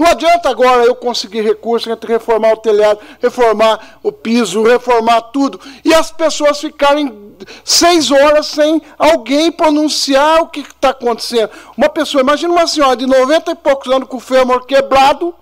Não 0.00 0.06
adianta 0.06 0.48
agora 0.48 0.86
eu 0.86 0.94
conseguir 0.94 1.42
recursos 1.42 1.86
entre 1.86 2.10
reformar 2.10 2.54
o 2.54 2.56
telhado, 2.56 3.00
reformar 3.20 3.98
o 4.02 4.10
piso, 4.10 4.62
reformar 4.62 5.20
tudo, 5.20 5.60
e 5.84 5.92
as 5.92 6.10
pessoas 6.10 6.58
ficarem 6.58 7.34
seis 7.62 8.10
horas 8.10 8.46
sem 8.46 8.80
alguém 8.98 9.52
pronunciar 9.52 10.40
o 10.40 10.48
que 10.48 10.60
está 10.60 10.88
acontecendo. 10.88 11.50
Uma 11.76 11.90
pessoa, 11.90 12.22
imagina 12.22 12.50
uma 12.50 12.66
senhora 12.66 12.96
de 12.96 13.04
90 13.04 13.50
e 13.50 13.54
poucos 13.54 13.92
anos 13.92 14.08
com 14.08 14.16
o 14.16 14.20
fêmur 14.20 14.64
quebrado, 14.64 15.34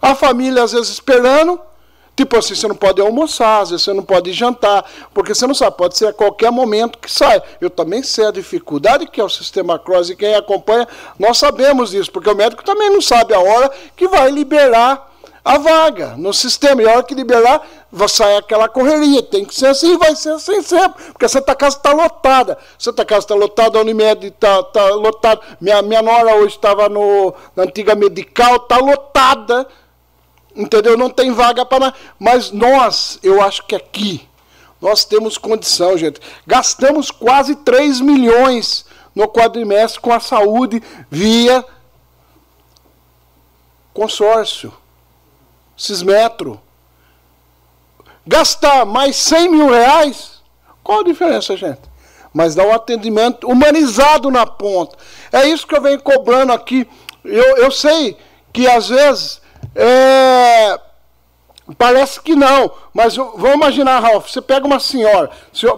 a 0.00 0.14
família 0.14 0.62
às 0.62 0.72
vezes 0.72 0.88
esperando, 0.88 1.60
Tipo 2.14 2.36
assim, 2.36 2.54
você 2.54 2.68
não 2.68 2.74
pode 2.74 3.00
almoçar, 3.00 3.62
às 3.62 3.70
vezes 3.70 3.84
você 3.84 3.92
não 3.92 4.02
pode 4.02 4.32
jantar, 4.32 4.84
porque 5.14 5.34
você 5.34 5.46
não 5.46 5.54
sabe, 5.54 5.76
pode 5.76 5.96
ser 5.96 6.08
a 6.08 6.12
qualquer 6.12 6.52
momento 6.52 6.98
que 6.98 7.10
sai. 7.10 7.42
Eu 7.60 7.70
também 7.70 8.02
sei 8.02 8.26
a 8.26 8.30
dificuldade 8.30 9.06
que 9.06 9.20
é 9.20 9.24
o 9.24 9.30
sistema 9.30 9.78
cross 9.78 10.10
e 10.10 10.16
quem 10.16 10.34
acompanha, 10.34 10.86
nós 11.18 11.38
sabemos 11.38 11.90
disso, 11.90 12.12
porque 12.12 12.28
o 12.28 12.34
médico 12.34 12.62
também 12.62 12.90
não 12.90 13.00
sabe 13.00 13.32
a 13.34 13.40
hora 13.40 13.70
que 13.96 14.06
vai 14.08 14.30
liberar 14.30 15.10
a 15.44 15.58
vaga 15.58 16.14
no 16.16 16.32
sistema. 16.32 16.82
E 16.82 16.88
a 16.88 16.92
hora 16.92 17.02
que 17.02 17.14
liberar, 17.14 17.66
vai 17.90 18.08
sair 18.08 18.36
aquela 18.36 18.68
correria. 18.68 19.22
Tem 19.22 19.44
que 19.44 19.54
ser 19.54 19.66
assim, 19.66 19.96
vai 19.98 20.14
ser 20.14 20.30
assim 20.30 20.62
sempre. 20.62 21.02
Porque 21.12 21.24
a 21.24 21.28
Santa 21.28 21.54
Casa 21.54 21.76
está 21.76 21.92
lotada. 21.92 22.58
Santa 22.78 23.04
Casa 23.04 23.20
está 23.20 23.34
lotada, 23.34 23.78
a 23.78 23.82
Unimed 23.82 24.28
está 24.28 24.62
tá 24.62 24.88
lotada. 24.90 25.40
Minha, 25.60 25.82
minha 25.82 26.02
nora 26.02 26.36
hoje 26.36 26.54
estava 26.54 26.88
na 26.88 27.64
antiga 27.64 27.94
medical, 27.94 28.56
está 28.56 28.78
lotada 28.78 29.66
Entendeu? 30.54 30.96
Não 30.96 31.10
tem 31.10 31.32
vaga 31.32 31.64
para. 31.64 31.94
Mas 32.18 32.50
nós, 32.50 33.18
eu 33.22 33.40
acho 33.42 33.64
que 33.66 33.74
aqui, 33.74 34.28
nós 34.80 35.04
temos 35.04 35.38
condição, 35.38 35.96
gente. 35.96 36.20
Gastamos 36.46 37.10
quase 37.10 37.54
3 37.56 38.00
milhões 38.00 38.84
no 39.14 39.28
quadrimestre 39.28 40.00
com 40.00 40.12
a 40.12 40.20
saúde 40.20 40.82
via 41.10 41.64
consórcio, 43.92 44.72
Cismetro. 45.76 46.60
Gastar 48.26 48.86
mais 48.86 49.16
100 49.16 49.48
mil 49.50 49.70
reais, 49.70 50.42
qual 50.82 51.00
a 51.00 51.04
diferença, 51.04 51.56
gente? 51.56 51.80
Mas 52.32 52.54
dá 52.54 52.64
um 52.64 52.72
atendimento 52.72 53.46
humanizado 53.46 54.30
na 54.30 54.46
ponta. 54.46 54.96
É 55.30 55.46
isso 55.46 55.66
que 55.66 55.76
eu 55.76 55.82
venho 55.82 56.00
cobrando 56.00 56.52
aqui. 56.52 56.88
Eu, 57.24 57.56
eu 57.58 57.70
sei 57.70 58.16
que 58.52 58.66
às 58.66 58.88
vezes 58.88 59.41
é, 59.74 60.78
parece 61.78 62.20
que 62.20 62.34
não, 62.34 62.70
mas 62.92 63.16
vamos 63.16 63.54
imaginar, 63.54 64.00
Ralph, 64.00 64.28
você 64.28 64.42
pega 64.42 64.66
uma 64.66 64.80
senhora, 64.80 65.30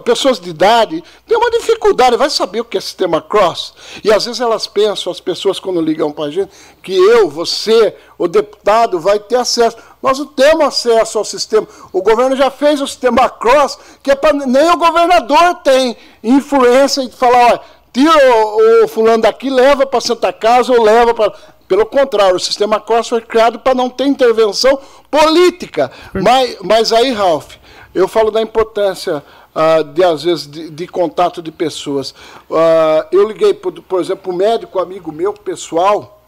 pessoas 0.03 0.39
de 0.39 0.49
idade, 0.49 1.03
tem 1.27 1.37
uma 1.37 1.51
dificuldade, 1.51 2.17
vai 2.17 2.29
saber 2.29 2.61
o 2.61 2.65
que 2.65 2.77
é 2.77 2.81
sistema 2.81 3.21
cross. 3.21 3.73
E 4.03 4.11
às 4.11 4.25
vezes 4.25 4.41
elas 4.41 4.67
pensam, 4.67 5.11
as 5.11 5.19
pessoas 5.19 5.59
quando 5.59 5.81
ligam 5.81 6.11
para 6.11 6.25
a 6.25 6.31
gente, 6.31 6.51
que 6.81 6.93
eu, 6.93 7.29
você, 7.29 7.95
o 8.17 8.27
deputado 8.27 8.99
vai 8.99 9.19
ter 9.19 9.37
acesso. 9.37 9.77
Nós 10.01 10.19
não 10.19 10.25
temos 10.27 10.65
acesso 10.65 11.17
ao 11.17 11.25
sistema. 11.25 11.67
O 11.93 12.01
governo 12.01 12.35
já 12.35 12.51
fez 12.51 12.81
o 12.81 12.87
sistema 12.87 13.29
cross, 13.29 13.77
que 14.03 14.11
é 14.11 14.17
nem 14.45 14.69
o 14.71 14.77
governador 14.77 15.55
tem 15.63 15.95
influência 16.23 17.07
de 17.07 17.15
falar, 17.15 17.45
olha, 17.45 17.61
tira 17.93 18.11
o, 18.11 18.83
o 18.83 18.87
fulano 18.87 19.23
daqui, 19.23 19.49
leva 19.49 19.85
para 19.85 20.01
Santa 20.01 20.33
Casa 20.33 20.73
ou 20.73 20.83
leva 20.83 21.13
para 21.13 21.33
pelo 21.67 21.85
contrário, 21.85 22.35
o 22.35 22.39
sistema 22.39 22.79
COS 22.79 23.09
foi 23.09 23.21
criado 23.21 23.59
para 23.59 23.73
não 23.73 23.89
ter 23.89 24.05
intervenção 24.05 24.79
política. 25.09 25.91
Mas, 26.13 26.57
mas 26.61 26.93
aí, 26.93 27.11
Ralph, 27.11 27.55
eu 27.93 28.07
falo 28.07 28.29
da 28.29 28.41
importância 28.41 29.23
uh, 29.55 29.83
de, 29.83 30.03
às 30.03 30.23
vezes, 30.23 30.45
de, 30.45 30.69
de 30.69 30.87
contato 30.87 31.41
de 31.41 31.51
pessoas. 31.51 32.11
Uh, 32.49 33.07
eu 33.11 33.27
liguei, 33.27 33.53
por, 33.53 33.71
por 33.71 33.99
exemplo, 33.99 34.31
um 34.31 34.35
médico 34.35 34.79
amigo 34.79 35.11
meu, 35.11 35.33
pessoal, 35.33 36.21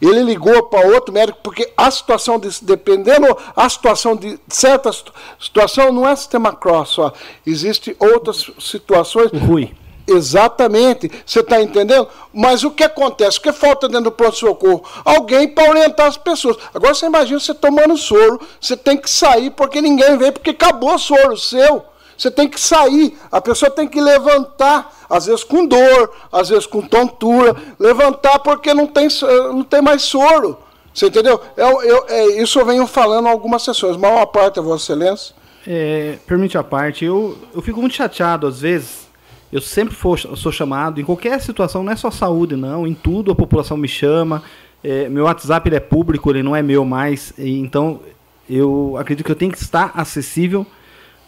ele 0.00 0.22
ligou 0.22 0.62
para 0.62 0.88
outro 0.88 1.12
médico, 1.12 1.38
porque 1.42 1.70
a 1.76 1.90
situação, 1.90 2.38
de, 2.38 2.48
dependendo 2.62 3.26
a 3.54 3.68
situação 3.68 4.16
de 4.16 4.38
certa 4.48 4.90
situação, 5.38 5.92
não 5.92 6.08
é 6.08 6.16
sistema 6.16 6.54
cross 6.54 6.90
só. 6.90 7.12
Existem 7.46 7.94
outras 7.98 8.50
situações. 8.58 9.30
Rui. 9.32 9.74
Exatamente, 10.10 11.10
você 11.24 11.40
está 11.40 11.62
entendendo? 11.62 12.08
Mas 12.32 12.64
o 12.64 12.70
que 12.70 12.82
acontece? 12.82 13.38
O 13.38 13.42
que 13.42 13.52
falta 13.52 13.88
dentro 13.88 14.04
do 14.04 14.12
pronto-socorro? 14.12 14.82
Alguém 15.04 15.48
para 15.48 15.70
orientar 15.70 16.06
as 16.06 16.16
pessoas. 16.16 16.56
Agora 16.74 16.94
você 16.94 17.06
imagina 17.06 17.38
você 17.38 17.54
tomando 17.54 17.96
soro, 17.96 18.40
você 18.60 18.76
tem 18.76 18.96
que 18.96 19.08
sair 19.08 19.50
porque 19.50 19.80
ninguém 19.80 20.18
vem, 20.18 20.32
porque 20.32 20.50
acabou 20.50 20.94
o 20.94 20.98
soro 20.98 21.36
seu. 21.36 21.84
Você 22.18 22.30
tem 22.30 22.48
que 22.48 22.60
sair, 22.60 23.16
a 23.32 23.40
pessoa 23.40 23.70
tem 23.70 23.88
que 23.88 23.98
levantar, 23.98 24.92
às 25.08 25.24
vezes 25.24 25.42
com 25.42 25.64
dor, 25.64 26.12
às 26.30 26.50
vezes 26.50 26.66
com 26.66 26.82
tontura, 26.82 27.56
levantar 27.78 28.40
porque 28.40 28.74
não 28.74 28.86
tem, 28.86 29.08
não 29.22 29.62
tem 29.62 29.80
mais 29.80 30.02
soro. 30.02 30.58
Você 30.92 31.06
entendeu? 31.06 31.40
Eu, 31.56 31.82
eu, 31.82 32.04
é, 32.08 32.26
isso 32.42 32.58
eu 32.58 32.66
venho 32.66 32.86
falando 32.86 33.26
em 33.26 33.30
algumas 33.30 33.62
sessões, 33.62 33.96
maior 33.96 34.26
parte, 34.26 34.60
Vossa 34.60 34.92
Excelência. 34.92 35.34
É, 35.66 36.18
permite 36.26 36.58
a 36.58 36.62
parte, 36.62 37.04
eu, 37.04 37.38
eu 37.54 37.62
fico 37.62 37.80
muito 37.80 37.94
chateado 37.94 38.46
às 38.46 38.60
vezes 38.60 39.09
eu 39.52 39.60
sempre 39.60 39.94
for, 39.94 40.18
sou 40.18 40.52
chamado, 40.52 41.00
em 41.00 41.04
qualquer 41.04 41.40
situação, 41.40 41.82
não 41.82 41.92
é 41.92 41.96
só 41.96 42.10
saúde, 42.10 42.54
não. 42.54 42.86
Em 42.86 42.94
tudo 42.94 43.32
a 43.32 43.34
população 43.34 43.76
me 43.76 43.88
chama. 43.88 44.42
É, 44.82 45.08
meu 45.08 45.24
WhatsApp 45.24 45.68
ele 45.68 45.76
é 45.76 45.80
público, 45.80 46.30
ele 46.30 46.42
não 46.42 46.54
é 46.54 46.62
meu 46.62 46.84
mais. 46.84 47.32
então, 47.38 48.00
eu 48.48 48.96
acredito 48.98 49.24
que 49.24 49.32
eu 49.32 49.36
tenho 49.36 49.52
que 49.52 49.58
estar 49.58 49.92
acessível. 49.94 50.66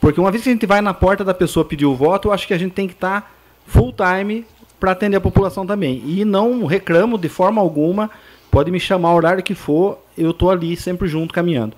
Porque 0.01 0.21
uma 0.21 0.31
vez 0.31 0.43
que 0.43 0.49
a 0.49 0.53
gente 0.53 0.67
vai 0.67 0.81
na 0.81 0.93
porta 0.93 1.25
da 1.25 1.33
pessoa 1.33 1.65
pedir 1.65 1.87
o 1.87 1.95
voto, 1.95 2.29
eu 2.29 2.33
acho 2.33 2.47
que 2.47 2.55
a 2.55 2.59
gente 2.59 2.73
tem 2.73 2.89
que 2.89 2.95
estar 2.95 3.33
full 3.67 3.93
time 3.93 4.45
para 4.79 4.93
atender 4.93 5.17
a 5.17 5.21
população 5.21 5.65
também. 5.65 6.03
E 6.05 6.25
não 6.25 6.65
reclamo 6.67 7.17
de 7.17 7.29
forma 7.29 7.61
alguma. 7.61 8.11
Pode 8.51 8.71
me 8.71 8.81
chamar 8.81 9.13
o 9.13 9.17
horário 9.17 9.43
que 9.43 9.55
for, 9.55 9.99
eu 10.19 10.31
estou 10.31 10.51
ali 10.51 10.77
sempre 10.77 11.09
junto, 11.09 11.33
caminhando. 11.33 11.77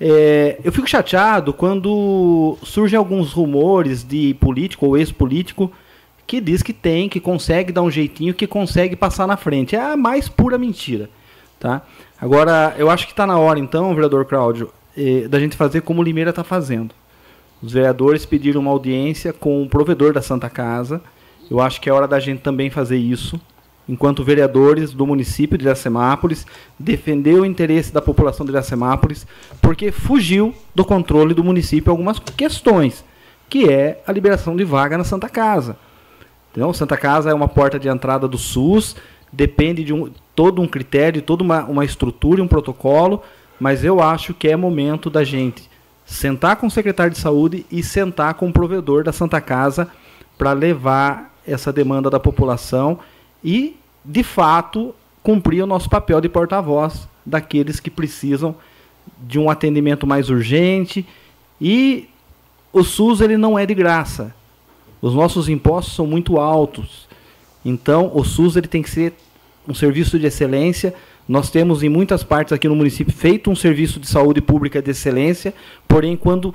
É, 0.00 0.58
eu 0.64 0.72
fico 0.72 0.88
chateado 0.88 1.52
quando 1.52 2.56
surgem 2.62 2.98
alguns 2.98 3.32
rumores 3.32 4.02
de 4.02 4.34
político 4.34 4.86
ou 4.86 4.96
ex-político 4.96 5.70
que 6.26 6.40
diz 6.40 6.62
que 6.62 6.72
tem, 6.72 7.08
que 7.08 7.20
consegue 7.20 7.72
dar 7.72 7.82
um 7.82 7.90
jeitinho, 7.90 8.34
que 8.34 8.46
consegue 8.46 8.96
passar 8.96 9.26
na 9.26 9.36
frente. 9.36 9.76
É 9.76 9.80
a 9.80 9.96
mais 9.96 10.28
pura 10.28 10.58
mentira. 10.58 11.08
Tá? 11.58 11.82
Agora, 12.20 12.74
eu 12.76 12.90
acho 12.90 13.06
que 13.06 13.12
está 13.12 13.26
na 13.26 13.38
hora, 13.38 13.58
então, 13.58 13.94
vereador 13.94 14.24
Cláudio, 14.24 14.70
eh, 14.96 15.28
da 15.28 15.38
gente 15.38 15.56
fazer 15.56 15.82
como 15.82 16.00
o 16.00 16.04
Limeira 16.04 16.30
está 16.30 16.42
fazendo. 16.42 16.94
Os 17.62 17.72
vereadores 17.72 18.26
pediram 18.26 18.60
uma 18.60 18.70
audiência 18.70 19.32
com 19.32 19.62
o 19.62 19.68
provedor 19.68 20.12
da 20.12 20.20
Santa 20.20 20.50
Casa. 20.50 21.00
Eu 21.50 21.60
acho 21.60 21.80
que 21.80 21.88
é 21.88 21.92
hora 21.92 22.08
da 22.08 22.18
gente 22.20 22.40
também 22.40 22.70
fazer 22.70 22.96
isso, 22.96 23.40
enquanto 23.88 24.24
vereadores 24.24 24.92
do 24.92 25.06
município 25.06 25.56
de 25.56 25.64
Iracemápolis, 25.64 26.46
defender 26.78 27.34
o 27.34 27.46
interesse 27.46 27.92
da 27.92 28.02
população 28.02 28.44
de 28.44 28.52
Iracemápolis, 28.52 29.26
porque 29.62 29.92
fugiu 29.92 30.54
do 30.74 30.84
controle 30.84 31.32
do 31.32 31.44
município 31.44 31.90
algumas 31.90 32.18
questões, 32.18 33.04
que 33.48 33.70
é 33.70 34.02
a 34.06 34.12
liberação 34.12 34.56
de 34.56 34.64
vaga 34.64 34.98
na 34.98 35.04
Santa 35.04 35.28
Casa. 35.28 35.76
Então, 36.56 36.72
Santa 36.72 36.96
Casa 36.96 37.30
é 37.30 37.34
uma 37.34 37.48
porta 37.48 37.78
de 37.78 37.86
entrada 37.86 38.26
do 38.26 38.38
SUS, 38.38 38.96
depende 39.30 39.84
de 39.84 39.92
um, 39.92 40.10
todo 40.34 40.62
um 40.62 40.66
critério, 40.66 41.20
toda 41.20 41.44
uma, 41.44 41.64
uma 41.64 41.84
estrutura, 41.84 42.42
um 42.42 42.48
protocolo, 42.48 43.22
mas 43.60 43.84
eu 43.84 44.00
acho 44.00 44.32
que 44.32 44.48
é 44.48 44.56
momento 44.56 45.10
da 45.10 45.22
gente 45.22 45.68
sentar 46.06 46.56
com 46.56 46.68
o 46.68 46.70
secretário 46.70 47.12
de 47.12 47.18
saúde 47.18 47.66
e 47.70 47.82
sentar 47.82 48.34
com 48.34 48.48
o 48.48 48.52
provedor 48.52 49.04
da 49.04 49.12
Santa 49.12 49.40
Casa 49.40 49.90
para 50.38 50.52
levar 50.52 51.34
essa 51.46 51.72
demanda 51.72 52.08
da 52.08 52.20
população 52.20 53.00
e, 53.44 53.76
de 54.04 54.22
fato, 54.22 54.94
cumprir 55.22 55.62
o 55.62 55.66
nosso 55.66 55.90
papel 55.90 56.20
de 56.20 56.28
porta-voz 56.28 57.08
daqueles 57.24 57.80
que 57.80 57.90
precisam 57.90 58.54
de 59.20 59.38
um 59.38 59.50
atendimento 59.50 60.06
mais 60.06 60.30
urgente. 60.30 61.06
E 61.60 62.08
o 62.72 62.84
SUS 62.84 63.20
ele 63.20 63.36
não 63.36 63.58
é 63.58 63.66
de 63.66 63.74
graça. 63.74 64.34
Os 65.00 65.14
nossos 65.14 65.48
impostos 65.48 65.94
são 65.94 66.06
muito 66.06 66.38
altos. 66.38 67.06
Então, 67.64 68.10
o 68.14 68.24
SUS 68.24 68.56
ele 68.56 68.68
tem 68.68 68.82
que 68.82 68.90
ser 68.90 69.14
um 69.68 69.74
serviço 69.74 70.18
de 70.18 70.26
excelência. 70.26 70.94
Nós 71.28 71.50
temos 71.50 71.82
em 71.82 71.88
muitas 71.88 72.22
partes 72.22 72.52
aqui 72.52 72.68
no 72.68 72.76
município 72.76 73.12
feito 73.12 73.50
um 73.50 73.56
serviço 73.56 73.98
de 73.98 74.06
saúde 74.06 74.40
pública 74.40 74.80
de 74.80 74.90
excelência, 74.90 75.52
porém, 75.88 76.16
quando 76.16 76.54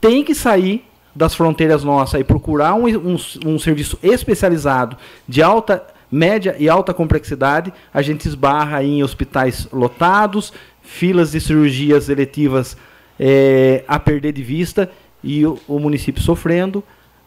tem 0.00 0.24
que 0.24 0.34
sair 0.34 0.84
das 1.14 1.34
fronteiras 1.34 1.84
nossas 1.84 2.20
e 2.20 2.24
procurar 2.24 2.74
um, 2.74 2.86
um, 2.86 3.16
um 3.46 3.58
serviço 3.58 3.98
especializado 4.02 4.96
de 5.28 5.42
alta, 5.42 5.86
média 6.10 6.56
e 6.58 6.68
alta 6.68 6.92
complexidade, 6.92 7.72
a 7.92 8.02
gente 8.02 8.26
esbarra 8.26 8.82
em 8.82 9.02
hospitais 9.02 9.68
lotados, 9.72 10.52
filas 10.82 11.32
de 11.32 11.40
cirurgias 11.40 12.08
eletivas 12.08 12.76
é, 13.20 13.84
a 13.86 13.98
perder 13.98 14.32
de 14.32 14.42
vista 14.42 14.90
e 15.22 15.46
o, 15.46 15.58
o 15.68 15.78
município 15.78 16.22
sofrendo 16.22 16.82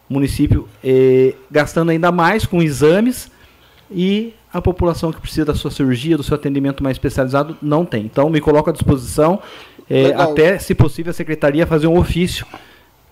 município 0.09 0.67
eh, 0.83 1.33
gastando 1.49 1.89
ainda 1.91 2.11
mais 2.11 2.45
com 2.45 2.61
exames 2.61 3.31
e 3.89 4.33
a 4.53 4.61
população 4.61 5.11
que 5.11 5.19
precisa 5.19 5.45
da 5.45 5.55
sua 5.55 5.69
cirurgia, 5.69 6.15
do 6.15 6.23
seu 6.23 6.35
atendimento 6.35 6.83
mais 6.83 6.95
especializado, 6.95 7.57
não 7.61 7.85
tem. 7.85 8.05
Então, 8.05 8.29
me 8.29 8.39
coloco 8.39 8.69
à 8.69 8.73
disposição, 8.73 9.39
eh, 9.89 10.13
até, 10.15 10.57
se 10.59 10.73
possível, 10.73 11.11
a 11.11 11.13
secretaria 11.13 11.67
fazer 11.67 11.87
um 11.87 11.97
ofício 11.97 12.45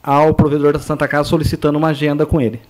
ao 0.02 0.34
provedor 0.34 0.74
da 0.74 0.80
Santa 0.80 1.08
Casa 1.08 1.30
solicitando 1.30 1.78
uma 1.78 1.90
agenda 1.90 2.26
com 2.26 2.40
ele. 2.40 2.62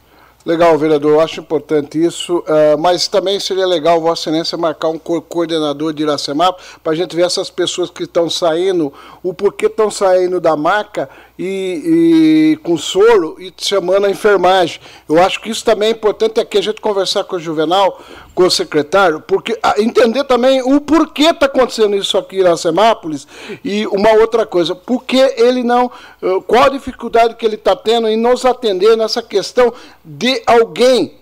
Legal, 0.45 0.77
vereador, 0.77 1.13
eu 1.13 1.19
acho 1.21 1.39
importante 1.39 2.03
isso, 2.03 2.39
uh, 2.39 2.77
mas 2.77 3.07
também 3.07 3.39
seria 3.39 3.65
legal 3.65 4.01
Vossa 4.01 4.29
Excelência 4.29 4.57
marcar 4.57 4.89
um 4.89 4.99
co 4.99 5.21
coordenador 5.21 5.93
de 5.93 6.03
Iracemap 6.03 6.59
para 6.83 6.91
a 6.91 6.95
gente 6.95 7.15
ver 7.15 7.25
essas 7.25 7.49
pessoas 7.49 7.89
que 7.89 8.03
estão 8.03 8.29
saindo, 8.29 8.91
o 9.23 9.33
porquê 9.33 9.67
estão 9.67 9.89
saindo 9.89 10.41
da 10.41 10.57
maca 10.57 11.09
e, 11.37 12.53
e, 12.53 12.57
com 12.57 12.77
soro 12.77 13.35
e 13.39 13.51
chamando 13.57 14.05
a 14.05 14.11
enfermagem. 14.11 14.79
Eu 15.09 15.21
acho 15.21 15.41
que 15.41 15.49
isso 15.49 15.65
também 15.65 15.89
é 15.89 15.91
importante 15.91 16.39
aqui 16.39 16.57
a 16.57 16.61
gente 16.61 16.79
conversar 16.79 17.23
com 17.23 17.35
o 17.35 17.39
Juvenal, 17.39 17.99
com 18.35 18.43
o 18.43 18.51
secretário, 18.51 19.19
porque 19.21 19.57
entender 19.77 20.23
também 20.25 20.61
o 20.61 20.79
porquê 20.79 21.29
está 21.29 21.47
acontecendo 21.47 21.95
isso 21.95 22.17
aqui 22.17 22.37
em 22.37 22.39
Iracemápolis 22.39 23.27
e 23.63 23.87
uma 23.87 24.11
outra 24.13 24.45
coisa, 24.45 24.75
porque 24.75 25.17
ele 25.37 25.63
não, 25.63 25.91
uh, 26.21 26.41
qual 26.43 26.65
a 26.65 26.69
dificuldade 26.69 27.35
que 27.35 27.45
ele 27.45 27.55
está 27.55 27.75
tendo 27.75 28.07
em 28.07 28.17
nos 28.17 28.45
atender 28.45 28.95
nessa 28.95 29.21
questão 29.21 29.73
de 30.05 30.41
alguém, 30.45 31.15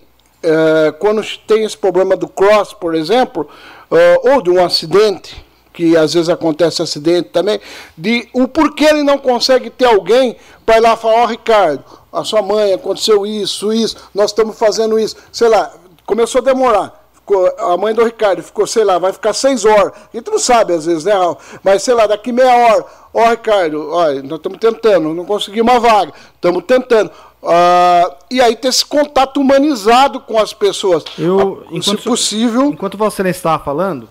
uh, 0.44 0.92
quando 0.98 1.22
tem 1.46 1.64
esse 1.64 1.76
problema 1.76 2.16
do 2.16 2.28
cross, 2.28 2.74
por 2.74 2.94
exemplo, 2.94 3.48
uh, 3.90 4.30
ou 4.30 4.42
de 4.42 4.50
um 4.50 4.62
acidente, 4.62 5.42
que 5.72 5.96
às 5.96 6.14
vezes 6.14 6.28
acontece 6.28 6.82
acidente 6.82 7.30
também, 7.30 7.60
de 7.96 8.28
o 8.32 8.46
porquê 8.46 8.84
ele 8.84 9.02
não 9.02 9.18
consegue 9.18 9.70
ter 9.70 9.86
alguém 9.86 10.36
para 10.66 10.76
ir 10.76 10.80
lá 10.80 10.96
falar, 10.96 11.14
ó 11.14 11.24
oh, 11.24 11.26
Ricardo, 11.26 11.82
a 12.12 12.24
sua 12.24 12.42
mãe 12.42 12.72
aconteceu 12.74 13.26
isso, 13.26 13.72
isso, 13.72 13.96
nós 14.14 14.30
estamos 14.30 14.58
fazendo 14.58 14.98
isso, 14.98 15.16
sei 15.32 15.48
lá, 15.48 15.72
começou 16.04 16.40
a 16.40 16.44
demorar. 16.44 17.02
Ficou, 17.14 17.54
a 17.56 17.76
mãe 17.76 17.94
do 17.94 18.04
Ricardo 18.04 18.42
ficou, 18.42 18.66
sei 18.66 18.82
lá, 18.82 18.98
vai 18.98 19.12
ficar 19.12 19.32
seis 19.32 19.64
horas. 19.64 19.92
A 20.12 20.16
gente 20.16 20.28
não 20.28 20.40
sabe 20.40 20.72
às 20.72 20.86
vezes, 20.86 21.04
né, 21.04 21.12
Raul? 21.12 21.38
Mas 21.62 21.84
sei 21.84 21.94
lá, 21.94 22.06
daqui 22.06 22.32
meia 22.32 22.52
hora, 22.52 22.84
ó, 23.14 23.26
oh, 23.26 23.30
Ricardo, 23.30 23.90
olha, 23.92 24.22
nós 24.22 24.38
estamos 24.38 24.58
tentando, 24.58 25.14
não 25.14 25.24
conseguimos 25.24 25.72
uma 25.72 25.80
vaga, 25.80 26.12
estamos 26.34 26.64
tentando. 26.64 27.12
Uh, 27.42 28.14
e 28.30 28.40
aí 28.40 28.54
ter 28.54 28.68
esse 28.68 28.84
contato 28.84 29.40
humanizado 29.40 30.20
com 30.20 30.38
as 30.38 30.52
pessoas. 30.52 31.04
Eu, 31.18 31.64
enquanto, 31.70 32.00
se 32.00 32.08
possível. 32.08 32.66
Enquanto 32.66 32.96
você 32.96 33.28
estava 33.28 33.62
falando, 33.62 34.08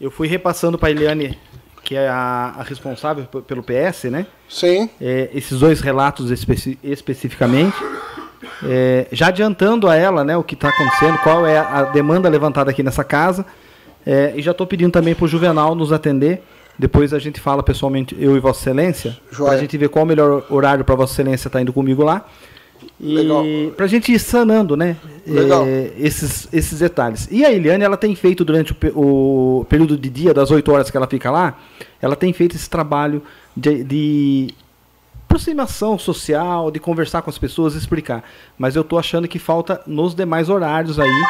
eu 0.00 0.10
fui 0.10 0.28
repassando 0.28 0.78
para 0.78 0.88
a 0.88 0.90
Eliane, 0.90 1.38
que 1.82 1.94
é 1.96 2.08
a, 2.08 2.54
a, 2.58 2.62
responsável 2.62 3.24
pelo 3.24 3.62
PS, 3.62 4.04
né? 4.04 4.26
Sim. 4.48 4.90
É, 5.00 5.30
esses 5.32 5.58
dois 5.60 5.80
relatos 5.80 6.30
especi 6.30 6.78
especificamente. 6.82 7.76
É, 8.64 9.06
já 9.12 9.28
adiantando 9.28 9.88
a 9.88 9.96
ela 9.96 10.24
né, 10.24 10.36
o 10.36 10.42
que 10.42 10.54
está 10.54 10.68
acontecendo, 10.68 11.18
qual 11.18 11.46
é 11.46 11.58
a 11.58 11.84
demanda 11.84 12.28
levantada 12.28 12.70
aqui 12.70 12.82
nessa 12.82 13.04
casa. 13.04 13.44
É, 14.04 14.32
e 14.36 14.42
já 14.42 14.52
estou 14.52 14.66
pedindo 14.66 14.92
também 14.92 15.14
para 15.14 15.24
o 15.24 15.28
Juvenal 15.28 15.74
nos 15.74 15.92
atender. 15.92 16.42
Depois 16.78 17.14
a 17.14 17.18
gente 17.18 17.40
fala 17.40 17.62
pessoalmente, 17.62 18.14
eu 18.20 18.36
e 18.36 18.40
Vossa 18.40 18.60
Excelência, 18.60 19.16
para 19.34 19.52
a 19.52 19.56
gente 19.56 19.76
ver 19.78 19.88
qual 19.88 20.04
o 20.04 20.08
melhor 20.08 20.44
horário 20.50 20.84
para 20.84 20.94
Vossa 20.94 21.14
Excelência 21.14 21.48
estar 21.48 21.58
tá 21.58 21.62
indo 21.62 21.72
comigo 21.72 22.02
lá. 22.04 22.26
E 23.00 23.72
para 23.76 23.84
a 23.84 23.88
gente 23.88 24.12
ir 24.12 24.18
sanando, 24.18 24.76
né? 24.76 24.96
É, 25.26 25.92
esses, 25.98 26.48
esses 26.52 26.78
detalhes. 26.78 27.28
E 27.30 27.44
a 27.44 27.52
Eliane, 27.52 27.84
ela 27.84 27.96
tem 27.96 28.14
feito 28.14 28.44
durante 28.44 28.72
o, 28.94 29.60
o, 29.60 29.64
período 29.64 29.96
de 29.96 30.08
dia, 30.08 30.32
das 30.32 30.50
8 30.50 30.70
horas 30.72 30.90
que 30.90 30.96
ela 30.96 31.06
fica 31.06 31.30
lá, 31.30 31.58
ela 32.00 32.16
tem 32.16 32.32
feito 32.32 32.54
esse 32.54 32.70
trabalho 32.70 33.22
de, 33.56 33.82
de 33.82 34.54
aproximação 35.24 35.98
social, 35.98 36.70
de 36.70 36.78
conversar 36.78 37.22
com 37.22 37.30
as 37.30 37.38
pessoas, 37.38 37.74
explicar. 37.74 38.24
Mas 38.56 38.76
eu 38.76 38.82
estou 38.82 38.98
achando 38.98 39.26
que 39.26 39.38
falta 39.38 39.80
nos 39.86 40.14
demais 40.14 40.48
horários 40.48 40.98
aí, 40.98 41.22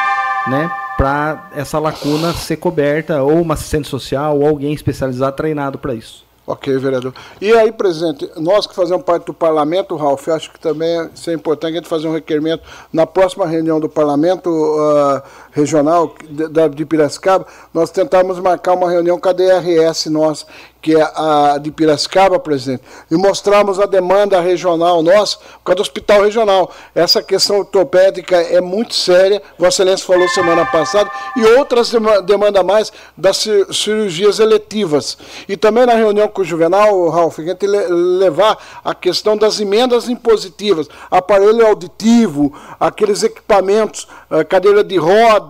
né? 0.47 0.69
Para 0.95 1.49
essa 1.55 1.79
lacuna 1.79 2.33
ser 2.33 2.57
coberta, 2.57 3.21
ou 3.21 3.41
uma 3.41 3.55
assistente 3.55 3.87
social, 3.87 4.39
ou 4.39 4.47
alguém 4.47 4.73
especializado 4.73 5.35
treinado 5.35 5.77
para 5.77 5.93
isso. 5.93 6.26
Ok, 6.49 6.77
vereador. 6.77 7.13
E 7.41 7.51
aí, 7.51 7.73
presidente, 7.73 8.31
nós 8.37 8.65
que 8.65 8.73
fazemos 8.73 9.03
parte 9.03 9.25
do 9.25 9.33
parlamento, 9.33 9.97
Ralf, 9.97 10.29
acho 10.29 10.49
que 10.49 10.57
também 10.57 10.97
é 10.97 11.33
importante 11.33 11.73
a 11.73 11.75
gente 11.75 11.89
fazer 11.89 12.07
um 12.07 12.13
requerimento 12.13 12.63
na 12.91 13.05
próxima 13.05 13.45
reunião 13.45 13.81
do 13.81 13.89
parlamento 13.89 14.49
uh, 14.49 15.21
regional 15.57 16.13
de, 16.29 16.69
de 16.69 16.85
Piracicaba, 16.85 17.47
nós 17.73 17.89
tentamos 17.89 18.39
marcar 18.39 18.73
uma 18.73 18.89
reunião 18.89 19.19
com 19.19 19.27
a 19.27 19.33
DRS 19.33 20.05
nossa, 20.05 20.45
que 20.81 20.95
é 20.95 21.01
a 21.01 21.57
de 21.57 21.71
Piracicaba, 21.71 22.39
presidente, 22.39 22.83
e 23.09 23.15
mostramos 23.15 23.79
a 23.79 23.85
demanda 23.85 24.39
regional 24.39 25.01
nossa, 25.01 25.37
por 25.37 25.63
causa 25.65 25.77
do 25.77 25.81
hospital 25.81 26.21
regional. 26.21 26.71
Essa 26.93 27.21
questão 27.23 27.59
ortopédica 27.59 28.37
é 28.37 28.61
muito 28.61 28.93
séria, 28.93 29.41
Vossa 29.57 29.81
Excelência 29.81 30.05
falou 30.05 30.27
semana 30.29 30.65
passada, 30.65 31.09
e 31.35 31.45
outras 31.57 31.91
demandas 32.25 32.63
mais 32.63 32.93
das 33.17 33.37
cirurgias 33.71 34.39
eletivas. 34.39 35.17
E 35.49 35.57
também 35.57 35.85
na 35.85 35.93
reunião 35.93 36.27
com 36.27 36.41
o 36.41 36.45
Juvenal, 36.45 37.09
Ralf, 37.09 37.39
a 37.39 37.43
gente 37.43 37.65
levar 37.65 38.57
a 38.83 38.93
questão 38.93 39.35
das 39.35 39.59
emendas 39.59 40.07
impositivas, 40.07 40.87
aparelho 41.09 41.65
auditivo, 41.65 42.53
aqueles 42.79 43.23
equipamentos, 43.23 44.07
eh, 44.29 44.43
cadeira 44.43 44.83
de 44.83 44.97
roda, 44.97 45.46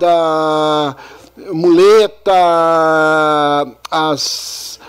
muleta, 1.53 2.33
as 3.89 4.79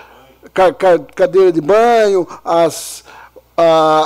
cadeira 1.14 1.52
de 1.52 1.60
banho, 1.60 2.26
as, 2.44 3.04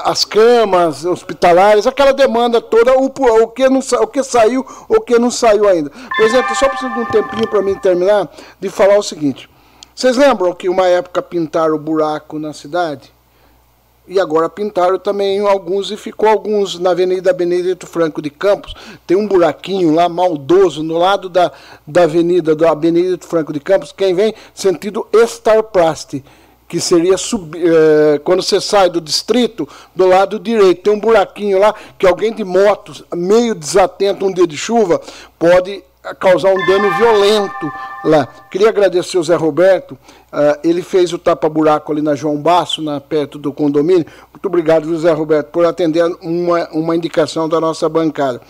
as 0.05 0.25
camas 0.25 1.05
hospitalares, 1.05 1.87
aquela 1.87 2.13
demanda 2.13 2.61
toda, 2.61 2.99
o, 2.99 3.07
o, 3.07 3.49
que 3.49 3.69
não, 3.69 3.81
o 3.81 4.07
que 4.07 4.23
saiu, 4.23 4.67
o 4.89 5.01
que 5.01 5.19
não 5.19 5.31
saiu 5.31 5.69
ainda. 5.69 5.91
Presidente, 6.17 6.55
só 6.55 6.69
preciso 6.69 6.93
de 6.93 7.01
um 7.01 7.07
tempinho 7.07 7.49
para 7.49 7.63
mim 7.63 7.75
terminar 7.77 8.29
de 8.61 8.69
falar 8.69 8.99
o 8.99 9.03
seguinte. 9.03 9.49
Vocês 9.95 10.17
lembram 10.17 10.53
que 10.55 10.69
uma 10.69 10.87
época 10.87 11.23
pintaram 11.23 11.75
o 11.75 11.79
buraco 11.79 12.39
na 12.39 12.53
cidade? 12.53 13.13
E 14.13 14.21
agora 14.21 14.47
pintaram 14.47 14.99
também 14.99 15.41
alguns 15.41 15.91
e 15.91 15.97
ficou 15.97 16.29
alguns 16.29 16.79
na 16.79 16.91
Avenida 16.91 17.33
Benedito 17.33 17.87
Franco 17.87 18.21
de 18.21 18.29
Campos. 18.29 18.75
Tem 19.07 19.17
um 19.17 19.27
buraquinho 19.27 19.95
lá 19.95 20.07
maldoso 20.07 20.83
no 20.83 20.99
lado 20.99 21.31
da, 21.31 21.51
da 21.87 22.03
Avenida 22.03 22.55
da 22.55 22.75
Benedito 22.75 23.27
Franco 23.27 23.55
de 23.55 23.59
Campos. 23.59 23.91
Quem 23.91 24.15
vem 24.15 24.35
sentido 24.53 25.07
Starplast 25.15 26.23
que 26.69 26.79
seria 26.79 27.17
sub, 27.17 27.57
eh, 27.57 28.21
quando 28.23 28.43
você 28.43 28.61
sai 28.61 28.91
do 28.91 29.01
distrito, 29.01 29.67
do 29.97 30.07
lado 30.07 30.39
direito, 30.39 30.83
tem 30.83 30.93
um 30.93 31.01
buraquinho 31.01 31.59
lá 31.59 31.75
que 31.99 32.07
alguém 32.07 32.35
de 32.35 32.45
moto, 32.45 33.07
meio 33.15 33.55
desatento 33.55 34.27
um 34.27 34.33
dia 34.33 34.47
de 34.47 34.57
chuva, 34.59 35.01
pode 35.39 35.83
causar 36.19 36.49
um 36.49 36.67
dano 36.67 36.91
violento 36.97 37.73
lá. 38.05 38.27
Queria 38.51 38.71
agradecer 38.71 39.17
o 39.19 39.23
Zé 39.23 39.37
Roberto, 39.37 39.97
uh, 40.33 40.59
ele 40.65 40.83
fez 40.83 41.13
o 41.13 41.19
tapa-buraco 41.19 41.93
ali 41.93 42.03
na 42.03 42.15
João 42.15 42.37
Basso, 42.37 42.83
na, 42.83 43.01
perto 43.01 43.39
do 43.39 43.53
condomínio. 43.53 44.07
Muito 44.33 44.47
obrigado, 44.47 44.89
José 44.89 45.13
Roberto, 45.13 45.49
por 45.49 45.65
atender 45.65 46.05
uma, 46.23 46.69
uma 46.71 46.97
indicação 46.97 47.49
da 47.49 47.61
nossa 47.61 47.89
bancada. 47.89 48.41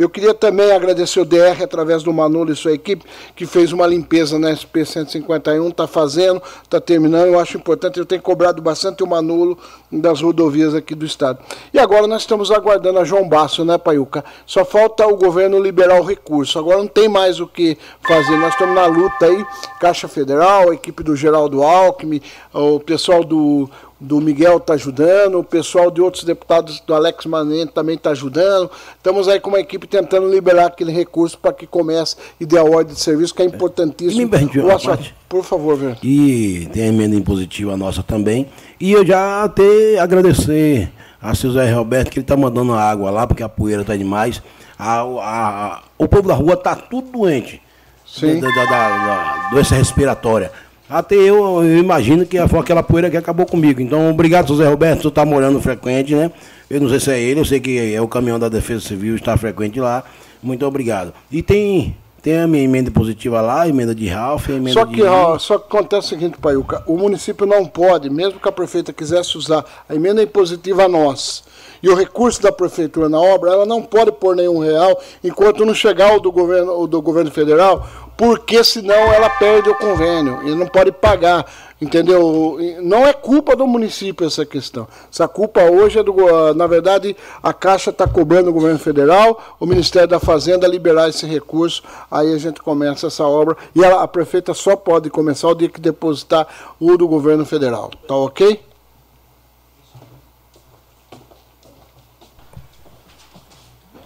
Eu 0.00 0.08
queria 0.08 0.32
também 0.32 0.72
agradecer 0.72 1.20
o 1.20 1.26
DR, 1.26 1.62
através 1.62 2.02
do 2.02 2.10
Manolo 2.10 2.50
e 2.50 2.56
sua 2.56 2.72
equipe, 2.72 3.04
que 3.36 3.44
fez 3.44 3.70
uma 3.70 3.86
limpeza 3.86 4.38
na 4.38 4.56
SP 4.56 4.80
151, 4.82 5.68
está 5.68 5.86
fazendo, 5.86 6.40
está 6.62 6.80
terminando. 6.80 7.26
Eu 7.26 7.38
acho 7.38 7.58
importante, 7.58 7.98
eu 7.98 8.06
tenho 8.06 8.22
cobrado 8.22 8.62
bastante 8.62 9.02
o 9.02 9.06
Manolo 9.06 9.58
das 9.92 10.22
rodovias 10.22 10.74
aqui 10.74 10.94
do 10.94 11.04
estado. 11.04 11.40
E 11.74 11.78
agora 11.78 12.06
nós 12.06 12.22
estamos 12.22 12.50
aguardando 12.50 12.98
a 12.98 13.04
João 13.04 13.28
Basso, 13.28 13.62
né, 13.62 13.76
Paiuca? 13.76 14.24
Só 14.46 14.64
falta 14.64 15.06
o 15.06 15.18
governo 15.18 15.60
liberar 15.60 16.00
o 16.00 16.04
recurso. 16.04 16.58
Agora 16.58 16.78
não 16.78 16.86
tem 16.86 17.06
mais 17.06 17.38
o 17.38 17.46
que 17.46 17.76
fazer. 18.00 18.38
Nós 18.38 18.54
estamos 18.54 18.74
na 18.74 18.86
luta 18.86 19.26
aí, 19.26 19.44
Caixa 19.78 20.08
Federal, 20.08 20.70
a 20.70 20.74
equipe 20.74 21.02
do 21.02 21.14
Geraldo 21.30 21.62
Alckmin, 21.62 22.20
o 22.52 22.80
pessoal 22.80 23.22
do 23.22 23.70
do 24.00 24.18
Miguel 24.18 24.56
está 24.56 24.72
ajudando, 24.74 25.38
o 25.38 25.44
pessoal 25.44 25.90
de 25.90 26.00
outros 26.00 26.24
deputados 26.24 26.80
do 26.80 26.94
Alex 26.94 27.26
Manente 27.26 27.72
também 27.72 27.96
está 27.96 28.10
ajudando. 28.10 28.70
Estamos 28.96 29.28
aí 29.28 29.38
com 29.38 29.50
uma 29.50 29.60
equipe 29.60 29.86
tentando 29.86 30.26
liberar 30.26 30.66
aquele 30.66 30.90
recurso 30.90 31.38
para 31.38 31.52
que 31.52 31.66
comece 31.66 32.16
e 32.40 32.46
dê 32.46 32.56
a 32.56 32.64
ordem 32.64 32.94
de 32.94 33.00
serviço, 33.00 33.34
que 33.34 33.42
é 33.42 33.44
importantíssimo. 33.44 34.26
Me 34.26 34.72
assunto, 34.72 35.12
por 35.28 35.44
favor, 35.44 35.76
velho. 35.76 35.98
E 36.02 36.66
tem 36.72 36.84
a 36.84 36.86
emenda 36.86 37.14
impositiva 37.14 37.76
nossa 37.76 38.02
também. 38.02 38.48
E 38.80 38.90
eu 38.90 39.04
já 39.04 39.44
até 39.44 39.98
agradecer 39.98 40.90
a 41.20 41.34
seu 41.34 41.52
Zé 41.52 41.70
Roberto, 41.70 42.10
que 42.10 42.18
ele 42.20 42.24
está 42.24 42.38
mandando 42.38 42.72
água 42.72 43.10
lá, 43.10 43.26
porque 43.26 43.42
a 43.42 43.48
poeira 43.50 43.82
está 43.82 43.94
demais. 43.94 44.42
A, 44.78 45.00
a, 45.00 45.02
a, 45.02 45.82
o 45.98 46.08
povo 46.08 46.26
da 46.26 46.34
rua 46.34 46.54
está 46.54 46.74
tudo 46.74 47.12
doente. 47.12 47.60
Sim. 48.06 48.40
Da, 48.40 48.48
da, 48.48 48.64
da, 48.64 48.88
da 48.88 49.48
doença 49.50 49.74
respiratória. 49.74 50.50
Até 50.90 51.14
eu, 51.14 51.62
eu, 51.62 51.78
imagino 51.78 52.26
que 52.26 52.36
foi 52.48 52.58
aquela 52.58 52.82
poeira 52.82 53.08
que 53.08 53.16
acabou 53.16 53.46
comigo. 53.46 53.80
Então, 53.80 54.10
obrigado, 54.10 54.48
José 54.48 54.68
Roberto, 54.68 55.02
você 55.02 55.08
está 55.08 55.24
morando 55.24 55.60
frequente, 55.60 56.16
né? 56.16 56.32
Eu 56.68 56.80
não 56.80 56.88
sei 56.88 56.98
se 56.98 57.10
é 57.12 57.20
ele, 57.20 57.38
eu 57.38 57.44
sei 57.44 57.60
que 57.60 57.94
é 57.94 58.00
o 58.02 58.08
caminhão 58.08 58.40
da 58.40 58.48
Defesa 58.48 58.80
Civil, 58.80 59.14
está 59.14 59.36
frequente 59.36 59.78
lá. 59.78 60.02
Muito 60.42 60.66
obrigado. 60.66 61.14
E 61.30 61.42
tem 61.42 61.96
Tem 62.22 62.38
a 62.38 62.46
minha 62.46 62.64
emenda 62.64 62.90
positiva 62.90 63.40
lá, 63.40 63.62
a 63.62 63.68
emenda 63.68 63.94
de 63.94 64.06
Ralph, 64.08 64.50
a 64.50 64.52
emenda 64.52 64.72
Só 64.72 64.84
que, 64.84 64.96
de... 64.96 65.02
ó, 65.04 65.38
só 65.38 65.58
que 65.58 65.74
acontece 65.74 66.06
o 66.06 66.10
seguinte, 66.10 66.36
Paiuca, 66.38 66.82
o 66.86 66.96
município 66.98 67.46
não 67.46 67.64
pode, 67.64 68.10
mesmo 68.10 68.38
que 68.38 68.48
a 68.48 68.52
prefeita 68.52 68.92
quisesse 68.92 69.38
usar 69.38 69.64
a 69.88 69.94
emenda 69.94 70.22
impositiva 70.22 70.84
a 70.84 70.88
nós 70.88 71.44
e 71.82 71.88
o 71.88 71.94
recurso 71.94 72.42
da 72.42 72.52
prefeitura 72.52 73.08
na 73.08 73.20
obra, 73.20 73.52
ela 73.52 73.66
não 73.66 73.82
pode 73.82 74.12
pôr 74.12 74.36
nenhum 74.36 74.58
real 74.58 75.00
enquanto 75.22 75.64
não 75.64 75.74
chegar 75.74 76.14
o 76.14 76.20
do 76.20 76.30
governo, 76.30 76.80
o 76.80 76.86
do 76.86 77.00
governo 77.00 77.30
federal, 77.30 77.86
porque 78.16 78.62
senão 78.62 79.12
ela 79.12 79.30
perde 79.30 79.70
o 79.70 79.74
convênio 79.74 80.40
e 80.46 80.54
não 80.54 80.66
pode 80.66 80.92
pagar. 80.92 81.46
Entendeu? 81.80 82.58
Não 82.82 83.06
é 83.06 83.12
culpa 83.14 83.56
do 83.56 83.66
município 83.66 84.26
essa 84.26 84.44
questão. 84.44 84.86
Essa 85.10 85.26
culpa 85.26 85.62
hoje 85.62 85.98
é 85.98 86.02
do. 86.02 86.14
Na 86.52 86.66
verdade, 86.66 87.16
a 87.42 87.54
Caixa 87.54 87.88
está 87.88 88.06
cobrando 88.06 88.50
o 88.50 88.52
governo 88.52 88.78
federal, 88.78 89.56
o 89.58 89.64
Ministério 89.64 90.06
da 90.06 90.20
Fazenda 90.20 90.68
liberar 90.68 91.08
esse 91.08 91.24
recurso, 91.24 91.82
aí 92.10 92.34
a 92.34 92.36
gente 92.36 92.60
começa 92.60 93.06
essa 93.06 93.24
obra. 93.24 93.56
E 93.74 93.82
a, 93.82 94.02
a 94.02 94.06
prefeita 94.06 94.52
só 94.52 94.76
pode 94.76 95.08
começar 95.08 95.48
o 95.48 95.54
dia 95.54 95.70
que 95.70 95.80
depositar 95.80 96.46
o 96.78 96.98
do 96.98 97.08
governo 97.08 97.46
federal. 97.46 97.90
Tá 98.06 98.14
ok? 98.14 98.60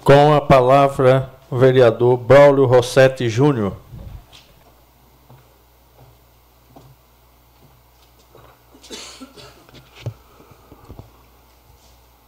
Com 0.05 0.35
a 0.35 0.41
palavra, 0.43 1.31
o 1.51 1.57
vereador 1.57 2.19
Braulio 2.19 2.67
Rossetti 2.67 3.27
Júnior. 3.27 3.73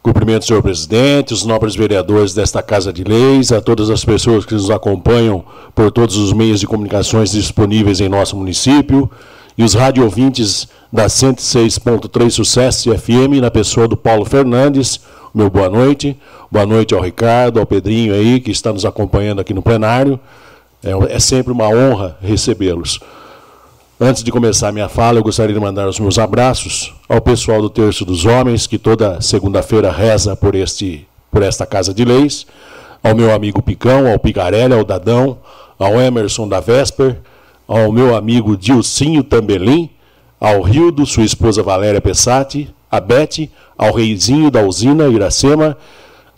Cumprimento, 0.03 0.47
senhor 0.47 0.63
presidente, 0.63 1.35
os 1.35 1.45
nobres 1.45 1.77
vereadores 1.77 2.33
desta 2.33 2.63
Casa 2.63 2.91
de 2.91 3.05
Leis, 3.05 3.53
a 3.53 3.61
todas 3.61 3.91
as 3.91 4.03
pessoas 4.03 4.47
que 4.47 4.55
nos 4.55 4.71
acompanham 4.71 5.45
por 5.75 5.91
todos 5.91 6.17
os 6.17 6.33
meios 6.33 6.61
de 6.61 6.67
comunicações 6.67 7.33
disponíveis 7.33 8.01
em 8.01 8.09
nosso 8.09 8.39
município 8.39 9.11
e 9.59 9.63
os 9.63 9.75
rádio 9.75 10.03
ouvintes 10.03 10.67
da 10.91 11.07
106.3 11.07 12.31
Sucesso 12.31 12.97
FM, 12.97 13.39
na 13.39 13.51
pessoa 13.51 13.87
do 13.87 13.99
Paulo 13.99 14.25
Fernandes. 14.25 14.99
Meu 15.37 15.51
boa 15.51 15.69
noite. 15.69 16.17
Boa 16.51 16.65
noite 16.65 16.95
ao 16.95 17.03
Ricardo, 17.03 17.61
ao 17.61 17.67
Pedrinho 17.67 18.15
aí, 18.15 18.41
que 18.41 18.51
está 18.51 18.73
nos 18.73 18.87
acompanhando 18.87 19.39
aqui 19.39 19.53
no 19.53 19.61
plenário. 19.61 20.19
É, 20.83 21.17
é 21.17 21.19
sempre 21.19 21.53
uma 21.53 21.69
honra 21.69 22.17
recebê-los. 22.23 22.99
Antes 24.01 24.25
de 24.25 24.33
começar 24.33 24.69
a 24.69 24.73
minha 24.73 24.89
fala, 24.89 25.19
eu 25.19 25.23
gostaria 25.23 25.53
de 25.53 25.61
mandar 25.61 25.87
os 25.87 26.01
meus 26.01 26.19
abraços 26.19 26.95
ao 27.07 27.21
pessoal 27.21 27.61
do 27.61 27.69
Terço 27.69 28.03
dos 28.03 28.25
Homens, 28.25 28.67
que 28.67 28.79
toda 28.79 29.21
segunda-feira 29.21 29.93
reza 29.93 30.35
por, 30.35 30.55
este, 30.55 31.07
por 31.31 31.43
esta 31.43 31.67
Casa 31.67 31.93
de 31.93 32.03
Leis, 32.03 32.47
ao 33.05 33.15
meu 33.15 33.31
amigo 33.35 33.61
Picão, 33.61 34.11
ao 34.11 34.19
Picarelli, 34.19 34.73
ao 34.73 34.85
Dadão, 34.85 35.37
ao 35.79 36.01
Emerson 36.01 36.49
da 36.49 36.61
Vesper, 36.61 37.19
ao 37.69 37.93
meu 37.93 38.17
amigo 38.17 38.57
Dilcinho 38.57 39.23
Tambelim, 39.23 39.91
ao 40.41 40.63
Rildo, 40.63 41.05
sua 41.05 41.25
esposa 41.25 41.63
Valéria 41.63 42.01
Pessati, 42.01 42.75
a 42.91 43.01
Bete, 43.01 43.51
ao 43.77 43.93
Reizinho 43.93 44.51
da 44.51 44.63
usina 44.63 45.07
Iracema 45.09 45.77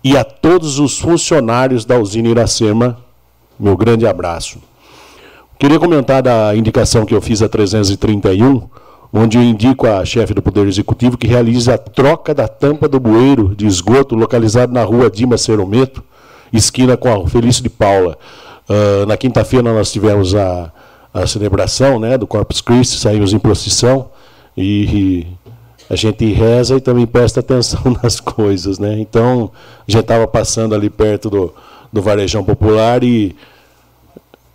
e 0.02 0.16
a 0.16 0.24
todos 0.24 0.78
os 0.78 0.98
funcionários 0.98 1.84
da 1.84 1.98
usina 1.98 2.28
Iracema, 2.28 2.98
meu 3.58 3.76
grande 3.76 4.06
abraço. 4.06 4.58
Queria 5.58 5.78
comentar 5.78 6.22
da 6.22 6.54
indicação 6.54 7.04
que 7.04 7.14
eu 7.14 7.20
fiz 7.20 7.42
a 7.42 7.48
331, 7.48 8.68
onde 9.12 9.38
eu 9.38 9.42
indico 9.42 9.86
a 9.86 10.04
chefe 10.04 10.32
do 10.32 10.40
Poder 10.40 10.66
Executivo 10.68 11.18
que 11.18 11.26
realize 11.26 11.70
a 11.70 11.76
troca 11.76 12.32
da 12.32 12.46
tampa 12.46 12.88
do 12.88 13.00
bueiro 13.00 13.54
de 13.56 13.66
esgoto 13.66 14.14
localizado 14.14 14.72
na 14.72 14.84
rua 14.84 15.10
Dima 15.10 15.36
Cerometo, 15.36 16.02
esquina 16.52 16.96
com 16.96 17.12
a 17.12 17.28
Felício 17.28 17.62
de 17.62 17.68
Paula. 17.68 18.16
Uh, 18.68 19.06
na 19.06 19.16
quinta-feira 19.16 19.72
nós 19.72 19.90
tivemos 19.90 20.34
a, 20.34 20.70
a 21.12 21.26
celebração 21.26 21.98
né, 21.98 22.16
do 22.16 22.26
Corpus 22.26 22.60
Christi, 22.60 22.98
saímos 22.98 23.32
em 23.32 23.38
procissão 23.38 24.10
e, 24.56 25.26
e 25.26 25.26
a 25.88 25.96
gente 25.96 26.30
reza 26.32 26.76
e 26.76 26.80
também 26.80 27.06
presta 27.06 27.40
atenção 27.40 27.80
nas 28.02 28.20
coisas. 28.20 28.78
Né? 28.78 28.98
Então, 29.00 29.50
gente 29.86 30.02
estava 30.02 30.26
passando 30.26 30.74
ali 30.74 30.90
perto 30.90 31.30
do, 31.30 31.54
do 31.92 32.02
Varejão 32.02 32.44
Popular 32.44 33.02
e 33.02 33.34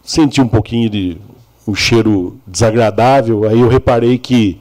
senti 0.04 0.42
um 0.42 0.48
pouquinho 0.48 0.90
de 0.90 1.18
um 1.68 1.74
cheiro 1.74 2.38
desagradável, 2.46 3.48
aí 3.48 3.60
eu 3.60 3.70
reparei 3.70 4.18
que 4.18 4.60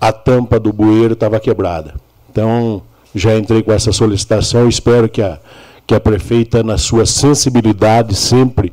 a 0.00 0.12
tampa 0.12 0.58
do 0.58 0.72
bueiro 0.72 1.14
estava 1.14 1.40
quebrada. 1.40 1.94
Então, 2.30 2.82
já 3.14 3.36
entrei 3.36 3.62
com 3.62 3.72
essa 3.72 3.92
solicitação, 3.92 4.68
espero 4.68 5.08
que 5.08 5.20
a, 5.20 5.38
que 5.86 5.94
a 5.94 6.00
prefeita, 6.00 6.62
na 6.62 6.78
sua 6.78 7.06
sensibilidade, 7.06 8.14
sempre 8.14 8.72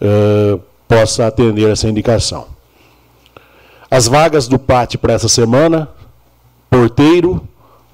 uh, 0.00 0.60
possa 0.86 1.26
atender 1.26 1.70
essa 1.70 1.88
indicação. 1.88 2.46
As 3.90 4.06
vagas 4.06 4.48
do 4.48 4.58
PAT 4.58 4.96
para 4.96 5.14
essa 5.14 5.28
semana: 5.28 5.88
porteiro, 6.70 7.42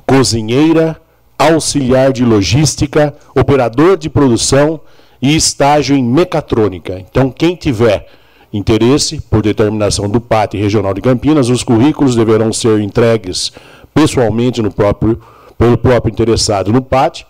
cozinheira, 0.06 1.00
auxiliar 1.38 2.12
de 2.12 2.24
logística, 2.24 3.14
operador 3.34 3.96
de 3.96 4.08
produção 4.08 4.80
e 5.20 5.34
estágio 5.34 5.96
em 5.96 6.04
mecatrônica. 6.04 6.98
Então, 6.98 7.30
quem 7.30 7.56
tiver 7.56 8.06
interesse, 8.52 9.20
por 9.20 9.42
determinação 9.42 10.08
do 10.08 10.20
PAT 10.20 10.54
Regional 10.54 10.94
de 10.94 11.00
Campinas, 11.00 11.48
os 11.48 11.64
currículos 11.64 12.14
deverão 12.14 12.52
ser 12.52 12.80
entregues 12.80 13.52
pessoalmente 13.92 14.62
no 14.62 14.70
próprio, 14.70 15.20
pelo 15.58 15.76
próprio 15.76 16.12
interessado 16.12 16.72
no 16.72 16.82
PAT, 16.82 17.24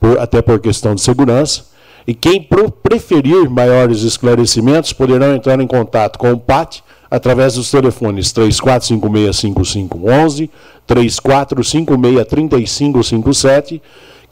por, 0.00 0.18
até 0.18 0.40
por 0.40 0.58
questão 0.60 0.94
de 0.94 1.00
segurança. 1.00 1.66
E 2.06 2.14
quem 2.14 2.46
preferir 2.82 3.48
maiores 3.48 4.02
esclarecimentos 4.02 4.92
poderão 4.92 5.34
entrar 5.34 5.60
em 5.60 5.66
contato 5.66 6.18
com 6.18 6.32
o 6.32 6.38
PAT 6.38 6.82
através 7.12 7.54
dos 7.54 7.70
telefones 7.70 8.32
34565511, 8.32 10.50
34563557 10.88 13.80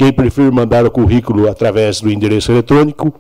quem 0.01 0.11
preferir 0.11 0.51
mandar 0.51 0.85
o 0.86 0.90
currículo 0.90 1.47
através 1.47 2.01
do 2.01 2.11
endereço 2.11 2.51
eletrônico 2.51 3.12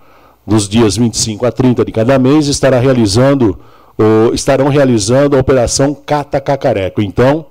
dos 0.45 0.67
dias 0.67 0.97
25 0.97 1.45
a 1.45 1.51
30 1.51 1.85
de 1.85 1.91
cada 1.93 2.19
mês, 2.19 2.47
estará 2.47 2.79
realizando, 2.79 3.57
ou, 3.97 4.33
estarão 4.33 4.67
realizando 4.67 5.37
a 5.37 5.39
operação 5.39 5.95
Cata 5.95 6.41
Cacareco. 6.41 7.01
Então, 7.01 7.45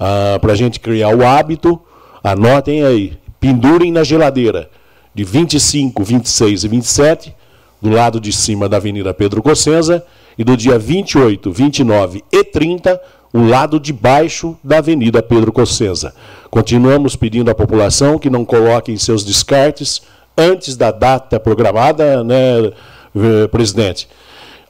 uh, 0.00 0.40
para 0.40 0.54
a 0.54 0.56
gente 0.56 0.80
criar 0.80 1.14
o 1.14 1.22
hábito, 1.22 1.78
anotem 2.24 2.84
aí, 2.84 3.18
pendurem 3.38 3.92
na 3.92 4.02
geladeira. 4.02 4.70
De 5.14 5.24
25, 5.24 6.02
26 6.02 6.64
e 6.64 6.68
27, 6.68 7.34
do 7.80 7.90
lado 7.90 8.20
de 8.20 8.32
cima 8.32 8.68
da 8.68 8.76
Avenida 8.76 9.12
Pedro 9.12 9.42
Cossenza, 9.42 10.04
e 10.38 10.44
do 10.44 10.56
dia 10.56 10.78
28, 10.78 11.50
29 11.50 12.24
e 12.32 12.44
30, 12.44 13.00
o 13.32 13.46
lado 13.46 13.78
de 13.78 13.92
baixo 13.92 14.56
da 14.62 14.78
Avenida 14.78 15.22
Pedro 15.22 15.52
Cossenza. 15.52 16.14
Continuamos 16.50 17.14
pedindo 17.14 17.50
à 17.50 17.54
população 17.54 18.18
que 18.18 18.30
não 18.30 18.44
coloquem 18.44 18.96
seus 18.96 19.24
descartes 19.24 20.02
antes 20.36 20.76
da 20.76 20.90
data 20.90 21.38
programada, 21.38 22.24
né, 22.24 22.72
eh, 23.14 23.46
presidente? 23.48 24.08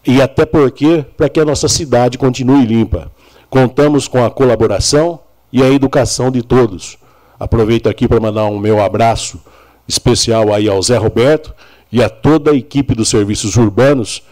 E 0.06 0.20
até 0.20 0.44
porque, 0.44 1.04
para 1.16 1.28
que 1.28 1.40
a 1.40 1.44
nossa 1.44 1.68
cidade 1.68 2.18
continue 2.18 2.64
limpa. 2.64 3.10
Contamos 3.48 4.08
com 4.08 4.24
a 4.24 4.30
colaboração 4.30 5.20
e 5.52 5.62
a 5.62 5.70
educação 5.70 6.30
de 6.30 6.42
todos. 6.42 6.98
Aproveito 7.38 7.88
aqui 7.88 8.08
para 8.08 8.20
mandar 8.20 8.46
um 8.46 8.58
meu 8.58 8.82
abraço 8.82 9.40
especial 9.90 10.54
aí 10.54 10.68
ao 10.68 10.80
Zé 10.80 10.96
Roberto 10.96 11.52
e 11.90 12.02
a 12.02 12.08
toda 12.08 12.52
a 12.52 12.54
equipe 12.54 12.94
dos 12.94 13.08
serviços 13.08 13.56
urbanos 13.56 14.22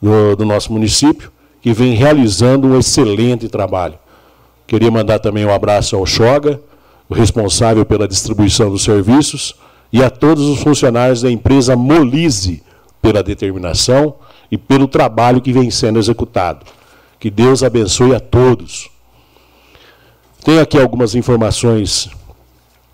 do, 0.00 0.34
do 0.34 0.44
nosso 0.44 0.72
município, 0.72 1.30
que 1.60 1.72
vem 1.72 1.94
realizando 1.94 2.66
um 2.66 2.78
excelente 2.78 3.48
trabalho. 3.48 3.98
Queria 4.66 4.90
mandar 4.90 5.18
também 5.18 5.44
um 5.44 5.52
abraço 5.52 5.94
ao 5.94 6.06
Xoga, 6.06 6.60
o 7.08 7.14
responsável 7.14 7.84
pela 7.84 8.08
distribuição 8.08 8.70
dos 8.70 8.82
serviços, 8.82 9.54
e 9.92 10.02
a 10.02 10.08
todos 10.08 10.44
os 10.44 10.60
funcionários 10.62 11.20
da 11.20 11.30
empresa 11.30 11.76
Molise 11.76 12.62
pela 13.02 13.22
determinação 13.22 14.14
e 14.50 14.56
pelo 14.56 14.88
trabalho 14.88 15.42
que 15.42 15.52
vem 15.52 15.70
sendo 15.70 15.98
executado. 15.98 16.64
Que 17.20 17.30
Deus 17.30 17.62
abençoe 17.62 18.14
a 18.14 18.20
todos. 18.20 18.88
Tenho 20.42 20.62
aqui 20.62 20.80
algumas 20.80 21.14
informações 21.14 22.08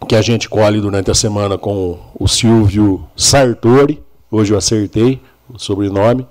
que 0.07 0.15
a 0.15 0.23
gente 0.23 0.49
colhe 0.49 0.81
durante 0.81 1.11
a 1.11 1.15
semana 1.15 1.59
com 1.59 1.99
o 2.19 2.29
Silvio 2.29 3.05
Sartori. 3.16 4.03
Hoje 4.31 4.53
eu 4.53 4.59
acertei 4.59 5.20
o 5.53 5.59
sobrenome. 5.59 6.27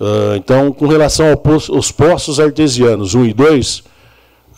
Uh, 0.00 0.36
então, 0.36 0.72
com 0.72 0.86
relação 0.86 1.34
poço, 1.36 1.74
aos 1.74 1.90
poços 1.90 2.38
artesianos 2.38 3.14
1 3.14 3.26
e 3.26 3.32
2, 3.32 3.78
uh, 3.78 3.84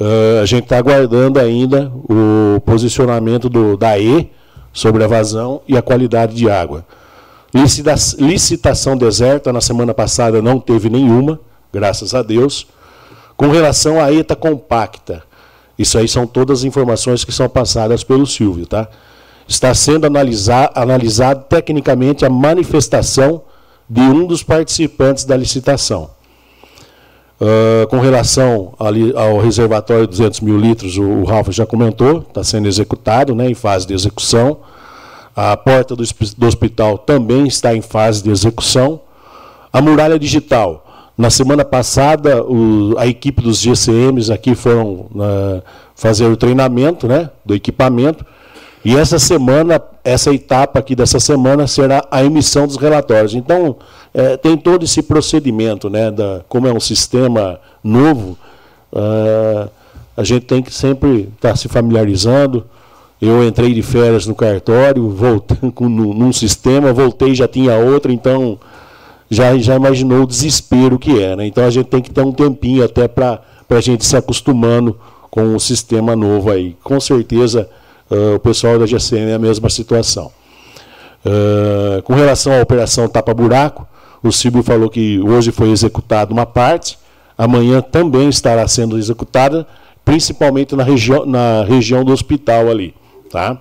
ah, 0.01 0.41
a 0.43 0.47
gente 0.47 0.65
está 0.65 0.79
aguardando 0.79 1.39
ainda 1.39 1.93
o 1.95 2.61
posicionamento 2.61 3.49
do, 3.49 3.77
da 3.77 3.99
E 3.99 4.31
sobre 4.73 5.05
a 5.05 5.07
vazão 5.07 5.63
e 5.69 5.77
a 5.77 5.83
qualidade 5.83 6.35
de 6.35 6.51
água. 6.51 6.85
Licitação 8.19 8.97
deserta, 8.97 9.53
na 9.53 9.61
semana 9.61 9.95
passada 9.95 10.43
não 10.43 10.61
teve 10.61 10.91
nenhuma, 10.91 11.41
graças 11.73 12.15
a 12.15 12.23
Deus. 12.23 12.67
Com 13.37 13.49
relação 13.49 14.01
à 14.01 14.13
ETA 14.13 14.35
compacta, 14.35 15.23
isso 15.79 15.97
aí 15.97 16.09
são 16.09 16.27
todas 16.27 16.61
as 16.61 16.65
informações 16.65 17.25
que 17.25 17.33
são 17.33 17.49
passadas 17.49 18.03
pelo 18.03 18.27
Silvio, 18.27 18.67
tá? 18.67 18.89
Está 19.47 19.73
sendo 19.75 20.07
analisar, 20.07 20.71
analisado 20.75 21.45
tecnicamente 21.49 22.25
a 22.25 22.31
manifestação 22.31 23.43
de 23.89 24.01
um 24.01 24.27
dos 24.27 24.43
participantes 24.43 25.25
da 25.25 25.37
licitação. 25.37 26.11
Uh, 27.41 27.87
com 27.87 28.01
relação 28.01 28.75
ali, 28.81 29.13
ao 29.17 29.39
reservatório 29.39 30.09
de 30.09 30.11
200 30.11 30.41
mil 30.41 30.59
litros, 30.59 30.99
o, 30.99 31.05
o 31.05 31.25
Ralf 31.25 31.49
já 31.51 31.65
comentou, 31.65 32.19
está 32.19 32.43
sendo 32.43 32.67
executado, 32.67 33.33
né, 33.33 33.49
em 33.49 33.55
fase 33.55 33.87
de 33.87 33.95
execução. 33.95 34.59
A 35.37 35.57
porta 35.57 35.95
do, 35.95 36.03
do 36.37 36.47
hospital 36.47 36.99
também 36.99 37.47
está 37.47 37.75
em 37.75 37.81
fase 37.81 38.25
de 38.25 38.31
execução. 38.31 39.01
A 39.73 39.81
muralha 39.81 40.19
digital, 40.19 40.85
na 41.19 41.31
semana 41.31 41.65
passada, 41.65 42.45
o, 42.45 42.97
a 42.97 43.05
equipe 43.05 43.43
dos 43.43 43.61
GCMs 43.61 44.31
aqui 44.31 44.55
foram 44.55 45.09
uh, 45.17 45.61
fazer 45.97 46.27
o 46.27 46.37
treinamento 46.37 47.09
né, 47.09 47.29
do 47.45 47.57
equipamento. 47.57 48.25
E 48.85 48.97
essa 48.97 49.19
semana, 49.19 49.83
essa 50.05 50.33
etapa 50.33 50.79
aqui 50.79 50.95
dessa 50.95 51.19
semana 51.19 51.67
será 51.67 52.07
a 52.09 52.23
emissão 52.23 52.69
dos 52.69 52.77
relatórios. 52.77 53.35
Então, 53.35 53.77
é, 54.15 54.37
tem 54.37 54.57
todo 54.57 54.85
esse 54.85 55.03
procedimento, 55.03 55.91
né, 55.91 56.09
da, 56.13 56.43
como 56.49 56.69
é 56.69 56.73
um 56.73 56.79
sistema 56.79 57.59
novo, 57.83 58.39
uh, 58.93 59.69
a 60.17 60.23
gente 60.23 60.47
tem 60.47 60.63
que 60.63 60.73
sempre 60.73 61.29
estar 61.35 61.51
tá 61.51 61.57
se 61.57 61.67
familiarizando. 61.67 62.65
Eu 63.21 63.45
entrei 63.47 63.75
de 63.75 63.83
férias 63.83 64.25
no 64.25 64.37
cartório, 64.37 65.11
voltei 65.11 65.59
com, 65.75 65.89
num 65.89 66.33
sistema, 66.33 66.93
voltei 66.93 67.35
já 67.35 67.49
tinha 67.49 67.75
outro, 67.77 68.13
então 68.13 68.57
já, 69.31 69.57
já 69.59 69.77
imaginou 69.77 70.23
o 70.23 70.27
desespero 70.27 70.99
que 70.99 71.23
é. 71.23 71.37
Né? 71.37 71.47
Então 71.47 71.65
a 71.65 71.71
gente 71.71 71.87
tem 71.87 72.01
que 72.01 72.11
ter 72.11 72.23
um 72.23 72.33
tempinho 72.33 72.85
até 72.85 73.07
para 73.09 73.43
a 73.69 73.81
gente 73.81 74.05
se 74.05 74.17
acostumando 74.17 74.99
com 75.31 75.55
o 75.55 75.61
sistema 75.61 76.17
novo 76.17 76.51
aí. 76.51 76.77
Com 76.83 76.99
certeza 76.99 77.69
Uh, 78.11 78.37
o 78.37 78.39
pessoal 78.39 78.79
da 78.79 78.87
GCM 78.87 79.31
é 79.31 79.35
a 79.35 79.39
mesma 79.39 79.69
situação. 79.69 80.33
Uh, 81.25 82.01
com 82.03 82.15
relação 82.15 82.59
à 82.59 82.63
operação 82.63 83.07
tapa-buraco, 83.07 83.87
o 84.23 84.33
Silvio 84.33 84.63
falou 84.63 84.89
que 84.89 85.21
hoje 85.21 85.53
foi 85.53 85.71
executada 85.71 86.33
uma 86.33 86.47
parte, 86.47 86.99
amanhã 87.37 87.83
também 87.83 88.29
estará 88.31 88.67
sendo 88.67 88.97
executada, 88.97 89.67
principalmente 90.07 90.75
na, 90.75 90.83
regi 90.83 91.13
na 91.27 91.65
região 91.65 92.03
do 92.03 92.13
hospital 92.13 92.71
ali. 92.71 92.95
Tá? 93.31 93.61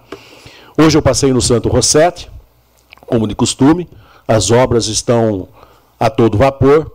Hoje 0.78 0.98
eu 0.98 1.02
passei 1.02 1.34
no 1.34 1.42
Santo 1.42 1.68
Rossetti, 1.68 2.32
como 3.06 3.28
de 3.28 3.36
costume, 3.36 3.88
as 4.28 4.52
obras 4.52 4.88
estão 4.88 5.48
a 6.00 6.10
todo 6.10 6.38
vapor, 6.38 6.92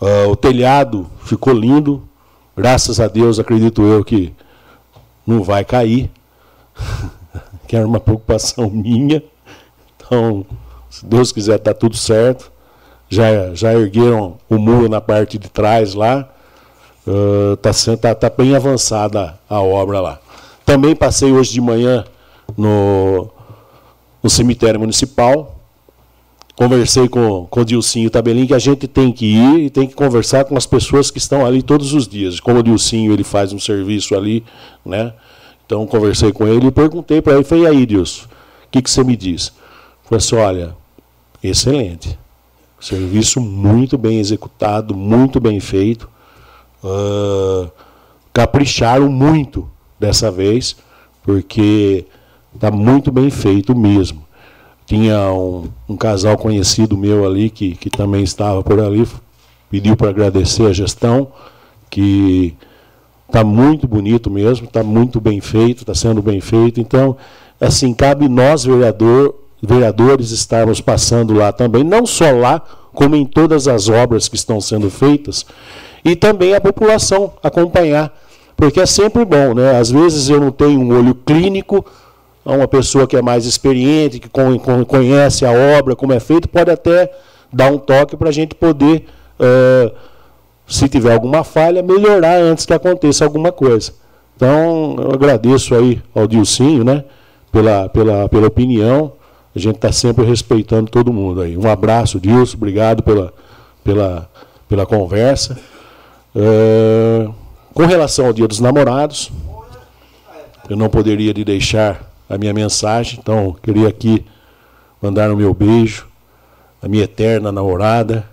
uh, 0.00 0.28
o 0.28 0.36
telhado 0.36 1.06
ficou 1.24 1.52
lindo, 1.52 2.02
graças 2.56 2.98
a 2.98 3.06
Deus 3.06 3.38
acredito 3.38 3.82
eu 3.82 4.04
que 4.04 4.34
não 5.26 5.42
vai 5.42 5.64
cair, 5.64 6.10
que 7.66 7.76
era 7.76 7.86
uma 7.86 8.00
preocupação 8.00 8.68
minha. 8.70 9.22
Então, 9.96 10.44
se 10.90 11.04
Deus 11.04 11.32
quiser, 11.32 11.56
está 11.56 11.74
tudo 11.74 11.96
certo. 11.96 12.52
Já, 13.08 13.54
já 13.54 13.72
ergueram 13.72 14.36
o 14.48 14.58
muro 14.58 14.88
na 14.88 15.00
parte 15.00 15.38
de 15.38 15.48
trás 15.48 15.94
lá. 15.94 16.28
Está 17.54 17.92
uh, 17.92 17.96
tá, 17.96 18.14
tá 18.14 18.30
bem 18.30 18.56
avançada 18.56 19.38
a 19.48 19.60
obra 19.60 20.00
lá. 20.00 20.18
Também 20.64 20.96
passei 20.96 21.32
hoje 21.32 21.52
de 21.52 21.60
manhã 21.60 22.04
no, 22.56 23.30
no 24.20 24.28
cemitério 24.28 24.80
municipal. 24.80 25.55
Conversei 26.56 27.06
com, 27.06 27.46
com 27.46 27.60
o 27.60 27.64
Dilcinho 27.66 28.08
Tabelim 28.08 28.46
que 28.46 28.54
a 28.54 28.58
gente 28.58 28.88
tem 28.88 29.12
que 29.12 29.26
ir 29.26 29.66
e 29.66 29.70
tem 29.70 29.86
que 29.86 29.94
conversar 29.94 30.46
com 30.46 30.56
as 30.56 30.64
pessoas 30.64 31.10
que 31.10 31.18
estão 31.18 31.44
ali 31.44 31.62
todos 31.62 31.92
os 31.92 32.08
dias. 32.08 32.40
Como 32.40 32.60
o 32.60 32.62
Dilcinho 32.62 33.12
ele 33.12 33.22
faz 33.22 33.52
um 33.52 33.58
serviço 33.58 34.14
ali, 34.14 34.42
né? 34.84 35.12
Então 35.66 35.86
conversei 35.86 36.32
com 36.32 36.46
ele 36.46 36.68
e 36.68 36.70
perguntei 36.70 37.20
para 37.20 37.34
ele, 37.34 37.44
falei, 37.44 37.64
e 37.64 37.66
aí, 37.66 37.86
Deus, 37.86 38.22
o 38.22 38.28
que, 38.70 38.80
que 38.80 38.90
você 38.90 39.04
me 39.04 39.16
diz? 39.16 39.52
Falei 40.04 40.16
assim, 40.18 40.36
olha, 40.36 40.76
excelente. 41.42 42.18
Serviço 42.80 43.40
muito 43.40 43.98
bem 43.98 44.18
executado, 44.18 44.94
muito 44.94 45.38
bem 45.40 45.60
feito. 45.60 46.08
Uh, 46.82 47.70
capricharam 48.32 49.10
muito 49.10 49.68
dessa 49.98 50.30
vez, 50.30 50.76
porque 51.22 52.06
está 52.54 52.70
muito 52.70 53.10
bem 53.10 53.28
feito 53.28 53.74
mesmo. 53.74 54.25
Tinha 54.86 55.32
um, 55.32 55.68
um, 55.88 55.96
casal 55.96 56.38
conhecido 56.38 56.96
meu 56.96 57.26
ali, 57.26 57.50
que, 57.50 57.74
que 57.74 57.90
também 57.90 58.22
estava 58.22 58.62
por 58.62 58.80
ali, 58.80 59.06
pediu 59.68 59.96
para 59.96 60.10
agradecer 60.10 60.64
a 60.66 60.72
gestão, 60.72 61.28
que 61.90 62.56
Está 63.28 63.42
muito 63.42 63.88
bonito 63.88 64.30
mesmo, 64.30 64.66
está 64.66 64.82
muito 64.82 65.20
bem 65.20 65.40
feito, 65.40 65.82
está 65.82 65.94
sendo 65.94 66.22
bem 66.22 66.40
feito. 66.40 66.80
Então, 66.80 67.16
assim, 67.60 67.92
cabe 67.92 68.28
nós, 68.28 68.64
vereador, 68.64 69.34
vereadores, 69.60 70.30
estarmos 70.30 70.80
passando 70.80 71.34
lá 71.34 71.50
também, 71.50 71.82
não 71.82 72.06
só 72.06 72.30
lá, 72.30 72.62
como 72.94 73.16
em 73.16 73.26
todas 73.26 73.66
as 73.66 73.88
obras 73.88 74.28
que 74.28 74.36
estão 74.36 74.60
sendo 74.60 74.90
feitas, 74.90 75.44
e 76.04 76.14
também 76.14 76.54
a 76.54 76.60
população 76.60 77.32
acompanhar. 77.42 78.16
Porque 78.56 78.80
é 78.80 78.86
sempre 78.86 79.24
bom, 79.24 79.54
né? 79.54 79.76
Às 79.78 79.90
vezes 79.90 80.30
eu 80.30 80.40
não 80.40 80.50
tenho 80.50 80.80
um 80.80 80.96
olho 80.96 81.14
clínico, 81.14 81.84
uma 82.52 82.68
pessoa 82.68 83.06
que 83.06 83.16
é 83.16 83.22
mais 83.22 83.44
experiente, 83.44 84.18
que 84.18 84.28
conhece 84.86 85.44
a 85.44 85.50
obra, 85.50 85.96
como 85.96 86.12
é 86.12 86.20
feito, 86.20 86.48
pode 86.48 86.70
até 86.70 87.10
dar 87.52 87.72
um 87.72 87.78
toque 87.78 88.16
para 88.16 88.28
a 88.28 88.32
gente 88.32 88.54
poder. 88.54 89.06
Uh, 89.38 89.90
se 90.66 90.88
tiver 90.88 91.12
alguma 91.12 91.44
falha, 91.44 91.82
melhorar 91.82 92.40
antes 92.40 92.66
que 92.66 92.72
aconteça 92.72 93.24
alguma 93.24 93.52
coisa. 93.52 93.92
Então, 94.34 94.96
eu 94.98 95.12
agradeço 95.12 95.74
aí 95.74 96.02
ao 96.14 96.26
Dilcinho, 96.26 96.84
né, 96.84 97.04
pela, 97.52 97.88
pela, 97.88 98.28
pela 98.28 98.46
opinião. 98.48 99.12
A 99.54 99.58
gente 99.58 99.76
está 99.76 99.90
sempre 99.90 100.24
respeitando 100.24 100.90
todo 100.90 101.12
mundo 101.12 101.40
aí. 101.40 101.56
Um 101.56 101.68
abraço, 101.70 102.20
Dilson, 102.20 102.56
obrigado 102.56 103.02
pela, 103.02 103.32
pela, 103.82 104.28
pela 104.68 104.84
conversa. 104.84 105.58
É, 106.34 107.28
com 107.72 107.86
relação 107.86 108.26
ao 108.26 108.32
Dia 108.32 108.46
dos 108.46 108.60
Namorados, 108.60 109.30
eu 110.68 110.76
não 110.76 110.90
poderia 110.90 111.32
de 111.32 111.44
deixar 111.44 112.15
a 112.28 112.36
minha 112.36 112.52
mensagem, 112.52 113.18
então 113.20 113.56
queria 113.62 113.88
aqui 113.88 114.24
mandar 115.00 115.30
o 115.30 115.36
meu 115.36 115.54
beijo 115.54 116.06
à 116.82 116.88
minha 116.88 117.04
eterna 117.04 117.52
namorada, 117.52 118.28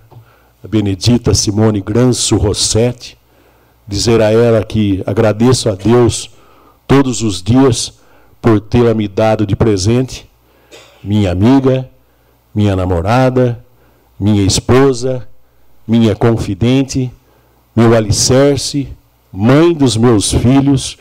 a 0.63 0.67
Benedita 0.67 1.33
Simone 1.33 1.81
Granço 1.81 2.37
Rossetti, 2.37 3.17
dizer 3.87 4.21
a 4.21 4.31
ela 4.31 4.63
que 4.63 5.03
agradeço 5.05 5.69
a 5.69 5.75
Deus 5.75 6.31
todos 6.87 7.21
os 7.21 7.41
dias 7.41 7.93
por 8.41 8.59
tê-la 8.59 8.93
me 8.93 9.07
dado 9.07 9.45
de 9.45 9.55
presente. 9.55 10.29
Minha 11.03 11.31
amiga, 11.31 11.89
minha 12.53 12.75
namorada, 12.75 13.63
minha 14.19 14.43
esposa, 14.43 15.27
minha 15.87 16.15
confidente, 16.15 17.11
meu 17.75 17.93
alicerce, 17.93 18.87
mãe 19.31 19.73
dos 19.73 19.97
meus 19.97 20.31
filhos, 20.31 20.97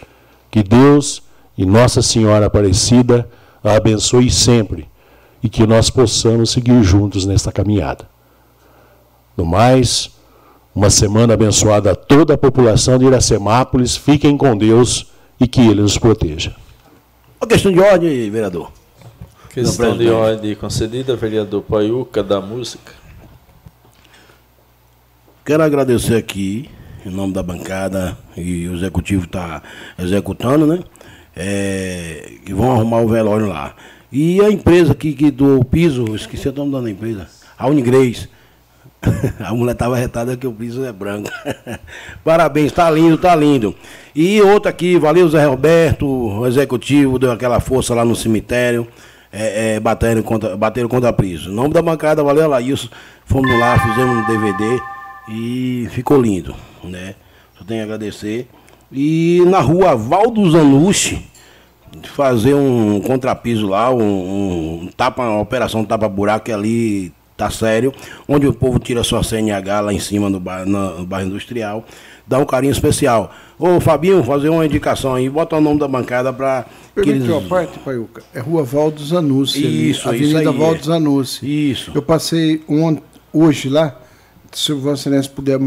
que 0.50 0.62
Deus 0.62 1.22
e 1.56 1.64
Nossa 1.66 2.02
Senhora 2.02 2.46
Aparecida 2.46 3.28
a 3.62 3.76
abençoe 3.76 4.30
sempre 4.30 4.88
e 5.42 5.48
que 5.48 5.66
nós 5.66 5.90
possamos 5.90 6.50
seguir 6.50 6.82
juntos 6.82 7.26
nesta 7.26 7.50
caminhada. 7.50 8.08
No 9.36 9.44
mais, 9.44 10.10
uma 10.74 10.90
semana 10.90 11.34
abençoada 11.34 11.92
a 11.92 11.96
toda 11.96 12.34
a 12.34 12.38
população 12.38 12.98
de 12.98 13.06
Iracemápolis. 13.06 13.96
Fiquem 13.96 14.36
com 14.36 14.56
Deus 14.56 15.06
e 15.40 15.46
que 15.46 15.60
Ele 15.60 15.82
nos 15.82 15.98
proteja. 15.98 16.54
Uma 17.40 17.48
questão 17.48 17.72
de 17.72 17.80
ordem, 17.80 18.30
vereador. 18.30 18.70
Questão 19.50 19.96
de 19.96 20.08
ordem 20.08 20.54
concedida, 20.54 21.14
vereador 21.16 21.62
Paiuca, 21.62 22.22
da 22.22 22.40
música. 22.40 22.92
Quero 25.44 25.62
agradecer 25.62 26.14
aqui, 26.14 26.70
em 27.04 27.10
nome 27.10 27.32
da 27.34 27.42
bancada, 27.42 28.16
e 28.36 28.68
o 28.68 28.76
executivo 28.76 29.24
está 29.24 29.60
executando, 29.98 30.66
né? 30.66 30.84
É, 31.34 32.32
que 32.44 32.52
vão 32.52 32.72
arrumar 32.72 33.00
o 33.00 33.08
velório 33.08 33.46
lá. 33.46 33.74
E 34.10 34.40
a 34.42 34.50
empresa 34.50 34.92
aqui 34.92 35.14
que 35.14 35.30
do 35.30 35.64
piso, 35.64 36.14
esqueci 36.14 36.48
o 36.48 36.52
nome 36.52 36.84
da 36.84 36.90
empresa, 36.90 37.26
a 37.58 37.66
Unigrês. 37.66 38.28
A 39.40 39.52
mulher 39.52 39.72
estava 39.72 39.96
retada 39.96 40.36
que 40.36 40.46
o 40.46 40.52
piso 40.52 40.84
é 40.84 40.92
branco. 40.92 41.28
Parabéns, 42.22 42.70
tá 42.70 42.88
lindo, 42.88 43.18
tá 43.18 43.34
lindo. 43.34 43.74
E 44.14 44.40
outra 44.40 44.70
aqui, 44.70 44.96
valeu 44.96 45.28
Zé 45.28 45.44
Roberto, 45.44 46.06
o 46.06 46.46
executivo, 46.46 47.18
deu 47.18 47.32
aquela 47.32 47.58
força 47.58 47.94
lá 47.94 48.04
no 48.04 48.14
cemitério, 48.14 48.86
é, 49.32 49.74
é, 49.74 49.80
bateram, 49.80 50.22
contra, 50.22 50.56
bateram 50.56 50.88
contra 50.88 51.12
piso. 51.12 51.50
Em 51.50 51.54
nome 51.54 51.74
da 51.74 51.82
bancada, 51.82 52.22
valeu 52.22 52.48
Laís, 52.48 52.88
fomos 53.24 53.50
lá, 53.58 53.78
fizemos 53.78 54.18
um 54.18 54.26
DVD 54.26 54.80
e 55.30 55.88
ficou 55.90 56.20
lindo, 56.20 56.54
né? 56.84 57.14
Só 57.58 57.64
tenho 57.64 57.80
a 57.80 57.84
agradecer. 57.84 58.48
E 58.92 59.42
na 59.46 59.60
rua 59.60 59.96
Valdo 59.96 60.50
Zanucci, 60.50 61.26
fazer 62.14 62.54
um 62.54 63.00
contrapiso 63.00 63.66
lá, 63.66 63.90
um, 63.90 64.82
um 64.82 64.88
tapa, 64.96 65.22
uma 65.22 65.40
operação 65.40 65.84
tapa-buraco 65.84 66.52
ali 66.52 67.12
tá 67.36 67.50
sério, 67.50 67.92
onde 68.28 68.46
o 68.46 68.52
povo 68.52 68.78
tira 68.78 69.02
sua 69.02 69.22
CNH 69.22 69.80
lá 69.80 69.92
em 69.92 69.98
cima 69.98 70.30
no 70.30 70.38
bairro, 70.38 70.68
no 70.68 71.04
bairro 71.04 71.28
industrial, 71.28 71.84
dá 72.26 72.38
um 72.38 72.44
carinho 72.44 72.70
especial. 72.70 73.32
Ô 73.58 73.80
Fabinho, 73.80 74.22
fazer 74.22 74.48
uma 74.48 74.64
indicação 74.64 75.14
aí, 75.14 75.28
bota 75.28 75.56
o 75.56 75.60
nome 75.60 75.80
da 75.80 75.88
bancada 75.88 76.32
para 76.32 76.66
que 76.94 77.08
eles... 77.08 77.28
uma 77.28 77.40
parte, 77.42 77.78
Paiuca. 77.78 78.22
É 78.34 78.40
Rua 78.40 78.62
Valdo 78.62 79.02
Zanussi. 79.02 79.90
Isso, 79.90 80.08
ali, 80.08 80.18
Avenida 80.18 80.40
isso 80.40 80.50
aí, 80.50 80.58
Valdo. 80.58 80.84
Zanussi. 80.84 81.70
Isso. 81.70 81.92
Eu 81.94 82.02
passei 82.02 82.62
hoje 83.32 83.68
lá, 83.68 83.98
se 84.52 84.72
o 84.72 84.78
Vossa 84.78 85.02
Excelência 85.02 85.32
puder, 85.34 85.58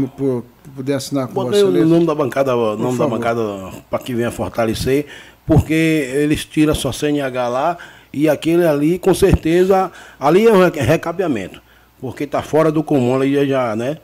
puder 0.76 0.94
assinar 0.94 1.26
com 1.26 1.34
Vossa 1.34 1.56
aí 1.56 1.82
o 1.82 1.86
nome 1.88 2.06
da 2.06 2.14
bancada, 2.14 2.54
o 2.56 2.76
nome 2.76 2.98
da 2.98 3.06
bancada 3.06 3.42
para 3.90 3.98
que 3.98 4.14
venha 4.14 4.30
fortalecer, 4.30 5.06
porque 5.46 5.72
eles 6.14 6.44
tiram 6.44 6.74
sua 6.74 6.92
CNH 6.92 7.48
lá 7.48 7.78
e 8.12 8.28
aquele 8.28 8.66
ali, 8.66 8.98
com 8.98 9.12
certeza, 9.14 9.90
ali 10.20 10.46
é 10.46 10.52
um 10.52 10.64
re- 10.68 10.80
recabeamento, 10.80 11.60
porque 12.00 12.24
está 12.24 12.42
fora 12.42 12.70
do 12.70 12.82
comum 12.82 13.14
ali 13.16 13.46
já, 13.48 13.74
né? 13.74 13.96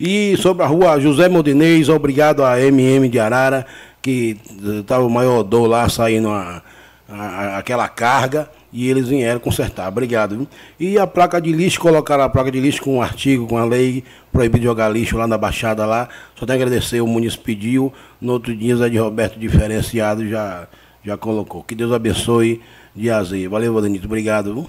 E 0.00 0.36
sobre 0.36 0.62
a 0.62 0.66
rua 0.66 1.00
José 1.00 1.28
Modinês, 1.28 1.88
obrigado 1.88 2.44
a 2.44 2.60
MM 2.60 3.08
de 3.08 3.18
Arara, 3.18 3.66
que 4.00 4.36
estava 4.80 5.04
o 5.04 5.10
maior 5.10 5.42
dor 5.42 5.66
lá 5.66 5.88
saindo 5.88 6.28
a- 6.28 6.62
a- 7.08 7.58
aquela 7.58 7.88
carga 7.88 8.48
e 8.72 8.88
eles 8.88 9.08
vieram 9.08 9.40
consertar. 9.40 9.88
Obrigado. 9.88 10.46
E 10.78 10.98
a 10.98 11.06
placa 11.06 11.40
de 11.40 11.52
lixo, 11.52 11.80
colocaram 11.80 12.24
a 12.24 12.28
placa 12.28 12.50
de 12.50 12.60
lixo 12.60 12.82
com 12.82 12.96
um 12.96 13.02
artigo, 13.02 13.46
com 13.46 13.56
a 13.56 13.64
lei, 13.64 14.04
proibido 14.32 14.64
jogar 14.64 14.88
lixo 14.88 15.16
lá 15.16 15.26
na 15.26 15.38
Baixada 15.38 15.86
lá. 15.86 16.08
Só 16.36 16.44
tenho 16.44 16.58
a 16.58 16.62
agradecer, 16.62 17.00
o 17.00 17.06
Muniz 17.06 17.36
pediu. 17.36 17.92
No 18.20 18.34
outro 18.34 18.54
dia, 18.54 18.76
Zé 18.76 18.88
de 18.88 18.98
Roberto 18.98 19.38
diferenciado 19.38 20.28
já, 20.28 20.68
já 21.04 21.16
colocou. 21.16 21.62
Que 21.62 21.74
Deus 21.74 21.92
abençoe 21.92 22.60
de 22.94 23.10
azeite. 23.10 23.48
Valeu, 23.48 23.72
Valenito. 23.72 24.06
Obrigado. 24.06 24.66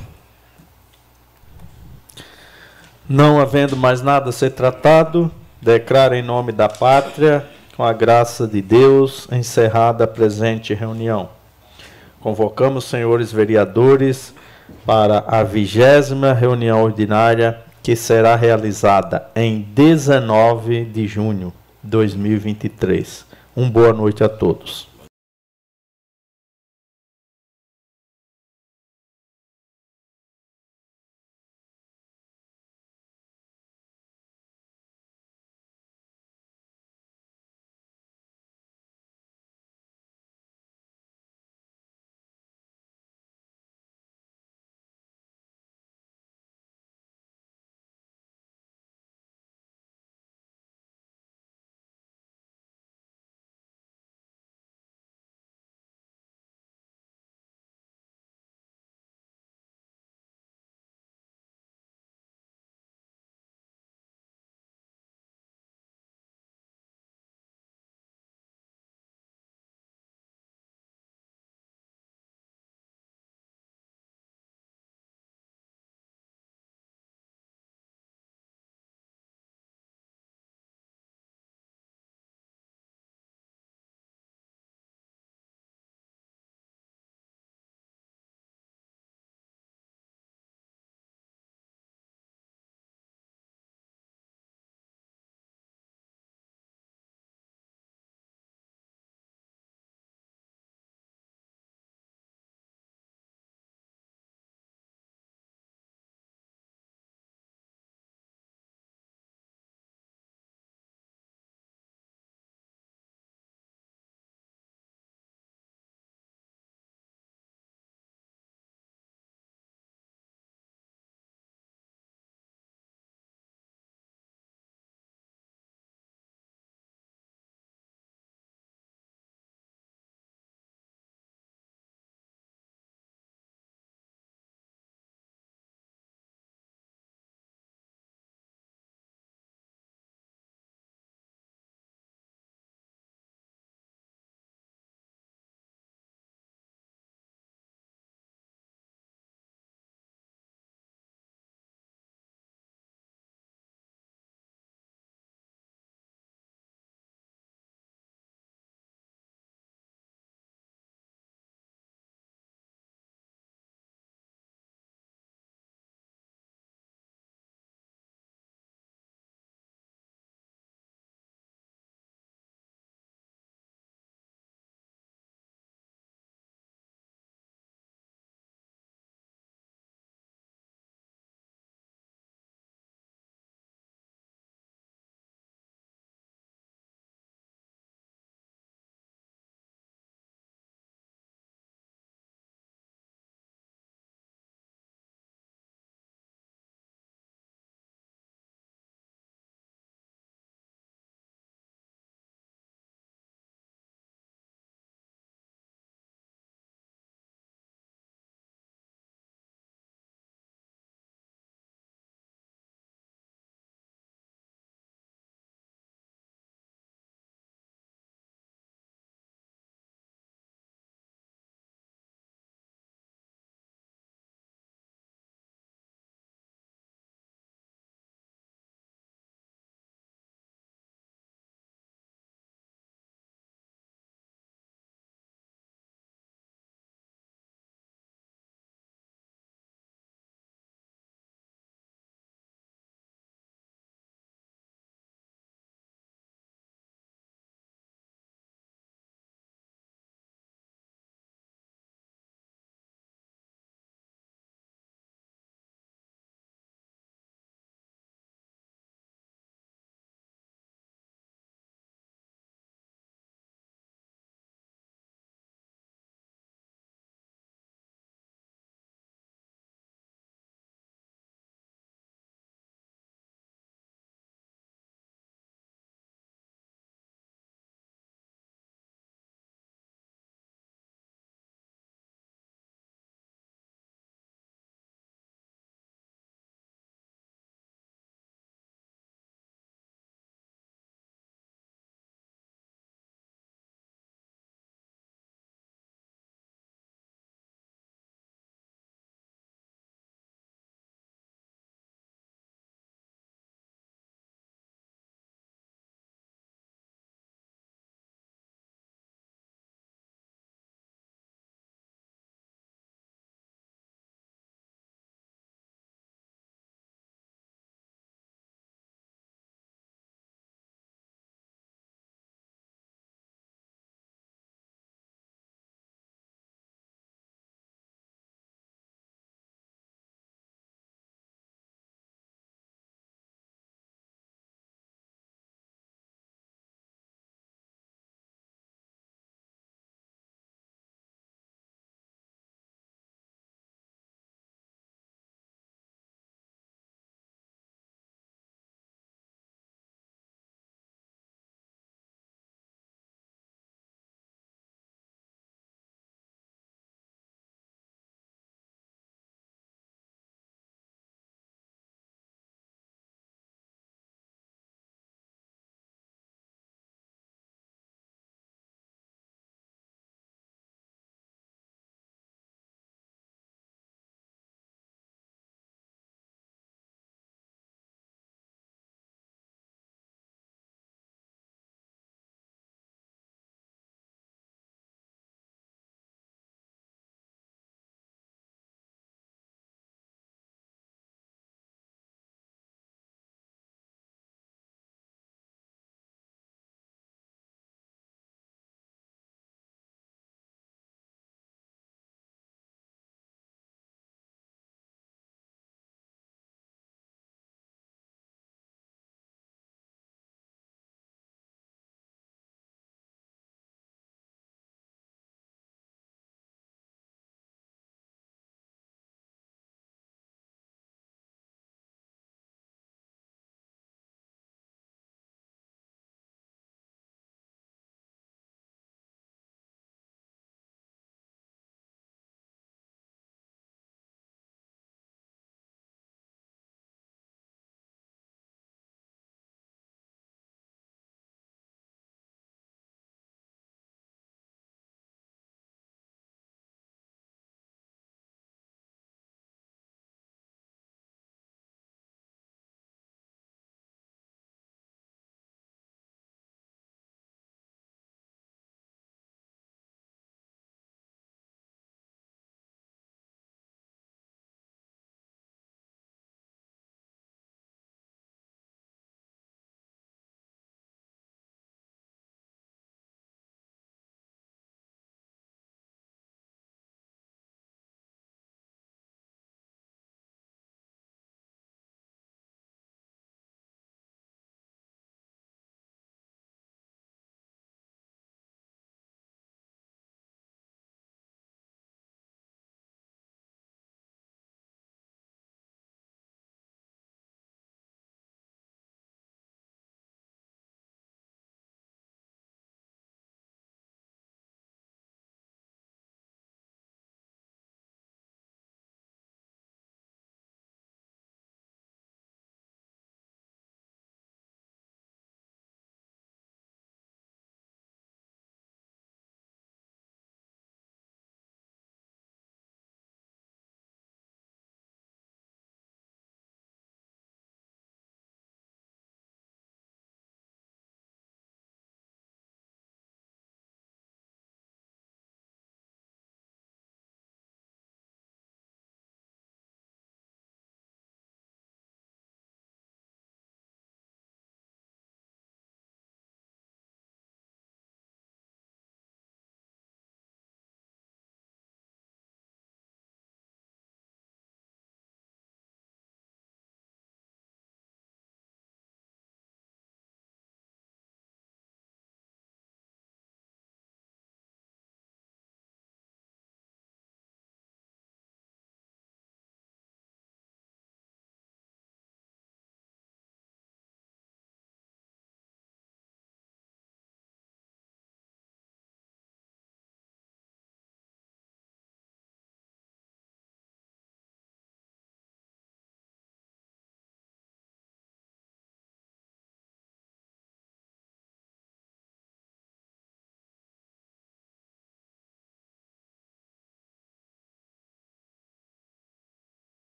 Não 3.07 3.39
havendo 3.39 3.75
mais 3.75 4.01
nada 4.01 4.29
a 4.29 4.31
ser 4.31 4.51
tratado, 4.51 5.31
declaro 5.59 6.13
em 6.13 6.21
nome 6.21 6.51
da 6.51 6.69
pátria, 6.69 7.45
com 7.75 7.83
a 7.83 7.91
graça 7.91 8.47
de 8.47 8.61
Deus, 8.61 9.27
encerrada 9.31 10.03
a 10.03 10.07
presente 10.07 10.75
reunião. 10.75 11.38
Convocamos, 12.19 12.83
senhores 12.83 13.31
vereadores, 13.31 14.33
para 14.85 15.23
a 15.27 15.41
vigésima 15.43 16.33
reunião 16.33 16.83
ordinária, 16.83 17.59
que 17.81 17.95
será 17.95 18.35
realizada 18.35 19.29
em 19.35 19.61
19 19.73 20.85
de 20.85 21.07
junho 21.07 21.53
de 21.81 21.89
2023. 21.89 23.25
Um 23.55 23.69
boa 23.69 23.93
noite 23.93 24.23
a 24.23 24.29
todos. 24.29 24.88